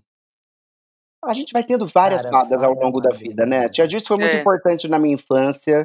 A 1.25 1.33
gente 1.33 1.53
vai 1.53 1.65
tendo 1.65 1.87
várias 1.87 2.21
Cara, 2.23 2.33
fadas 2.41 2.63
ao 2.63 2.75
longo 2.75 3.01
da 3.01 3.11
vida, 3.11 3.47
né? 3.47 3.69
Tia 3.69 3.87
Dirce 3.89 4.07
foi 4.07 4.19
muito 4.19 4.35
É. 4.37 4.41
importante 4.41 4.89
na 4.89 4.99
minha 4.99 5.15
infância, 5.15 5.83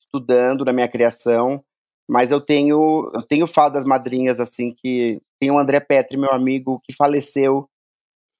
estudando, 0.00 0.64
na 0.64 0.72
minha 0.72 0.88
criação. 0.88 1.62
Mas 2.10 2.30
eu 2.30 2.40
tenho, 2.40 3.10
eu 3.14 3.22
tenho 3.22 3.46
fadas 3.46 3.84
madrinhas, 3.84 4.40
assim, 4.40 4.72
que. 4.72 5.20
Tem 5.40 5.50
o 5.50 5.58
André 5.58 5.78
Petri, 5.80 6.16
meu 6.16 6.32
amigo, 6.32 6.80
que 6.84 6.94
faleceu 6.94 7.68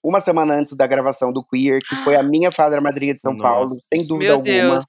uma 0.09 0.21
semana 0.21 0.55
antes 0.55 0.75
da 0.75 0.87
gravação 0.87 1.33
do 1.33 1.45
Queer, 1.45 1.81
que 1.83 1.95
foi 1.97 2.17
a 2.17 2.23
minha 2.23 2.51
fada 2.51 2.81
madrinha 2.81 3.15
de 3.15 3.21
São 3.21 3.33
Nossa. 3.33 3.43
Paulo, 3.45 3.71
sem 3.93 4.07
dúvida 4.07 4.25
Meu 4.31 4.35
alguma. 4.37 4.81
Deus. 4.81 4.85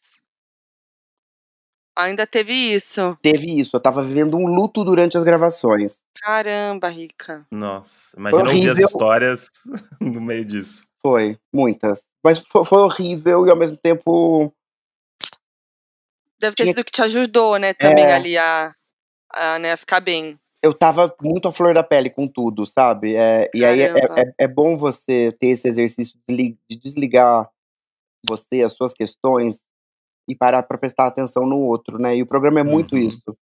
Ainda 1.98 2.26
teve 2.26 2.54
isso. 2.54 3.18
Teve 3.22 3.60
isso. 3.60 3.72
Eu 3.76 3.80
tava 3.82 4.02
vivendo 4.02 4.38
um 4.38 4.46
luto 4.48 4.86
durante 4.86 5.18
as 5.18 5.24
gravações. 5.26 5.98
Caramba, 6.22 6.88
Rica. 6.88 7.46
Nossa, 7.52 8.18
imagina 8.18 8.44
ouvir 8.44 8.70
as 8.70 8.80
histórias 8.80 9.50
no 10.00 10.22
meio 10.22 10.46
disso. 10.46 10.86
Foi, 11.02 11.38
muitas. 11.54 12.04
Mas 12.24 12.40
foi, 12.40 12.64
foi 12.64 12.80
horrível 12.80 13.46
e 13.46 13.50
ao 13.50 13.58
mesmo 13.58 13.76
tempo. 13.76 14.54
Deve 16.40 16.56
ter 16.56 16.64
Tinha- 16.64 16.74
sido 16.74 16.86
que 16.86 16.92
te 16.92 17.02
ajudou, 17.02 17.58
né, 17.58 17.74
também 17.74 18.06
É. 18.06 18.14
ali 18.14 18.38
a, 18.38 18.74
a, 19.34 19.60
né, 19.60 19.74
a 19.74 19.78
ficar 19.78 20.00
bem. 20.00 20.40
Eu 20.62 20.74
tava 20.74 21.14
muito 21.22 21.48
à 21.48 21.52
flor 21.54 21.74
da 21.74 21.84
pele 21.84 22.10
com 22.10 22.28
tudo, 22.28 22.66
sabe? 22.66 23.16
É, 23.16 23.50
e 23.54 23.64
aí 23.64 23.82
é, 23.82 23.94
é, 23.96 24.34
é 24.40 24.48
bom 24.48 24.76
você 24.78 25.32
ter 25.40 25.48
esse 25.48 25.68
exercício 25.68 26.16
de 26.18 26.24
desli- 26.28 26.58
de 26.70 26.78
desligar 26.78 27.50
você, 28.28 28.62
as 28.64 28.74
suas 28.74 28.94
questões, 28.94 29.64
e 30.28 30.36
parar 30.36 30.62
pra 30.64 30.78
prestar 30.78 31.08
atenção 31.08 31.46
no 31.48 31.58
outro, 31.60 31.98
né? 31.98 32.16
E 32.16 32.22
o 32.22 32.28
programa 32.28 32.60
é 32.60 32.64
muito 32.64 32.96
Uhum. 32.96 33.02
isso. 33.02 33.38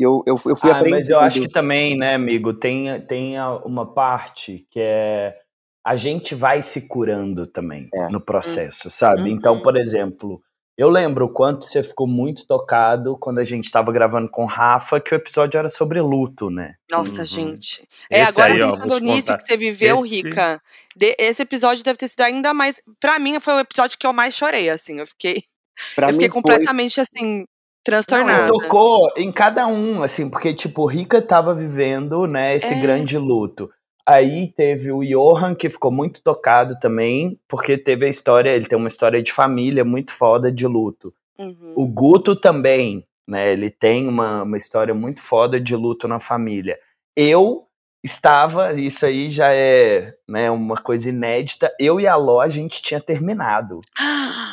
E 0.00 0.02
Eu, 0.02 0.24
eu, 0.26 0.36
eu 0.46 0.56
fui 0.56 0.70
Ah, 0.70 0.78
aprendendo. 0.78 0.96
mas 0.98 1.08
eu 1.10 1.20
acho 1.20 1.40
que 1.42 1.48
também, 1.48 1.96
né, 1.96 2.14
amigo, 2.14 2.52
tem, 2.54 3.00
tem 3.06 3.38
uma 3.64 3.86
parte 3.92 4.66
que 4.70 4.80
é 4.80 5.38
a 5.84 5.94
gente 5.96 6.34
vai 6.34 6.62
se 6.62 6.88
curando 6.88 7.46
também 7.46 7.88
É. 7.92 8.08
no 8.08 8.20
processo, 8.20 8.88
sabe? 8.90 9.22
Uhum. 9.22 9.28
Então, 9.28 9.60
por 9.62 9.76
exemplo, 9.76 10.40
eu 10.76 10.88
lembro 10.88 11.26
o 11.26 11.28
quanto 11.32 11.66
você 11.66 11.82
ficou 11.82 12.06
muito 12.06 12.46
tocado 12.46 13.16
quando 13.20 13.38
a 13.38 13.44
gente 13.44 13.64
estava 13.66 13.92
gravando 13.92 14.28
com 14.30 14.44
o 14.44 14.46
Rafa, 14.48 15.00
que 15.00 15.14
o 15.14 15.16
episódio 15.16 15.58
era 15.58 15.68
sobre 15.68 16.00
luto, 16.00 16.48
né? 16.50 16.74
Nossa, 16.90 17.20
Uhum. 17.20 17.26
gente. 17.26 17.86
É, 18.10 18.20
Esse 18.22 18.30
agora 18.30 18.54
aí, 18.54 18.60
pensando 18.60 18.98
nisso 19.00 19.36
que 19.36 19.42
você 19.42 19.56
viveu, 19.56 20.04
Esse- 20.04 20.14
Rica. 20.22 20.60
de- 20.96 21.14
esse 21.18 21.42
episódio 21.42 21.84
deve 21.84 21.98
ter 21.98 22.08
sido 22.08 22.22
ainda 22.22 22.52
mais. 22.54 22.80
Pra 23.00 23.18
mim, 23.18 23.38
foi 23.40 23.54
o 23.54 23.60
episódio 23.60 23.98
que 23.98 24.06
eu 24.06 24.12
mais 24.12 24.34
chorei, 24.34 24.70
assim. 24.70 24.98
Eu 25.00 25.06
fiquei, 25.06 25.42
Pra 25.96 26.08
eu 26.08 26.12
fiquei 26.14 26.28
mim 26.28 26.32
foi- 26.32 26.42
completamente, 26.42 27.00
assim, 27.00 27.38
Não, 27.40 27.46
transtornada. 27.84 28.48
tocou 28.52 29.10
em 29.16 29.30
cada 29.32 29.66
um, 29.66 30.02
assim, 30.02 30.28
porque, 30.30 30.54
tipo, 30.54 30.82
o 30.82 30.86
Rica 30.86 31.20
tava 31.20 31.54
vivendo, 31.54 32.26
né, 32.26 32.54
esse 32.56 32.72
É. 32.74 32.80
grande 32.80 33.18
luto. 33.18 33.68
Aí 34.06 34.48
teve 34.48 34.90
o 34.90 35.00
Johan, 35.02 35.54
que 35.54 35.70
ficou 35.70 35.90
muito 35.90 36.20
tocado 36.22 36.78
também, 36.80 37.38
porque 37.48 37.78
teve 37.78 38.06
a 38.06 38.08
história, 38.08 38.50
ele 38.50 38.66
tem 38.66 38.78
uma 38.78 38.88
história 38.88 39.22
de 39.22 39.32
família 39.32 39.84
muito 39.84 40.12
foda 40.12 40.50
de 40.50 40.66
luto. 40.66 41.14
Uhum. 41.38 41.72
O 41.76 41.86
Guto 41.86 42.34
também, 42.34 43.06
né? 43.26 43.52
Ele 43.52 43.70
tem 43.70 44.08
uma, 44.08 44.42
uma 44.42 44.56
história 44.56 44.92
muito 44.92 45.22
foda 45.22 45.60
de 45.60 45.76
luto 45.76 46.08
na 46.08 46.18
família. 46.18 46.78
Eu 47.16 47.66
estava, 48.02 48.72
isso 48.72 49.06
aí 49.06 49.28
já 49.28 49.54
é 49.54 50.14
né, 50.28 50.50
uma 50.50 50.76
coisa 50.76 51.08
inédita. 51.08 51.72
Eu 51.78 52.00
e 52.00 52.06
a 52.06 52.16
Ló, 52.16 52.40
a 52.40 52.48
gente 52.48 52.82
tinha 52.82 53.00
terminado. 53.00 53.80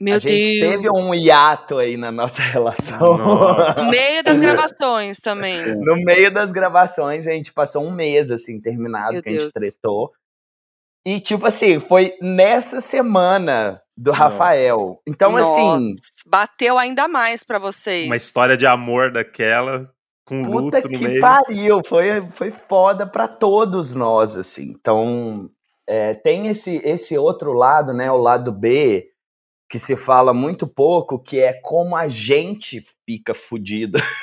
Meu 0.00 0.16
a 0.16 0.18
gente 0.18 0.60
Deus. 0.60 0.72
teve 0.72 0.90
um 0.90 1.14
hiato 1.14 1.78
aí 1.78 1.96
na 1.96 2.10
nossa 2.10 2.42
relação. 2.42 3.16
No 3.76 3.90
meio 3.90 4.22
das 4.24 4.38
gravações 4.40 5.20
também. 5.20 5.74
no 5.76 5.94
meio 5.96 6.32
das 6.32 6.50
gravações, 6.52 7.26
a 7.26 7.30
gente 7.32 7.52
passou 7.52 7.84
um 7.84 7.92
mês 7.92 8.30
assim, 8.30 8.60
terminado, 8.60 9.12
Meu 9.14 9.22
que 9.22 9.28
a 9.28 9.32
gente 9.32 9.40
Deus. 9.42 9.52
tretou. 9.52 10.12
E, 11.06 11.20
tipo 11.20 11.46
assim, 11.46 11.78
foi 11.78 12.14
nessa 12.20 12.80
semana 12.80 13.80
do 13.96 14.10
Nossa. 14.10 14.24
Rafael. 14.24 15.00
Então, 15.06 15.36
assim, 15.36 15.86
Nossa, 15.86 15.96
bateu 16.26 16.78
ainda 16.78 17.06
mais 17.06 17.44
pra 17.44 17.58
vocês. 17.58 18.06
Uma 18.06 18.16
história 18.16 18.56
de 18.56 18.66
amor 18.66 19.12
daquela, 19.12 19.92
com 20.24 20.42
puta 20.44 20.78
luto 20.78 20.88
no 20.88 20.98
que 20.98 21.04
meio. 21.04 21.20
pariu. 21.20 21.82
Foi, 21.86 22.26
foi 22.32 22.50
foda 22.50 23.06
pra 23.06 23.28
todos 23.28 23.92
nós, 23.92 24.34
assim. 24.36 24.74
Então, 24.80 25.50
é, 25.86 26.14
tem 26.14 26.48
esse, 26.48 26.80
esse 26.82 27.16
outro 27.18 27.52
lado, 27.52 27.92
né? 27.92 28.10
O 28.10 28.16
lado 28.16 28.50
B, 28.50 29.06
que 29.68 29.78
se 29.78 29.96
fala 29.96 30.32
muito 30.32 30.66
pouco, 30.66 31.18
que 31.18 31.40
é 31.40 31.52
como 31.62 31.96
a 31.96 32.06
gente 32.08 32.84
fica 33.04 33.34
fudido. 33.34 33.98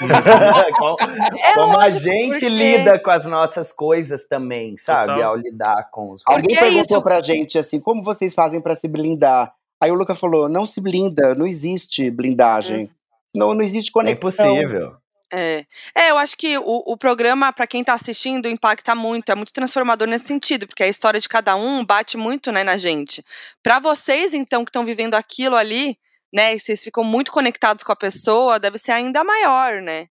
como 0.78 0.98
É 1.40 1.54
como 1.54 1.74
a 1.78 1.84
lógico, 1.84 2.00
gente 2.02 2.32
porque- 2.32 2.50
lida 2.50 3.00
com 3.00 3.10
as 3.12 3.26
nossas 3.26 3.72
coisas 3.74 4.26
também, 4.28 4.78
sabe? 4.78 5.14
Total. 5.14 5.30
Ao 5.32 5.36
lidar 5.36 5.90
com 5.92 6.12
os 6.12 6.24
Porque 6.24 6.42
Alguém 6.42 6.58
é 6.58 6.60
perguntou 6.60 6.98
isso. 6.98 7.04
pra 7.04 7.22
gente 7.22 7.58
assim, 7.58 7.80
como 7.80 8.04
vocês 8.04 8.34
fazem 8.34 8.62
pra 8.62 8.76
se 8.76 8.88
blindar? 8.88 9.54
Aí 9.82 9.92
o 9.92 9.96
Luca 9.96 10.14
falou, 10.16 10.48
não 10.48 10.66
se 10.66 10.80
blinda, 10.80 11.34
não 11.36 11.46
existe 11.48 12.10
blindagem. 12.12 12.90
Não, 13.36 13.54
não 13.54 13.62
existe 13.62 13.90
É 13.90 13.94
conexão. 13.94 14.56
impossível. 14.56 14.94
É. 15.32 15.66
é, 15.96 16.12
eu 16.12 16.18
acho 16.18 16.36
que 16.38 16.58
o, 16.58 16.64
o 16.86 16.98
programa, 16.98 17.54
pra 17.54 17.66
quem 17.66 17.84
tá 17.84 17.94
assistindo, 17.94 18.48
impacta 18.50 18.94
muito, 18.94 19.32
é 19.32 19.36
muito 19.36 19.54
transformador 19.54 20.08
nesse 20.08 20.26
sentido, 20.26 20.68
porque 20.68 20.84
a 20.84 20.88
história 20.88 21.20
de 21.20 21.30
cada 21.30 21.56
um 21.56 21.86
bate 21.86 22.18
muito, 22.18 22.52
né, 22.52 22.64
na 22.64 22.76
gente. 22.78 23.24
Pra 23.64 23.80
vocês, 23.80 24.34
então, 24.34 24.66
que 24.66 24.70
estão 24.70 24.84
vivendo 24.86 25.16
aquilo 25.16 25.56
ali, 25.56 25.98
né, 26.34 26.56
e 26.56 26.60
vocês 26.60 26.84
ficam 26.84 27.04
muito 27.04 27.32
conectados 27.32 27.84
com 27.84 27.92
a 27.92 27.96
pessoa, 27.96 28.60
deve 28.60 28.78
ser 28.78 28.92
ainda 28.92 29.24
maior, 29.24 29.82
né? 29.82 30.08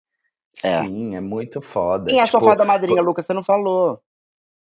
É. 0.64 0.83
Sim, 0.83 1.14
é 1.16 1.21
muito 1.21 1.61
foda. 1.61 2.07
Quem 2.07 2.19
é 2.19 2.23
a 2.23 2.27
sua 2.27 2.41
Tipo, 2.41 2.51
fada 2.51 2.64
madrinha, 2.64 3.03
Lucas? 3.03 3.27
Você 3.27 3.33
não 3.33 3.45
falou. 3.45 4.01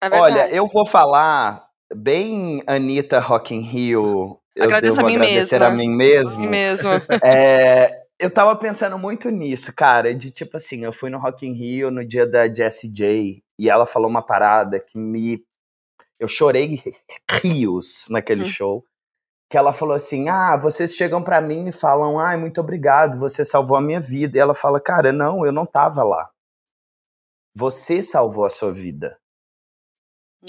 É. 0.01 0.09
Olha, 0.19 0.49
eu 0.49 0.67
vou 0.67 0.85
falar 0.85 1.65
bem 1.93 2.61
Anitta 2.67 3.19
Rock 3.19 3.53
in 3.55 3.61
Rio. 3.61 4.39
Eu 4.55 4.63
Agradeço 4.65 4.95
devo 4.95 5.07
a 5.07 5.09
mim 5.09 5.15
agradecer 5.15 5.59
mesma. 5.59 5.67
a 5.67 5.71
mim 5.71 5.89
mesmo. 5.89 6.49
mesmo. 6.49 6.89
É, 7.23 8.04
eu 8.19 8.31
tava 8.31 8.55
pensando 8.55 8.97
muito 8.97 9.29
nisso, 9.29 9.73
cara, 9.73 10.13
de 10.15 10.31
tipo 10.31 10.57
assim, 10.57 10.83
eu 10.85 10.93
fui 10.93 11.09
no 11.09 11.19
Rock 11.19 11.45
in 11.45 11.53
Rio 11.53 11.91
no 11.91 12.05
dia 12.05 12.25
da 12.25 12.47
Jessie 12.53 12.89
J 12.89 13.43
e 13.59 13.69
ela 13.69 13.85
falou 13.85 14.09
uma 14.09 14.25
parada 14.25 14.79
que 14.79 14.97
me 14.97 15.43
eu 16.19 16.27
chorei 16.27 16.81
rios 17.43 18.05
naquele 18.09 18.43
Hum. 18.43 18.47
show. 18.47 18.85
Que 19.49 19.57
ela 19.57 19.73
falou 19.73 19.95
assim: 19.95 20.29
"Ah, 20.29 20.57
vocês 20.57 20.95
chegam 20.95 21.23
pra 21.23 21.41
mim 21.41 21.69
e 21.69 21.71
falam: 21.73 22.19
"Ai, 22.19 22.37
muito 22.37 22.61
obrigado, 22.61 23.19
você 23.19 23.45
salvou 23.45 23.77
a 23.77 23.81
minha 23.81 24.01
vida". 24.01 24.37
E 24.37 24.41
ela 24.41 24.55
fala: 24.55 24.81
"Cara, 24.81 25.11
não, 25.13 25.45
eu 25.45 25.51
não 25.53 25.65
tava 25.65 26.03
lá. 26.03 26.29
Você 27.55 28.03
salvou 28.03 28.45
a 28.45 28.49
sua 28.49 28.71
vida". 28.73 29.17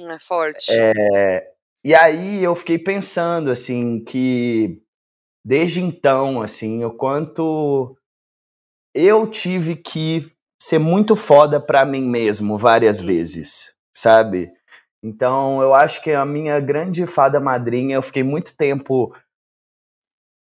É 0.01 0.19
forte. 0.19 0.71
É, 0.71 1.53
e 1.85 1.95
aí 1.95 2.43
eu 2.43 2.55
fiquei 2.55 2.79
pensando 2.79 3.51
assim 3.51 4.03
que 4.05 4.83
desde 5.47 5.81
então 5.81 6.43
assim 6.43 6.83
o 6.85 6.91
quanto 6.91 7.97
eu 8.93 9.29
tive 9.29 9.77
que 9.77 10.29
ser 10.61 10.79
muito 10.81 11.15
foda 11.15 11.61
pra 11.61 11.85
mim 11.85 12.03
mesmo 12.03 12.59
várias 12.59 13.01
vezes, 13.01 13.77
sabe? 13.97 14.51
Então 15.01 15.63
eu 15.63 15.73
acho 15.73 16.03
que 16.03 16.11
a 16.11 16.25
minha 16.25 16.59
grande 16.59 17.07
fada 17.07 17.39
madrinha 17.39 17.95
eu 17.95 18.03
fiquei 18.03 18.25
muito 18.25 18.57
tempo 18.57 19.15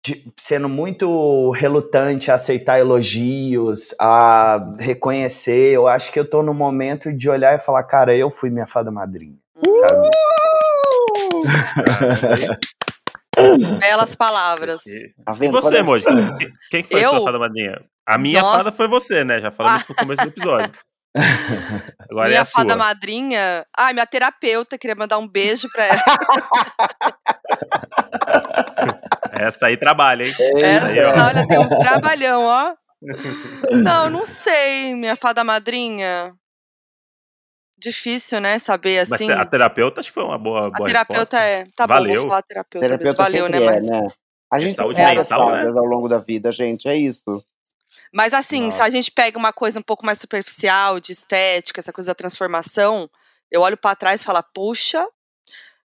de- 0.05 0.30
sendo 0.38 0.68
muito 0.68 1.51
relutante 1.53 2.30
a 2.30 2.34
aceitar 2.34 2.78
elogios, 2.78 3.94
a 3.98 4.74
reconhecer. 4.78 5.72
Eu 5.72 5.86
acho 5.86 6.12
que 6.12 6.20
eu 6.20 6.28
tô 6.28 6.42
no 6.42 6.53
momento 6.53 7.11
de 7.11 7.30
olhar 7.30 7.55
e 7.55 7.59
falar, 7.59 7.84
cara, 7.84 8.14
eu 8.14 8.30
fui 8.30 8.51
minha 8.51 8.66
fada 8.66 8.90
madrinha, 8.90 9.38
sabe? 9.80 10.11
Belas 13.59 14.14
palavras. 14.14 14.84
E 14.86 15.12
Tá 15.24 15.32
e 15.40 15.48
você, 15.48 15.76
Quando- 15.76 15.84
Moji? 15.84 16.05
Quem- 16.05 16.53
Quem 16.70 16.82
que 16.82 16.88
foi 16.90 17.01
a 17.01 17.05
Eu? 17.05 17.11
sua 17.11 17.22
fada 17.24 17.38
madrinha? 17.38 17.80
A 18.07 18.18
minha 18.18 18.42
Nossa. 18.42 18.59
fada 18.59 18.72
foi 18.72 18.88
você, 18.88 19.24
né? 19.24 19.40
Já 19.40 19.51
falamos 19.51 19.82
isso 19.82 19.92
no 19.92 19.96
começo 19.96 20.22
do 20.22 20.28
episódio. 20.28 20.72
Agora 22.11 22.26
é 22.26 22.30
minha 22.30 22.42
a 22.42 22.44
sua. 22.44 22.62
fada 22.62 22.76
madrinha. 22.76 23.64
Ai, 23.76 23.92
minha 23.92 24.07
terapeuta, 24.07 24.78
queria 24.78 24.96
mandar 24.96 25.18
um 25.18 25.28
beijo 25.28 25.68
pra 25.72 25.86
ela. 25.86 26.03
Essa 29.32 29.66
aí 29.66 29.76
trabalha, 29.76 30.24
hein? 30.26 30.34
Essa, 30.61 30.86
aí, 30.86 31.01
ó. 31.05 31.11
olha, 31.11 31.46
tem 31.46 31.59
um 31.59 31.68
trabalhão, 31.68 32.42
ó. 32.44 32.74
Não, 33.72 34.11
não 34.11 34.26
sei, 34.26 34.94
minha 34.94 35.16
fada 35.16 35.42
madrinha. 35.42 36.34
Difícil, 37.81 38.41
né, 38.41 38.59
saber 38.59 38.99
Mas 39.09 39.12
assim. 39.12 39.31
a 39.31 39.45
terapeuta 39.47 40.01
acho 40.01 40.11
que 40.11 40.14
foi 40.14 40.22
uma 40.24 40.37
boa, 40.39 40.66
A 40.66 40.70
boa 40.70 40.87
terapeuta 40.87 41.39
resposta. 41.39 41.41
é. 41.41 41.64
Tá 41.74 41.87
bom, 41.87 41.95
Valeu. 41.95 42.20
vou 42.20 42.31
falar 42.31 42.43
terapeuta. 42.43 42.87
mesmo. 42.87 42.99
Terapeuta 42.99 43.22
Valeu, 43.22 43.49
né? 43.49 43.59
sempre 43.59 43.66
Mas, 43.66 43.89
é, 43.89 44.01
né? 44.03 44.09
A 44.53 44.59
gente 44.59 44.74
Saúde 44.74 44.97
tem 44.97 45.14
mental, 45.16 45.51
né? 45.51 45.62
ao 45.68 45.85
longo 45.85 46.09
da 46.09 46.18
vida, 46.18 46.53
gente, 46.53 46.89
é 46.89 46.97
isso. 46.97 47.43
mas 48.12 48.35
assim, 48.35 48.70
se 48.70 48.78
Nossa. 48.78 48.85
a 48.85 48.91
gente 48.91 49.11
pega 49.11 49.39
uma 49.39 49.53
coisa 49.53 49.78
um 49.78 49.83
pouco 49.83 50.05
mais 50.05 50.18
superficial, 50.18 51.01
de 51.01 51.12
estética, 51.12 51.81
essa 51.81 51.93
coisa 51.93 52.11
da 52.11 52.14
transformação, 52.14 53.09
eu 53.51 53.62
olho 53.62 53.76
pra 53.76 53.95
trás 53.95 54.20
e 54.20 54.24
falo, 54.24 54.43
puxa, 54.53 55.07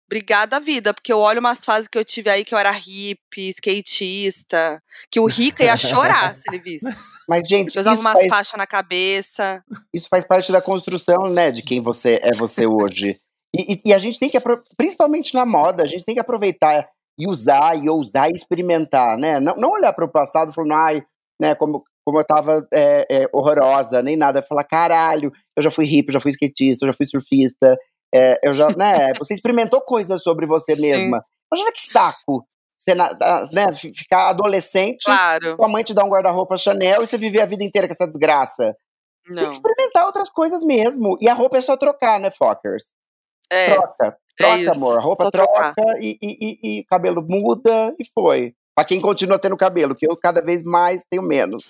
obrigada 0.06 0.58
vida, 0.58 0.92
porque 0.94 1.12
eu 1.12 1.18
olho 1.18 1.40
umas 1.40 1.64
fases 1.64 1.86
que 1.88 1.96
eu 1.98 2.04
tive 2.04 2.30
aí 2.30 2.44
que 2.44 2.54
eu 2.54 2.58
era 2.58 2.70
hippie, 2.70 3.50
skatista, 3.50 4.82
que 5.10 5.20
o 5.20 5.26
Rica 5.26 5.62
ia 5.62 5.76
chorar 5.76 6.36
se 6.36 6.44
ele 6.48 6.58
visse. 6.58 6.86
Mas, 7.28 7.48
gente, 7.48 7.78
usava 7.78 8.00
umas 8.00 8.12
faz, 8.14 8.28
faixas 8.28 8.58
na 8.58 8.66
cabeça. 8.66 9.62
isso 9.94 10.08
faz 10.08 10.24
parte 10.24 10.52
da 10.52 10.60
construção, 10.60 11.24
né, 11.30 11.50
de 11.50 11.62
quem 11.62 11.80
você 11.80 12.18
é 12.22 12.32
você 12.36 12.66
hoje. 12.66 13.18
E, 13.54 13.74
e- 13.74 13.80
e 13.86 13.94
a 13.94 13.98
gente 13.98 14.18
tem 14.18 14.28
que, 14.28 14.38
principalmente 14.76 15.34
na 15.34 15.46
moda, 15.46 15.82
a 15.82 15.86
gente 15.86 16.04
tem 16.04 16.14
que 16.14 16.20
aproveitar 16.20 16.88
e 17.18 17.28
usar, 17.28 17.76
e 17.76 17.88
ousar 17.88 18.28
e 18.28 18.32
experimentar, 18.34 19.16
né? 19.16 19.38
Não, 19.38 19.54
não 19.56 19.70
olhar 19.70 19.92
para 19.92 20.04
o 20.04 20.10
passado 20.10 20.52
falando, 20.52 20.72
ai, 20.74 21.02
né, 21.40 21.54
como, 21.54 21.84
como 22.04 22.18
eu 22.18 22.24
tava 22.24 22.66
é, 22.72 23.06
é, 23.08 23.26
horrorosa, 23.32 24.02
nem 24.02 24.16
nada. 24.16 24.42
Falar, 24.42 24.64
caralho, 24.64 25.32
eu 25.56 25.62
já 25.62 25.70
fui 25.70 25.84
hippie, 25.84 26.08
eu 26.10 26.14
já 26.14 26.20
fui 26.20 26.32
skatista, 26.32 26.84
eu 26.84 26.90
já 26.92 26.96
fui 26.96 27.06
surfista. 27.06 27.76
é, 28.12 28.38
eu 28.42 28.52
já, 28.52 28.68
né, 28.70 29.12
você 29.18 29.32
experimentou 29.34 29.80
coisas 29.80 30.22
sobre 30.22 30.46
você 30.46 30.74
Sim. 30.74 30.82
mesma. 30.82 31.24
Imagina 31.52 31.72
que 31.72 31.80
saco, 31.80 32.44
você, 32.86 32.94
na- 32.94 33.12
da- 33.12 33.48
né, 33.52 33.72
fi- 33.74 33.92
ficar 33.94 34.28
adolescente, 34.28 35.04
Claro. 35.04 35.56
sua 35.56 35.68
mãe 35.68 35.82
te 35.82 35.94
dá 35.94 36.04
um 36.04 36.08
guarda-roupa 36.08 36.56
Chanel 36.58 37.02
e 37.02 37.06
você 37.06 37.16
viver 37.18 37.40
a 37.40 37.46
vida 37.46 37.64
inteira 37.64 37.88
com 37.88 37.92
essa 37.94 38.06
desgraça. 38.06 38.76
Tem 39.26 39.34
Não. 39.36 39.44
que 39.44 39.54
experimentar 39.56 40.04
outras 40.04 40.28
coisas 40.28 40.62
mesmo. 40.62 41.16
E 41.20 41.28
a 41.28 41.34
roupa 41.34 41.56
é 41.56 41.60
só 41.62 41.76
trocar, 41.76 42.20
né, 42.20 42.30
Fockers? 42.30 42.92
É, 43.50 43.70
Troca. 43.74 44.16
Troca, 44.36 44.56
isso. 44.58 44.70
amor. 44.72 44.98
A 44.98 45.02
roupa 45.02 45.24
Só 45.24 45.30
troca 45.30 45.72
trocar. 45.74 45.94
e, 45.98 46.18
e, 46.20 46.38
e, 46.40 46.78
e 46.80 46.84
cabelo 46.84 47.22
muda 47.26 47.94
e 47.98 48.04
foi. 48.12 48.52
Pra 48.74 48.84
quem 48.84 49.00
continua 49.00 49.38
tendo 49.38 49.56
cabelo, 49.56 49.94
que 49.94 50.06
eu 50.06 50.16
cada 50.16 50.42
vez 50.42 50.62
mais 50.62 51.04
tenho 51.08 51.22
menos. 51.22 51.64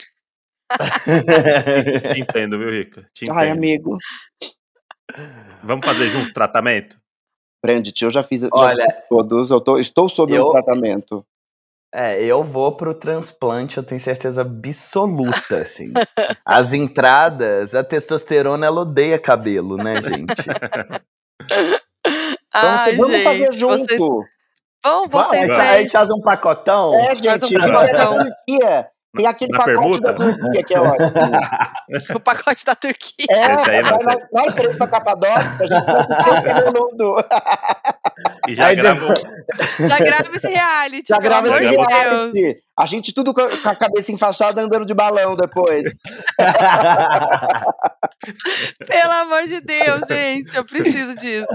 Te 2.14 2.20
entendo, 2.20 2.58
viu, 2.58 2.70
Rica? 2.70 3.08
Te 3.14 3.30
Ai, 3.30 3.48
entendo. 3.48 3.58
amigo. 3.58 3.98
Vamos 5.62 5.84
fazer 5.86 6.08
junto 6.08 6.32
tratamento? 6.32 6.98
Brandt, 7.64 8.04
eu 8.04 8.10
já 8.10 8.22
fiz 8.22 8.42
já 8.42 8.48
Olha, 8.52 8.84
fiz 8.84 9.04
todos. 9.08 9.50
Eu 9.50 9.58
tô, 9.60 9.78
estou 9.78 10.06
sob 10.08 10.34
eu- 10.34 10.48
um 10.48 10.50
tratamento. 10.52 11.24
É, 11.96 12.20
eu 12.24 12.42
vou 12.42 12.72
pro 12.76 12.92
transplante, 12.92 13.76
eu 13.78 13.84
tenho 13.84 14.00
certeza 14.00 14.40
absoluta, 14.42 15.58
assim. 15.58 15.92
As 16.44 16.72
entradas, 16.72 17.72
a 17.74 17.84
testosterona, 17.84 18.66
ela 18.66 18.80
odeia 18.80 19.18
cabelo, 19.18 19.76
né, 19.76 20.02
gente? 20.02 20.42
Então 22.56 22.70
Ai, 22.70 22.94
vamos 22.96 23.22
fazer 23.22 23.44
gente, 23.52 23.56
junto. 23.56 23.78
vocês, 23.78 24.00
Vamos, 24.84 25.10
vocês 25.10 25.50
a 25.50 25.54
três. 25.54 25.82
gente 25.82 25.90
faz 25.92 26.10
um 26.10 26.20
pacotão? 26.20 26.94
É, 26.94 27.14
gente, 27.16 27.28
a 27.28 27.66
um 27.66 27.72
pacotão. 27.72 28.14
Turquia. 28.18 28.88
Tem 29.16 29.26
aquele 29.26 29.52
Na 29.52 29.58
pacote 29.58 30.00
da 30.00 30.12
permuta? 30.12 30.40
Turquia 30.40 30.62
que 30.64 30.74
é 30.74 30.80
ótimo. 30.80 31.12
O 32.16 32.20
pacote 32.20 32.64
da 32.64 32.74
Turquia. 32.74 33.26
É, 33.28 33.52
Esse 33.54 33.70
aí 33.70 33.84
sei. 33.84 33.92
nós, 33.92 34.16
nós 34.32 34.54
três 34.54 34.74
pra 34.74 34.86
Capadócia, 34.86 35.52
a 35.60 35.66
gente 35.66 35.84
vai 35.84 36.06
três 36.06 36.42
cabeludo. 36.42 37.16
E 38.48 38.54
já 38.54 38.66
Aí 38.68 38.76
gravou. 38.76 39.12
Já 39.78 39.98
grava 39.98 40.30
esse 40.34 40.48
reality, 40.48 41.04
Já 41.08 41.18
pelo 41.18 41.28
grava 41.28 41.46
amor 41.48 41.60
esse 41.62 41.68
de 41.70 41.76
Deus. 41.76 41.86
reality. 41.86 42.56
A 42.76 42.86
gente 42.86 43.12
tudo 43.14 43.32
com 43.34 43.40
a 43.42 43.76
cabeça 43.76 44.10
enfaixada 44.10 44.60
andando 44.62 44.84
de 44.86 44.94
balão 44.94 45.36
depois. 45.36 45.84
Pelo 48.86 49.12
amor 49.12 49.42
de 49.46 49.60
Deus, 49.60 50.00
gente. 50.08 50.56
Eu 50.56 50.64
preciso 50.64 51.16
disso. 51.16 51.46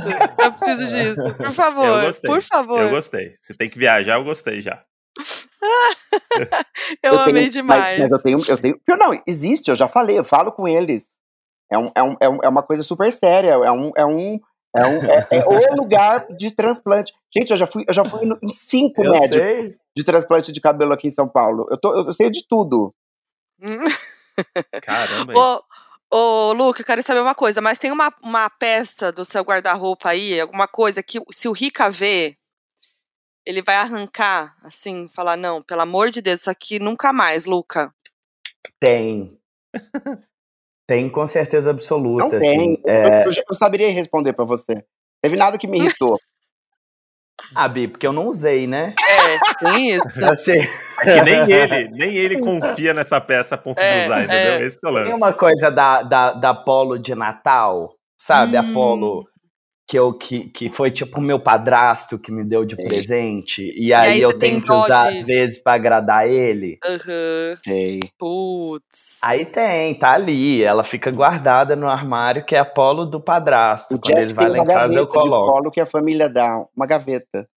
Eu 0.41 0.51
preciso 0.53 0.87
disso. 0.87 1.33
Por 1.35 1.51
favor. 1.51 1.85
Eu 1.85 2.01
gostei. 2.01 2.29
Por 2.31 2.41
favor. 2.43 2.81
Eu 2.81 2.89
gostei. 2.89 3.33
Se 3.41 3.53
tem 3.55 3.67
que 3.69 3.77
viajar, 3.79 4.15
eu 4.15 4.23
gostei 4.23 4.61
já. 4.61 4.79
Eu, 7.03 7.11
tenho- 7.11 7.19
amei 7.21 7.43
mas- 7.45 7.53
demais. 7.53 7.99
Mas, 7.99 8.11
eu 8.11 8.21
tenho, 8.21 8.39
eu 8.47 8.57
tenho. 8.57 8.81
eu 8.87 8.97
Não, 8.97 9.21
existe, 9.27 9.69
eu 9.69 9.75
já 9.75 9.87
falei, 9.87 10.17
eu 10.17 10.23
falo 10.23 10.51
com 10.51 10.67
eles. 10.67 11.03
É, 11.71 11.77
um, 11.77 11.91
é, 11.95 12.01
um, 12.03 12.15
é, 12.19 12.29
um- 12.29 12.39
é 12.43 12.49
uma 12.49 12.63
coisa 12.63 12.81
super 12.83 13.11
séria. 13.11 13.51
É 13.51 13.71
um. 13.71 13.91
É 13.95 14.05
um 14.05 14.39
é, 14.75 14.85
um, 14.85 15.03
é, 15.03 15.27
é 15.31 15.43
o 15.71 15.75
lugar 15.81 16.27
de 16.35 16.51
transplante. 16.51 17.11
Gente, 17.35 17.49
eu 17.51 17.57
já 17.57 17.65
fui, 17.65 17.83
eu 17.87 17.93
já 17.93 18.05
fui 18.05 18.21
em 18.43 18.49
cinco 18.49 19.03
Eu 19.03 19.11
médicos 19.11 19.35
sei. 19.37 19.75
de 19.97 20.03
transplante 20.03 20.51
de 20.51 20.61
cabelo 20.61 20.93
aqui 20.93 21.07
em 21.07 21.11
São 21.11 21.27
Paulo. 21.27 21.65
Eu, 21.71 21.77
tô, 21.79 21.91
eu 21.93 22.13
sei 22.13 22.29
de 22.29 22.45
tudo. 22.47 22.89
Caramba. 24.81 25.33
Ô, 25.35 25.63
Ô, 26.11 26.53
Luca, 26.53 26.81
eu 26.81 26.85
quero 26.85 27.03
saber 27.03 27.19
uma 27.21 27.35
coisa, 27.35 27.61
mas 27.61 27.77
tem 27.77 27.91
uma, 27.91 28.11
uma 28.23 28.49
peça 28.49 29.11
do 29.11 29.23
seu 29.23 29.43
guarda-roupa 29.43 30.09
aí, 30.09 30.39
alguma 30.41 30.67
coisa 30.67 31.03
que 31.03 31.19
se 31.31 31.47
o 31.47 31.51
Rica 31.51 31.87
ver, 31.91 32.35
ele 33.49 33.63
vai 33.63 33.77
arrancar, 33.77 34.55
assim, 34.63 35.09
falar, 35.09 35.35
não, 35.35 35.59
pelo 35.63 35.81
amor 35.81 36.11
de 36.11 36.21
Deus, 36.21 36.41
isso 36.41 36.51
aqui 36.51 36.77
nunca 36.77 37.11
mais, 37.11 37.45
Luca. 37.47 37.91
Tem. 38.79 39.35
tem 40.87 41.09
com 41.09 41.25
certeza 41.25 41.71
absoluta. 41.71 42.23
Não 42.23 42.29
tem. 42.29 42.59
Assim, 42.59 42.77
Eu- 42.85 42.89
é... 42.93 43.23
Eu, 43.25 43.31
eu 43.49 43.55
saberia 43.55 43.91
responder 43.91 44.33
pra 44.33 44.45
você. 44.45 44.85
Teve 45.19 45.35
nada 45.35 45.57
que 45.57 45.65
me 45.67 45.79
irritou. 45.81 46.15
Ah, 47.55 47.67
Bi, 47.67 47.87
porque 47.87 48.05
eu 48.05 48.13
não 48.13 48.27
usei, 48.27 48.67
né? 48.67 48.93
É, 49.09 49.39
tem 49.59 49.89
isso. 49.89 50.05
Assim, 50.31 50.59
É 50.99 51.03
que 51.05 51.21
nem 51.23 51.51
ele, 51.51 51.87
nem 51.89 52.15
ele 52.17 52.39
confia 52.41 52.93
nessa 52.93 53.19
peça 53.19 53.55
a 53.55 53.57
ponto 53.57 53.79
É, 53.81 54.01
de 54.01 54.05
usar, 54.05 54.23
entendeu? 54.25 54.53
é. 54.53 54.61
Esse 54.61 54.79
que 54.79 54.85
é 54.85 54.89
o 54.89 54.93
lance. 54.93 55.09
tem 55.09 55.15
uma 55.17 55.33
coisa 55.33 55.71
da, 55.71 56.03
da, 56.03 56.33
da 56.33 56.53
Polo 56.53 56.99
de 56.99 57.15
Natal, 57.15 57.95
sabe? 58.15 58.57
A 58.57 58.61
Hum. 58.61 58.73
Polo 58.73 59.28
que, 59.89 59.97
eu, 59.97 60.13
que, 60.13 60.49
que 60.49 60.69
foi 60.69 60.91
tipo 60.91 61.19
o 61.19 61.23
meu 61.23 61.39
padrasto 61.39 62.19
que 62.19 62.31
me 62.31 62.43
deu 62.43 62.63
de 62.63 62.75
presente. 62.75 63.67
E 63.75 63.91
aí, 63.91 64.11
aí 64.11 64.21
eu 64.21 64.37
tenho 64.37 64.61
que 64.61 64.71
usar 64.71 65.09
de- 65.09 65.17
às 65.17 65.23
vezes 65.23 65.63
pra 65.63 65.73
agradar 65.73 66.29
ele. 66.29 66.77
Aham. 66.85 67.55
Sei. 67.65 67.99
Putz. 68.17 69.19
Aí 69.23 69.45
tem, 69.45 69.95
tá 69.95 70.11
ali. 70.13 70.63
Ela 70.63 70.83
fica 70.83 71.09
guardada 71.09 71.75
no 71.75 71.87
armário, 71.87 72.45
que 72.45 72.55
é 72.55 72.59
a 72.59 72.65
Polo 72.65 73.03
do 73.05 73.19
padrasto. 73.19 73.95
O 73.95 73.99
Quando 73.99 74.13
Jeff 74.15 74.21
ele 74.27 74.33
vai 74.35 74.47
lá 74.49 74.57
em 74.59 74.65
casa, 74.65 74.77
eu 74.93 75.07
gaveta 75.07 75.07
de 75.07 75.07
coloco. 75.29 75.51
polo 75.53 75.71
que 75.71 75.81
a 75.81 75.85
família 75.87 76.29
dá. 76.29 76.63
Uma 76.77 76.85
gaveta. 76.85 77.47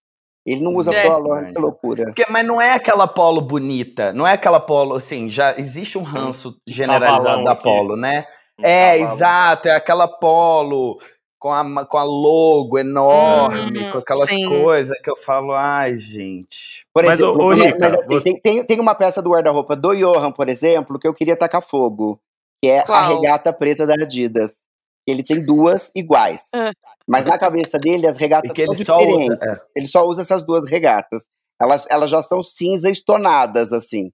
Ele 0.47 0.61
não 0.61 0.75
usa 0.75 0.93
É. 0.93 1.03
polo, 1.07 1.31
olha 1.31 1.53
que 1.53 1.59
loucura. 1.61 2.05
Porque, 2.07 2.25
mas 2.31 2.47
não 2.47 2.61
é 2.61 2.73
aquela 2.73 3.07
polo 3.07 3.41
bonita, 3.43 4.13
não 4.13 4.27
é 4.27 4.33
aquela 4.33 4.59
polo, 4.59 4.97
assim, 4.97 5.31
já 5.31 5.55
existe 5.57 5.97
um 5.97 6.03
ranço 6.03 6.57
generalizado 6.67 7.25
cavalão 7.25 7.45
da 7.45 7.53
aqui. 7.53 7.63
polo, 7.63 7.95
né? 7.95 8.25
Um 8.59 8.65
É, 8.67 8.99
cavalo. 8.99 9.13
exato, 9.15 9.69
é 9.69 9.77
aquela 9.77 10.09
polo 10.09 10.99
com 11.43 11.53
a, 11.53 11.85
com 11.87 11.99
a 11.99 12.05
logo 12.05 12.79
enorme, 12.79 13.81
Hum, 13.81 13.91
com 13.91 13.99
aquelas 13.99 14.29
sim. 14.29 14.49
coisas 14.49 14.97
que 15.03 15.11
eu 15.11 15.17
falo, 15.17 15.53
ai, 15.53 15.99
gente. 15.99 16.87
Por 16.95 17.05
Mas, 17.05 17.19
exemplo, 17.19 17.43
ô, 17.45 17.49
mas- 17.49 17.59
Rica, 17.59 17.79
mas 17.81 17.95
assim, 17.95 18.09
você- 18.21 18.41
tem, 18.41 18.65
tem, 18.65 18.79
uma 18.79 18.95
peça 18.95 19.21
do 19.21 19.31
guarda-roupa 19.31 19.75
do 19.75 19.93
Johan, 19.93 20.31
por 20.31 20.49
exemplo, 20.49 21.01
que 21.01 21.09
eu 21.09 21.13
queria 21.13 21.35
tacar 21.37 21.61
fogo. 21.61 22.21
Que 22.63 22.71
é 22.71 22.79
a 22.79 22.85
Qual? 22.87 23.17
regata 23.17 23.53
preta 23.53 23.85
da 23.85 23.95
Adidas. 23.95 24.53
Ele 25.05 25.25
tem 25.25 25.45
duas 25.45 25.91
iguais. 25.97 26.45
Ah. 26.55 26.71
Mas 27.09 27.27
na 27.27 27.37
cabeça 27.37 27.77
dele, 27.77 28.07
as 28.07 28.17
regatas 28.17 28.53
são 28.55 28.85
só 28.85 28.99
usa, 28.99 29.19
diferentes. 29.35 29.61
Ele 29.75 29.87
só 29.89 30.07
usa 30.07 30.21
essas 30.23 30.45
duas 30.47 30.71
regatas. 30.71 31.25
Elas, 31.61 31.89
elas 31.91 32.09
já 32.09 32.23
são 32.23 32.41
cinza 32.41 32.89
estonadas, 32.89 33.73
assim. 33.73 34.13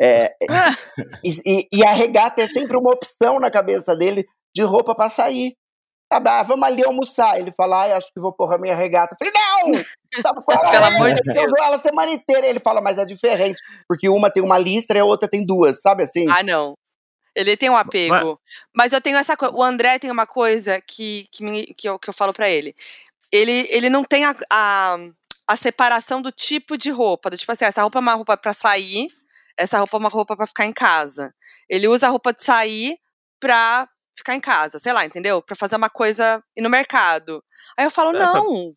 É, 0.00 0.34
Ah, 0.50 0.74
e, 1.22 1.30
e- 1.44 1.68
e 1.74 1.84
a 1.84 1.92
regata 1.92 2.40
é 2.40 2.46
sempre 2.46 2.74
uma 2.74 2.90
opção 2.90 3.38
na 3.38 3.50
cabeça 3.50 3.94
dele 3.94 4.26
de 4.56 4.62
roupa 4.62 4.94
pra 4.94 5.10
sair. 5.10 5.54
Ah, 6.10 6.42
vamos 6.42 6.66
ali 6.66 6.84
almoçar. 6.84 7.38
Ele 7.38 7.52
fala, 7.52 7.82
ai, 7.82 7.92
acho 7.92 8.12
que 8.12 8.20
vou 8.20 8.32
pôr 8.32 8.52
a 8.52 8.58
minha 8.58 8.74
regata. 8.74 9.14
Eu 9.20 9.26
falei, 9.26 9.32
não! 9.72 9.84
Sabe 10.22 10.42
qual 10.42 10.58
é? 10.66 10.70
Pelo 10.70 10.84
amor 10.86 11.12
de 11.14 11.22
Você 11.32 11.44
usou 11.46 11.58
ela 11.58 11.76
a 11.76 11.78
semana 11.78 12.10
inteira. 12.12 12.46
Ele 12.46 12.58
fala, 12.58 12.80
mas 12.80 12.98
é 12.98 13.04
diferente. 13.04 13.62
Porque 13.86 14.08
uma 14.08 14.28
tem 14.30 14.42
uma 14.42 14.58
listra 14.58 14.98
e 14.98 15.00
a 15.00 15.04
outra 15.04 15.28
tem 15.28 15.44
duas, 15.44 15.80
sabe 15.80 16.02
assim? 16.02 16.26
Ah, 16.28 16.42
não. 16.42 16.74
Ele 17.34 17.56
tem 17.56 17.70
um 17.70 17.76
apego. 17.76 18.40
Mas 18.74 18.92
eu 18.92 19.00
tenho 19.00 19.16
essa 19.16 19.36
coisa. 19.36 19.54
O 19.54 19.62
André 19.62 19.98
tem 20.00 20.10
uma 20.10 20.26
coisa 20.26 20.80
que, 20.80 21.28
que, 21.30 21.44
me- 21.44 21.66
que, 21.74 21.88
eu, 21.88 21.96
que 21.98 22.10
eu 22.10 22.14
falo 22.14 22.32
pra 22.32 22.50
ele. 22.50 22.74
Ele, 23.32 23.68
ele 23.70 23.88
não 23.88 24.02
tem 24.02 24.24
a, 24.24 24.34
a, 24.52 24.96
a 25.46 25.54
separação 25.56 26.20
do 26.20 26.32
tipo 26.32 26.76
de 26.76 26.90
roupa. 26.90 27.30
Do 27.30 27.36
tipo 27.38 27.52
assim, 27.52 27.64
essa 27.64 27.82
roupa 27.82 27.98
é 27.98 28.02
uma 28.02 28.14
roupa 28.14 28.36
pra 28.36 28.52
sair, 28.52 29.08
essa 29.56 29.78
roupa 29.78 29.96
é 29.96 30.00
uma 30.00 30.08
roupa 30.08 30.36
pra 30.36 30.46
ficar 30.48 30.66
em 30.66 30.72
casa. 30.72 31.32
Ele 31.68 31.86
usa 31.86 32.08
a 32.08 32.10
roupa 32.10 32.32
de 32.32 32.42
sair 32.42 32.98
pra 33.38 33.88
ficar 34.20 34.34
em 34.34 34.40
casa, 34.40 34.78
sei 34.78 34.92
lá, 34.92 35.04
entendeu? 35.04 35.42
Pra 35.42 35.56
fazer 35.56 35.76
uma 35.76 35.90
coisa 35.90 36.42
ir 36.56 36.62
no 36.62 36.70
mercado. 36.70 37.42
Aí 37.76 37.84
eu 37.84 37.90
falo, 37.90 38.16
É, 38.16 38.18
não, 38.20 38.72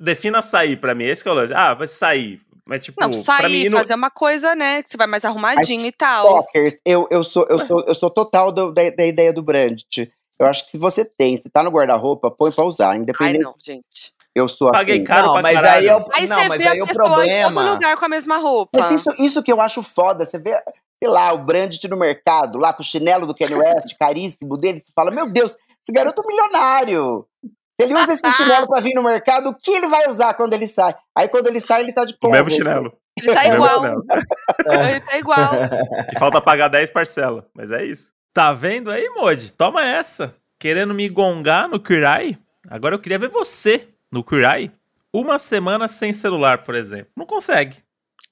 Defina 0.00 0.40
sair 0.40 0.76
pra 0.80 0.94
mim, 0.94 1.04
esse 1.04 1.22
que 1.22 1.28
é 1.28 1.32
o 1.32 1.34
lance. 1.34 1.52
Ah, 1.52 1.74
vai 1.74 1.86
sair. 1.86 2.40
Mas, 2.64 2.84
tipo, 2.84 2.98
não, 3.00 3.10
pra 3.10 3.18
sair, 3.18 3.64
mim. 3.64 3.68
não- 3.68 3.78
fazer 3.78 3.94
uma 3.94 4.10
coisa, 4.10 4.54
né? 4.54 4.82
Que 4.82 4.90
você 4.90 4.96
vai 4.96 5.06
mais 5.06 5.24
arrumadinho 5.24 5.84
e 5.84 5.92
tal. 5.92 6.38
Stalkers, 6.38 6.76
eu, 6.86 7.06
eu, 7.10 7.22
sou, 7.24 7.46
eu, 7.50 7.66
sou, 7.66 7.84
eu 7.86 7.94
sou 7.94 8.10
total 8.10 8.50
do- 8.52 8.72
da, 8.72 8.88
da 8.90 9.04
ideia 9.04 9.32
do 9.32 9.42
Brandt. 9.42 10.10
Eu 10.38 10.46
acho 10.46 10.62
que 10.64 10.70
se 10.70 10.78
você 10.78 11.04
tem, 11.04 11.36
se 11.36 11.50
tá 11.50 11.62
no 11.62 11.70
guarda-roupa, 11.70 12.30
põe 12.30 12.50
pra 12.50 12.64
usar. 12.64 12.90
Ai, 12.90 12.98
Independente, 12.98 13.42
não, 13.42 13.54
gente. 13.62 14.12
eu 14.34 14.48
sou 14.48 14.70
Paguei 14.72 14.94
assim. 14.96 15.04
caro 15.04 15.26
não, 15.26 15.32
pra 15.34 15.42
mas 15.42 15.54
caralho. 15.60 15.76
aí 15.80 15.86
eu, 15.98 16.08
Aí 16.14 16.26
não, 16.26 16.38
você 16.38 16.48
mas 16.48 16.62
vê 16.62 16.68
aí 16.68 16.80
a 16.80 16.84
o 16.84 16.86
pessoa 16.86 17.06
em 17.06 17.08
todo 17.42 17.52
problema. 17.54 17.70
lugar 17.72 17.96
com 17.98 18.04
a 18.04 18.08
mesma 18.08 18.36
roupa. 18.38 18.78
Mas 18.80 18.90
isso, 18.92 19.10
isso 19.18 19.42
que 19.42 19.52
eu 19.52 19.60
acho 19.60 19.82
foda, 19.82 20.24
você 20.24 20.38
vê, 20.38 20.58
sei 21.02 21.10
lá, 21.10 21.32
o 21.32 21.38
Brandt 21.38 21.88
no 21.88 21.96
mercado, 21.96 22.58
lá 22.58 22.72
com 22.72 22.80
o 22.82 22.86
chinelo 22.86 23.26
do 23.26 23.34
Kanye 23.34 23.56
West, 23.56 23.94
caríssimo 23.98 24.56
dele, 24.56 24.78
você 24.78 24.92
fala, 24.94 25.10
meu 25.10 25.28
Deus, 25.28 25.50
esse 25.50 25.92
garoto 25.92 26.22
é 26.22 26.24
um 26.24 26.28
milionário. 26.28 27.26
Se 27.42 27.86
ele 27.86 27.94
usa 27.94 28.12
esse 28.12 28.30
chinelo 28.30 28.68
pra 28.68 28.80
vir 28.80 28.94
no 28.94 29.02
mercado, 29.02 29.48
o 29.48 29.54
que 29.56 29.72
ele 29.72 29.88
vai 29.88 30.08
usar 30.08 30.34
quando 30.34 30.52
ele 30.52 30.68
sai? 30.68 30.94
Aí 31.16 31.26
quando 31.26 31.48
ele 31.48 31.58
sai, 31.58 31.82
ele 31.82 31.92
tá 31.92 32.04
de 32.04 32.12
O 32.22 32.28
mesmo 32.28 32.44
Converse. 32.44 32.56
chinelo. 32.56 32.92
Ele 33.18 33.34
tá 33.34 33.46
igual. 33.46 33.82
Ele 34.88 35.00
tá 35.00 35.18
igual. 35.18 35.50
Que 36.08 36.18
falta 36.18 36.40
pagar 36.40 36.68
10 36.68 36.90
parcelas. 36.90 37.44
Mas 37.54 37.70
é 37.70 37.84
isso. 37.84 38.10
Tá 38.32 38.52
vendo 38.54 38.90
aí, 38.90 39.06
Mod? 39.10 39.52
Toma 39.52 39.84
essa. 39.84 40.34
Querendo 40.58 40.94
me 40.94 41.08
gongar 41.10 41.68
no 41.68 41.78
Kirai? 41.78 42.38
Agora 42.70 42.94
eu 42.94 42.98
queria 42.98 43.18
ver 43.18 43.28
você 43.28 43.88
no 44.10 44.24
Kirai. 44.24 44.70
Uma 45.12 45.38
semana 45.38 45.88
sem 45.88 46.12
celular, 46.12 46.64
por 46.64 46.74
exemplo. 46.74 47.10
Não 47.14 47.26
consegue. 47.26 47.82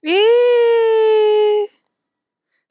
Ih! 0.03 0.80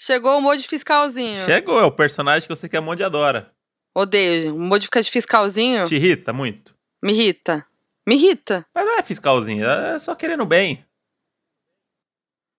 Chegou 0.01 0.37
o 0.37 0.41
Moji 0.41 0.65
fiscalzinho. 0.67 1.43
Chegou, 1.45 1.77
é 1.79 1.83
o 1.83 1.91
personagem 1.91 2.47
que 2.47 2.55
você 2.55 2.69
que 2.69 2.77
é 2.77 2.79
Mod 2.79 3.03
adora. 3.03 3.51
Odeio. 3.93 4.55
O 4.55 4.59
Moji 4.59 4.85
fica 4.85 5.01
de 5.01 5.11
fiscalzinho 5.11 5.83
Te 5.83 5.95
irrita 5.95 6.31
muito. 6.31 6.73
me 7.03 7.11
irrita. 7.11 7.65
Me 8.07 8.15
irrita. 8.15 8.65
Mas 8.73 8.85
não 8.85 8.97
é 8.97 9.03
fiscalzinho, 9.03 9.65
é 9.69 9.99
só 9.99 10.15
querendo 10.15 10.45
bem. 10.45 10.85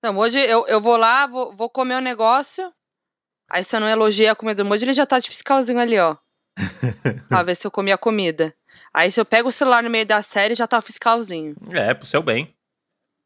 Não, 0.03 0.13
Moji, 0.13 0.39
eu, 0.39 0.67
eu 0.67 0.81
vou 0.81 0.97
lá, 0.97 1.27
vou, 1.27 1.53
vou 1.53 1.69
comer 1.71 1.97
um 1.97 2.01
negócio. 2.01 2.73
Aí 3.49 3.65
se 3.65 3.75
eu 3.75 3.81
não 3.81 3.89
elogiei 3.89 4.29
a 4.29 4.35
comida 4.35 4.63
do 4.63 4.69
Moji, 4.69 4.85
ele 4.85 4.93
já 4.93 5.07
tá 5.07 5.19
de 5.19 5.29
fiscalzinho 5.29 5.79
ali, 5.81 5.99
ó. 5.99 6.17
pra 7.29 7.43
ver 7.43 7.55
se 7.57 7.67
eu 7.67 7.71
comi 7.71 7.91
a 7.91 7.99
comida. 7.99 8.55
Aí 8.93 9.11
se 9.11 9.21
eu 9.21 9.25
pego 9.25 9.49
o 9.49 9.53
celular 9.53 9.83
no 9.83 9.91
meio 9.91 10.05
da 10.07 10.21
série, 10.23 10.55
já 10.55 10.67
tá 10.67 10.81
fiscalzinho. 10.81 11.55
É, 11.73 11.95
pro 11.95 12.07
seu 12.07 12.23
bem. 12.23 12.55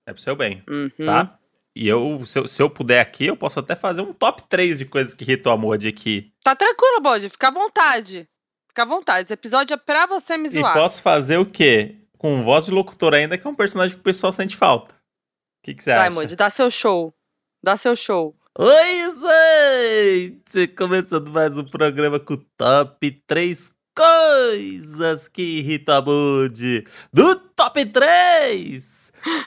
É 0.07 0.13
pro 0.13 0.23
seu 0.23 0.37
bem, 0.37 0.63
Uhum. 0.69 0.91
tá? 1.05 1.39
E 1.77 1.89
eu, 1.89 2.25
se 2.25 2.39
eu, 2.39 2.47
se 2.47 2.63
eu 2.63 2.71
puder 2.71 3.01
aqui, 3.01 3.27
eu 3.27 3.37
posso 3.37 3.59
até 3.59 3.75
fazer 3.75 4.01
um 4.01 4.13
top 4.13 4.43
3 4.49 4.79
de 4.79 4.85
coisas 4.85 5.13
que 5.13 5.25
irritam 5.25 5.53
a 5.53 5.57
Mod 5.57 5.87
aqui. 5.89 6.33
Tá 6.43 6.55
tranquilo, 6.55 7.01
Moji. 7.03 7.29
Fica 7.29 7.49
à 7.49 7.51
vontade. 7.51 8.29
Fica 8.69 8.83
à 8.83 8.87
vontade. 8.87 9.25
Esse 9.25 9.33
episódio 9.35 9.75
é 9.75 9.77
pra 9.77 10.07
você 10.07 10.37
me 10.37 10.47
E 10.47 10.53
zoar. 10.53 10.73
posso 10.73 11.03
fazer 11.03 11.37
o 11.39 11.45
quê? 11.47 11.97
Com 12.17 12.45
voz 12.45 12.67
de 12.67 12.71
locutor 12.71 13.13
ainda, 13.13 13.37
que 13.37 13.47
é 13.47 13.51
um 13.51 13.55
personagem 13.57 13.97
que 13.97 14.01
o 14.01 14.05
pessoal 14.05 14.33
sente 14.33 14.57
falta. 14.57 14.95
O 14.95 15.65
que, 15.65 15.75
que 15.75 15.83
você 15.83 15.91
Vai, 15.95 16.03
acha? 16.07 16.11
Moji, 16.11 16.37
dá 16.37 16.49
seu 16.49 16.71
show. 16.71 17.13
Dá 17.63 17.77
seu 17.77 17.97
show. 17.97 18.37
Oi, 18.57 19.13
gente! 20.53 20.69
Começando 20.77 21.29
mais 21.33 21.57
um 21.59 21.65
programa 21.65 22.21
com 22.21 22.35
o 22.35 22.45
top 22.57 23.11
3 23.27 23.73
coisas 23.97 25.27
que 25.27 25.43
irritam 25.43 25.97
a 25.97 26.03
Moody. 26.03 26.85
Do 27.13 27.35
top 27.57 27.85
3! 27.87 28.94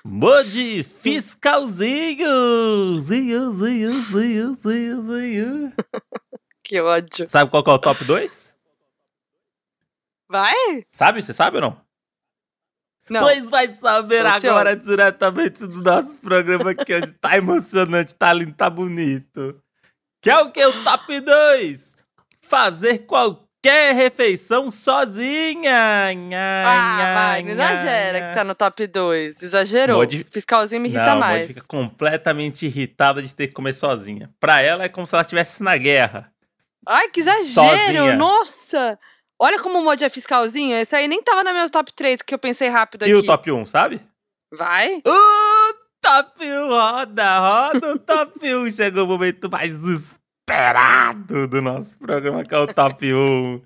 Moody 0.03 0.83
fiscalzinho! 0.83 2.27
Zinho, 2.99 3.51
zinho, 3.51 3.91
zinho, 3.91 4.53
zinho, 4.55 5.01
zinho. 5.03 5.73
Que 6.63 6.81
ódio. 6.81 7.29
Sabe 7.29 7.49
qual 7.49 7.63
que 7.63 7.69
é 7.69 7.73
o 7.73 7.79
top 7.79 8.03
2? 8.03 8.55
Vai? 10.29 10.85
Sabe? 10.91 11.21
Você 11.21 11.33
sabe 11.33 11.57
ou 11.57 11.61
não? 11.61 11.81
Não. 13.09 13.21
Pois 13.21 13.49
vai 13.49 13.69
saber 13.69 14.23
Luciano. 14.23 14.49
agora 14.49 14.75
diretamente 14.75 15.65
do 15.65 15.81
nosso 15.81 16.15
programa 16.17 16.75
que 16.75 16.93
hoje 16.93 17.13
tá 17.13 17.37
emocionante, 17.37 18.13
tá 18.13 18.33
lindo, 18.33 18.53
tá 18.53 18.69
bonito. 18.69 19.61
Que 20.21 20.29
é 20.29 20.37
o 20.39 20.51
que? 20.51 20.65
O 20.65 20.83
top 20.83 21.21
2. 21.21 21.95
Fazer 22.41 22.99
qualquer 22.99 23.46
refeição 23.93 24.69
sozinha. 24.71 26.13
Nha, 26.13 26.63
Ah, 26.65 26.97
nha, 26.97 27.13
vai, 27.13 27.43
não 27.43 27.49
exagera 27.51 28.19
nha. 28.19 28.27
que 28.29 28.33
tá 28.35 28.43
no 28.43 28.55
top 28.55 28.87
2. 28.87 29.41
Exagerou. 29.43 29.97
Modi- 29.97 30.25
Fiscalzinho 30.31 30.81
me 30.81 30.89
irrita 30.89 31.05
Não, 31.11 31.19
mais. 31.19 31.41
Modi 31.41 31.53
fica 31.53 31.67
completamente 31.67 32.65
irritada 32.65 33.21
de 33.21 33.33
ter 33.33 33.47
que 33.47 33.53
comer 33.53 33.73
sozinha. 33.73 34.29
Pra 34.39 34.61
ela 34.61 34.83
é 34.83 34.89
como 34.89 35.05
se 35.07 35.15
ela 35.15 35.21
estivesse 35.21 35.61
na 35.63 35.75
guerra. 35.77 36.31
Ai, 36.87 37.09
que 37.09 37.19
exagero! 37.19 37.45
Sozinha. 37.47 38.15
Nossa! 38.15 38.99
Olha 39.39 39.59
como 39.61 39.79
o 39.79 39.83
Mod 39.83 40.03
é 40.03 40.09
fiscalzinho. 40.09 40.75
Esse 40.77 40.95
aí 40.95 41.07
nem 41.07 41.21
tava 41.21 41.43
na 41.43 41.51
minha 41.53 41.69
top 41.69 41.93
3, 41.93 42.21
que 42.21 42.33
eu 42.33 42.39
pensei 42.39 42.69
rápido 42.69 43.03
aqui. 43.03 43.11
E 43.11 43.15
o 43.15 43.23
top 43.23 43.51
1, 43.51 43.65
sabe? 43.65 44.01
Vai? 44.51 45.01
O 45.05 45.73
top 46.01 46.43
1 46.45 46.69
roda, 46.69 47.39
roda 47.39 47.91
o 47.93 47.99
top 47.99 48.55
1. 48.55 48.69
Chegou 48.71 49.03
o 49.03 49.07
momento 49.07 49.49
mais 49.51 49.73
esperado 50.51 51.45
do 51.45 51.61
nosso 51.61 51.97
programa, 51.97 52.43
que 52.45 52.55
é 52.55 52.57
o 52.57 52.67
top 52.73 53.13
1. 53.13 53.61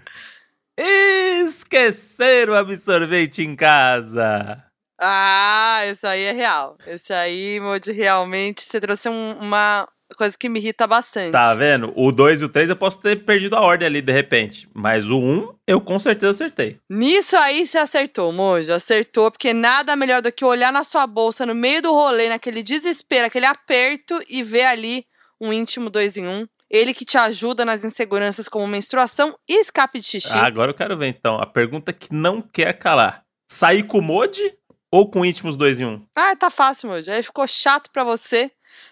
Esqueceram 1.46 2.54
o 2.54 2.56
absorvente 2.56 3.44
em 3.44 3.56
casa. 3.56 4.64
Ah, 5.00 5.82
isso 5.92 6.08
aí 6.08 6.24
é 6.24 6.32
real. 6.32 6.78
Esse 6.88 7.14
aí, 7.14 7.60
Mod, 7.60 7.92
realmente, 7.92 8.64
você 8.64 8.80
trouxe 8.80 9.08
um- 9.10 9.38
uma, 9.40 9.88
coisa 10.18 10.36
que 10.36 10.50
me 10.50 10.60
irrita 10.60 10.88
bastante. 10.88 11.32
Tá 11.32 11.54
vendo? 11.54 11.94
O 11.96 12.12
2 12.12 12.42
e 12.42 12.46
o 12.46 12.50
3 12.50 12.70
eu 12.70 12.76
posso 12.76 13.00
ter 13.00 13.24
perdido 13.26 13.56
a 13.56 13.62
ordem 13.62 13.88
ali 13.88 14.02
de 14.02 14.12
repente. 14.12 14.68
Mas 14.74 15.08
o 15.08 15.20
1 15.20 15.38
um, 15.38 15.54
eu 15.68 15.80
com 15.80 16.00
certeza 16.00 16.32
acertei. 16.32 16.80
Nisso 16.90 17.38
aí 17.38 17.66
você 17.68 17.78
acertou, 17.78 18.32
Mojo. 18.32 18.74
Acertou, 18.74 19.30
porque 19.32 19.54
nada 19.54 19.96
melhor 19.96 20.22
do 20.22 20.32
que 20.32 20.44
olhar 20.44 20.74
na 20.74 20.84
sua 20.84 21.06
bolsa 21.06 21.46
no 21.46 21.54
meio 21.54 21.82
do 21.82 21.92
rolê, 21.94 22.28
naquele 22.28 22.64
desespero, 22.64 23.28
aquele 23.28 23.46
aperto 23.46 24.20
e 24.28 24.42
ver 24.42 24.66
ali 24.66 25.06
um 25.40 25.54
íntimo 25.54 25.90
2 25.90 26.18
em 26.18 26.28
1. 26.28 26.32
Um. 26.42 26.48
Ele 26.72 26.94
que 26.94 27.04
te 27.04 27.18
ajuda 27.18 27.66
nas 27.66 27.84
inseguranças 27.84 28.48
como 28.48 28.66
menstruação 28.66 29.38
e 29.48 29.60
escape 29.60 30.00
de 30.00 30.06
xixi. 30.06 30.32
Ah, 30.32 30.48
agora 30.48 30.72
eu 30.72 30.76
quero 30.76 30.98
ver 30.98 31.08
então. 31.08 31.36
A 31.36 31.46
pergunta 31.46 31.92
que 31.92 32.14
não 32.14 32.42
quer 32.42 32.72
calar: 32.80 33.26
sair 33.52 33.84
com 33.84 33.98
o 33.98 34.02
Modi 34.02 34.58
ou 34.90 35.10
com 35.10 35.26
íntimos 35.26 35.58
2 35.58 35.82
em 35.82 35.86
1? 35.86 35.90
Um? 35.90 36.08
Ah, 36.16 36.34
tá 36.34 36.50
fácil, 36.50 36.90
Mojo. 36.90 37.12
Aí 37.12 37.22
ficou 37.22 37.46
chato 37.46 37.92
pra 37.92 38.06
você. 38.06 38.50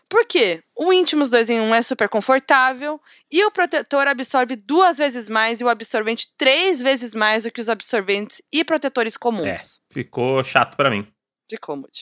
Por 0.09 0.25
quê? 0.25 0.61
O 0.75 0.91
íntimos 0.91 1.29
2 1.29 1.51
em 1.51 1.59
1 1.61 1.63
um 1.63 1.73
é 1.73 1.81
super 1.81 2.09
confortável 2.09 2.99
e 3.31 3.45
o 3.45 3.51
protetor 3.51 4.07
absorve 4.07 4.57
duas 4.57 4.97
vezes 4.97 5.29
mais 5.29 5.61
e 5.61 5.63
o 5.63 5.69
absorvente 5.69 6.33
três 6.37 6.81
vezes 6.81 7.15
mais 7.15 7.43
do 7.43 7.51
que 7.51 7.61
os 7.61 7.69
absorventes 7.69 8.41
e 8.51 8.65
protetores 8.65 9.15
comuns. 9.15 9.45
É, 9.45 9.57
ficou 9.93 10.43
chato 10.43 10.75
para 10.75 10.89
mim. 10.89 11.07
De 11.49 11.57
cômodo. 11.57 11.93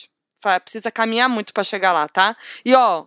Precisa 0.64 0.90
caminhar 0.90 1.28
muito 1.28 1.52
para 1.52 1.62
chegar 1.62 1.92
lá, 1.92 2.08
tá? 2.08 2.36
E 2.64 2.74
ó, 2.74 3.06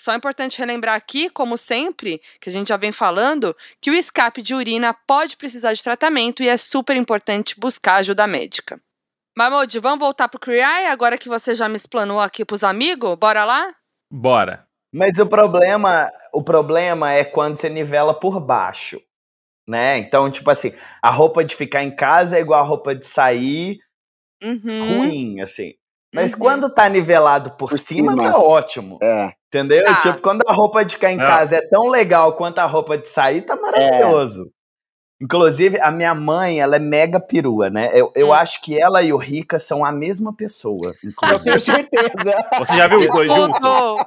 só 0.00 0.12
é 0.12 0.16
importante 0.16 0.58
relembrar 0.58 0.94
aqui, 0.96 1.28
como 1.30 1.56
sempre, 1.58 2.20
que 2.40 2.48
a 2.48 2.52
gente 2.52 2.68
já 2.68 2.76
vem 2.76 2.92
falando, 2.92 3.56
que 3.80 3.90
o 3.90 3.94
escape 3.94 4.42
de 4.42 4.54
urina 4.54 4.92
pode 5.06 5.36
precisar 5.36 5.72
de 5.72 5.82
tratamento 5.82 6.42
e 6.42 6.48
é 6.48 6.56
super 6.56 6.96
importante 6.96 7.54
buscar 7.58 7.96
ajuda 7.96 8.26
médica. 8.26 8.80
Mamode, 9.36 9.78
vamos 9.78 10.00
voltar 10.00 10.28
pro 10.28 10.40
Criai, 10.40 10.86
agora 10.86 11.16
que 11.16 11.28
você 11.28 11.54
já 11.54 11.68
me 11.68 11.76
explanou 11.76 12.20
aqui 12.20 12.44
pros 12.44 12.64
amigos? 12.64 13.14
Bora 13.16 13.44
lá? 13.44 13.72
Bora. 14.10 14.66
Mas 14.92 15.18
o 15.18 15.26
problema, 15.26 16.10
o 16.34 16.42
problema 16.42 17.12
é 17.12 17.24
quando 17.24 17.56
você 17.56 17.68
nivela 17.68 18.12
por 18.18 18.40
baixo, 18.40 19.00
né? 19.68 19.98
Então, 19.98 20.28
tipo 20.30 20.50
assim, 20.50 20.72
a 21.00 21.10
roupa 21.10 21.44
de 21.44 21.54
ficar 21.54 21.84
em 21.84 21.94
casa 21.94 22.36
é 22.36 22.40
igual 22.40 22.60
a 22.60 22.66
roupa 22.66 22.92
de 22.94 23.06
sair 23.06 23.78
Uhum. 24.42 24.98
ruim, 24.98 25.40
assim. 25.40 25.74
Mas 26.12 26.32
Uhum. 26.32 26.40
quando 26.40 26.68
tá 26.74 26.88
nivelado 26.88 27.52
por, 27.52 27.68
Por 27.70 27.78
cima, 27.78 28.12
cima. 28.12 28.32
tá 28.32 28.36
ótimo. 28.38 28.98
É. 29.00 29.32
Entendeu? 29.52 29.84
Tá. 29.84 29.96
Tipo, 29.96 30.20
quando 30.20 30.42
a 30.46 30.52
roupa 30.52 30.84
de 30.84 30.94
ficar 30.94 31.10
em 31.10 31.16
Não. 31.16 31.26
casa 31.26 31.56
é 31.56 31.68
tão 31.68 31.88
legal 31.88 32.34
quanto 32.34 32.58
a 32.60 32.66
roupa 32.66 32.96
de 32.96 33.08
sair, 33.08 33.42
tá 33.42 33.56
maravilhoso. 33.56 34.50
Inclusive, 35.22 35.78
a 35.82 35.90
minha 35.90 36.14
mãe, 36.14 36.60
ela 36.62 36.76
é 36.76 36.78
mega 36.78 37.20
perua, 37.20 37.68
né? 37.68 37.90
Eu, 37.92 38.10
eu 38.16 38.28
Hum. 38.28 38.32
acho 38.32 38.62
que 38.62 38.80
ela 38.80 39.02
e 39.02 39.12
o 39.12 39.18
Rica 39.18 39.58
são 39.58 39.84
a 39.84 39.92
mesma 39.92 40.34
pessoa. 40.34 40.78
Eu 40.82 41.10
inclusive. 41.10 41.44
tenho 41.44 41.60
certeza. 41.60 42.48
Você 42.58 42.74
já 42.74 42.86
viu 42.86 42.98
os 43.00 43.08
dois 43.10 43.30
juntos? 43.30 43.60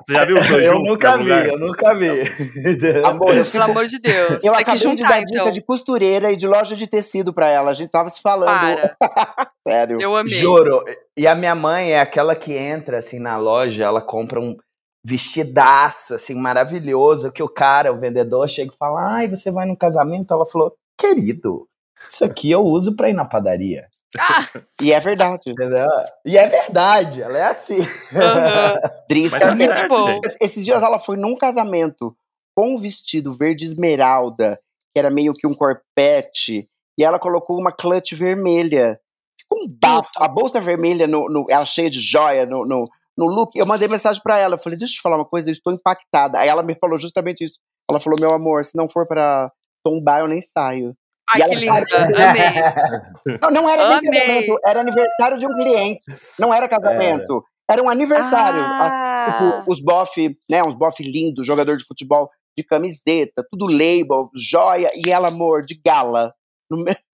Você 0.07 0.13
já 0.15 0.25
viu 0.25 0.39
os 0.39 0.47
dois 0.47 0.65
eu 0.65 0.71
juntos? 0.73 0.89
nunca 0.89 1.07
em 1.07 1.11
algum 1.11 1.23
vi, 1.23 1.29
lugar? 1.29 1.47
eu 1.49 1.59
nunca 1.59 1.93
vi. 1.93 3.03
Amor, 3.05 3.35
eu, 3.37 3.45
Pelo 3.45 3.63
amor 3.63 3.85
de 3.85 3.99
Deus. 3.99 4.39
eu 4.43 4.55
acabei 4.55 4.73
de 4.73 4.83
juntar, 4.83 5.09
dar 5.09 5.19
então. 5.21 5.37
dica 5.45 5.51
de 5.51 5.61
costureira 5.63 6.31
e 6.31 6.35
de 6.35 6.47
loja 6.47 6.75
de 6.75 6.87
tecido 6.87 7.31
pra 7.31 7.47
ela. 7.47 7.69
A 7.69 7.73
gente 7.75 7.91
tava 7.91 8.09
se 8.09 8.19
falando. 8.19 8.47
Para. 8.47 8.95
Sério. 9.67 9.99
Eu 10.01 10.15
amei. 10.17 10.33
Juro. 10.33 10.83
E 11.15 11.27
a 11.27 11.35
minha 11.35 11.53
mãe 11.53 11.91
é 11.91 11.99
aquela 12.01 12.35
que 12.35 12.53
entra 12.57 12.97
assim 12.97 13.19
na 13.19 13.37
loja, 13.37 13.83
ela 13.83 14.01
compra 14.01 14.39
um 14.39 14.57
vestidaço 15.05 16.13
assim 16.15 16.35
maravilhoso 16.35 17.31
que 17.31 17.43
o 17.43 17.49
cara, 17.49 17.91
o 17.91 17.99
vendedor 17.99 18.47
chega 18.47 18.71
e 18.73 18.77
fala: 18.77 19.15
"Ai, 19.15 19.27
você 19.27 19.51
vai 19.51 19.65
num 19.65 19.75
casamento?" 19.75 20.33
Ela 20.33 20.45
falou: 20.45 20.73
"Querido, 20.97 21.67
isso 22.09 22.23
aqui 22.25 22.51
eu 22.51 22.61
uso 22.65 22.95
pra 22.95 23.09
ir 23.09 23.13
na 23.13 23.25
padaria." 23.25 23.87
Ah, 24.19 24.47
E 24.79 24.93
é 24.93 24.99
verdade. 24.99 25.49
Entendeu? 25.49 25.87
E 26.23 26.37
é 26.37 26.47
verdade, 26.47 27.21
ela 27.23 27.37
é 27.37 27.43
assim. 27.45 27.79
aham. 28.15 28.79
Dris 29.09 29.31
Mas 29.31 29.41
tá 29.41 29.47
Muito 29.55 29.63
certo, 29.65 29.87
bom. 29.89 30.05
gente. 30.07 30.37
Esses 30.39 30.63
dias 30.63 30.83
ela 30.83 30.99
foi 30.99 31.17
num 31.17 31.35
casamento 31.35 32.15
com 32.55 32.75
um 32.75 32.77
vestido 32.77 33.33
verde 33.33 33.65
esmeralda, 33.65 34.59
que 34.93 34.99
era 34.99 35.09
meio 35.09 35.33
que 35.33 35.47
um 35.47 35.53
corpete, 35.55 36.69
e 36.95 37.03
ela 37.03 37.17
colocou 37.17 37.59
uma 37.59 37.71
clutch 37.71 38.13
vermelha. 38.13 38.99
Ficou 39.39 39.63
um 39.63 39.67
bafo. 39.81 40.11
A 40.17 40.27
bolsa 40.27 40.59
vermelha, 40.61 41.07
no, 41.07 41.27
no- 41.27 41.45
ela 41.49 41.65
cheia 41.65 41.89
de 41.89 41.99
joia 41.99 42.45
no, 42.45 42.63
no, 42.67 42.85
no 43.17 43.25
look. 43.25 43.51
Eu 43.57 43.65
mandei 43.65 43.87
mensagem 43.87 44.21
pra 44.21 44.37
ela. 44.39 44.55
Eu 44.55 44.59
falei, 44.59 44.77
deixa 44.77 44.93
eu 44.93 44.97
te 44.97 45.01
falar 45.01 45.17
uma 45.17 45.25
coisa, 45.25 45.49
eu 45.49 45.53
estou 45.53 45.71
impactada. 45.73 46.39
Aí 46.39 46.47
ela 46.49 46.63
me 46.63 46.75
falou 46.79 46.97
justamente 46.99 47.43
isso. 47.43 47.55
Ela 47.89 47.99
falou, 47.99 48.17
meu 48.19 48.33
amor, 48.33 48.63
se 48.65 48.75
não 48.75 48.87
for 48.89 49.07
pra 49.07 49.51
tombar, 49.83 50.21
eu 50.21 50.27
nem 50.27 50.41
saio. 50.41 50.93
Ai, 51.33 51.47
que 51.47 51.55
linda. 51.55 51.73
Amei. 51.95 53.39
Não, 53.41 53.49
não 53.51 53.69
era 53.69 53.87
nem 53.89 53.97
Amei. 53.97 54.11
casamento, 54.21 54.59
era 54.65 54.79
aniversário 54.81 55.37
de 55.37 55.45
um 55.45 55.53
cliente. 55.57 56.01
Não 56.39 56.53
era 56.53 56.67
casamento. 56.67 57.43
Era, 57.69 57.81
um 57.81 57.89
aniversário. 57.89 58.59
A- 58.61 59.13
Ah, 59.25 59.31
Tipo, 59.61 59.71
os 59.71 59.81
bofe, 59.81 60.37
né? 60.51 60.61
Uns 60.63 60.73
bofe 60.75 61.01
lindos, 61.01 61.47
jogador 61.47 61.77
de 61.77 61.85
futebol 61.85 62.29
de 62.57 62.63
camiseta, 62.63 63.41
tudo 63.49 63.65
label, 63.71 64.29
joia, 64.35 64.89
e 64.95 65.09
ela, 65.09 65.29
amor, 65.29 65.61
de 65.65 65.79
gala. 65.83 66.33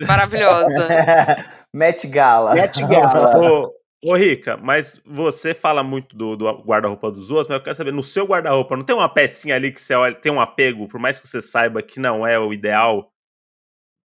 Maravilhosa. 0.07 0.87
Met 1.73 2.07
Gala. 2.07 2.55
Met 2.55 2.79
Gala. 2.81 3.37
Ô, 3.37 3.71
ô, 4.05 4.15
Rica, 4.15 4.57
mas 4.57 5.01
você 5.05 5.53
fala 5.53 5.83
muito 5.83 6.15
do, 6.15 6.35
do 6.35 6.49
guarda-roupa 6.63 7.11
dos 7.11 7.29
outros, 7.29 7.47
mas 7.47 7.57
eu 7.57 7.63
quero 7.63 7.75
saber, 7.75 7.91
no 7.93 8.03
seu 8.03 8.25
guarda-roupa, 8.25 8.75
não 8.77 8.83
tem 8.85 8.95
uma 8.95 9.09
pecinha 9.13 9.55
ali 9.55 9.71
que 9.71 9.81
você 9.81 9.93
olha, 9.95 10.15
tem 10.15 10.31
um 10.31 10.39
apego, 10.41 10.87
por 10.87 10.99
mais 10.99 11.19
que 11.19 11.27
você 11.27 11.41
saiba 11.41 11.81
que 11.81 11.99
não 11.99 12.25
é 12.25 12.37
o 12.39 12.53
ideal? 12.53 13.11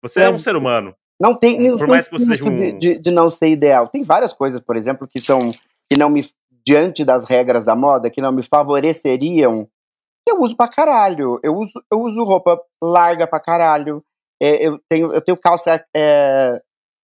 Você 0.02 0.20
é, 0.20 0.24
É. 0.24 0.30
um 0.30 0.38
ser 0.38 0.56
humano. 0.56 0.94
Não 1.20 1.34
tem 1.34 1.70
não 1.70 1.78
Por 1.78 1.88
mais 1.88 2.06
tem 2.08 2.18
que 2.18 2.24
você 2.24 2.34
seja 2.34 2.44
um- 2.50 2.58
de, 2.58 2.72
de- 2.72 2.98
de 2.98 3.10
não 3.10 3.30
ser 3.30 3.48
ideal. 3.48 3.88
Tem 3.88 4.02
várias 4.02 4.32
coisas, 4.32 4.60
por 4.60 4.76
exemplo, 4.76 5.08
que 5.08 5.18
são 5.18 5.50
que 5.90 5.96
não 5.98 6.10
me 6.10 6.28
diante 6.66 7.04
das 7.04 7.24
regras 7.24 7.64
da 7.64 7.74
moda, 7.76 8.10
que 8.10 8.20
não 8.20 8.32
me 8.32 8.42
favoreceriam. 8.42 9.68
Eu 10.28 10.40
uso 10.40 10.56
pra 10.56 10.68
caralho. 10.68 11.38
Eu 11.42 11.54
uso, 11.54 11.72
eu 11.90 12.00
uso 12.00 12.22
roupa 12.24 12.60
larga 12.82 13.26
pra 13.26 13.40
caralho. 13.40 14.04
É, 14.42 14.66
eu 14.66 14.78
tenho 14.90 15.12
eu 15.12 15.20
tenho 15.22 15.38
calça 15.40 15.82
é, 15.96 16.60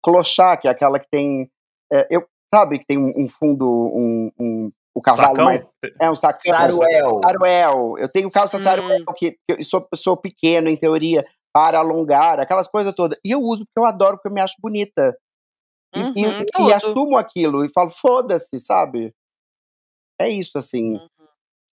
clochá, 0.05 0.57
que 0.57 0.69
é 0.69 0.71
aquela 0.71 1.01
que 1.01 1.09
tem 1.11 1.51
é, 1.93 2.07
eu 2.11 2.25
sabe 2.53 2.79
que 2.79 2.87
tem 2.87 2.99
um, 2.99 3.13
um 3.17 3.29
fundo 3.29 3.67
um, 3.69 4.31
um- 4.39 4.71
o 4.95 5.03
cavalo 5.03 5.29
Sacão? 5.29 5.45
mais 5.45 5.63
é 6.01 6.11
um 6.11 6.17
sacão 6.17 6.41
Saruel. 6.51 7.21
Saruel. 7.23 7.95
Eu 7.99 8.11
tenho 8.11 8.31
calça 8.31 8.57
Hum. 8.57 8.61
saruel, 8.63 9.05
que, 9.15 9.33
que 9.33 9.39
eu 9.59 9.65
sou, 9.65 9.87
sou 9.95 10.17
pequeno, 10.17 10.69
em 10.69 10.77
teoria, 10.77 11.25
para 11.53 11.79
alongar, 11.79 12.41
aquelas 12.41 12.67
coisas 12.69 12.95
todas. 12.95 13.19
E 13.25 13.31
eu 13.31 13.41
uso 13.41 13.65
porque 13.67 13.79
eu 13.79 13.85
adoro, 13.85 14.17
porque 14.17 14.29
eu 14.29 14.33
me 14.35 14.41
acho 14.41 14.55
bonita. 14.61 15.17
E, 15.95 16.01
Uhum, 16.01 16.13
e- 16.17 16.69
e 16.69 16.73
assumo 16.73 17.17
aquilo 17.17 17.65
e 17.65 17.73
falo, 17.73 17.91
foda-se, 17.91 18.59
sabe? 18.61 19.15
É 20.19 20.29
isso, 20.29 20.57
assim. 20.59 20.95
Uhum. 20.95 21.09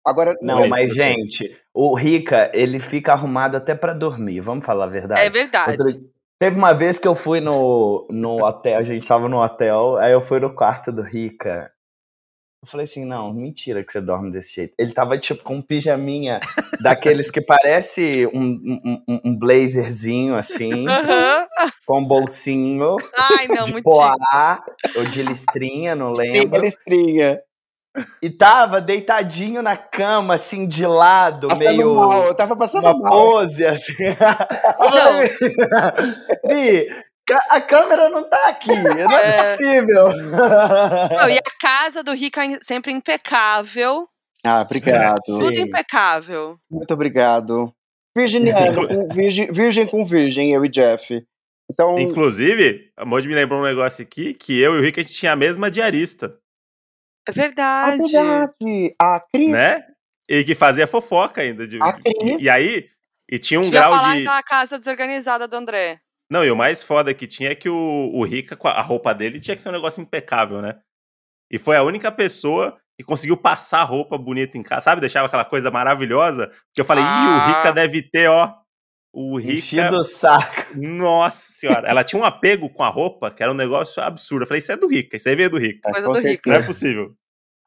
Agora, 0.06 0.36
Não, 0.42 0.62
Oi. 0.62 0.68
mas 0.70 0.94
gente, 0.94 1.58
o 1.74 1.94
Rica, 1.94 2.50
ele 2.54 2.80
fica 2.80 3.12
arrumado 3.12 3.58
até 3.58 3.76
pra 3.76 3.94
dormir, 3.94 4.40
vamos 4.40 4.66
falar 4.66 4.86
a 4.86 4.88
verdade. 4.90 5.22
É 5.22 5.30
verdade. 5.30 5.72
Outro- 5.72 6.10
Teve 6.40 6.56
uma 6.56 6.74
vez 6.74 6.98
que 6.98 7.06
eu 7.08 7.16
fui 7.16 7.42
no, 7.42 8.08
no 8.10 8.46
hotel, 8.46 8.80
a 8.80 8.82
gente 8.82 9.06
tava 9.06 9.28
no 9.28 9.44
hotel, 9.44 9.98
aí 9.98 10.14
eu 10.14 10.22
fui 10.22 10.40
no 10.40 10.56
quarto 10.56 10.90
do 10.90 11.02
Rica. 11.02 11.70
Eu 12.64 12.68
falei 12.70 12.86
assim, 12.86 13.04
não, 13.04 13.34
mentira 13.34 13.84
que 13.84 13.92
você 13.92 14.00
dorme 14.00 14.32
desse 14.32 14.56
jeito. 14.56 14.74
Ele 14.80 14.94
tava 14.94 15.18
tipo 15.18 15.44
com 15.44 15.56
um 15.56 15.62
pijaminha 15.62 16.40
daqueles 16.82 17.30
que 17.30 17.42
parece 17.42 18.26
um, 18.34 19.02
um, 19.06 19.20
um- 19.26 19.38
blazerzinho 19.38 20.36
assim, 20.38 20.88
Aham. 20.88 21.46
com 21.86 22.00
um 22.00 22.06
bolsinho 22.06 22.96
Ai, 23.14 23.48
não, 23.48 23.66
de 23.66 23.82
poá 23.82 24.64
ou 24.96 25.04
de 25.04 25.22
listrinha, 25.22 25.94
não 25.94 26.14
lembro. 26.14 26.62
listrinha. 26.62 27.42
E 28.22 28.30
tava 28.30 28.82
deitadinho 28.82 29.62
na 29.62 29.78
cama, 29.78 30.36
assim, 30.36 30.68
de 30.68 30.86
lado, 30.86 31.47
Passando 31.47 31.68
meio 31.68 31.95
mal, 31.95 32.26
eu 32.26 32.34
tava 32.36 32.56
passando 32.56 32.84
uma 32.86 32.97
mal. 32.97 33.12
pose, 33.12 33.66
assim. 33.66 33.93
Bi, 36.47 36.88
ca- 37.26 37.45
a 37.50 37.62
câmera 37.62 38.10
não 38.10 38.28
tá 38.30 38.50
aqui, 38.50 38.70
não 38.74 39.18
é, 39.18 39.38
É. 39.38 39.56
possível. 39.58 40.10
Não, 40.10 41.30
e 41.30 41.38
a 41.38 41.52
casa 41.62 42.04
do 42.04 42.14
Rica 42.14 42.43
é 42.45 42.60
sempre 42.62 42.91
impecável. 42.91 44.08
Ah, 44.45 44.62
obrigado. 44.62 45.20
Sim. 45.26 45.39
Tudo 45.39 45.60
impecável. 45.60 46.58
Muito 46.72 46.93
obrigado. 46.93 47.74
Virginiano, 48.16 48.88
com 48.88 49.08
virgem, 49.14 49.52
virgem 49.52 49.86
com 49.88 50.06
virgem, 50.06 50.52
eu 50.52 50.66
e 50.66 50.70
Jeff. 50.70 51.22
Então, 51.72 52.00
Inclusive, 52.00 52.89
a 52.97 53.06
Moji 53.06 53.28
me 53.28 53.36
lembrou 53.36 53.60
um 53.60 53.64
negócio 53.64 54.02
aqui, 54.02 54.34
que 54.34 54.60
eu 54.60 54.76
e 54.76 54.80
o 54.80 54.82
Rica, 54.82 55.00
a 55.00 55.04
gente 55.04 55.14
tinha 55.16 55.34
a 55.34 55.36
mesma 55.36 55.70
diarista, 55.70 56.34
É 57.30 57.42
verdade. 57.42 58.12
verdade. 58.12 58.96
A 59.00 59.20
Cris 59.20 59.52
né? 59.52 59.84
E 60.28 60.44
que 60.44 60.54
fazia 60.56 60.86
fofoca 60.88 61.42
ainda. 61.42 61.68
De, 61.68 61.82
A 61.82 61.94
Cris. 61.94 62.40
e, 62.40 62.44
e 62.44 62.50
aí, 62.50 62.88
e 63.30 63.40
tinha 63.40 63.60
um 63.60 63.64
Devia 63.64 63.80
grau 63.82 63.94
falar 63.94 64.16
de... 64.16 64.24
daquela 64.24 64.44
casa 64.44 64.80
desorganizada 64.80 65.48
do 65.48 65.56
André. 65.56 66.00
Não, 66.32 66.46
e 66.46 66.52
o 66.52 66.56
mais 66.56 66.84
foda 66.84 67.14
que 67.14 67.26
tinha 67.26 67.52
é 67.52 67.56
que 67.56 67.68
o, 67.70 68.12
o 68.14 68.24
Rica, 68.24 68.56
com 68.56 68.68
a 68.68 68.82
roupa 68.82 69.14
dele, 69.16 69.40
tinha 69.40 69.56
que 69.56 69.62
ser 69.62 69.70
um 69.70 69.74
negócio 69.74 70.02
impecável, 70.02 70.62
né? 70.62 70.76
E 71.52 71.58
foi 71.58 71.76
a 71.76 71.84
única 71.84 72.12
pessoa 72.12 72.78
que 72.96 73.04
conseguiu 73.04 73.36
passar 73.36 73.84
roupa 73.84 74.18
bonita 74.18 74.58
em 74.58 74.62
casa, 74.62 74.82
sabe? 74.82 75.02
Deixava 75.02 75.26
aquela 75.26 75.46
coisa 75.46 75.72
maravilhosa. 75.72 76.52
Que 76.74 76.82
eu 76.82 76.86
falei, 76.86 77.04
ih, 77.04 77.08
o 77.08 77.10
Ah. 77.10 77.48
Rica 77.48 77.72
deve 77.74 78.04
ter, 78.04 78.30
ó. 78.30 78.54
O 79.12 79.40
Rica. 79.40 79.54
Enchido 79.54 79.96
o 79.96 80.04
saco. 80.04 80.78
Nossa 80.78 81.52
senhora. 81.52 81.88
Ela 81.88 82.04
tinha 82.04 82.22
um 82.22 82.26
apego 82.26 82.70
com 82.70 82.84
a 82.84 82.90
roupa 82.90 83.32
que 83.32 83.42
era 83.42 83.52
um 83.52 83.56
negócio 83.56 84.04
absurdo. 84.04 84.44
Eu 84.44 84.48
falei, 84.48 84.60
isso 84.60 84.72
é 84.72 84.78
do 84.78 84.88
Rica, 84.88 85.18
isso 85.18 85.28
aí 85.28 85.36
veio 85.36 85.50
do 85.50 85.58
Rica. 85.58 85.90
Coisa 85.92 86.06
com 86.06 86.14
do 86.14 86.20
certeza. 86.20 86.42
Não 86.46 86.54
é 86.54 86.62
possível. 86.64 87.16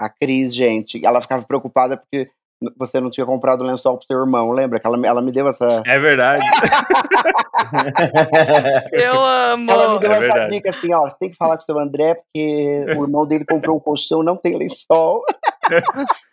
A 0.02 0.08
Cris, 0.08 0.54
gente, 0.54 1.04
ela 1.04 1.20
ficava 1.20 1.44
preocupada 1.46 1.96
porque 1.96 2.28
você 2.76 3.00
não 3.00 3.10
tinha 3.10 3.26
comprado 3.26 3.64
lençol 3.64 3.98
pro 3.98 4.06
seu 4.06 4.18
irmão, 4.18 4.50
lembra? 4.52 4.78
Que 4.80 4.86
ela, 4.86 5.06
ela 5.06 5.20
me 5.22 5.32
deu 5.32 5.48
essa. 5.48 5.82
É 5.86 5.98
verdade. 5.98 6.44
Eu 8.92 9.20
amo. 9.24 9.70
Ela 9.70 9.94
me 9.94 10.00
deu 10.00 10.10
É 10.12 10.14
essa 10.14 10.22
verdade. 10.22 10.50
dica 10.56 10.70
assim, 10.70 10.92
ó, 10.94 11.00
você 11.02 11.16
tem 11.18 11.30
que 11.30 11.36
falar 11.36 11.56
com 11.56 11.62
o 11.62 11.66
seu 11.66 11.78
André, 11.78 12.14
porque 12.14 12.84
o 12.96 13.02
irmão 13.04 13.26
dele 13.26 13.44
comprou 13.44 13.76
um 13.76 13.80
colchão, 13.80 14.22
não 14.22 14.36
tem 14.36 14.56
lençol. 14.56 15.22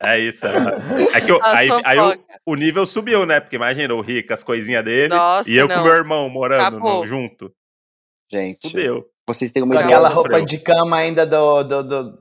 É 0.00 0.16
isso. 0.16 0.46
É, 0.46 1.16
é 1.16 1.20
que 1.20 1.32
eu- 1.32 1.40
aí, 1.42 1.68
aí 1.84 1.98
o, 1.98 2.02
fofocas. 2.04 2.24
o 2.46 2.54
nível 2.54 2.86
subiu, 2.86 3.26
né? 3.26 3.40
Porque 3.40 3.56
imagina 3.56 3.92
o 3.92 4.00
Rick, 4.00 4.32
as 4.32 4.44
coisinhas 4.44 4.84
dele, 4.84 5.08
Nossa, 5.12 5.50
e 5.50 5.56
eu 5.56 5.66
não. 5.66 5.74
com 5.74 5.82
meu 5.82 5.92
irmão 5.92 6.28
morando 6.30 6.78
no- 6.78 7.04
junto. 7.04 7.50
Gente, 8.30 8.70
Fudeu. 8.70 9.04
vocês 9.26 9.50
têm 9.50 9.60
uma 9.60 9.74
aquela 9.80 10.08
roupa 10.08 10.40
de 10.42 10.56
cama 10.58 10.98
ainda 10.98 11.26
do, 11.26 11.64
do, 11.64 11.82
do- 11.82 12.18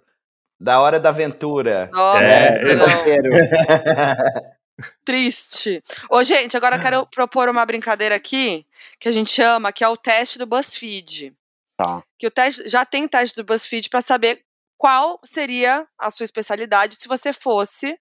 da 0.59 0.79
hora 0.79 0.99
da 0.99 1.09
aventura. 1.09 1.89
Nossa, 1.91 2.23
É. 2.23 2.61
Exagero. 2.63 3.29
Triste. 5.03 5.83
Ô, 6.09 6.23
gente, 6.23 6.55
agora 6.55 6.75
eu 6.75 6.81
quero 6.81 7.05
propor 7.07 7.49
uma 7.49 7.65
brincadeira 7.65 8.15
aqui 8.15 8.65
que 8.99 9.09
a 9.09 9.11
gente 9.11 9.33
chama, 9.33 9.71
que 9.71 9.83
é 9.83 9.87
o 9.87 9.97
teste 9.97 10.37
do 10.37 10.45
BuzzFeed. 10.45 11.33
Tá. 11.75 12.03
Que 12.17 12.27
o 12.27 12.31
teste 12.31 12.67
já 12.67 12.85
tem 12.85 13.07
teste 13.07 13.35
do 13.35 13.43
BuzzFeed 13.43 13.89
para 13.89 14.01
saber 14.01 14.43
qual 14.77 15.19
seria 15.23 15.87
a 15.97 16.11
sua 16.11 16.23
especialidade 16.23 16.95
se 16.95 17.07
você 17.07 17.33
fosse 17.33 17.97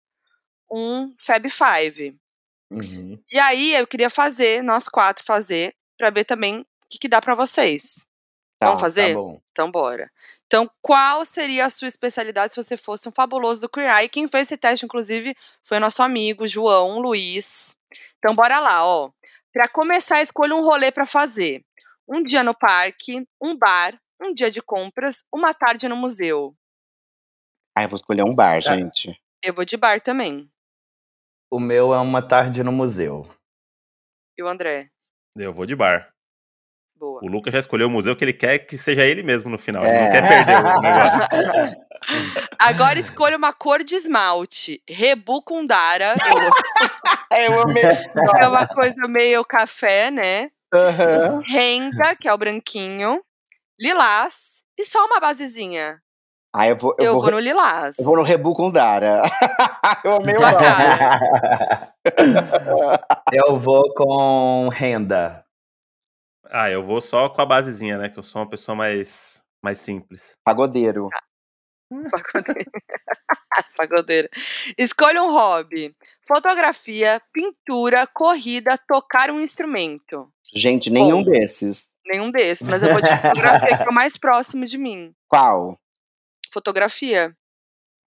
um 0.70 1.14
Fab 1.18 1.48
Five. 1.48 2.18
Uhum. 2.70 3.18
E 3.32 3.38
aí 3.38 3.74
eu 3.74 3.86
queria 3.86 4.10
fazer, 4.10 4.62
nós 4.62 4.88
quatro 4.88 5.24
fazer, 5.24 5.74
para 5.96 6.10
ver 6.10 6.24
também 6.24 6.60
o 6.60 6.66
que, 6.90 6.98
que 6.98 7.08
dá 7.08 7.20
para 7.20 7.34
vocês. 7.34 8.06
Tá, 8.58 8.68
Vamos 8.68 8.80
fazer? 8.80 9.08
Tá 9.08 9.14
bom. 9.14 9.40
Então, 9.50 9.70
bora. 9.70 10.10
Então, 10.46 10.70
qual 10.80 11.24
seria 11.24 11.66
a 11.66 11.70
sua 11.70 11.88
especialidade 11.88 12.54
se 12.54 12.62
você 12.62 12.76
fosse 12.76 13.08
um 13.08 13.12
fabuloso 13.12 13.60
do 13.60 13.68
Queer 13.68 13.90
Eye? 13.90 14.08
Quem 14.08 14.28
fez 14.28 14.44
esse 14.46 14.56
teste, 14.56 14.84
inclusive, 14.84 15.34
foi 15.64 15.78
o 15.78 15.80
nosso 15.80 16.02
amigo 16.02 16.46
João 16.46 17.00
Luiz. 17.00 17.76
Então, 18.18 18.34
bora 18.34 18.60
lá, 18.60 18.84
ó. 18.86 19.10
Para 19.52 19.68
começar, 19.68 20.22
escolha 20.22 20.54
um 20.54 20.62
rolê 20.62 20.92
para 20.92 21.04
fazer. 21.06 21.64
Um 22.08 22.22
dia 22.22 22.44
no 22.44 22.56
parque, 22.56 23.26
um 23.42 23.56
bar, 23.58 23.98
um 24.22 24.32
dia 24.32 24.50
de 24.50 24.62
compras, 24.62 25.24
uma 25.34 25.52
tarde 25.52 25.88
no 25.88 25.96
museu. 25.96 26.54
Ah, 27.76 27.82
eu 27.82 27.88
vou 27.88 27.96
escolher 27.96 28.22
um 28.22 28.34
bar, 28.34 28.62
Tá. 28.62 28.76
gente. 28.76 29.20
Eu 29.42 29.52
vou 29.52 29.64
de 29.64 29.76
bar 29.76 30.00
também. 30.00 30.48
O 31.50 31.58
meu 31.58 31.92
é 31.92 31.98
uma 31.98 32.26
tarde 32.26 32.62
no 32.62 32.70
museu. 32.72 33.28
E 34.38 34.42
o 34.42 34.48
André? 34.48 34.90
Eu 35.36 35.52
vou 35.52 35.66
de 35.66 35.74
bar. 35.74 36.12
Boa. 36.98 37.20
O 37.22 37.28
Lucas 37.28 37.52
já 37.52 37.58
escolheu 37.58 37.88
o 37.88 37.90
museu 37.90 38.16
que 38.16 38.24
ele 38.24 38.32
quer 38.32 38.58
que 38.58 38.78
seja 38.78 39.04
ele 39.04 39.22
mesmo 39.22 39.50
no 39.50 39.58
final. 39.58 39.84
É. 39.84 39.88
Ele 39.88 40.00
não 40.00 40.10
quer 40.10 40.28
perder 40.28 40.56
o 40.56 40.80
negócio. 40.80 41.76
Agora 42.58 42.98
escolha 42.98 43.36
uma 43.36 43.52
cor 43.52 43.84
de 43.84 43.94
esmalte. 43.94 44.82
Rebu 44.88 45.42
com 45.42 45.66
Dara. 45.66 46.14
Eu 47.30 47.62
amei. 47.62 47.82
é 47.84 48.48
uma 48.48 48.66
coisa 48.66 49.06
meio 49.08 49.44
café, 49.44 50.10
né? 50.10 50.50
Renda, 51.48 52.14
que 52.20 52.28
é 52.28 52.32
o 52.32 52.38
branquinho. 52.38 53.20
Lilás. 53.80 54.62
E 54.78 54.84
só 54.84 55.04
uma 55.06 55.20
basezinha. 55.20 56.00
Ah, 56.54 56.68
eu 56.68 56.76
vou, 56.76 56.94
eu 56.98 57.04
Eu, 57.06 57.12
vou, 57.14 57.22
vou 57.22 57.30
no 57.32 57.38
lilás. 57.38 57.98
eu 57.98 58.04
vou 58.04 58.16
no 58.16 58.22
Rebu 58.22 58.54
com 58.54 58.70
Dara. 58.70 59.22
eu 60.04 60.16
amei 60.16 60.34
o 60.34 60.40
cara. 60.40 61.92
Eu 63.32 63.58
vou 63.58 63.92
com 63.94 64.68
renda. 64.72 65.44
Ah, 66.50 66.70
eu 66.70 66.82
vou 66.82 67.00
só 67.00 67.28
com 67.28 67.40
a 67.40 67.46
basezinha, 67.46 67.98
né? 67.98 68.08
Que 68.08 68.18
eu 68.18 68.22
sou 68.22 68.42
uma 68.42 68.48
pessoa 68.48 68.74
mais, 68.74 69.42
mais 69.62 69.78
simples. 69.78 70.34
Pagodeiro. 70.44 71.08
Pagodeira. 72.10 72.70
Pagodeira. 73.76 74.30
Escolha 74.76 75.22
um 75.22 75.30
hobby. 75.30 75.94
Fotografia, 76.26 77.20
pintura, 77.32 78.06
corrida, 78.06 78.76
tocar 78.88 79.30
um 79.30 79.40
instrumento. 79.40 80.28
Gente, 80.52 80.90
nenhum 80.90 81.22
Bom. 81.22 81.30
desses. 81.30 81.88
Nenhum 82.04 82.30
desses, 82.30 82.66
mas 82.66 82.82
eu 82.82 82.92
vou 82.92 83.02
de 83.02 83.08
fotografia, 83.08 83.76
que 83.78 83.82
é 83.82 83.88
o 83.88 83.94
mais 83.94 84.16
próximo 84.16 84.64
de 84.64 84.78
mim. 84.78 85.12
Qual? 85.28 85.76
Fotografia. 86.52 87.36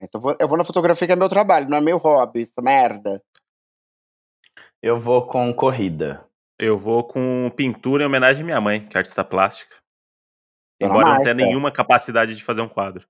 Então 0.02 0.20
eu 0.20 0.22
vou, 0.22 0.38
eu 0.40 0.48
vou 0.48 0.58
na 0.58 0.64
fotografia 0.64 1.06
que 1.06 1.14
é 1.14 1.16
meu 1.16 1.28
trabalho, 1.28 1.70
não 1.70 1.78
é 1.78 1.82
meu 1.82 1.98
hobby, 1.98 2.44
essa 2.44 2.62
merda. 2.62 3.22
Eu 4.82 4.98
vou 4.98 5.28
com 5.28 5.54
corrida. 5.54 6.26
Eu 6.60 6.78
vou 6.78 7.06
com 7.06 7.50
pintura 7.56 8.04
em 8.04 8.06
homenagem 8.06 8.44
à 8.44 8.46
minha 8.46 8.62
mãe, 8.62 8.86
que 8.86 8.98
é 8.98 9.00
artista 9.00 9.24
plástica. 9.24 9.78
Dona 10.80 10.92
Embora 10.92 11.08
eu 11.08 11.14
não 11.14 11.22
tenha 11.22 11.34
nenhuma 11.34 11.72
capacidade 11.72 12.36
de 12.36 12.44
fazer 12.44 12.62
um 12.62 12.68
quadro. 12.68 13.08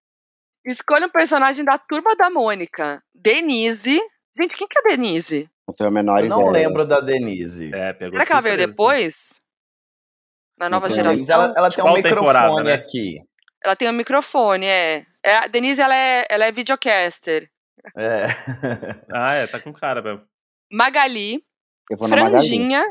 Escolha 0.65 1.07
um 1.07 1.09
personagem 1.09 1.65
da 1.65 1.77
turma 1.77 2.15
da 2.15 2.29
Mônica. 2.29 3.01
Denise. 3.13 3.99
Gente, 4.37 4.55
quem 4.55 4.67
que 4.67 4.77
é 4.77 4.83
Denise? 4.83 5.49
Não 5.67 5.73
tenho 5.75 5.89
a 5.89 5.91
menor 5.91 6.19
Eu 6.19 6.25
ideia. 6.25 6.41
não 6.41 6.49
lembro 6.49 6.87
da 6.87 6.99
Denise. 6.99 7.71
É, 7.73 7.93
pegou 7.93 8.13
Será 8.13 8.25
que 8.25 8.31
ela 8.31 8.41
veio 8.41 8.57
depois? 8.57 9.41
Na 10.57 10.69
nova 10.69 10.87
tenho 10.87 11.03
geração? 11.03 11.25
Ela, 11.33 11.53
ela 11.57 11.69
tem 11.69 11.83
um 11.83 11.87
qual 11.87 12.01
temporada, 12.01 12.47
microfone 12.47 12.69
né? 12.69 12.73
aqui. 12.73 13.21
Ela 13.63 13.75
tem 13.75 13.89
um 13.89 13.93
microfone, 13.93 14.65
é. 14.65 15.05
é 15.23 15.37
a 15.37 15.47
Denise, 15.47 15.81
ela 15.81 15.95
é, 15.95 16.25
ela 16.29 16.45
é 16.45 16.51
videocaster. 16.51 17.49
É. 17.97 18.25
Ah, 19.11 19.33
é, 19.33 19.47
tá 19.47 19.59
com 19.59 19.73
cara 19.73 20.01
mesmo. 20.01 20.23
Magali, 20.71 21.43
Eu 21.89 21.97
vou 21.97 22.07
na 22.07 22.15
Magali. 22.15 22.31
Franjinha, 22.31 22.83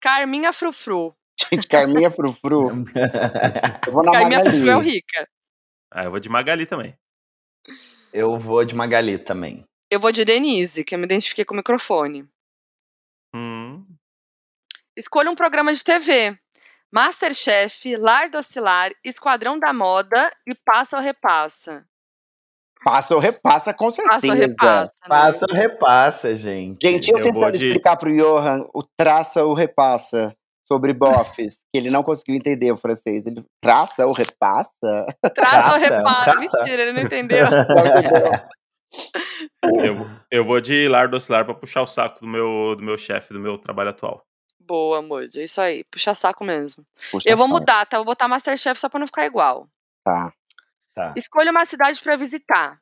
Carminha 0.00 0.52
Frufru. 0.52 1.14
Gente, 1.50 1.66
Carminha 1.66 2.10
Frufru. 2.10 2.64
Eu 3.86 3.92
vou 3.92 4.04
na 4.04 4.12
Carminha 4.12 4.38
Magali. 4.38 4.50
Frufru 4.50 4.70
é 4.70 4.76
o 4.76 4.80
rica. 4.80 5.28
Ah, 5.90 6.04
eu 6.04 6.10
vou 6.10 6.20
de 6.20 6.28
Magali 6.28 6.66
também. 6.66 6.98
Eu 8.12 8.38
vou 8.38 8.64
de 8.64 8.74
Magali 8.74 9.18
também. 9.18 9.64
Eu 9.90 10.00
vou 10.00 10.10
de 10.10 10.24
Denise, 10.24 10.84
que 10.84 10.94
eu 10.94 10.98
me 10.98 11.04
identifiquei 11.04 11.44
com 11.44 11.54
o 11.54 11.56
microfone. 11.56 12.28
Hum, 13.34 13.86
Escolha 14.96 15.30
um 15.30 15.34
programa 15.34 15.74
de 15.74 15.84
TV. 15.84 16.38
Masterchef, 16.90 17.96
Lar 17.96 18.30
do 18.30 18.38
Oscilar, 18.38 18.92
Esquadrão 19.04 19.58
da 19.58 19.72
Moda 19.72 20.34
e 20.46 20.54
Passa 20.54 20.96
ou 20.96 21.02
Repassa. 21.02 21.86
Passa 22.84 23.14
ou 23.14 23.20
repassa, 23.20 23.74
com 23.74 23.90
certeza. 23.90 24.20
Passa 24.20 24.26
ou 24.32 24.34
Repassa. 24.38 24.92
né? 25.02 25.08
Passa 25.08 25.46
ou 25.50 25.54
repassa, 25.56 26.36
gente. 26.36 26.78
Gente, 26.82 27.10
eu, 27.10 27.18
Eu 27.18 27.24
tentando 27.24 27.52
de- 27.58 27.66
explicar 27.66 27.96
pro 27.96 28.14
Johan 28.14 28.64
o 28.72 28.82
traça 28.96 29.44
ou 29.44 29.54
repassa 29.54 30.34
sobre 30.68 30.92
bofes, 30.92 31.58
que 31.72 31.78
ele 31.80 31.90
não 31.90 32.02
conseguiu 32.02 32.34
entender 32.36 32.70
o 32.72 32.76
francês. 32.76 33.26
Ele 33.26 33.44
traça 33.60 34.06
ou 34.06 34.12
repassa? 34.12 35.06
Traça 35.34 35.74
ou 35.74 35.80
repassa. 35.80 36.24
traça. 36.32 36.38
Mentira, 36.58 36.82
ele 36.82 36.92
não 36.92 37.02
entendeu. 37.02 37.46
eu, 39.62 40.06
eu 40.30 40.44
vou 40.44 40.60
de 40.60 40.88
Lar 40.88 41.08
do 41.08 41.16
Oscilar 41.16 41.44
pra 41.44 41.54
puxar 41.54 41.82
o 41.82 41.86
saco 41.86 42.20
do 42.20 42.26
meu, 42.26 42.74
do 42.76 42.82
meu 42.82 42.96
chefe, 42.98 43.32
do 43.32 43.40
meu 43.40 43.58
trabalho 43.58 43.90
atual. 43.90 44.22
Boa, 44.60 45.00
Moody. 45.00 45.40
É 45.40 45.44
isso 45.44 45.60
aí. 45.60 45.84
Puxa 45.84 46.14
saco 46.14 46.44
mesmo. 46.44 46.84
Puxa 47.12 47.28
Eu 47.28 47.36
vou 47.36 47.46
saco. 47.46 47.58
mudar, 47.60 47.86
tá? 47.86 47.96
Eu 47.96 48.00
vou 48.00 48.06
botar 48.06 48.26
Masterchef 48.26 48.78
só 48.80 48.88
pra 48.88 48.98
não 48.98 49.06
ficar 49.06 49.24
igual. 49.26 49.68
Tá. 50.04 50.32
Tá. 50.96 51.12
Escolha 51.16 51.50
uma 51.50 51.66
cidade 51.66 52.00
pra 52.00 52.16
visitar. 52.16 52.80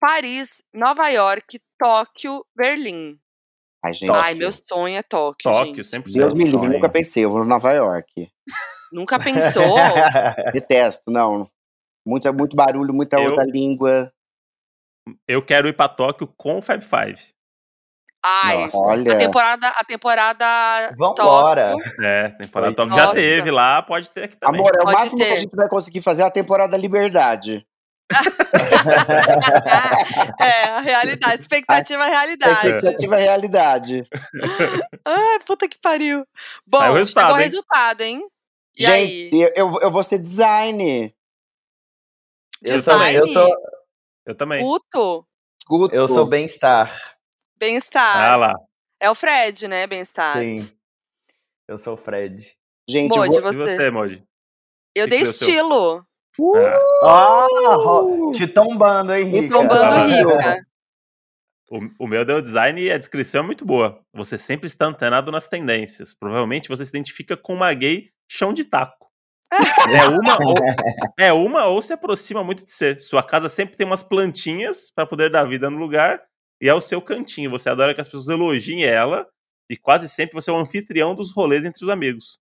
Paris, 0.00 0.62
Nova 0.74 1.08
York, 1.10 1.60
Tóquio, 1.78 2.44
Berlim. 2.56 3.16
Ai, 3.84 3.94
gente. 3.94 4.10
Ai, 4.16 4.34
meu 4.34 4.50
sonho 4.50 4.96
é 4.96 5.02
Tóquio, 5.02 5.50
Tóquio, 5.50 5.84
gente. 5.84 6.02
100%. 6.02 6.12
Deus 6.12 6.34
me 6.34 6.44
livre, 6.44 6.58
sonho. 6.58 6.72
nunca 6.72 6.88
pensei. 6.88 7.24
Eu 7.24 7.30
vou 7.30 7.38
no 7.40 7.44
Nova 7.46 7.72
York. 7.72 8.28
Nunca 8.92 9.18
pensou? 9.18 9.62
Detesto, 10.52 11.10
não. 11.10 11.48
Muito, 12.04 12.32
muito 12.34 12.56
barulho, 12.56 12.92
muita 12.92 13.16
Eu- 13.20 13.30
outra 13.30 13.44
língua. 13.44 14.12
Eu 15.26 15.44
quero 15.44 15.68
ir 15.68 15.76
pra 15.76 15.88
Tóquio 15.88 16.26
com 16.36 16.58
o 16.58 16.62
Fab 16.62 16.82
Five. 16.84 17.31
Ai. 18.24 18.68
Olha. 18.72 19.14
a 19.14 19.16
temporada, 19.16 19.68
a 19.68 19.84
temporada 19.84 20.94
Vambora. 20.96 21.72
Tóquio. 21.72 22.04
É, 22.04 22.28
temporada. 22.30 22.74
Tóquio 22.74 22.96
já 22.96 23.12
teve 23.12 23.50
lá, 23.50 23.82
pode 23.82 24.10
ter 24.10 24.24
aqui 24.24 24.36
também. 24.36 24.60
Amor, 24.60 24.72
é 24.76 24.80
o 24.80 24.84
Pode 24.84 24.96
máximo 24.96 25.18
que 25.18 25.24
ter. 25.24 25.32
a 25.32 25.36
gente 25.40 25.56
vai 25.56 25.68
conseguir 25.68 26.00
fazer 26.02 26.22
é 26.22 26.26
a 26.26 26.30
temporada 26.30 26.76
Liberdade. 26.76 27.66
é, 30.40 30.64
a 30.68 30.80
realidade. 30.80 31.40
Expectativa 31.40 32.02
é 32.02 32.06
A 32.06 32.10
realidade. 32.10 32.66
expectativa 32.68 33.16
é 33.18 33.22
realidade. 33.22 34.02
Ai, 35.04 35.38
puta 35.46 35.68
que 35.68 35.78
pariu. 35.80 36.24
Bom, 36.70 36.78
Saiu 36.78 36.92
o 36.92 36.96
resultado, 36.96 37.24
chegou 37.24 37.36
o 37.36 37.40
hein? 37.40 37.44
resultado, 37.46 38.00
hein? 38.02 38.28
E 38.78 38.86
aí? 38.86 39.06
gente, 39.24 39.36
eu, 39.36 39.52
eu, 39.54 39.78
eu 39.82 39.90
vou 39.90 40.02
ser 40.02 40.18
design. 40.18 41.14
Eu 42.62 42.80
sou, 42.80 42.92
Design? 42.94 43.18
eu 43.18 43.26
sou, 43.26 43.50
Eu 44.26 44.34
também. 44.36 44.62
Guto, 44.62 45.26
Escuto. 45.60 45.94
eu 45.94 46.06
sou 46.06 46.26
bem-estar. 46.26 47.11
Bem-estar. 47.62 48.32
Ah 48.32 48.36
lá. 48.36 48.54
É 49.00 49.08
o 49.08 49.14
Fred, 49.14 49.68
né? 49.68 49.86
Bem-estar. 49.86 50.38
Sim. 50.38 50.68
Eu 51.68 51.78
sou 51.78 51.94
o 51.94 51.96
Fred. 51.96 52.52
Gente, 52.88 53.16
eu 53.16 53.22
Moody, 53.24 53.40
vou... 53.40 53.50
E 53.52 53.56
você. 53.56 53.76
você, 53.76 53.90
Moji? 53.90 54.24
Eu 54.94 55.04
que 55.04 55.10
dei 55.10 55.18
que 55.20 55.28
estilo. 55.28 56.04
Ah, 57.04 57.46
Ah, 57.68 57.74
ro- 57.74 58.32
te 58.32 58.46
tombando, 58.48 59.14
hein, 59.14 59.24
Rica? 59.24 59.54
Tombando 59.54 59.94
Ah, 59.94 60.06
rica. 60.06 60.66
o, 61.70 62.04
o 62.04 62.06
meu 62.06 62.24
deu 62.24 62.42
design 62.42 62.80
e 62.80 62.90
a 62.90 62.98
descrição 62.98 63.42
é 63.42 63.46
muito 63.46 63.64
boa. 63.64 64.00
Você 64.12 64.36
sempre 64.36 64.66
está 64.66 64.86
antenado 64.86 65.30
nas 65.30 65.48
tendências. 65.48 66.12
Provavelmente 66.12 66.68
você 66.68 66.84
se 66.84 66.90
identifica 66.90 67.36
com 67.36 67.54
uma 67.54 67.72
gay 67.72 68.10
chão 68.28 68.52
de 68.52 68.64
taco. 68.64 69.08
É 69.52 70.08
uma, 70.08 70.38
ou, 70.42 70.54
é 71.18 71.32
uma 71.32 71.66
ou 71.66 71.80
se 71.82 71.92
aproxima 71.92 72.42
muito 72.42 72.64
de 72.64 72.70
ser. 72.70 73.00
Sua 73.00 73.22
casa 73.22 73.48
sempre 73.48 73.76
tem 73.76 73.86
umas 73.86 74.02
plantinhas 74.02 74.90
para 74.90 75.06
poder 75.06 75.30
dar 75.30 75.44
vida 75.44 75.70
no 75.70 75.76
lugar 75.76 76.22
e 76.62 76.68
é 76.68 76.74
o 76.74 76.80
seu 76.80 77.02
cantinho. 77.02 77.50
Você 77.50 77.68
adora 77.68 77.94
que 77.94 78.00
as 78.00 78.06
pessoas 78.08 78.28
elogiem 78.28 78.84
ela 78.84 79.26
e 79.68 79.76
quase 79.76 80.08
sempre 80.08 80.34
você 80.34 80.48
é 80.50 80.52
o 80.52 80.56
anfitrião 80.56 81.14
dos 81.14 81.32
rolês 81.32 81.64
entre 81.64 81.84
os 81.84 81.90
amigos. 81.90 82.38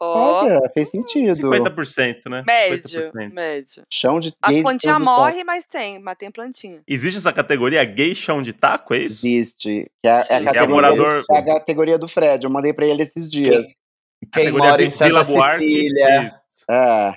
Ó, 0.00 0.42
Olha, 0.42 0.60
fez 0.74 0.90
sentido. 0.90 1.32
50%, 1.32 2.28
né? 2.28 2.42
médio, 2.44 3.12
50%. 3.12 3.32
médio. 3.32 3.84
Chão 3.92 4.18
de 4.18 4.30
chão 4.44 4.76
de 4.76 4.78
taco. 4.88 5.00
morrem, 5.04 5.44
mas 5.44 5.64
tem, 5.64 6.00
mas 6.00 6.16
tem 6.16 6.28
plantinha. 6.28 6.82
Existe 6.88 7.18
essa 7.18 7.32
categoria 7.32 7.84
gay 7.84 8.12
chão 8.12 8.42
de 8.42 8.52
taco, 8.52 8.94
é 8.94 8.98
isso? 8.98 9.24
Existe. 9.24 9.88
Que 10.02 10.08
é, 10.08 10.10
é 10.10 10.34
a. 10.34 10.36
É 10.38 10.44
categoria 10.44 10.68
morador- 10.74 11.22
do, 11.24 11.34
é 11.34 11.38
a 11.38 11.44
categoria 11.44 11.98
do 11.98 12.08
Fred. 12.08 12.44
Eu 12.44 12.50
mandei 12.50 12.72
pra 12.72 12.84
ele 12.84 13.02
esses 13.02 13.28
dias. 13.28 13.64
Quem 13.64 14.30
Categoria 14.30 14.70
mora 14.70 14.82
em 14.82 14.88
Vila 14.88 15.24
Santa 15.24 15.36
Buarque, 15.38 15.68
Cecília. 15.68 16.20
isso. 16.26 16.64
É. 16.70 17.14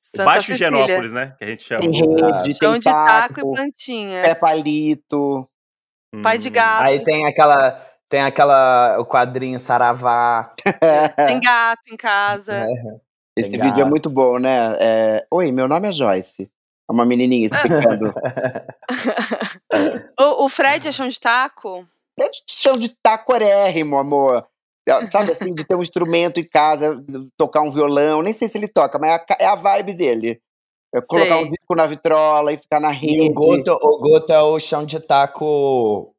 Santa 0.00 0.24
Baixo 0.24 0.46
Cecília. 0.48 0.68
Higienópolis, 0.68 1.12
né? 1.12 1.34
Que 1.38 1.44
a 1.44 1.46
gente 1.48 1.62
chama. 1.64 1.80
Tem 1.80 1.90
rede, 1.90 2.54
Chão 2.54 2.70
tem 2.72 2.80
de 2.80 2.84
taco 2.84 3.32
e 3.32 3.36
taco, 3.36 3.52
plantinhas. 3.54 4.26
pé 4.28 4.34
palito. 4.36 5.48
Pai 6.22 6.38
de 6.38 6.48
Hum. 6.48 6.52
gato. 6.52 6.84
Aí 6.84 7.02
tem 7.02 7.26
aquela. 7.26 7.86
Tem 8.08 8.22
aquela. 8.22 8.96
O 8.98 9.04
quadrinho 9.04 9.60
Saravá. 9.60 10.52
Tem 11.28 11.40
gato 11.40 11.82
em 11.90 11.96
casa. 11.96 12.66
Esse 13.36 13.50
Tem 13.50 13.60
vídeo 13.60 13.80
é 13.80 13.82
gato. 13.82 13.90
muito 13.90 14.08
bom, 14.10 14.38
né? 14.38 14.76
É, 14.80 15.26
Oi, 15.30 15.52
meu 15.52 15.68
nome 15.68 15.88
é 15.88 15.92
Joyce. 15.92 16.50
É 16.90 16.92
uma 16.92 17.04
menininha 17.04 17.46
explicando. 17.46 18.12
O, 20.18 20.44
o 20.44 20.48
Fred 20.48 20.88
é 20.88 20.92
chão 20.92 21.08
de 21.08 21.20
taco? 21.20 21.86
É 22.18 22.28
de 22.28 22.38
chão 22.48 22.76
de 22.76 22.88
tacorérrimo, 23.02 23.98
amor. 23.98 24.46
É, 24.88 25.06
Sabe 25.06 25.32
assim, 25.32 25.54
de 25.54 25.64
ter 25.64 25.74
um 25.76 25.82
instrumento 25.82 26.40
em 26.40 26.44
casa, 26.46 27.02
tocar 27.36 27.60
um 27.60 27.70
violão. 27.70 28.22
Nem 28.22 28.32
sei 28.32 28.48
se 28.48 28.58
ele 28.58 28.68
toca, 28.68 28.98
mas 28.98 29.10
é 29.10 29.14
a, 29.14 29.36
é 29.40 29.46
a 29.46 29.54
vibe 29.54 29.94
dele. 29.94 30.40
É 30.94 31.00
colocar 31.06 31.34
Sei. 31.36 31.44
um 31.44 31.50
disco 31.50 31.74
na 31.76 31.86
vitrola 31.86 32.52
e 32.52 32.56
ficar 32.56 32.80
na 32.80 32.90
E 32.92 32.96
rede. 32.96 33.28
o 33.30 33.32
Goto, 33.34 33.72
o 33.82 33.98
Goto 33.98 34.32
é 34.32 34.40
o 34.42 34.58
chão 34.58 34.84
de 34.86 34.98
taco 35.00 36.14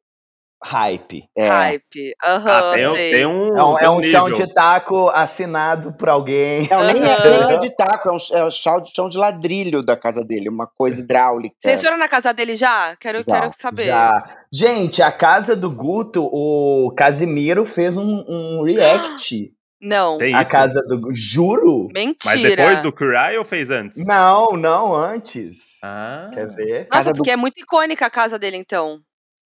hype. 0.62 1.24
É. 1.36 1.48
Hype. 1.48 2.14
Aham, 2.22 2.50
Ah, 2.50 2.74
tem, 2.74 2.86
um- 2.88 2.92
tem 2.92 3.26
um. 3.26 3.56
É 3.56 3.64
um, 3.64 3.74
tem 3.76 3.86
é 3.86 3.90
um 3.90 4.02
chão 4.02 4.30
de 4.30 4.46
taco 4.52 5.08
assinado 5.08 5.92
por 5.94 6.08
alguém. 6.08 6.68
Não, 6.70 6.84
nem 6.84 7.02
é, 7.02 7.30
nem 7.46 7.54
é 7.54 7.58
de 7.58 7.70
taco, 7.74 8.08
é 8.10 8.12
um 8.12 8.18
é 8.38 8.44
um 8.44 8.50
chão 8.50 8.80
de, 8.80 8.92
chão 8.94 9.08
de 9.08 9.16
ladrilho 9.18 9.82
da 9.82 9.96
casa 9.96 10.22
dele, 10.22 10.48
uma 10.50 10.66
coisa 10.66 11.00
hidráulica. 11.00 11.54
Vocês 11.58 11.80
foram 11.82 11.96
na 11.96 12.08
casa 12.08 12.32
dele 12.34 12.56
já? 12.56 12.94
Quero, 12.96 13.18
Já, 13.18 13.24
quero 13.24 13.52
saber. 13.58 13.84
Já. 13.84 14.22
Gente, 14.52 15.02
a 15.02 15.10
casa 15.10 15.56
do 15.56 15.70
Guto, 15.70 16.28
o 16.30 16.92
Casimiro 16.94 17.64
fez 17.64 17.96
um, 17.96 18.22
um 18.28 18.62
react. 18.62 19.52
Não. 19.80 20.18
Tem 20.18 20.34
a 20.34 20.42
isso. 20.42 20.50
casa 20.50 20.82
do 20.82 21.08
Juro? 21.14 21.86
Mentira. 21.94 22.16
Mas 22.24 22.42
depois 22.42 22.82
do 22.82 22.92
Cry 22.92 23.38
ou 23.38 23.44
fez 23.44 23.70
antes? 23.70 24.04
Não, 24.06 24.52
não, 24.52 24.94
antes. 24.94 25.78
Ah. 25.82 26.30
Quer 26.34 26.48
ver? 26.48 26.78
Nossa, 26.80 26.88
Casa 26.90 27.10
do- 27.12 27.16
porque 27.16 27.30
é 27.30 27.36
muito 27.36 27.58
icônica 27.60 28.04
a 28.04 28.10
casa 28.10 28.38
dele, 28.38 28.56
então. 28.56 29.00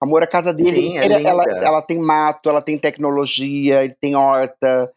Amor, 0.02 0.22
a 0.22 0.26
casa 0.26 0.52
dele, 0.52 0.76
Sim, 0.76 0.98
é 0.98 1.04
ele- 1.04 1.26
ela, 1.26 1.44
linda. 1.44 1.64
ela 1.66 1.82
tem 1.82 2.00
mato, 2.00 2.48
ela 2.48 2.60
tem 2.62 2.76
tecnologia, 2.78 3.84
ele 3.84 3.94
tem 4.00 4.16
horta. 4.16 4.90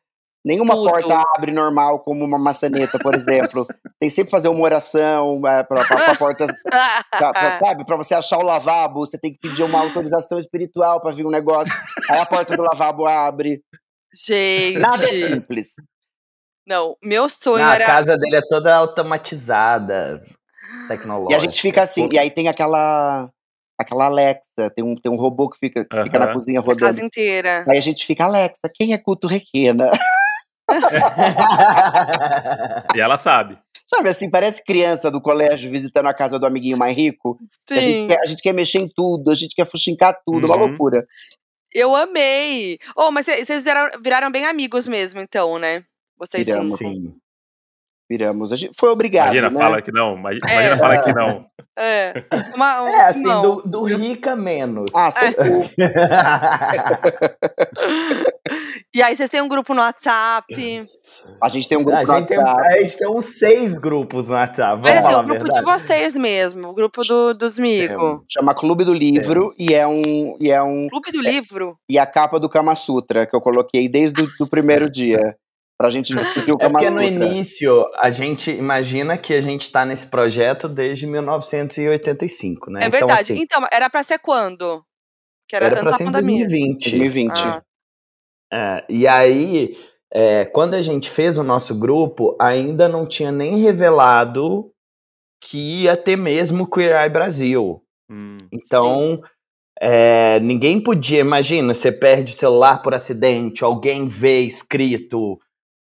Nenhuma 0.44 0.76
Tudo. 0.76 0.90
porta 0.90 1.24
abre 1.36 1.52
normal 1.52 2.00
como 2.00 2.24
uma 2.24 2.38
maçaneta, 2.38 2.98
por 3.00 3.14
exemplo. 3.16 3.66
tem 4.00 4.10
sempre 4.10 4.26
que 4.26 4.32
fazer 4.32 4.48
uma 4.48 4.62
oração 4.64 5.42
é, 5.48 5.64
pra, 5.64 5.84
pra, 5.86 5.98
pra 5.98 6.16
porta, 6.16 6.46
pra- 6.64 7.34
pra- 7.34 7.60
sabe? 7.60 7.84
Pra 7.86 7.98
você 7.98 8.14
achar 8.16 8.38
o 8.38 8.44
lavabo, 8.44 9.00
você 9.06 9.18
tem 9.18 9.34
que 9.34 9.40
pedir 9.40 9.64
uma 9.64 9.80
autorização 9.82 10.40
espiritual 10.40 11.02
pra 11.02 11.12
vir 11.12 11.26
um 11.26 11.32
negócio. 11.32 11.74
Aí 12.10 12.20
a 12.20 12.26
porta 12.26 12.56
do 12.56 12.64
lavabo 12.64 13.06
abre. 13.08 13.62
Gente. 14.26 14.80
Nada 14.80 15.04
é 15.04 15.08
simples. 15.14 15.68
Não, 16.68 16.98
meu 17.04 17.30
sonho 17.30 17.64
Não, 17.64 17.72
a 17.72 17.76
era. 17.76 17.86
casa 17.86 18.18
dele 18.18 18.38
é 18.38 18.42
toda 18.42 18.74
automatizada, 18.76 20.22
tecnológica. 20.88 21.34
E 21.34 21.36
a 21.36 21.40
gente 21.40 21.62
fica 21.62 21.84
assim, 21.84 22.10
e 22.12 22.18
aí 22.18 22.32
tem 22.32 22.48
aquela 22.48 23.30
aquela 23.78 24.06
Alexa, 24.06 24.72
tem 24.74 24.84
um, 24.84 24.96
tem 24.96 25.12
um 25.12 25.18
robô 25.18 25.50
que 25.50 25.60
fica, 25.60 25.86
fica 26.04 26.18
na 26.20 26.34
cozinha 26.34 26.60
A 26.60 26.64
rodando. 26.64 26.80
casa 26.86 27.04
inteira. 27.06 27.66
Aí 27.68 27.78
a 27.78 27.82
gente 27.82 28.06
fica, 28.06 28.24
Alexa, 28.24 28.62
quem 28.74 28.94
é 28.94 28.98
culto 28.98 29.28
requena? 29.28 29.92
E 32.96 33.00
ela 33.00 33.18
sabe. 33.18 33.58
Sabe 33.88 34.10
assim, 34.10 34.30
parece 34.30 34.64
criança 34.64 35.12
do 35.12 35.22
colégio 35.22 35.70
visitando 35.70 36.08
a 36.08 36.14
casa 36.14 36.40
do 36.40 36.46
amiguinho 36.46 36.78
mais 36.78 36.96
rico. 36.96 37.38
A 37.70 37.74
gente, 37.76 37.86
Sim. 37.86 38.08
quer, 38.08 38.20
a 38.22 38.26
gente 38.26 38.42
quer 38.42 38.54
mexer 38.54 38.80
em 38.80 38.88
tudo, 38.90 39.30
a 39.30 39.36
gente 39.36 39.54
quer 39.56 39.66
fuxincar 39.66 40.18
tudo, 40.26 40.48
uma 40.48 40.56
Uhum. 40.56 40.68
loucura. 40.70 41.06
Eu 41.76 41.94
amei. 41.94 42.80
Oh, 42.96 43.12
mas 43.12 43.26
cê- 43.26 43.44
vocês 43.44 43.66
viraram, 43.66 44.02
viraram 44.02 44.32
bem 44.32 44.46
amigos 44.46 44.88
mesmo, 44.88 45.20
então, 45.20 45.60
né? 45.60 45.84
Vocês 46.18 46.48
Viramos. 46.48 46.80
cinco. 46.80 46.90
Sim. 46.94 47.14
Viramos. 48.10 48.54
A 48.54 48.56
gente 48.56 48.74
foi 48.80 48.90
obrigado. 48.90 49.36
Imagina, 49.36 49.50
né? 49.50 49.60
fala 49.60 49.82
que 49.82 49.92
não. 49.92 50.16
Imagina, 50.16 50.50
É. 50.50 50.54
imagina 50.54 50.78
fala 50.78 51.02
que 51.02 51.14
não. 51.14 51.46
É. 51.78 52.14
Uma, 52.56 52.84
um, 52.84 52.88
É, 52.88 53.02
assim, 53.10 53.24
não. 53.24 53.42
do, 53.42 53.62
do 53.68 53.84
rica 53.84 54.34
menos. 54.34 54.86
Ah, 54.96 55.12
sempre. 55.12 55.70
E 58.96 59.04
aí 59.04 59.14
vocês 59.14 59.30
têm 59.30 59.42
um 59.42 59.50
grupo 59.50 59.74
no 59.74 59.82
WhatsApp. 59.82 60.88
A 61.44 61.50
gente 61.50 61.68
tem 61.68 61.78
um 61.78 61.84
grupo 61.84 61.98
a, 62.00 62.02
no 62.04 62.18
gente 62.18 62.28
tem, 62.28 62.38
WhatsApp. 62.38 62.66
a 62.74 62.82
gente 62.82 62.98
tem 62.98 63.10
uns 63.10 63.26
seis 63.26 63.78
grupos 63.78 64.30
no 64.30 64.36
WhatsApp. 64.36 64.82
Vamos 64.82 64.90
Mas 64.90 65.06
assim, 65.06 65.16
o 65.16 65.20
a 65.20 65.24
grupo 65.24 65.52
de 65.52 65.62
vocês 65.62 66.16
mesmo, 66.16 66.70
o 66.70 66.74
grupo 66.74 67.02
do, 67.04 67.34
dos 67.34 67.60
Migo. 67.60 68.24
Chama 68.32 68.56
Clube 68.56 68.86
do 68.86 68.94
Livro 68.94 69.54
e 69.60 69.74
é 69.76 69.86
um 69.86 70.38
e 70.40 70.50
é 70.50 70.64
um 70.64 70.88
Clube 70.88 71.12
do 71.12 71.20
livro? 71.22 71.78
e 71.90 72.00
a 72.00 72.06
capa 72.06 72.40
do 72.40 72.48
Kama 72.48 72.74
Sutra 72.74 73.26
que 73.28 73.36
eu 73.36 73.42
coloquei 73.42 73.90
desde 73.90 74.22
o 74.40 74.48
primeiro 74.48 74.90
dia 74.90 75.36
pra 75.78 75.90
gente 75.90 76.16
discutir 76.16 76.52
o 76.54 76.56
É 76.56 76.60
Kama 76.60 76.80
porque 76.80 76.86
Sutra. 76.88 76.92
no 76.92 77.04
início 77.04 77.86
a 77.98 78.10
gente 78.10 78.50
imagina 78.50 79.18
que 79.18 79.34
a 79.34 79.42
gente 79.42 79.70
tá 79.70 79.86
nesse 79.86 80.08
projeto 80.08 80.70
desde 80.70 81.06
1985, 81.06 82.72
né? 82.72 82.80
É 82.84 82.88
então, 82.88 83.00
verdade. 83.00 83.34
assim, 83.34 83.42
Então, 83.42 83.62
era 83.74 83.90
pra 83.90 84.04
ser 84.04 84.20
quando? 84.20 84.82
Que 85.50 85.56
era, 85.58 85.66
era 85.66 85.82
antes 85.82 85.98
da 85.98 86.04
em 86.04 86.12
pandemia. 86.12 86.48
2020. 86.48 86.90
2020. 86.92 87.40
Ah, 87.40 87.62
É, 88.52 88.86
e 88.90 89.08
aí, 89.08 89.78
é, 90.14 90.46
quando 90.46 90.76
a 90.76 90.82
gente 90.82 91.10
fez 91.10 91.38
o 91.38 91.44
nosso 91.44 91.76
grupo, 91.76 92.36
ainda 92.40 92.88
não 92.88 93.06
tinha 93.06 93.32
nem 93.32 93.58
revelado 93.58 94.72
que 95.42 95.84
ia 95.84 95.98
ter 95.98 96.16
mesmo 96.16 96.70
Queer 96.70 96.96
Eye 96.96 97.10
Brasil. 97.10 97.82
Hum. 98.10 98.38
Então, 98.52 99.22
é, 99.80 100.40
ninguém 100.40 100.82
podia, 100.82 101.20
imagina, 101.20 101.74
você 101.74 101.92
perde 101.92 102.34
o 102.34 102.36
celular 102.36 102.82
por 102.82 102.94
acidente, 102.94 103.64
alguém 103.64 104.08
vê 104.08 104.42
escrito, 104.42 105.40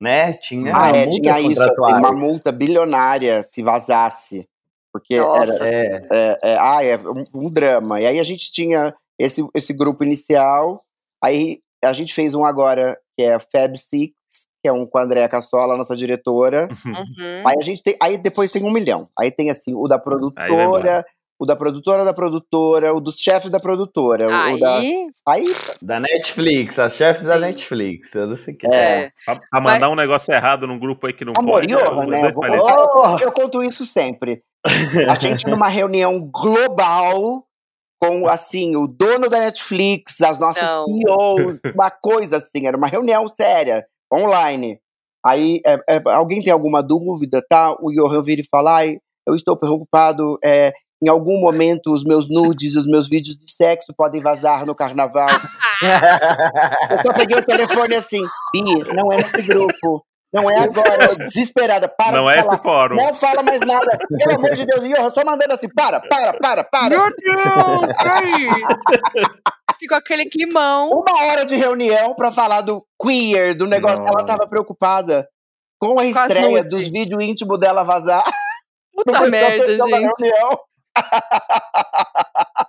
né? 0.01 0.35
Tinha 0.35 0.77
Ah, 0.77 0.91
é, 0.91 1.07
tinha 1.07 1.41
isso, 1.41 1.63
assim, 1.63 1.95
uma 1.95 2.13
multa 2.13 2.53
bilionária 2.53 3.43
se 3.43 3.63
vazasse. 3.63 4.49
Porque 4.93 5.19
Nossa, 5.19 5.65
era, 5.65 5.75
É, 5.75 6.09
é, 6.11 6.39
é, 6.43 6.59
ah, 6.59 6.85
é 6.85 6.97
um, 6.99 7.47
um 7.47 7.51
drama. 7.51 8.01
E 8.01 8.07
aí 8.07 8.19
a 8.19 8.25
gente 8.25 8.51
tinha 8.53 8.95
esse, 9.19 9.47
esse 9.55 9.73
grupo 9.73 10.05
inicial, 10.05 10.83
aí 11.23 11.61
a 11.87 11.93
gente 11.93 12.12
fez 12.14 12.35
um 12.35 12.45
agora, 12.45 12.99
que 13.16 13.24
é 13.24 13.39
Fab 13.39 13.76
Six, 13.76 14.14
que 14.62 14.68
é 14.68 14.72
um 14.72 14.85
com 14.87 14.99
a 14.99 15.03
Andréa 15.03 15.28
Cassola, 15.28 15.76
nossa 15.76 15.97
diretora. 15.97 16.68
uhum. 16.85 17.43
Aí 17.47 17.55
a 17.59 17.62
gente 17.62 17.83
tem, 17.83 17.97
aí 18.01 18.18
depois 18.18 18.53
tem 18.53 18.64
um 18.64 18.70
milhão. 18.70 19.09
Aí 19.18 19.31
tem 19.31 19.51
assim, 19.51 19.74
o 19.74 19.89
da 19.89 19.97
Aí 19.97 20.03
produtora, 20.03 21.05
o 21.39 21.47
da 21.47 21.57
produtora 21.57 22.05
da 22.05 22.12
produtora, 22.12 22.93
o 22.95 23.01
dos 23.01 23.14
chefes 23.18 23.49
da 23.51 23.59
produtora. 23.59 24.26
o- 24.26 24.55
o 24.55 24.59
da, 24.61 24.76
Aí, 24.78 25.07
aí 25.26 25.45
da 25.81 25.99
Netflix, 25.99 26.78
as 26.78 26.95
chefes 26.95 27.24
da 27.24 27.35
Sim. 27.37 27.41
Netflix, 27.41 28.14
eu 28.14 28.26
não 28.26 28.37
sei 28.37 28.53
o 28.53 28.59
que. 28.59 28.66
É. 28.66 28.76
é. 29.05 29.12
Pra, 29.24 29.41
pra 29.51 29.61
mandar 29.62 29.89
um 29.89 29.95
negócio 29.97 30.35
errado 30.35 30.66
num 30.66 30.78
grupo 30.78 31.07
aí 31.07 31.14
que 31.14 31.24
não 31.24 31.33
Amor, 31.39 31.62
pode. 31.62 31.72
e 31.72 31.74
é 31.74 32.07
né? 32.07 32.31
Oh! 32.62 33.18
eu 33.18 33.33
conto 33.33 33.62
isso 33.62 33.87
sempre. 33.87 34.43
A 35.09 35.14
gente 35.18 35.47
numa 35.47 35.68
reunião 35.68 36.20
global 36.20 37.47
com, 38.01 38.27
assim, 38.27 38.77
o 38.77 38.87
dono 38.87 39.29
da 39.29 39.41
Netflix, 39.41 40.21
as 40.23 40.39
nossas 40.39 40.63
Não. 40.63 40.85
CEOs, 40.85 41.61
uma 41.75 41.91
coisa 41.91 42.39
assim, 42.39 42.67
era 42.67 42.77
uma 42.77 42.87
reunião 42.87 43.29
séria, 43.29 43.87
online. 44.13 44.81
Aí, 45.25 45.61
é, 45.67 45.75
é, 45.89 46.03
alguém 46.13 46.43
tem 46.43 46.53
alguma 46.53 46.83
dúvida, 46.83 47.45
tá? 47.47 47.77
O 47.81 47.93
Johan 47.93 48.23
vira 48.23 48.41
e 48.41 48.49
fala, 48.49 48.77
ai, 48.77 48.97
eu 49.29 49.35
estou 49.35 49.57
preocupado, 49.57 50.39
é, 50.43 50.73
em 51.03 51.09
algum 51.09 51.41
momento 51.41 51.93
os 51.93 52.03
meus 52.05 52.29
nudes, 52.29 52.75
os 52.75 52.87
meus 52.87 53.09
vídeos 53.09 53.37
de 53.37 53.51
sexo 53.51 53.93
podem 53.97 54.21
vazar 54.21 54.67
no 54.67 54.75
carnaval. 54.75 55.29
Eu 56.91 56.99
só 57.07 57.13
peguei 57.15 57.39
o 57.39 57.45
telefone 57.45 57.95
assim, 57.95 58.23
Bi, 58.53 58.63
não 58.95 59.11
é 59.11 59.17
nesse 59.17 59.41
grupo. 59.41 60.05
Não 60.33 60.49
é 60.49 60.59
agora, 60.61 61.16
desesperada. 61.16 61.89
Para 61.89 62.18
Não 62.18 62.26
de 62.26 62.33
é 62.33 62.43
falar. 62.43 62.55
esse 62.55 62.62
fórum. 62.62 62.97
Não 62.97 63.12
fala 63.14 63.43
mais 63.43 63.61
nada. 63.61 63.99
Pelo 64.09 64.37
amor 64.37 64.55
de 64.55 64.64
Deus. 64.64 64.85
E 64.85 64.93
eu 64.93 65.11
só 65.11 65.24
mandando 65.24 65.53
assim, 65.53 65.68
para, 65.68 65.99
para, 66.01 66.35
para, 66.39 66.64
para. 66.64 66.89
Meu 66.89 67.11
Deus, 67.16 67.97
peraí. 67.99 68.49
Ficou 69.78 69.99
aquele 69.99 70.26
climão. 70.26 70.91
Uma 70.91 71.24
hora 71.24 71.45
de 71.45 71.57
reunião 71.57 72.14
pra 72.14 72.31
falar 72.31 72.61
do 72.61 72.81
queer, 73.03 73.55
do 73.55 73.66
negócio. 73.66 73.99
Nossa. 73.99 74.12
Ela 74.12 74.24
tava 74.24 74.47
preocupada 74.49 75.28
com 75.81 75.99
a 75.99 76.03
as 76.03 76.09
estreia 76.11 76.62
dos 76.62 76.89
vídeos 76.89 77.22
íntimos 77.24 77.59
dela 77.59 77.83
vazar. 77.83 78.22
Não 78.95 79.03
Puta 79.05 79.26
merda, 79.28 79.68
gente. 79.68 79.91
reunião. 79.91 80.61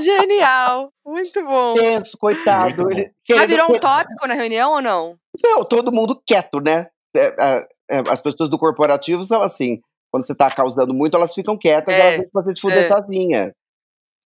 Genial. 0.00 0.90
Muito 1.04 1.44
bom. 1.44 1.74
Tenso, 1.74 2.16
coitado. 2.18 2.84
Muito 2.84 2.98
Ele, 2.98 3.06
bom. 3.06 3.10
Mas 3.10 3.14
querendo 3.24 3.48
virou 3.48 3.72
um 3.74 3.78
tópico 3.78 4.26
na 4.26 4.34
reunião 4.34 4.72
ou 4.72 4.82
não? 4.82 5.16
Não, 5.42 5.64
todo 5.64 5.92
mundo 5.92 6.20
quieto, 6.26 6.60
né? 6.60 6.86
É, 7.16 7.26
é, 7.38 7.68
é, 7.90 7.98
as 8.10 8.20
pessoas 8.20 8.48
do 8.48 8.58
corporativo 8.58 9.22
são 9.24 9.42
assim. 9.42 9.80
Quando 10.10 10.26
você 10.26 10.34
tá 10.34 10.50
causando 10.50 10.94
muito, 10.94 11.16
elas 11.16 11.34
ficam 11.34 11.56
quietas, 11.56 11.94
É, 11.94 12.00
elas 12.00 12.16
deixam 12.16 12.30
você 12.42 12.52
se 12.52 12.60
fuder 12.60 12.84
é. 12.84 12.88
sozinha. 12.88 13.54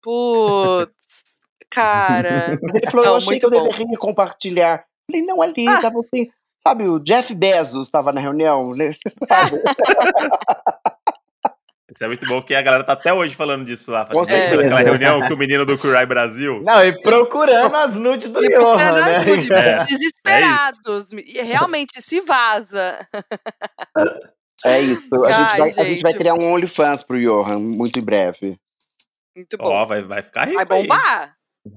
Putz. 0.01 1.24
cara. 1.70 2.57
Mas 2.62 2.74
ele 2.74 2.89
falou, 2.89 3.05
Não, 3.05 3.12
eu 3.14 3.18
achei 3.18 3.39
que 3.39 3.45
eu 3.45 3.49
bom. 3.51 3.64
deveria 3.64 3.97
compartilhar. 3.97 4.84
Falei, 5.10 5.26
não, 5.26 5.41
ali, 5.41 5.68
Ah. 5.68 5.82
tava 5.82 5.99
assim. 5.99 6.30
Sabe, 6.62 6.88
o 6.89 6.99
Jeff 6.99 7.34
Bezos 7.34 7.88
estava 7.88 8.12
na 8.12 8.20
reunião, 8.20 8.72
né? 8.74 8.91
Sabe? 9.30 9.62
Isso 12.00 12.06
é 12.06 12.08
muito 12.08 12.26
bom 12.28 12.41
que 12.41 12.56
a 12.56 12.62
galera 12.62 12.82
tá 12.82 12.93
até 12.93 13.14
hoje 13.14 13.36
falando 13.36 13.66
disso 13.66 13.91
lá. 13.91 14.06
Com 14.06 14.14
Faz 14.24 14.28
tempo, 14.28 14.39
certeza. 14.39 14.70
Naquela 14.70 14.80
reunião 14.80 15.28
com 15.28 15.34
o 15.34 15.38
menino 15.38 15.66
do 15.66 15.78
Kurai 15.78 16.06
Brasil. 16.06 16.64
Não, 16.64 16.82
e 16.82 16.97
procurando 17.02 17.76
as 17.76 17.93
nudes 17.93 18.30
do 18.30 18.39
Johan, 18.39 18.52
procurando 18.78 19.02
né? 19.02 19.18
as 19.18 19.26
nudes, 19.28 19.52
É. 19.52 19.84
desesperados. 19.84 21.12
E 21.12 21.41
realmente, 21.41 22.02
se 22.02 22.22
vaza. 22.22 23.06
É 24.66 24.80
isso. 24.80 25.10
A, 25.14 25.28
Ai, 25.28 25.34
gente 25.34 25.58
vai, 25.58 25.70
a 25.70 25.74
gente 25.89 26.02
vai 26.02 26.12
gente. 26.14 26.18
criar 26.20 26.36
um 26.36 26.54
OnlyFans 26.54 27.04
pro 27.04 27.20
Johan 27.20 27.60
muito 27.60 28.00
em 28.00 28.02
breve. 28.02 28.58
Muito 29.36 29.58
Ó, 29.60 29.64
bom. 29.82 29.86
vai, 29.88 30.02
vai 30.02 30.22
ficar 30.24 30.45
rico 30.45 30.66
Vai 30.66 30.78
aí. 30.80 30.88
bombar. 30.88 31.36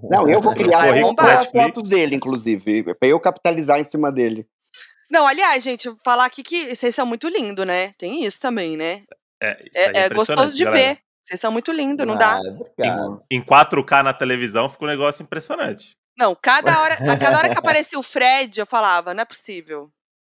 Não, 0.09 0.29
eu 0.29 0.41
vou 0.41 0.53
criar 0.55 0.79
Vai 0.79 0.89
eu 0.91 0.95
vou 1.03 1.03
bombar. 1.17 1.47
criar 1.49 1.65
fotos 1.65 1.89
dele, 1.89 2.15
inclusive, 2.15 2.85
pra 2.95 3.09
eu 3.09 3.19
capitalizar 3.19 3.81
em 3.81 3.85
cima 3.91 4.13
dele. 4.13 4.47
Não, 5.11 5.27
aliás, 5.27 5.65
gente, 5.65 5.93
falar 6.05 6.27
aqui 6.27 6.45
que 6.45 6.77
vocês 6.77 6.95
são 6.95 7.05
muito 7.05 7.29
lindos, 7.29 7.67
né? 7.67 7.93
Tem 7.99 8.25
isso 8.25 8.39
também, 8.41 8.77
né? 8.77 9.03
É, 9.43 9.65
É, 9.75 9.83
é 9.85 9.89
impressionante, 10.07 10.15
gostoso 10.15 10.57
de 10.57 10.65
galera. 10.65 10.95
ver. 10.95 10.99
Vocês 11.21 11.41
são 11.41 11.53
muito 11.53 11.71
lindos, 11.73 12.07
não 12.07 12.17
dá? 12.17 12.35
Ah, 12.35 12.41
obrigado. 12.41 13.21
Em 13.31 13.41
4K 13.43 14.03
na 14.03 14.13
televisão 14.13 14.69
fica 14.69 14.85
um 14.85 14.89
negócio 14.89 15.23
impressionante. 15.23 15.93
Não, 16.19 16.35
cada 16.35 16.81
hora, 16.81 16.95
a 16.95 17.17
cada 17.17 17.39
hora 17.39 17.49
que 17.49 17.59
aparecia 17.59 17.99
o 17.99 18.03
Fred, 18.03 18.61
eu 18.61 18.67
falava, 18.67 19.15
não 19.15 19.23
é 19.23 19.25
possível. 19.25 19.91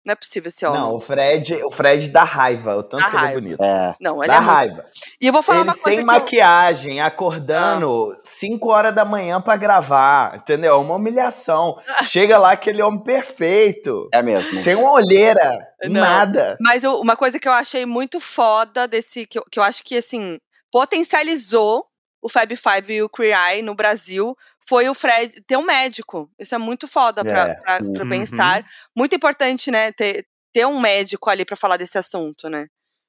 Não 0.05 0.11
é 0.11 0.15
possível 0.15 0.49
esse 0.49 0.65
homem. 0.65 0.81
Não, 0.81 0.95
o 0.95 0.99
Fred, 0.99 1.63
o 1.63 1.71
Fred 1.71 2.09
dá 2.09 2.23
raiva, 2.25 2.75
o 2.75 2.83
tanto 2.83 3.03
Dá 3.03 3.09
que 3.09 3.15
ele 3.15 3.17
é 3.17 3.25
raiva. 3.25 3.39
bonito. 3.41 3.63
É. 3.63 3.95
Não, 4.01 4.21
ele 4.21 4.27
Dá 4.27 4.33
é 4.35 4.39
muito... 4.41 4.51
raiva. 4.51 4.83
E 5.21 5.27
eu 5.27 5.31
vou 5.33 5.41
falar 5.41 5.59
ele 5.59 5.69
uma 5.69 5.73
coisa 5.73 5.87
sem 5.87 5.95
que 5.97 6.01
eu... 6.01 6.05
maquiagem, 6.05 6.99
acordando 7.01 8.17
5 8.23 8.69
horas 8.69 8.93
da 8.93 9.05
manhã 9.05 9.39
pra 9.41 9.55
gravar, 9.55 10.35
entendeu? 10.35 10.73
É 10.75 10.77
Uma 10.77 10.95
humilhação. 10.95 11.77
Chega 12.07 12.37
lá 12.37 12.51
aquele 12.51 12.81
homem 12.81 13.01
perfeito, 13.01 14.09
É 14.13 14.21
mesmo. 14.21 14.59
sem 14.61 14.75
uma 14.75 14.91
olheira, 14.91 15.65
Não. 15.85 16.01
nada. 16.01 16.57
Mas 16.59 16.83
eu- 16.83 16.97
uma 16.97 17.15
coisa 17.15 17.39
que 17.39 17.47
eu 17.47 17.53
achei 17.53 17.85
muito 17.85 18.19
foda 18.19 18.87
desse. 18.87 19.25
Que 19.25 19.39
eu, 19.39 19.43
que 19.49 19.57
eu 19.59 19.63
acho 19.63 19.83
que, 19.83 19.95
assim, 19.97 20.37
potencializou 20.69 21.85
o 22.21 22.29
Fab 22.29 22.53
Five 22.55 22.93
e 22.93 23.03
o 23.03 23.09
Queer 23.09 23.37
Eye 23.37 23.61
no 23.61 23.75
Brasil 23.75 24.35
foi 24.67 24.89
o 24.89 24.93
Fred 24.93 25.41
ter 25.47 25.57
um 25.57 25.63
médico. 25.65 26.29
Isso 26.39 26.53
é 26.55 26.57
muito 26.57 26.87
foda 26.87 27.23
pra, 27.23 27.41
É. 27.49 27.77
pro 27.93 28.03
Uhum. 28.03 28.09
bem-estar. 28.09 28.65
Muito 28.95 29.15
importante, 29.15 29.69
né? 29.71 29.91
Ter, 29.91 30.25
ter 30.53 30.65
um 30.65 30.79
médico 30.79 31.29
ali 31.29 31.43
pra 31.45 31.55
falar 31.55 31.77
desse 31.77 31.97
assunto, 31.97 32.49
né? 32.49 32.67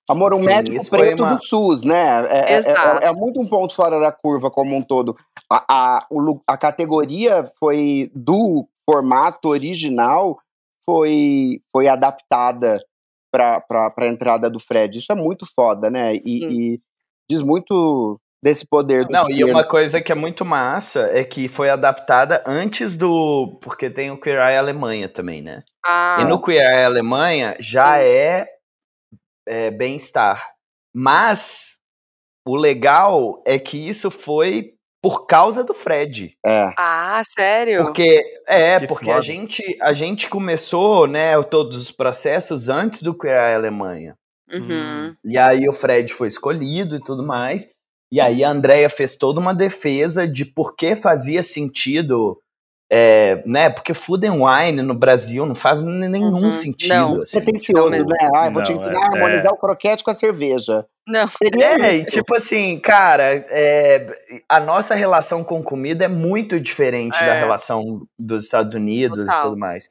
Amor, 0.09 0.35
um 0.35 0.39
Sim, 0.39 0.45
médico 0.47 0.91
preto 0.91 1.23
uma- 1.23 1.35
do 1.35 1.43
SUS, 1.43 1.83
né? 1.83 2.27
É, 2.29 2.53
é- 2.53 2.57
Exato. 2.59 3.05
é- 3.05 3.09
é 3.09 3.13
muito 3.13 3.41
um 3.41 3.47
ponto 3.49 3.75
fora 3.75 3.99
da 3.99 4.13
curva 4.13 4.51
como 4.51 4.77
um 4.77 4.83
todo. 4.83 5.17
A, 5.51 5.65
a, 5.97 6.07
o 6.11 6.41
a 6.47 6.59
categoria 6.59 7.51
foi 7.59 8.11
do 8.15 8.69
formato 8.89 9.49
original 9.49 10.39
foi, 10.85 11.63
foi 11.73 11.89
adaptada 11.89 12.79
para 13.33 13.65
a 13.99 14.07
entrada 14.07 14.51
do 14.51 14.61
Fred. 14.61 14.99
Isso 14.99 15.11
é 15.11 15.15
muito 15.15 15.47
foda, 15.57 15.91
né? 15.91 16.15
E, 16.17 16.75
e 16.75 16.81
diz 17.31 17.41
muito 17.41 18.21
desse 18.45 18.67
poder 18.67 19.07
do 19.07 19.11
Não, 19.11 19.31
e 19.31 19.37
queer. 19.37 19.47
uma 19.47 19.65
coisa 19.65 20.03
que 20.03 20.13
é 20.13 20.15
muito 20.15 20.45
massa 20.45 21.09
é 21.15 21.25
que 21.25 21.49
foi 21.49 21.71
adaptada 21.71 22.45
antes 22.47 22.95
do. 22.95 23.59
Porque 23.63 23.89
tem 23.89 24.11
o 24.11 24.21
Queer 24.21 24.37
Eye 24.39 24.59
Alemanha 24.59 25.09
também, 25.09 25.41
né? 25.41 25.63
Ah, 25.83 26.19
E 26.21 26.25
no 26.25 26.39
Queer 26.41 26.61
Eye 26.61 26.85
Alemanha 26.85 27.57
já 27.59 27.99
é, 28.03 28.47
é 29.49 29.71
bem-estar. 29.71 30.51
Mas 30.95 31.79
o 32.47 32.55
legal 32.55 33.43
é 33.47 33.59
que 33.59 33.79
isso 33.89 34.11
foi 34.11 34.75
por 35.03 35.25
causa 35.25 35.65
do 35.65 35.73
Fred. 35.73 36.37
É. 36.45 36.71
ah, 36.77 37.23
sério? 37.27 37.83
Porque 37.85 38.23
é, 38.47 38.79
Que 38.79 38.87
porque 38.87 39.07
foda. 39.07 39.19
a 39.19 39.23
gente 39.23 39.63
a 39.81 39.95
gente 39.95 40.29
começou, 40.29 41.07
né, 41.07 41.43
todos 41.45 41.79
os 41.79 41.91
processos 41.91 42.69
antes 42.69 43.03
do 43.03 43.17
Queer 43.17 43.39
Eye 43.39 43.55
Alemanha. 43.55 44.15
Uhum. 44.53 45.17
E 45.25 45.39
aí 45.39 45.67
o 45.67 45.73
Fred 45.73 46.13
foi 46.13 46.29
escolhido 46.29 46.97
e 46.97 47.01
tudo 47.01 47.23
mais. 47.27 47.73
E 48.13 48.21
aí 48.21 48.45
a 48.45 48.51
Andrea 48.51 48.89
fez 48.89 49.17
toda 49.17 49.41
uma 49.41 49.55
defesa 49.55 50.27
de 50.29 50.45
por 50.45 50.77
que 50.77 50.95
fazia 50.95 51.43
sentido, 51.43 52.39
é, 52.93 53.43
né? 53.47 53.71
Porque 53.71 53.93
food 53.95 54.27
and 54.27 54.35
wine 54.35 54.83
no 54.83 54.95
Brasil 54.95 55.45
não 55.47 55.55
faz 55.55 55.83
nenhum 55.83 56.45
Uhum. 56.45 56.53
sentido. 56.53 56.95
Não. 56.95 57.23
assim, 57.23 57.39
Pretencioso, 57.39 57.91
né? 57.91 58.05
Ah, 58.35 58.47
eu 58.47 58.53
vou 58.53 58.63
te 58.63 58.73
Não, 58.73 58.81
ensinar 58.81 59.01
é- 59.01 59.03
a 59.03 59.07
harmonizar 59.07 59.53
o 59.53 59.57
croquete 59.57 60.05
com 60.05 60.11
a 60.11 60.15
cerveja. 60.15 60.87
Não. 61.07 61.29
É, 61.61 61.97
e 61.97 62.05
tipo 62.05 62.37
assim, 62.37 62.79
cara, 62.79 63.25
é, 63.51 64.07
a 64.49 64.61
nossa 64.61 64.95
relação 64.95 65.43
com 65.43 65.63
comida 65.63 66.05
é 66.05 66.09
muito 66.09 66.59
diferente 66.61 67.19
da 67.19 67.35
É. 67.35 67.39
relação 67.41 68.07
dos 68.19 68.45
Estados 68.45 68.75
Unidos 68.75 69.27
Total. 69.27 69.39
e 69.39 69.43
tudo 69.45 69.59
mais. 69.59 69.91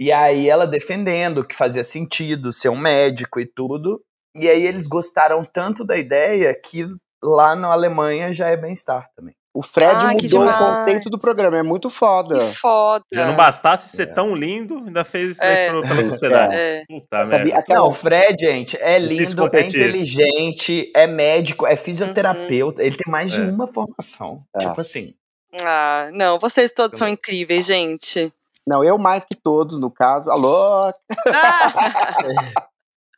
E 0.00 0.12
aí 0.12 0.48
ela 0.48 0.66
defendendo 0.66 1.44
que 1.44 1.54
fazia 1.56 1.82
sentido 1.84 2.52
ser 2.52 2.68
um 2.68 2.76
médico 2.78 3.40
e 3.40 3.46
tudo. 3.46 4.02
E 4.36 4.48
aí 4.48 4.66
eles 4.66 4.86
gostaram 4.86 5.44
tanto 5.44 5.84
da 5.84 5.96
ideia 5.96 6.54
que 6.54 6.86
lá 7.22 7.54
na 7.56 7.68
Alemanha 7.72 8.32
já 8.32 8.48
é 8.48 8.56
bem-estar 8.56 9.08
também. 9.16 9.34
O 9.54 9.62
Fred 9.62 10.04
Ah, 10.04 10.14
que 10.14 10.24
mudou 10.24 10.46
o 10.48 10.56
conceito 10.56 11.10
do 11.10 11.18
programa, 11.18 11.56
é 11.56 11.62
muito 11.64 11.90
foda. 11.90 12.38
Que 12.38 12.54
foda. 12.54 13.04
Já 13.12 13.26
não 13.26 13.34
bastasse 13.34 13.88
ser 13.96 14.04
É. 14.04 14.06
tão 14.06 14.34
lindo, 14.36 14.76
ainda 14.86 15.04
fez 15.04 15.30
isso 15.32 15.42
É. 15.42 15.66
pela 15.68 15.82
sociedade. 16.02 16.54
É. 16.54 16.82
Puta 16.86 17.24
Sabia- 17.24 17.54
merda. 17.56 17.74
Não, 17.74 17.88
o 17.88 17.92
Fred, 17.92 18.36
gente, 18.40 18.76
é 18.80 18.98
lindo, 19.00 19.50
é 19.52 19.60
inteligente, 19.62 20.92
é 20.94 21.06
médico, 21.08 21.66
é 21.66 21.74
fisioterapeuta. 21.74 22.82
Ele 22.84 22.96
tem 22.96 23.10
mais 23.10 23.32
de 23.32 23.40
É. 23.40 23.44
uma 23.44 23.66
formação. 23.66 24.44
É. 24.54 24.60
Tipo 24.60 24.80
assim. 24.80 25.14
Ah, 25.62 26.08
não, 26.12 26.38
vocês 26.38 26.70
todos 26.70 26.96
são 26.98 27.08
incríveis, 27.08 27.66
gente. 27.66 28.32
Não, 28.66 28.84
eu 28.84 28.96
mais 28.98 29.24
que 29.24 29.34
todos, 29.34 29.80
no 29.80 29.90
caso. 29.90 30.30
Alô? 30.30 30.52
Ah, 30.84 30.92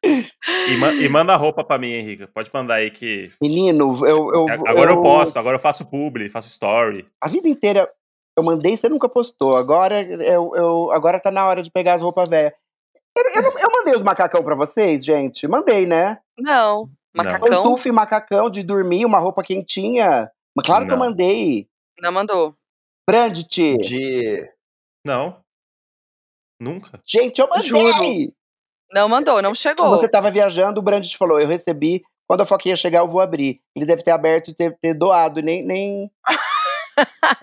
E, 0.02 0.76
ma- 0.78 0.92
e 0.94 1.08
manda 1.08 1.34
a 1.34 1.36
roupa 1.36 1.62
pra 1.62 1.78
mim, 1.78 1.92
Henrique. 1.92 2.26
Pode 2.28 2.50
mandar 2.52 2.76
aí 2.76 2.90
que. 2.90 3.30
Menino, 3.42 3.94
eu. 4.06 4.32
eu 4.32 4.46
Agora 4.66 4.90
eu 4.92 5.02
posto, 5.02 5.38
agora 5.38 5.56
eu 5.56 5.60
faço 5.60 5.84
publi, 5.84 6.28
faço 6.30 6.48
story. 6.48 7.06
A 7.20 7.28
vida 7.28 7.48
inteira 7.48 7.90
eu 8.36 8.42
mandei, 8.42 8.76
você 8.76 8.88
nunca 8.88 9.08
postou. 9.08 9.56
Agora 9.56 10.00
eu, 10.02 10.54
eu 10.56 10.90
agora 10.92 11.20
tá 11.20 11.30
na 11.30 11.46
hora 11.46 11.62
de 11.62 11.70
pegar 11.70 11.94
as 11.94 12.02
roupas 12.02 12.28
velhas. 12.28 12.52
Eu, 13.16 13.24
eu, 13.34 13.42
não- 13.42 13.58
eu 13.58 13.68
mandei 13.72 13.94
os 13.94 14.02
macacão 14.02 14.42
pra 14.42 14.54
vocês, 14.54 15.04
gente? 15.04 15.46
Mandei, 15.46 15.84
né? 15.84 16.18
não, 16.38 16.88
macacão 17.14 17.62
Pantufa 17.64 17.88
e 17.88 17.92
macacão 17.92 18.48
de 18.48 18.62
dormir, 18.62 19.04
uma 19.04 19.18
roupa 19.18 19.42
quentinha. 19.42 20.30
Mas 20.56 20.64
claro 20.66 20.86
que 20.86 20.92
eu 20.92 20.96
Não. 20.96 21.04
mandei. 21.06 21.68
não 22.00 22.12
mandou. 22.12 22.54
Brandt. 23.08 23.76
De. 23.78 24.48
Não. 25.06 25.40
Nunca. 26.60 26.98
Gente, 27.06 27.40
eu 27.40 27.48
mandei. 27.48 27.68
Juro. 27.68 28.32
Não 28.92 29.08
mandou, 29.08 29.40
não 29.40 29.54
chegou. 29.54 29.88
Você 29.90 30.08
tava 30.08 30.30
viajando, 30.30 30.80
o 30.80 30.82
Brandt 30.82 31.16
falou, 31.16 31.40
eu 31.40 31.46
recebi. 31.48 32.02
Quando 32.26 32.42
a 32.42 32.46
Foquinha 32.46 32.76
chegar, 32.76 33.00
eu 33.00 33.08
vou 33.08 33.20
abrir. 33.20 33.60
Ele 33.74 33.84
deve 33.86 34.02
ter 34.02 34.10
aberto 34.12 34.50
e 34.50 34.54
ter, 34.54 34.76
ter 34.80 34.94
doado, 34.94 35.40
nem, 35.42 35.64
nem. 35.64 36.10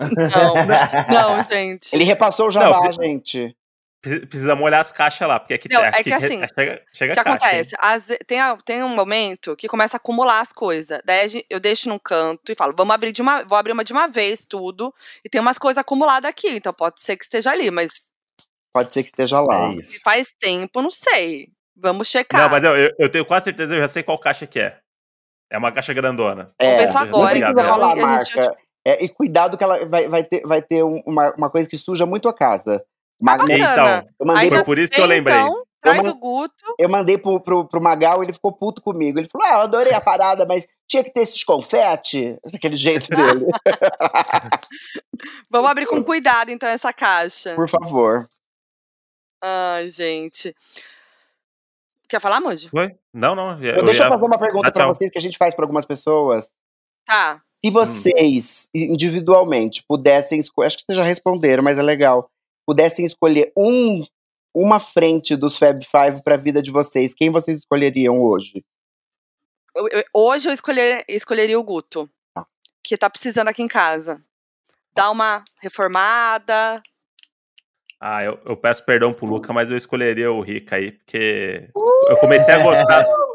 Não, 0.00 0.54
não, 1.36 1.44
gente. 1.50 1.92
Ele 1.92 2.04
repassou 2.04 2.46
o 2.46 2.50
jabá, 2.50 2.80
Não, 2.80 2.92
gente. 2.92 3.56
Preci- 4.00 4.26
Precisa 4.26 4.54
molhar 4.54 4.80
as 4.80 4.92
caixas 4.92 5.26
lá, 5.26 5.40
porque 5.40 5.54
aqui, 5.54 5.68
Não, 5.72 5.82
aqui 5.82 5.98
é 5.98 6.02
que 6.04 6.12
assim, 6.12 6.40
chega, 6.54 6.82
chega 6.92 7.12
O 7.12 7.14
que 7.14 7.20
acontece? 7.20 7.74
Ve- 8.06 8.18
tem, 8.26 8.38
tem 8.64 8.82
um 8.84 8.94
momento 8.94 9.56
que 9.56 9.66
começa 9.66 9.96
a 9.96 9.98
acumular 9.98 10.40
as 10.40 10.52
coisas. 10.52 11.00
Daí 11.04 11.44
eu 11.50 11.58
deixo 11.58 11.88
num 11.88 11.98
canto 11.98 12.52
e 12.52 12.54
falo, 12.54 12.72
vamos 12.76 12.94
abrir 12.94 13.10
de 13.10 13.20
uma. 13.20 13.42
Vou 13.44 13.58
abrir 13.58 13.72
uma 13.72 13.82
de 13.82 13.92
uma 13.92 14.06
vez, 14.06 14.44
tudo. 14.48 14.94
E 15.24 15.28
tem 15.28 15.40
umas 15.40 15.58
coisas 15.58 15.78
acumuladas 15.78 16.28
aqui. 16.30 16.48
Então 16.50 16.72
pode 16.72 17.00
ser 17.02 17.16
que 17.16 17.24
esteja 17.24 17.50
ali, 17.50 17.70
mas 17.70 18.10
Pode 18.72 18.92
ser 18.92 19.02
que 19.02 19.08
esteja 19.08 19.40
lá. 19.40 19.72
É 19.72 19.76
faz 20.02 20.28
tempo, 20.38 20.80
não 20.82 20.90
sei. 20.90 21.48
Vamos 21.76 22.08
checar. 22.08 22.42
Não, 22.42 22.48
mas 22.50 22.64
eu, 22.64 22.76
eu, 22.76 22.90
eu 22.98 23.08
tenho 23.10 23.24
quase 23.24 23.44
certeza, 23.44 23.74
eu 23.74 23.80
já 23.80 23.88
sei 23.88 24.02
qual 24.02 24.18
caixa 24.18 24.46
que 24.46 24.60
é. 24.60 24.78
É 25.50 25.56
uma 25.58 25.72
caixa 25.72 25.94
grandona. 25.94 26.52
É, 26.58 26.66
Vamos 26.66 26.80
ver 26.84 26.92
só 26.92 26.98
não 27.00 27.06
agora, 27.08 27.30
precisa 27.30 27.50
então. 27.52 27.64
falar 27.68 27.92
a 27.92 27.96
e 27.96 28.00
marca. 28.00 28.56
É, 28.86 29.04
e 29.04 29.08
cuidado 29.08 29.56
que 29.56 29.64
ela 29.64 29.84
vai, 29.86 30.08
vai 30.08 30.24
ter, 30.24 30.42
vai 30.42 30.62
ter 30.62 30.82
um- 30.84 31.02
uma, 31.06 31.32
uma 31.36 31.50
coisa 31.50 31.68
que 31.68 31.76
suja 31.78 32.04
muito 32.06 32.28
a 32.28 32.34
casa. 32.34 32.82
Mag- 33.20 33.40
bacana. 33.40 33.58
Então, 33.58 34.08
eu 34.20 34.26
mandei, 34.26 34.64
por 34.64 34.78
isso 34.78 34.92
que 34.92 35.00
eu 35.00 35.06
lembrei. 35.06 35.36
Então, 35.36 35.64
traz 35.80 36.02
man- 36.04 36.10
o 36.10 36.14
Guto. 36.16 36.54
eu 36.78 36.88
mandei 36.88 37.18
pro, 37.18 37.40
pro, 37.40 37.66
pro 37.66 37.80
Magal, 37.82 38.22
ele 38.22 38.32
ficou 38.32 38.52
puto 38.52 38.82
comigo. 38.82 39.18
Ele 39.18 39.28
falou: 39.28 39.46
Ah, 39.46 39.52
eu 39.54 39.60
adorei 39.62 39.92
a 39.92 40.00
parada, 40.00 40.44
mas 40.46 40.66
tinha 40.88 41.02
que 41.02 41.12
ter 41.12 41.20
esses 41.20 41.42
confete. 41.44 42.38
Daquele 42.52 42.76
jeito 42.76 43.08
dele. 43.08 43.46
Vamos 45.50 45.70
abrir 45.70 45.86
com 45.86 46.02
cuidado, 46.02 46.50
então, 46.50 46.68
essa 46.68 46.92
caixa. 46.92 47.54
Por 47.54 47.68
favor. 47.68 48.28
Ai, 49.42 49.88
gente. 49.88 50.54
Quer 52.08 52.20
falar, 52.20 52.40
Moody? 52.40 52.68
Foi? 52.68 52.96
Não, 53.12 53.34
não. 53.34 53.52
Eu 53.62 53.82
deixa 53.84 54.02
eu 54.02 54.06
ia- 54.06 54.12
fazer 54.12 54.24
uma 54.24 54.38
pergunta 54.38 54.70
tchau. 54.70 54.94
vocês 54.94 55.10
que 55.10 55.18
a 55.18 55.20
gente 55.20 55.36
faz 55.36 55.54
pra 55.54 55.64
algumas 55.64 55.84
pessoas. 55.84 56.50
Tá. 57.04 57.42
Se 57.64 57.70
vocês, 57.70 58.68
individualmente, 58.74 59.84
pudessem 59.86 60.38
escolher. 60.40 60.66
Acho 60.68 60.78
que 60.78 60.84
vocês 60.84 60.96
já 60.96 61.04
responderam, 61.04 61.62
mas 61.62 61.78
é 61.78 61.82
legal. 61.82 62.30
Pudessem 62.66 63.04
escolher 63.04 63.52
um, 63.56 64.06
uma 64.54 64.78
frente 64.80 65.36
dos 65.36 65.58
Fab 65.58 65.82
Five 65.84 66.22
pra 66.22 66.36
vida 66.36 66.62
de 66.62 66.70
vocês, 66.70 67.14
quem 67.14 67.30
vocês 67.30 67.58
escolheriam 67.58 68.20
hoje? 68.22 68.64
Eu- 69.74 69.88
eu- 69.88 70.04
hoje 70.14 70.48
eu 70.48 70.52
escolher- 70.52 71.04
escolheria 71.08 71.58
o 71.58 71.62
Guto. 71.64 72.08
Tá. 72.34 72.46
Que 72.82 72.96
tá 72.96 73.10
precisando 73.10 73.48
aqui 73.48 73.62
em 73.62 73.68
casa. 73.68 74.22
dar 74.94 75.10
uma 75.12 75.44
reformada. 75.60 76.82
Ah, 78.00 78.22
eu, 78.22 78.38
eu 78.44 78.56
peço 78.56 78.84
perdão 78.84 79.12
pro 79.12 79.26
Luca, 79.26 79.52
mas 79.52 79.70
eu 79.70 79.76
escolheria 79.76 80.30
o 80.30 80.40
Rica 80.40 80.76
aí, 80.76 80.92
porque 80.92 81.68
eu 82.08 82.16
comecei 82.18 82.54
a 82.54 82.62
gostar. 82.62 83.04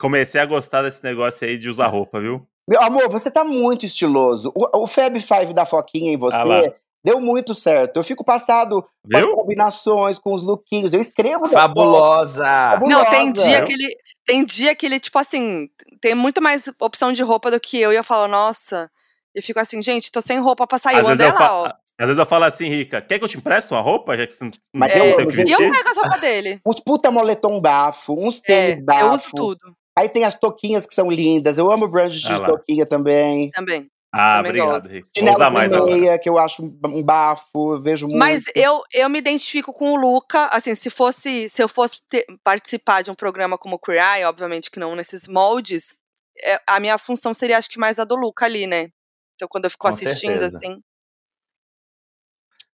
Comecei 0.00 0.40
a 0.40 0.46
gostar 0.46 0.82
desse 0.82 1.02
negócio 1.02 1.44
aí 1.44 1.58
de 1.58 1.68
usar 1.68 1.88
roupa, 1.88 2.20
viu? 2.20 2.46
Meu 2.68 2.80
amor, 2.80 3.08
você 3.08 3.32
tá 3.32 3.42
muito 3.42 3.84
estiloso. 3.84 4.52
O, 4.54 4.82
o 4.82 4.86
Fab 4.86 5.18
Five 5.18 5.52
da 5.52 5.66
Foquinha 5.66 6.12
em 6.12 6.14
Ah 6.14 6.18
você 6.18 6.74
deu 7.04 7.20
muito 7.20 7.54
certo. 7.54 7.96
Eu 7.96 8.04
fico 8.04 8.24
passado 8.24 8.82
com 8.82 9.16
as 9.16 9.24
Viu? 9.24 9.34
combinações, 9.34 10.18
com 10.18 10.32
os 10.32 10.42
lookinhos. 10.42 10.92
Eu 10.92 11.00
escrevo 11.00 11.48
Fabulosa. 11.48 12.44
Fabulosa. 12.44 13.04
Não, 13.04 13.10
tem 13.10 13.32
dia 13.32 13.62
que 13.62 13.72
ele. 13.72 13.96
Tem 14.26 14.44
dia 14.44 14.74
que 14.74 14.84
ele, 14.84 15.00
tipo 15.00 15.18
assim, 15.18 15.68
tem 16.00 16.14
muito 16.14 16.42
mais 16.42 16.70
opção 16.78 17.12
de 17.12 17.22
roupa 17.22 17.50
do 17.50 17.58
que 17.58 17.80
eu. 17.80 17.92
E 17.92 17.96
eu 17.96 18.04
falo, 18.04 18.28
nossa. 18.28 18.90
Eu 19.34 19.42
fico 19.42 19.58
assim, 19.58 19.80
gente, 19.80 20.12
tô 20.12 20.20
sem 20.20 20.38
roupa 20.38 20.66
pra 20.66 20.78
sair. 20.78 20.96
Às 20.96 21.02
O 21.02 21.06
vezes, 21.06 21.20
André 21.20 21.28
eu 21.28 21.40
lá, 21.40 21.62
ó. 21.62 21.72
Às 21.98 22.06
vezes 22.06 22.18
eu 22.18 22.26
falo 22.26 22.44
assim, 22.44 22.68
Rica, 22.68 23.00
quer 23.02 23.18
que 23.18 23.24
eu 23.24 23.28
te 23.28 23.36
empreste 23.36 23.72
uma 23.72 23.80
roupa? 23.80 24.16
Já 24.16 24.26
que 24.26 24.32
você 24.32 24.44
não, 24.44 24.50
Mas 24.74 24.94
não 24.94 25.06
eu- 25.06 25.16
tem 25.16 25.26
o 25.26 25.28
que 25.30 25.40
E 25.42 25.50
eu 25.50 25.58
pego 25.58 25.88
as 25.88 25.96
roupas 25.96 26.20
dele. 26.20 26.60
Uns 26.66 26.80
puta 26.80 27.10
moletom 27.10 27.60
bafo, 27.60 28.14
uns 28.14 28.38
É, 28.38 28.46
tênis 28.46 28.84
bafo. 28.84 29.04
eu 29.04 29.10
uso 29.12 29.22
tudo 29.34 29.76
Aí 29.98 30.08
tem 30.08 30.24
as 30.24 30.38
toquinhas 30.38 30.86
que 30.86 30.94
são 30.94 31.10
lindas. 31.10 31.58
Eu 31.58 31.72
amo 31.72 31.88
brand 31.88 32.12
de 32.12 32.32
Ah 32.32 32.46
toquinha 32.46 32.86
também. 32.86 33.50
também. 33.50 33.88
Ah, 34.14 34.36
também 34.36 34.50
obrigado, 34.52 34.70
gosto. 34.82 34.92
Rica. 34.92 35.06
Vou 35.06 35.12
Chinelo 35.18 35.34
usar 35.36 35.50
mais 35.50 35.72
agora. 35.72 35.92
meia, 35.92 36.18
que 36.20 36.28
eu 36.28 36.38
acho 36.38 36.62
um 36.64 37.02
bafo, 37.02 37.74
eu 37.74 37.82
vejo 37.82 38.06
muito. 38.06 38.16
Mas 38.18 38.44
eu, 38.54 38.80
eu 38.94 39.08
me 39.08 39.18
identifico 39.18 39.72
com 39.72 39.92
o 39.92 39.96
Luca, 39.96 40.46
assim, 40.52 40.74
se 40.76 40.88
fosse, 40.88 41.48
se 41.48 41.60
eu 41.60 41.68
fosse 41.68 41.96
ter- 42.08 42.24
participar 42.44 43.02
de 43.02 43.10
um 43.10 43.14
programa 43.14 43.58
como 43.58 43.74
o 43.74 43.78
Queer 43.78 44.00
Eye, 44.18 44.24
obviamente 44.24 44.70
que 44.70 44.78
não 44.78 44.94
nesses 44.94 45.26
moldes, 45.26 45.96
é, 46.44 46.60
a 46.66 46.78
minha 46.78 46.96
função 46.96 47.34
seria 47.34 47.58
acho 47.58 47.68
que 47.68 47.78
mais 47.78 47.98
a 47.98 48.04
do 48.04 48.14
Luca 48.14 48.44
ali, 48.46 48.68
né? 48.68 48.88
Então 49.34 49.48
quando 49.48 49.64
eu 49.64 49.70
fico 49.70 49.82
Com 49.86 49.92
assistindo, 49.92 50.30
certeza. 50.40 50.56
assim. 50.58 50.80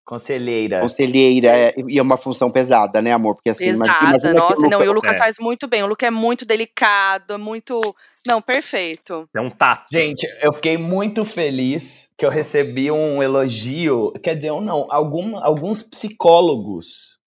Conselheira. 0.06 0.82
Conselheira, 0.82 1.48
é, 1.56 1.74
e 1.88 1.98
é 1.98 2.02
uma 2.02 2.18
função 2.18 2.52
pesada, 2.52 3.02
né, 3.02 3.12
amor? 3.14 3.36
Porque 3.36 3.50
assim, 3.50 3.70
imagina- 3.70 3.88
Pesada, 3.88 4.18
imagina 4.18 4.34
que 4.34 4.40
nossa, 4.40 4.68
não, 4.68 4.80
e 4.84 4.88
o 4.88 4.94
Luca- 4.94 5.08
Lucas 5.08 5.16
É. 5.16 5.18
faz 5.18 5.36
muito 5.40 5.68
bem. 5.68 5.82
O 5.84 5.88
Luca 5.88 6.06
é 6.06 6.12
muito 6.12 6.46
delicado, 6.46 7.40
muito. 7.40 7.80
Não, 8.26 8.42
perfeito. 8.42 9.28
É 9.36 9.42
um 9.42 9.50
tato. 9.50 9.86
Gente, 9.92 10.26
eu 10.42 10.54
fiquei 10.54 10.78
muito 10.78 11.26
feliz 11.26 12.10
que 12.18 12.26
eu 12.26 12.30
recebi 12.30 12.90
um 12.92 13.22
elogio. 13.22 14.14
Quer 14.22 14.36
dizer, 14.36 14.52
não, 14.62 14.88
algum, 14.90 15.38
alguns 15.38 15.82
psicólogos 15.84 17.20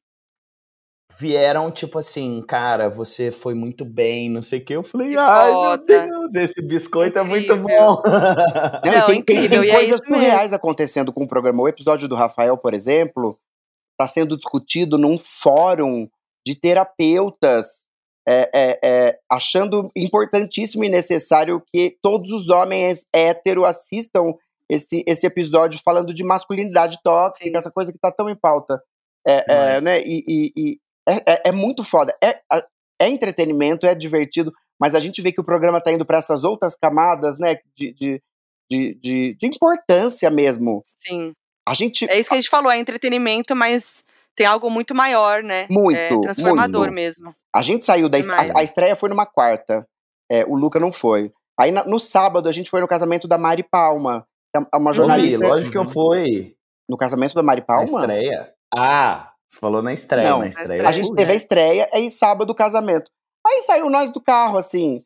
vieram, 1.20 1.72
tipo 1.72 1.98
assim, 2.00 2.42
cara, 2.48 2.90
você 2.90 3.32
foi 3.32 3.54
muito 3.54 3.84
bem, 3.86 4.30
não 4.30 4.42
sei 4.42 4.60
o 4.60 4.66
que. 4.66 4.74
Eu 4.76 4.84
falei, 4.84 5.12
Que 5.12 5.18
ai, 5.18 5.52
foda. 5.52 6.06
meu 6.06 6.20
Deus, 6.20 6.36
esse 6.36 6.62
biscoito 6.62 7.20
é 7.20 7.24
muito 7.24 7.52
Incrível. 7.54 7.64
bom. 7.68 8.02
Não, 8.06 8.92
e 8.92 8.96
Não, 8.98 9.06
tem, 9.08 9.20
incrível, 9.20 9.62
tem 9.62 9.70
é 9.70 9.74
coisas 9.74 10.02
surreais 10.06 10.54
acontecendo 10.54 11.12
com 11.14 11.24
o 11.24 11.28
programa. 11.28 11.62
O 11.64 11.68
episódio 11.68 12.08
do 12.08 12.16
Rafael, 12.16 12.58
por 12.58 12.74
exemplo, 12.74 13.38
está 13.94 14.08
sendo 14.12 14.36
discutido 14.38 14.98
num 14.98 15.18
fórum 15.18 16.08
de 16.46 16.56
terapeutas, 16.56 17.86
é, 18.28 18.50
é, 18.54 18.80
é, 18.84 19.20
achando 19.32 19.90
importantíssimo 19.96 20.84
e 20.84 20.90
necessário 20.90 21.62
que 21.74 21.98
todos 22.02 22.32
os 22.32 22.50
homens 22.50 23.04
hétero 23.14 23.66
assistam 23.66 24.34
esse, 24.70 25.04
esse 25.08 25.28
episódio 25.28 25.80
falando 25.84 26.12
de 26.14 26.24
masculinidade 26.24 26.98
tóxica, 27.04 27.48
Sim. 27.48 27.56
essa 27.56 27.70
coisa 27.72 27.92
que 27.92 27.98
está 27.98 28.12
tão 28.12 28.28
em 28.30 28.36
pauta. 28.36 28.82
É, 29.28 29.46
é, 29.48 29.82
né? 29.82 30.02
E, 30.02 30.24
e- 30.28 30.52
e 30.56 30.80
é, 31.08 31.34
é- 31.34 31.42
é 31.46 31.52
muito 31.52 31.84
foda. 31.84 32.16
É, 32.24 32.40
é 33.02 33.10
entretenimento, 33.10 33.86
é 33.86 33.94
divertido, 33.96 34.54
mas 34.80 34.96
a 34.96 35.00
gente 35.00 35.22
vê 35.22 35.32
que 35.32 35.42
o 35.42 35.46
programa 35.46 35.82
tá 35.82 35.92
indo 35.92 36.06
para 36.06 36.18
essas 36.18 36.44
outras 36.44 36.76
camadas, 36.76 37.38
né? 37.38 37.58
De, 37.76 37.94
de, 37.94 38.22
de, 38.72 38.96
de, 39.02 39.34
de 39.40 39.46
importância 39.48 40.30
mesmo. 40.30 40.84
Sim. 41.00 41.34
A 41.68 41.74
gente. 41.74 42.10
É 42.10 42.20
isso 42.20 42.30
que 42.30 42.36
a 42.36 42.40
gente 42.40 42.50
falou, 42.50 42.72
é 42.72 42.78
entretenimento, 42.78 43.56
mas 43.56 44.04
tem 44.36 44.46
algo 44.46 44.70
muito 44.70 44.94
maior, 44.94 45.42
né? 45.44 45.66
Muito, 45.70 45.98
É 45.98 46.10
transformador 46.22 46.82
muito. 46.86 46.94
mesmo. 46.96 47.36
A 47.56 47.62
gente 47.62 47.86
saiu 47.86 48.08
da. 48.10 48.20
est- 48.20 48.30
Demais. 48.30 48.56
A, 48.56 48.60
a 48.60 48.64
estreia 48.64 48.96
foi 48.96 49.10
numa 49.10 49.26
quarta. 49.26 49.88
É, 50.30 50.44
o 50.46 50.56
Luca 50.56 50.80
não 50.80 50.92
foi. 50.92 51.32
Aí 51.60 51.72
na- 51.72 51.86
no 51.86 52.00
sábado 52.00 52.50
a 52.50 52.52
gente 52.52 52.70
foi 52.70 52.82
no 52.82 52.88
casamento 52.88 53.28
da 53.28 53.38
Mari 53.38 53.64
Palma. 53.64 54.28
que 54.54 54.62
é 54.74 54.78
uma 54.78 54.94
jornalista. 54.94 55.38
lógico 55.40 55.72
que 55.72 55.78
eu 55.78 55.82
Uhum. 55.84 55.88
fui. 55.88 56.56
No 56.90 56.96
casamento 56.98 57.34
da 57.36 57.44
Mari 57.44 57.62
Na 57.62 57.66
Palma? 57.68 58.00
estreia. 58.00 58.54
Ah, 58.74 59.32
você 59.56 59.60
falou 59.60 59.82
na 59.82 59.94
estreia. 59.94 60.30
Não, 60.30 60.40
na 60.40 60.48
estreia. 60.48 60.88
A 60.88 60.92
gente 60.92 61.08
fui. 61.08 61.16
teve 61.16 61.32
a 61.32 61.36
estreia, 61.36 61.90
aí 61.94 62.12
sábado 62.12 62.52
o 62.52 62.56
casamento. 62.56 63.10
Aí 63.46 63.62
saiu 63.62 63.90
nós 63.90 64.12
do 64.12 64.22
carro, 64.22 64.58
assim. 64.58 65.00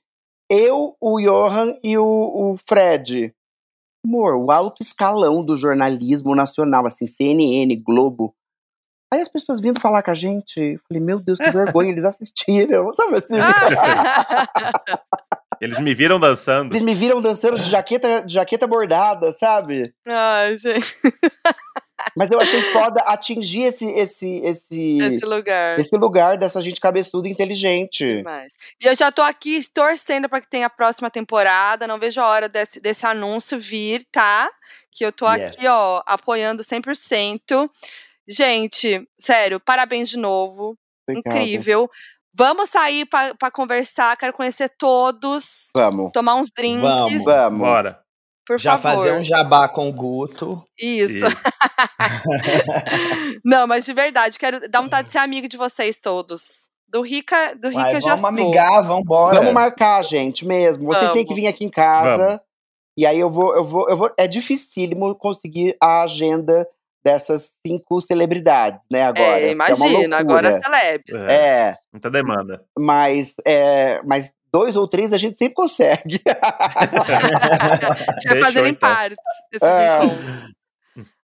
Eu, 0.50 0.95
o 1.00 1.20
Johan 1.20 1.78
e 1.84 1.97
o, 1.97 2.06
o 2.06 2.56
Fred. 2.58 3.34
Amor, 4.06 4.36
o 4.36 4.52
alto 4.52 4.82
escalão 4.82 5.43
do 5.43 5.58
jornalismo 5.58 6.36
nacional, 6.36 6.86
assim, 6.86 7.06
CNN, 7.06 7.76
Globo. 7.84 8.34
Aí 9.12 9.22
as 9.22 9.28
pessoas 9.28 9.60
vindo 9.60 9.80
falar 9.80 10.02
com 10.02 10.12
a 10.12 10.16
gente. 10.16 10.60
Eu 10.60 10.80
falei, 10.88 11.04
meu 11.04 11.20
Deus, 11.20 11.39
que 11.39 11.52
vergonha, 11.52 11.91
eles 11.91 12.06
assistiram, 12.06 12.89
sabe 12.93 13.18
assim? 13.18 13.38
Eles 15.62 15.80
me 15.80 15.93
viram 15.93 16.20
dançando. 16.20 16.72
Eles 16.72 16.82
me 16.82 16.93
viram 16.93 17.22
dançando 17.22 17.60
de 17.60 17.70
jaqueta, 17.70 18.22
de 18.22 18.34
jaqueta 18.34 18.66
bordada, 18.66 19.36
sabe? 19.38 19.93
Ai, 20.08 20.56
gente, 20.56 20.95
Mas 22.18 22.32
eu 22.32 22.39
achei 22.39 22.62
foda 22.72 23.02
atingir 23.02 23.64
esse, 23.64 23.86
esse, 23.91 24.38
esse, 24.43 24.97
esse 25.00 25.26
lugar. 25.26 25.80
esse 25.80 25.95
lugar 25.97 26.38
dessa 26.38 26.62
gente 26.62 26.80
cabeçuda 26.80 27.28
e 27.28 27.32
inteligente. 27.32 28.18
Demais. 28.18 28.54
E 28.82 28.86
eu 28.86 28.95
já 28.95 29.12
tô 29.12 29.22
aqui 29.22 29.62
torcendo 29.74 30.28
pra 30.30 30.41
que 30.41 30.50
tenha 30.50 30.66
a 30.68 30.70
próxima 30.70 31.10
temporada. 31.10 31.88
Não 31.88 32.00
vejo 32.00 32.20
a 32.22 32.28
hora 32.28 32.50
desse, 32.50 32.80
desse 32.80 33.06
anúncio 33.06 33.60
vir, 33.60 34.06
tá? 34.12 34.50
Que 34.91 35.06
eu 35.06 35.12
tô 35.12 35.26
Yes. 35.32 35.56
aqui, 35.56 35.68
ó, 35.68 36.02
apoiando 36.06 36.64
100%. 36.64 37.70
Gente, 38.28 39.08
sério, 39.20 39.60
parabéns 39.60 40.10
de 40.10 40.18
novo. 40.18 40.78
Obrigado. 41.10 41.36
Incrível. 41.36 41.89
Vamos 42.36 42.70
sair 42.70 43.06
pra 43.06 43.34
pra 43.34 43.50
conversar. 43.52 44.16
Quero 44.16 44.32
conhecer 44.34 44.70
todos. 44.78 45.70
Vamos. 45.76 46.12
Tomar 46.14 46.36
uns 46.36 46.50
drinks. 46.52 46.82
Vamos. 46.82 47.24
Vamos. 47.24 47.60
Bora. 47.60 48.00
Por 48.50 48.58
Já 48.60 48.78
favor. 48.80 48.97
fazer 49.04 49.12
um 49.14 49.24
jabá 49.24 49.70
com 49.70 49.88
o 49.88 49.93
Guto. 49.93 50.64
Isso. 50.82 51.26
Isso. 51.28 51.36
Não, 53.45 53.68
mas 53.68 53.86
de 53.86 53.93
verdade, 53.93 54.39
quero 54.39 54.68
dar 54.70 54.82
vontade 54.82 55.06
de 55.08 55.12
ser 55.12 55.20
amigo 55.20 55.47
de 55.47 55.56
vocês 55.56 56.00
todos. 56.00 56.68
Do 56.88 57.02
Rica, 57.02 57.54
do 57.56 57.70
Rica 57.70 57.82
Vai, 57.84 58.02
já 58.02 58.16
vamos 58.16 58.22
sou. 58.22 58.30
amigar, 58.30 58.84
vambora. 58.84 59.38
Vamos 59.38 59.54
marcar, 59.54 60.04
gente, 60.04 60.45
mesmo. 60.47 60.86
Vocês 60.86 61.12
têm 61.12 61.24
que 61.24 61.30
Vamos. 61.30 61.41
vir 61.43 61.47
aqui 61.47 61.64
em 61.64 61.70
casa. 61.70 62.41
E 62.97 63.06
aí 63.06 63.20
eu 63.20 63.30
vou, 63.30 63.56
eu 63.56 63.64
vou, 63.64 63.88
eu 63.88 63.95
vou. 63.95 64.12
É 64.18 64.26
dificílimo 64.28 65.14
conseguir 65.16 65.78
a 65.80 66.02
agenda 66.02 66.68
dessas 67.06 67.52
cinco 67.66 68.02
celebridades, 68.02 68.84
né? 68.91 69.04
Agora. 69.04 69.39
É, 69.39 69.52
imagina, 69.52 70.18
agora 70.18 70.50
loucura. 70.50 70.64
celebres. 70.80 71.24
É, 71.30 71.34
É, 71.70 71.76
Muita 71.93 72.10
demanda. 72.10 72.64
mas, 72.78 73.36
é, 73.45 74.02
mas 74.04 74.32
dois 74.52 74.76
ou 74.76 74.88
três 74.88 75.14
a 75.14 75.18
gente 75.18 75.38
sempre 75.38 75.54
consegue. 75.56 76.21
A 76.26 78.05
gente 78.20 78.28
vai 78.28 78.36
Fechou, 78.36 78.42
fazer 78.46 78.66
em 78.66 78.70
então. 78.70 78.89
partes 78.89 79.17
esses 79.51 79.67
É. 79.67 80.00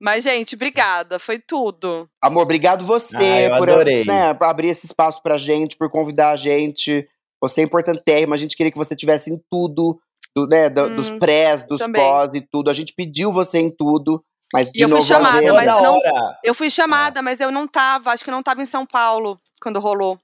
Mas, 0.04 0.24
gente, 0.24 0.56
obrigada. 0.56 1.20
Foi 1.20 1.38
tudo. 1.40 2.10
Amor, 2.22 2.42
obrigado 2.44 2.84
você 2.84 3.50
Ah, 3.52 3.58
por 3.58 3.68
né, 4.08 4.34
por 4.34 4.46
abrir 4.46 4.70
esse 4.70 4.88
espaço 4.88 5.22
pra 5.22 5.38
gente, 5.38 5.78
por 5.78 5.90
convidar 5.92 6.32
a 6.32 6.36
gente. 6.36 7.08
Você 7.40 7.62
é 7.62 7.64
importantérrimo. 7.64 8.34
A 8.34 8.38
gente 8.38 8.56
queria 8.58 8.72
que 8.72 8.78
você 8.78 8.96
tivesse 8.96 9.32
em 9.32 9.40
tudo, 9.50 10.00
do, 10.36 10.48
né, 10.48 10.70
do- 10.70 10.96
dos 10.96 11.08
Hum, 11.08 11.20
prés, 11.20 11.62
dos 11.64 11.80
também. 11.80 12.02
pós 12.02 12.32
e 12.34 12.42
tudo. 12.42 12.70
A 12.72 12.74
gente 12.74 12.94
pediu 12.96 13.32
você 13.32 13.60
em 13.60 13.70
tudo. 13.70 14.24
Mas 14.54 14.70
E 14.76 14.82
eu 14.82 14.90
fui 14.90 14.98
novo, 14.98 15.08
chamada, 15.08 15.54
mas 15.54 15.66
não-. 15.66 16.00
Eu 16.44 16.54
fui 16.54 16.70
chamada, 16.70 17.22
mas 17.22 17.40
eu 17.40 17.52
não 17.52 17.68
tava. 17.68 18.12
Acho 18.12 18.24
que 18.24 18.30
eu 18.30 18.34
não 18.36 18.44
tava 18.44 18.62
em 18.62 18.66
São 18.66 18.86
Paulo 18.86 19.40
quando 19.62 19.80
rolou. 19.80 20.20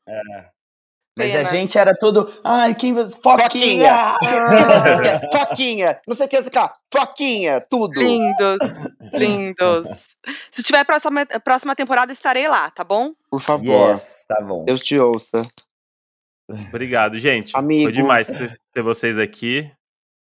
Mas 1.18 1.32
Pena. 1.32 1.42
a 1.42 1.44
gente 1.52 1.78
era 1.78 1.96
tudo. 1.98 2.32
Ai, 2.44 2.76
quem 2.76 2.94
você. 2.94 3.18
Foquinha! 3.22 4.16
Foquinha! 4.20 5.22
Foquinha! 5.34 6.02
Não 6.08 6.16
sei 6.16 6.26
o 6.28 6.30
que, 6.30 6.42
sei 6.44 6.52
lá. 6.56 6.74
Foquinha! 6.94 7.62
Tudo! 7.70 8.00
Lindos, 8.00 8.58
lindos. 9.14 9.88
Se 10.52 10.62
tiver 10.62 10.84
próxima, 10.86 11.26
próxima 11.44 11.76
temporada, 11.76 12.12
estarei 12.12 12.48
lá, 12.48 12.70
tá 12.70 12.84
bom? 12.84 13.14
Por 13.32 13.42
favor. 13.42 13.92
Yes, 13.92 14.24
tá 14.28 14.40
bom. 14.42 14.64
Deus 14.66 14.82
te 14.82 14.98
ouça. 15.00 15.42
Obrigado, 16.50 17.18
gente. 17.18 17.56
Amigo. 17.58 17.84
Foi 17.84 17.92
demais 17.92 18.28
ter, 18.28 18.60
ter 18.74 18.82
vocês 18.82 19.18
aqui. 19.18 19.70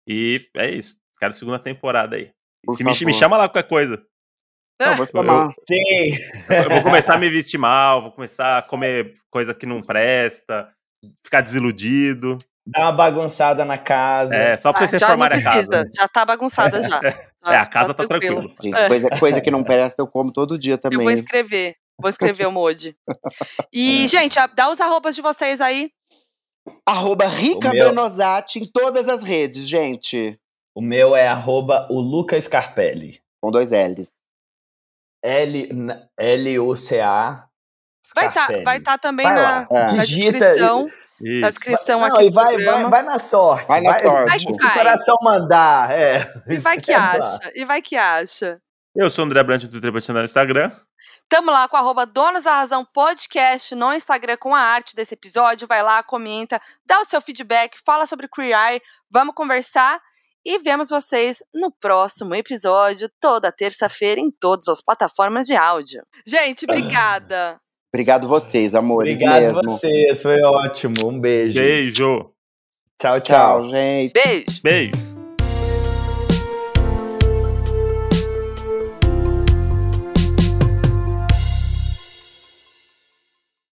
E 0.06 0.48
é 0.56 0.70
isso. 0.70 0.97
Quero 1.19 1.32
segunda 1.32 1.59
temporada 1.59 2.16
aí. 2.16 2.31
Por 2.64 2.77
Se 2.77 2.85
me, 2.85 2.93
favor. 2.94 3.06
me 3.06 3.14
chama 3.14 3.36
lá 3.36 3.48
qualquer 3.48 3.69
coisa. 3.69 4.02
Não, 4.81 4.97
vou 4.97 5.06
Eu- 5.06 5.23
chamar. 5.24 5.55
Sim. 5.69 6.16
Eu 6.48 6.70
vou 6.70 6.82
começar 6.82 7.14
a 7.14 7.19
me 7.19 7.28
vestir 7.28 7.59
mal, 7.59 8.02
vou 8.02 8.12
começar 8.12 8.59
a 8.59 8.62
comer 8.62 9.14
coisa 9.31 9.55
que 9.55 9.66
não 9.66 9.81
presta, 9.82 10.73
ficar 11.24 11.41
desiludido. 11.41 12.39
Dá 12.66 12.83
uma 12.83 12.93
bagunçada 12.93 13.65
na 13.65 13.77
casa. 13.79 14.35
É, 14.37 14.57
só 14.57 14.73
pra 14.73 14.85
Ah, 14.85 14.87
vocês 14.89 15.01
já 15.01 15.09
não 15.09 15.15
reformarem 15.16 15.39
a 15.39 15.51
precisa, 15.51 15.70
casa. 15.70 15.91
já 15.97 16.09
tá 16.09 16.24
bagunçada 16.24 16.83
já. 16.89 17.01
É, 17.47 17.57
a 17.57 17.66
casa 17.66 17.93
tá 17.93 18.07
tranquilo. 18.07 18.55
Gente, 18.62 18.77
É. 18.77 18.87
coisa, 18.89 19.11
coisa 19.19 19.41
que 19.41 19.51
não 19.51 19.65
presta, 19.65 20.01
eu 20.01 20.07
como 20.07 20.33
todo 20.33 20.57
dia 20.59 20.74
Eu 20.74 20.79
também. 20.79 20.99
vou 21.01 21.11
escrever. 21.11 21.74
Vou 22.01 22.09
escrever 22.09 22.47
o 22.47 22.53
Modi. 22.53 22.97
E, 23.73 24.07
gente, 24.09 24.39
a- 24.39 24.47
dá 24.47 24.70
os 24.70 24.81
arrobas 24.81 25.15
de 25.15 25.23
vocês 25.23 25.61
aí. 25.61 25.91
Arroba 26.87 27.27
Rica 27.27 27.70
Bernozatti 27.70 28.61
em 28.61 28.66
todas 28.66 29.09
as 29.09 29.24
redes, 29.24 29.66
gente. 29.69 30.37
O 30.74 30.81
meu 30.81 31.16
é 31.16 31.27
arroba 31.27 31.89
o 31.91 32.01
Luca 32.01 32.41
Scarpelli. 32.41 33.20
Com 33.43 33.51
dois 33.51 33.70
L's. 33.73 34.09
L, 35.24 35.69
L-U-C-A. 36.19 37.49
Vai 38.15 38.27
estar 38.29 38.41
Scarpelli. 38.43 38.65
vai 38.65 38.81
tá 38.81 38.99
também 38.99 39.27
Vai 39.27 39.35
na, 39.35 39.66
É. 39.70 39.74
na 39.81 39.87
digita. 39.87 40.33
descrição. 40.33 40.87
Na 41.20 41.29
Isso. 41.29 41.51
descrição 41.51 42.01
Não, 42.01 42.07
aqui 42.07 42.24
e 42.24 42.29
do 42.31 42.35
vai, 42.35 42.57
vai, 42.65 42.85
vai 42.91 43.03
na 43.03 43.19
sorte. 43.19 43.69
Vai 43.69 43.81
na 43.81 43.99
sorte. 43.99 44.45
Vai 44.45 44.55
o 44.55 44.73
coração 44.74 45.16
mandar, 45.23 45.91
é. 45.93 46.33
E 46.49 46.59
vai 46.59 46.81
que 46.81 46.91
Vai 46.97 47.19
lá. 47.19 47.27
acha. 47.29 47.53
E 47.55 47.65
vai 47.65 47.81
que 47.83 47.97
acha. 47.97 48.61
Eu 48.95 49.09
sou 49.09 49.24
o 49.24 49.27
André 49.27 49.43
Brant 49.43 49.62
do 49.62 49.69
Twitter 49.70 49.93
Platina 49.93 50.19
no 50.19 50.24
Instagram. 50.24 50.70
Tamo 51.29 51.51
lá 51.51 51.66
com 51.69 51.77
arroba 51.79 52.05
Donos 52.05 52.45
da 52.45 52.57
Razão 52.57 52.85
Podcast 52.85 53.74
no 53.74 53.95
Instagram 53.95 54.37
com 54.37 54.55
a 54.55 54.61
arte 54.61 54.95
desse 54.95 55.15
episódio. 55.15 55.66
Vai 55.66 55.83
lá, 55.83 56.03
comenta, 56.03 56.61
dá 56.85 57.01
o 57.01 57.05
seu 57.07 57.20
feedback, 57.23 57.79
fala 57.87 58.05
sobre 58.05 58.29
Queer 58.29 58.55
Eye, 58.73 58.83
vamos 59.11 59.35
conversar 59.35 59.99
e 60.45 60.59
vemos 60.59 60.91
vocês 60.91 61.39
no 61.55 61.70
próximo 61.70 62.35
episódio, 62.35 63.09
toda 63.20 63.51
terça-feira, 63.53 64.20
em 64.20 64.31
todas 64.31 64.69
as 64.69 64.83
plataformas 64.83 65.47
de 65.47 65.55
áudio. 65.57 66.03
Gente, 66.27 66.65
obrigada. 66.65 67.59
Obrigado 67.94 68.27
vocês, 68.27 68.74
amores. 68.74 69.14
Obrigado 69.14 69.43
mesmo. 69.43 69.62
vocês, 69.64 70.23
foi 70.23 70.40
ótimo. 70.43 70.94
Um 71.09 71.20
beijo. 71.20 71.60
Beijo. 71.60 72.31
Tchau, 72.98 73.20
tchau. 73.20 73.60
Tchau, 73.62 73.70
gente. 73.70 74.12
Beijo. 74.14 74.62
Beijo. 74.62 75.11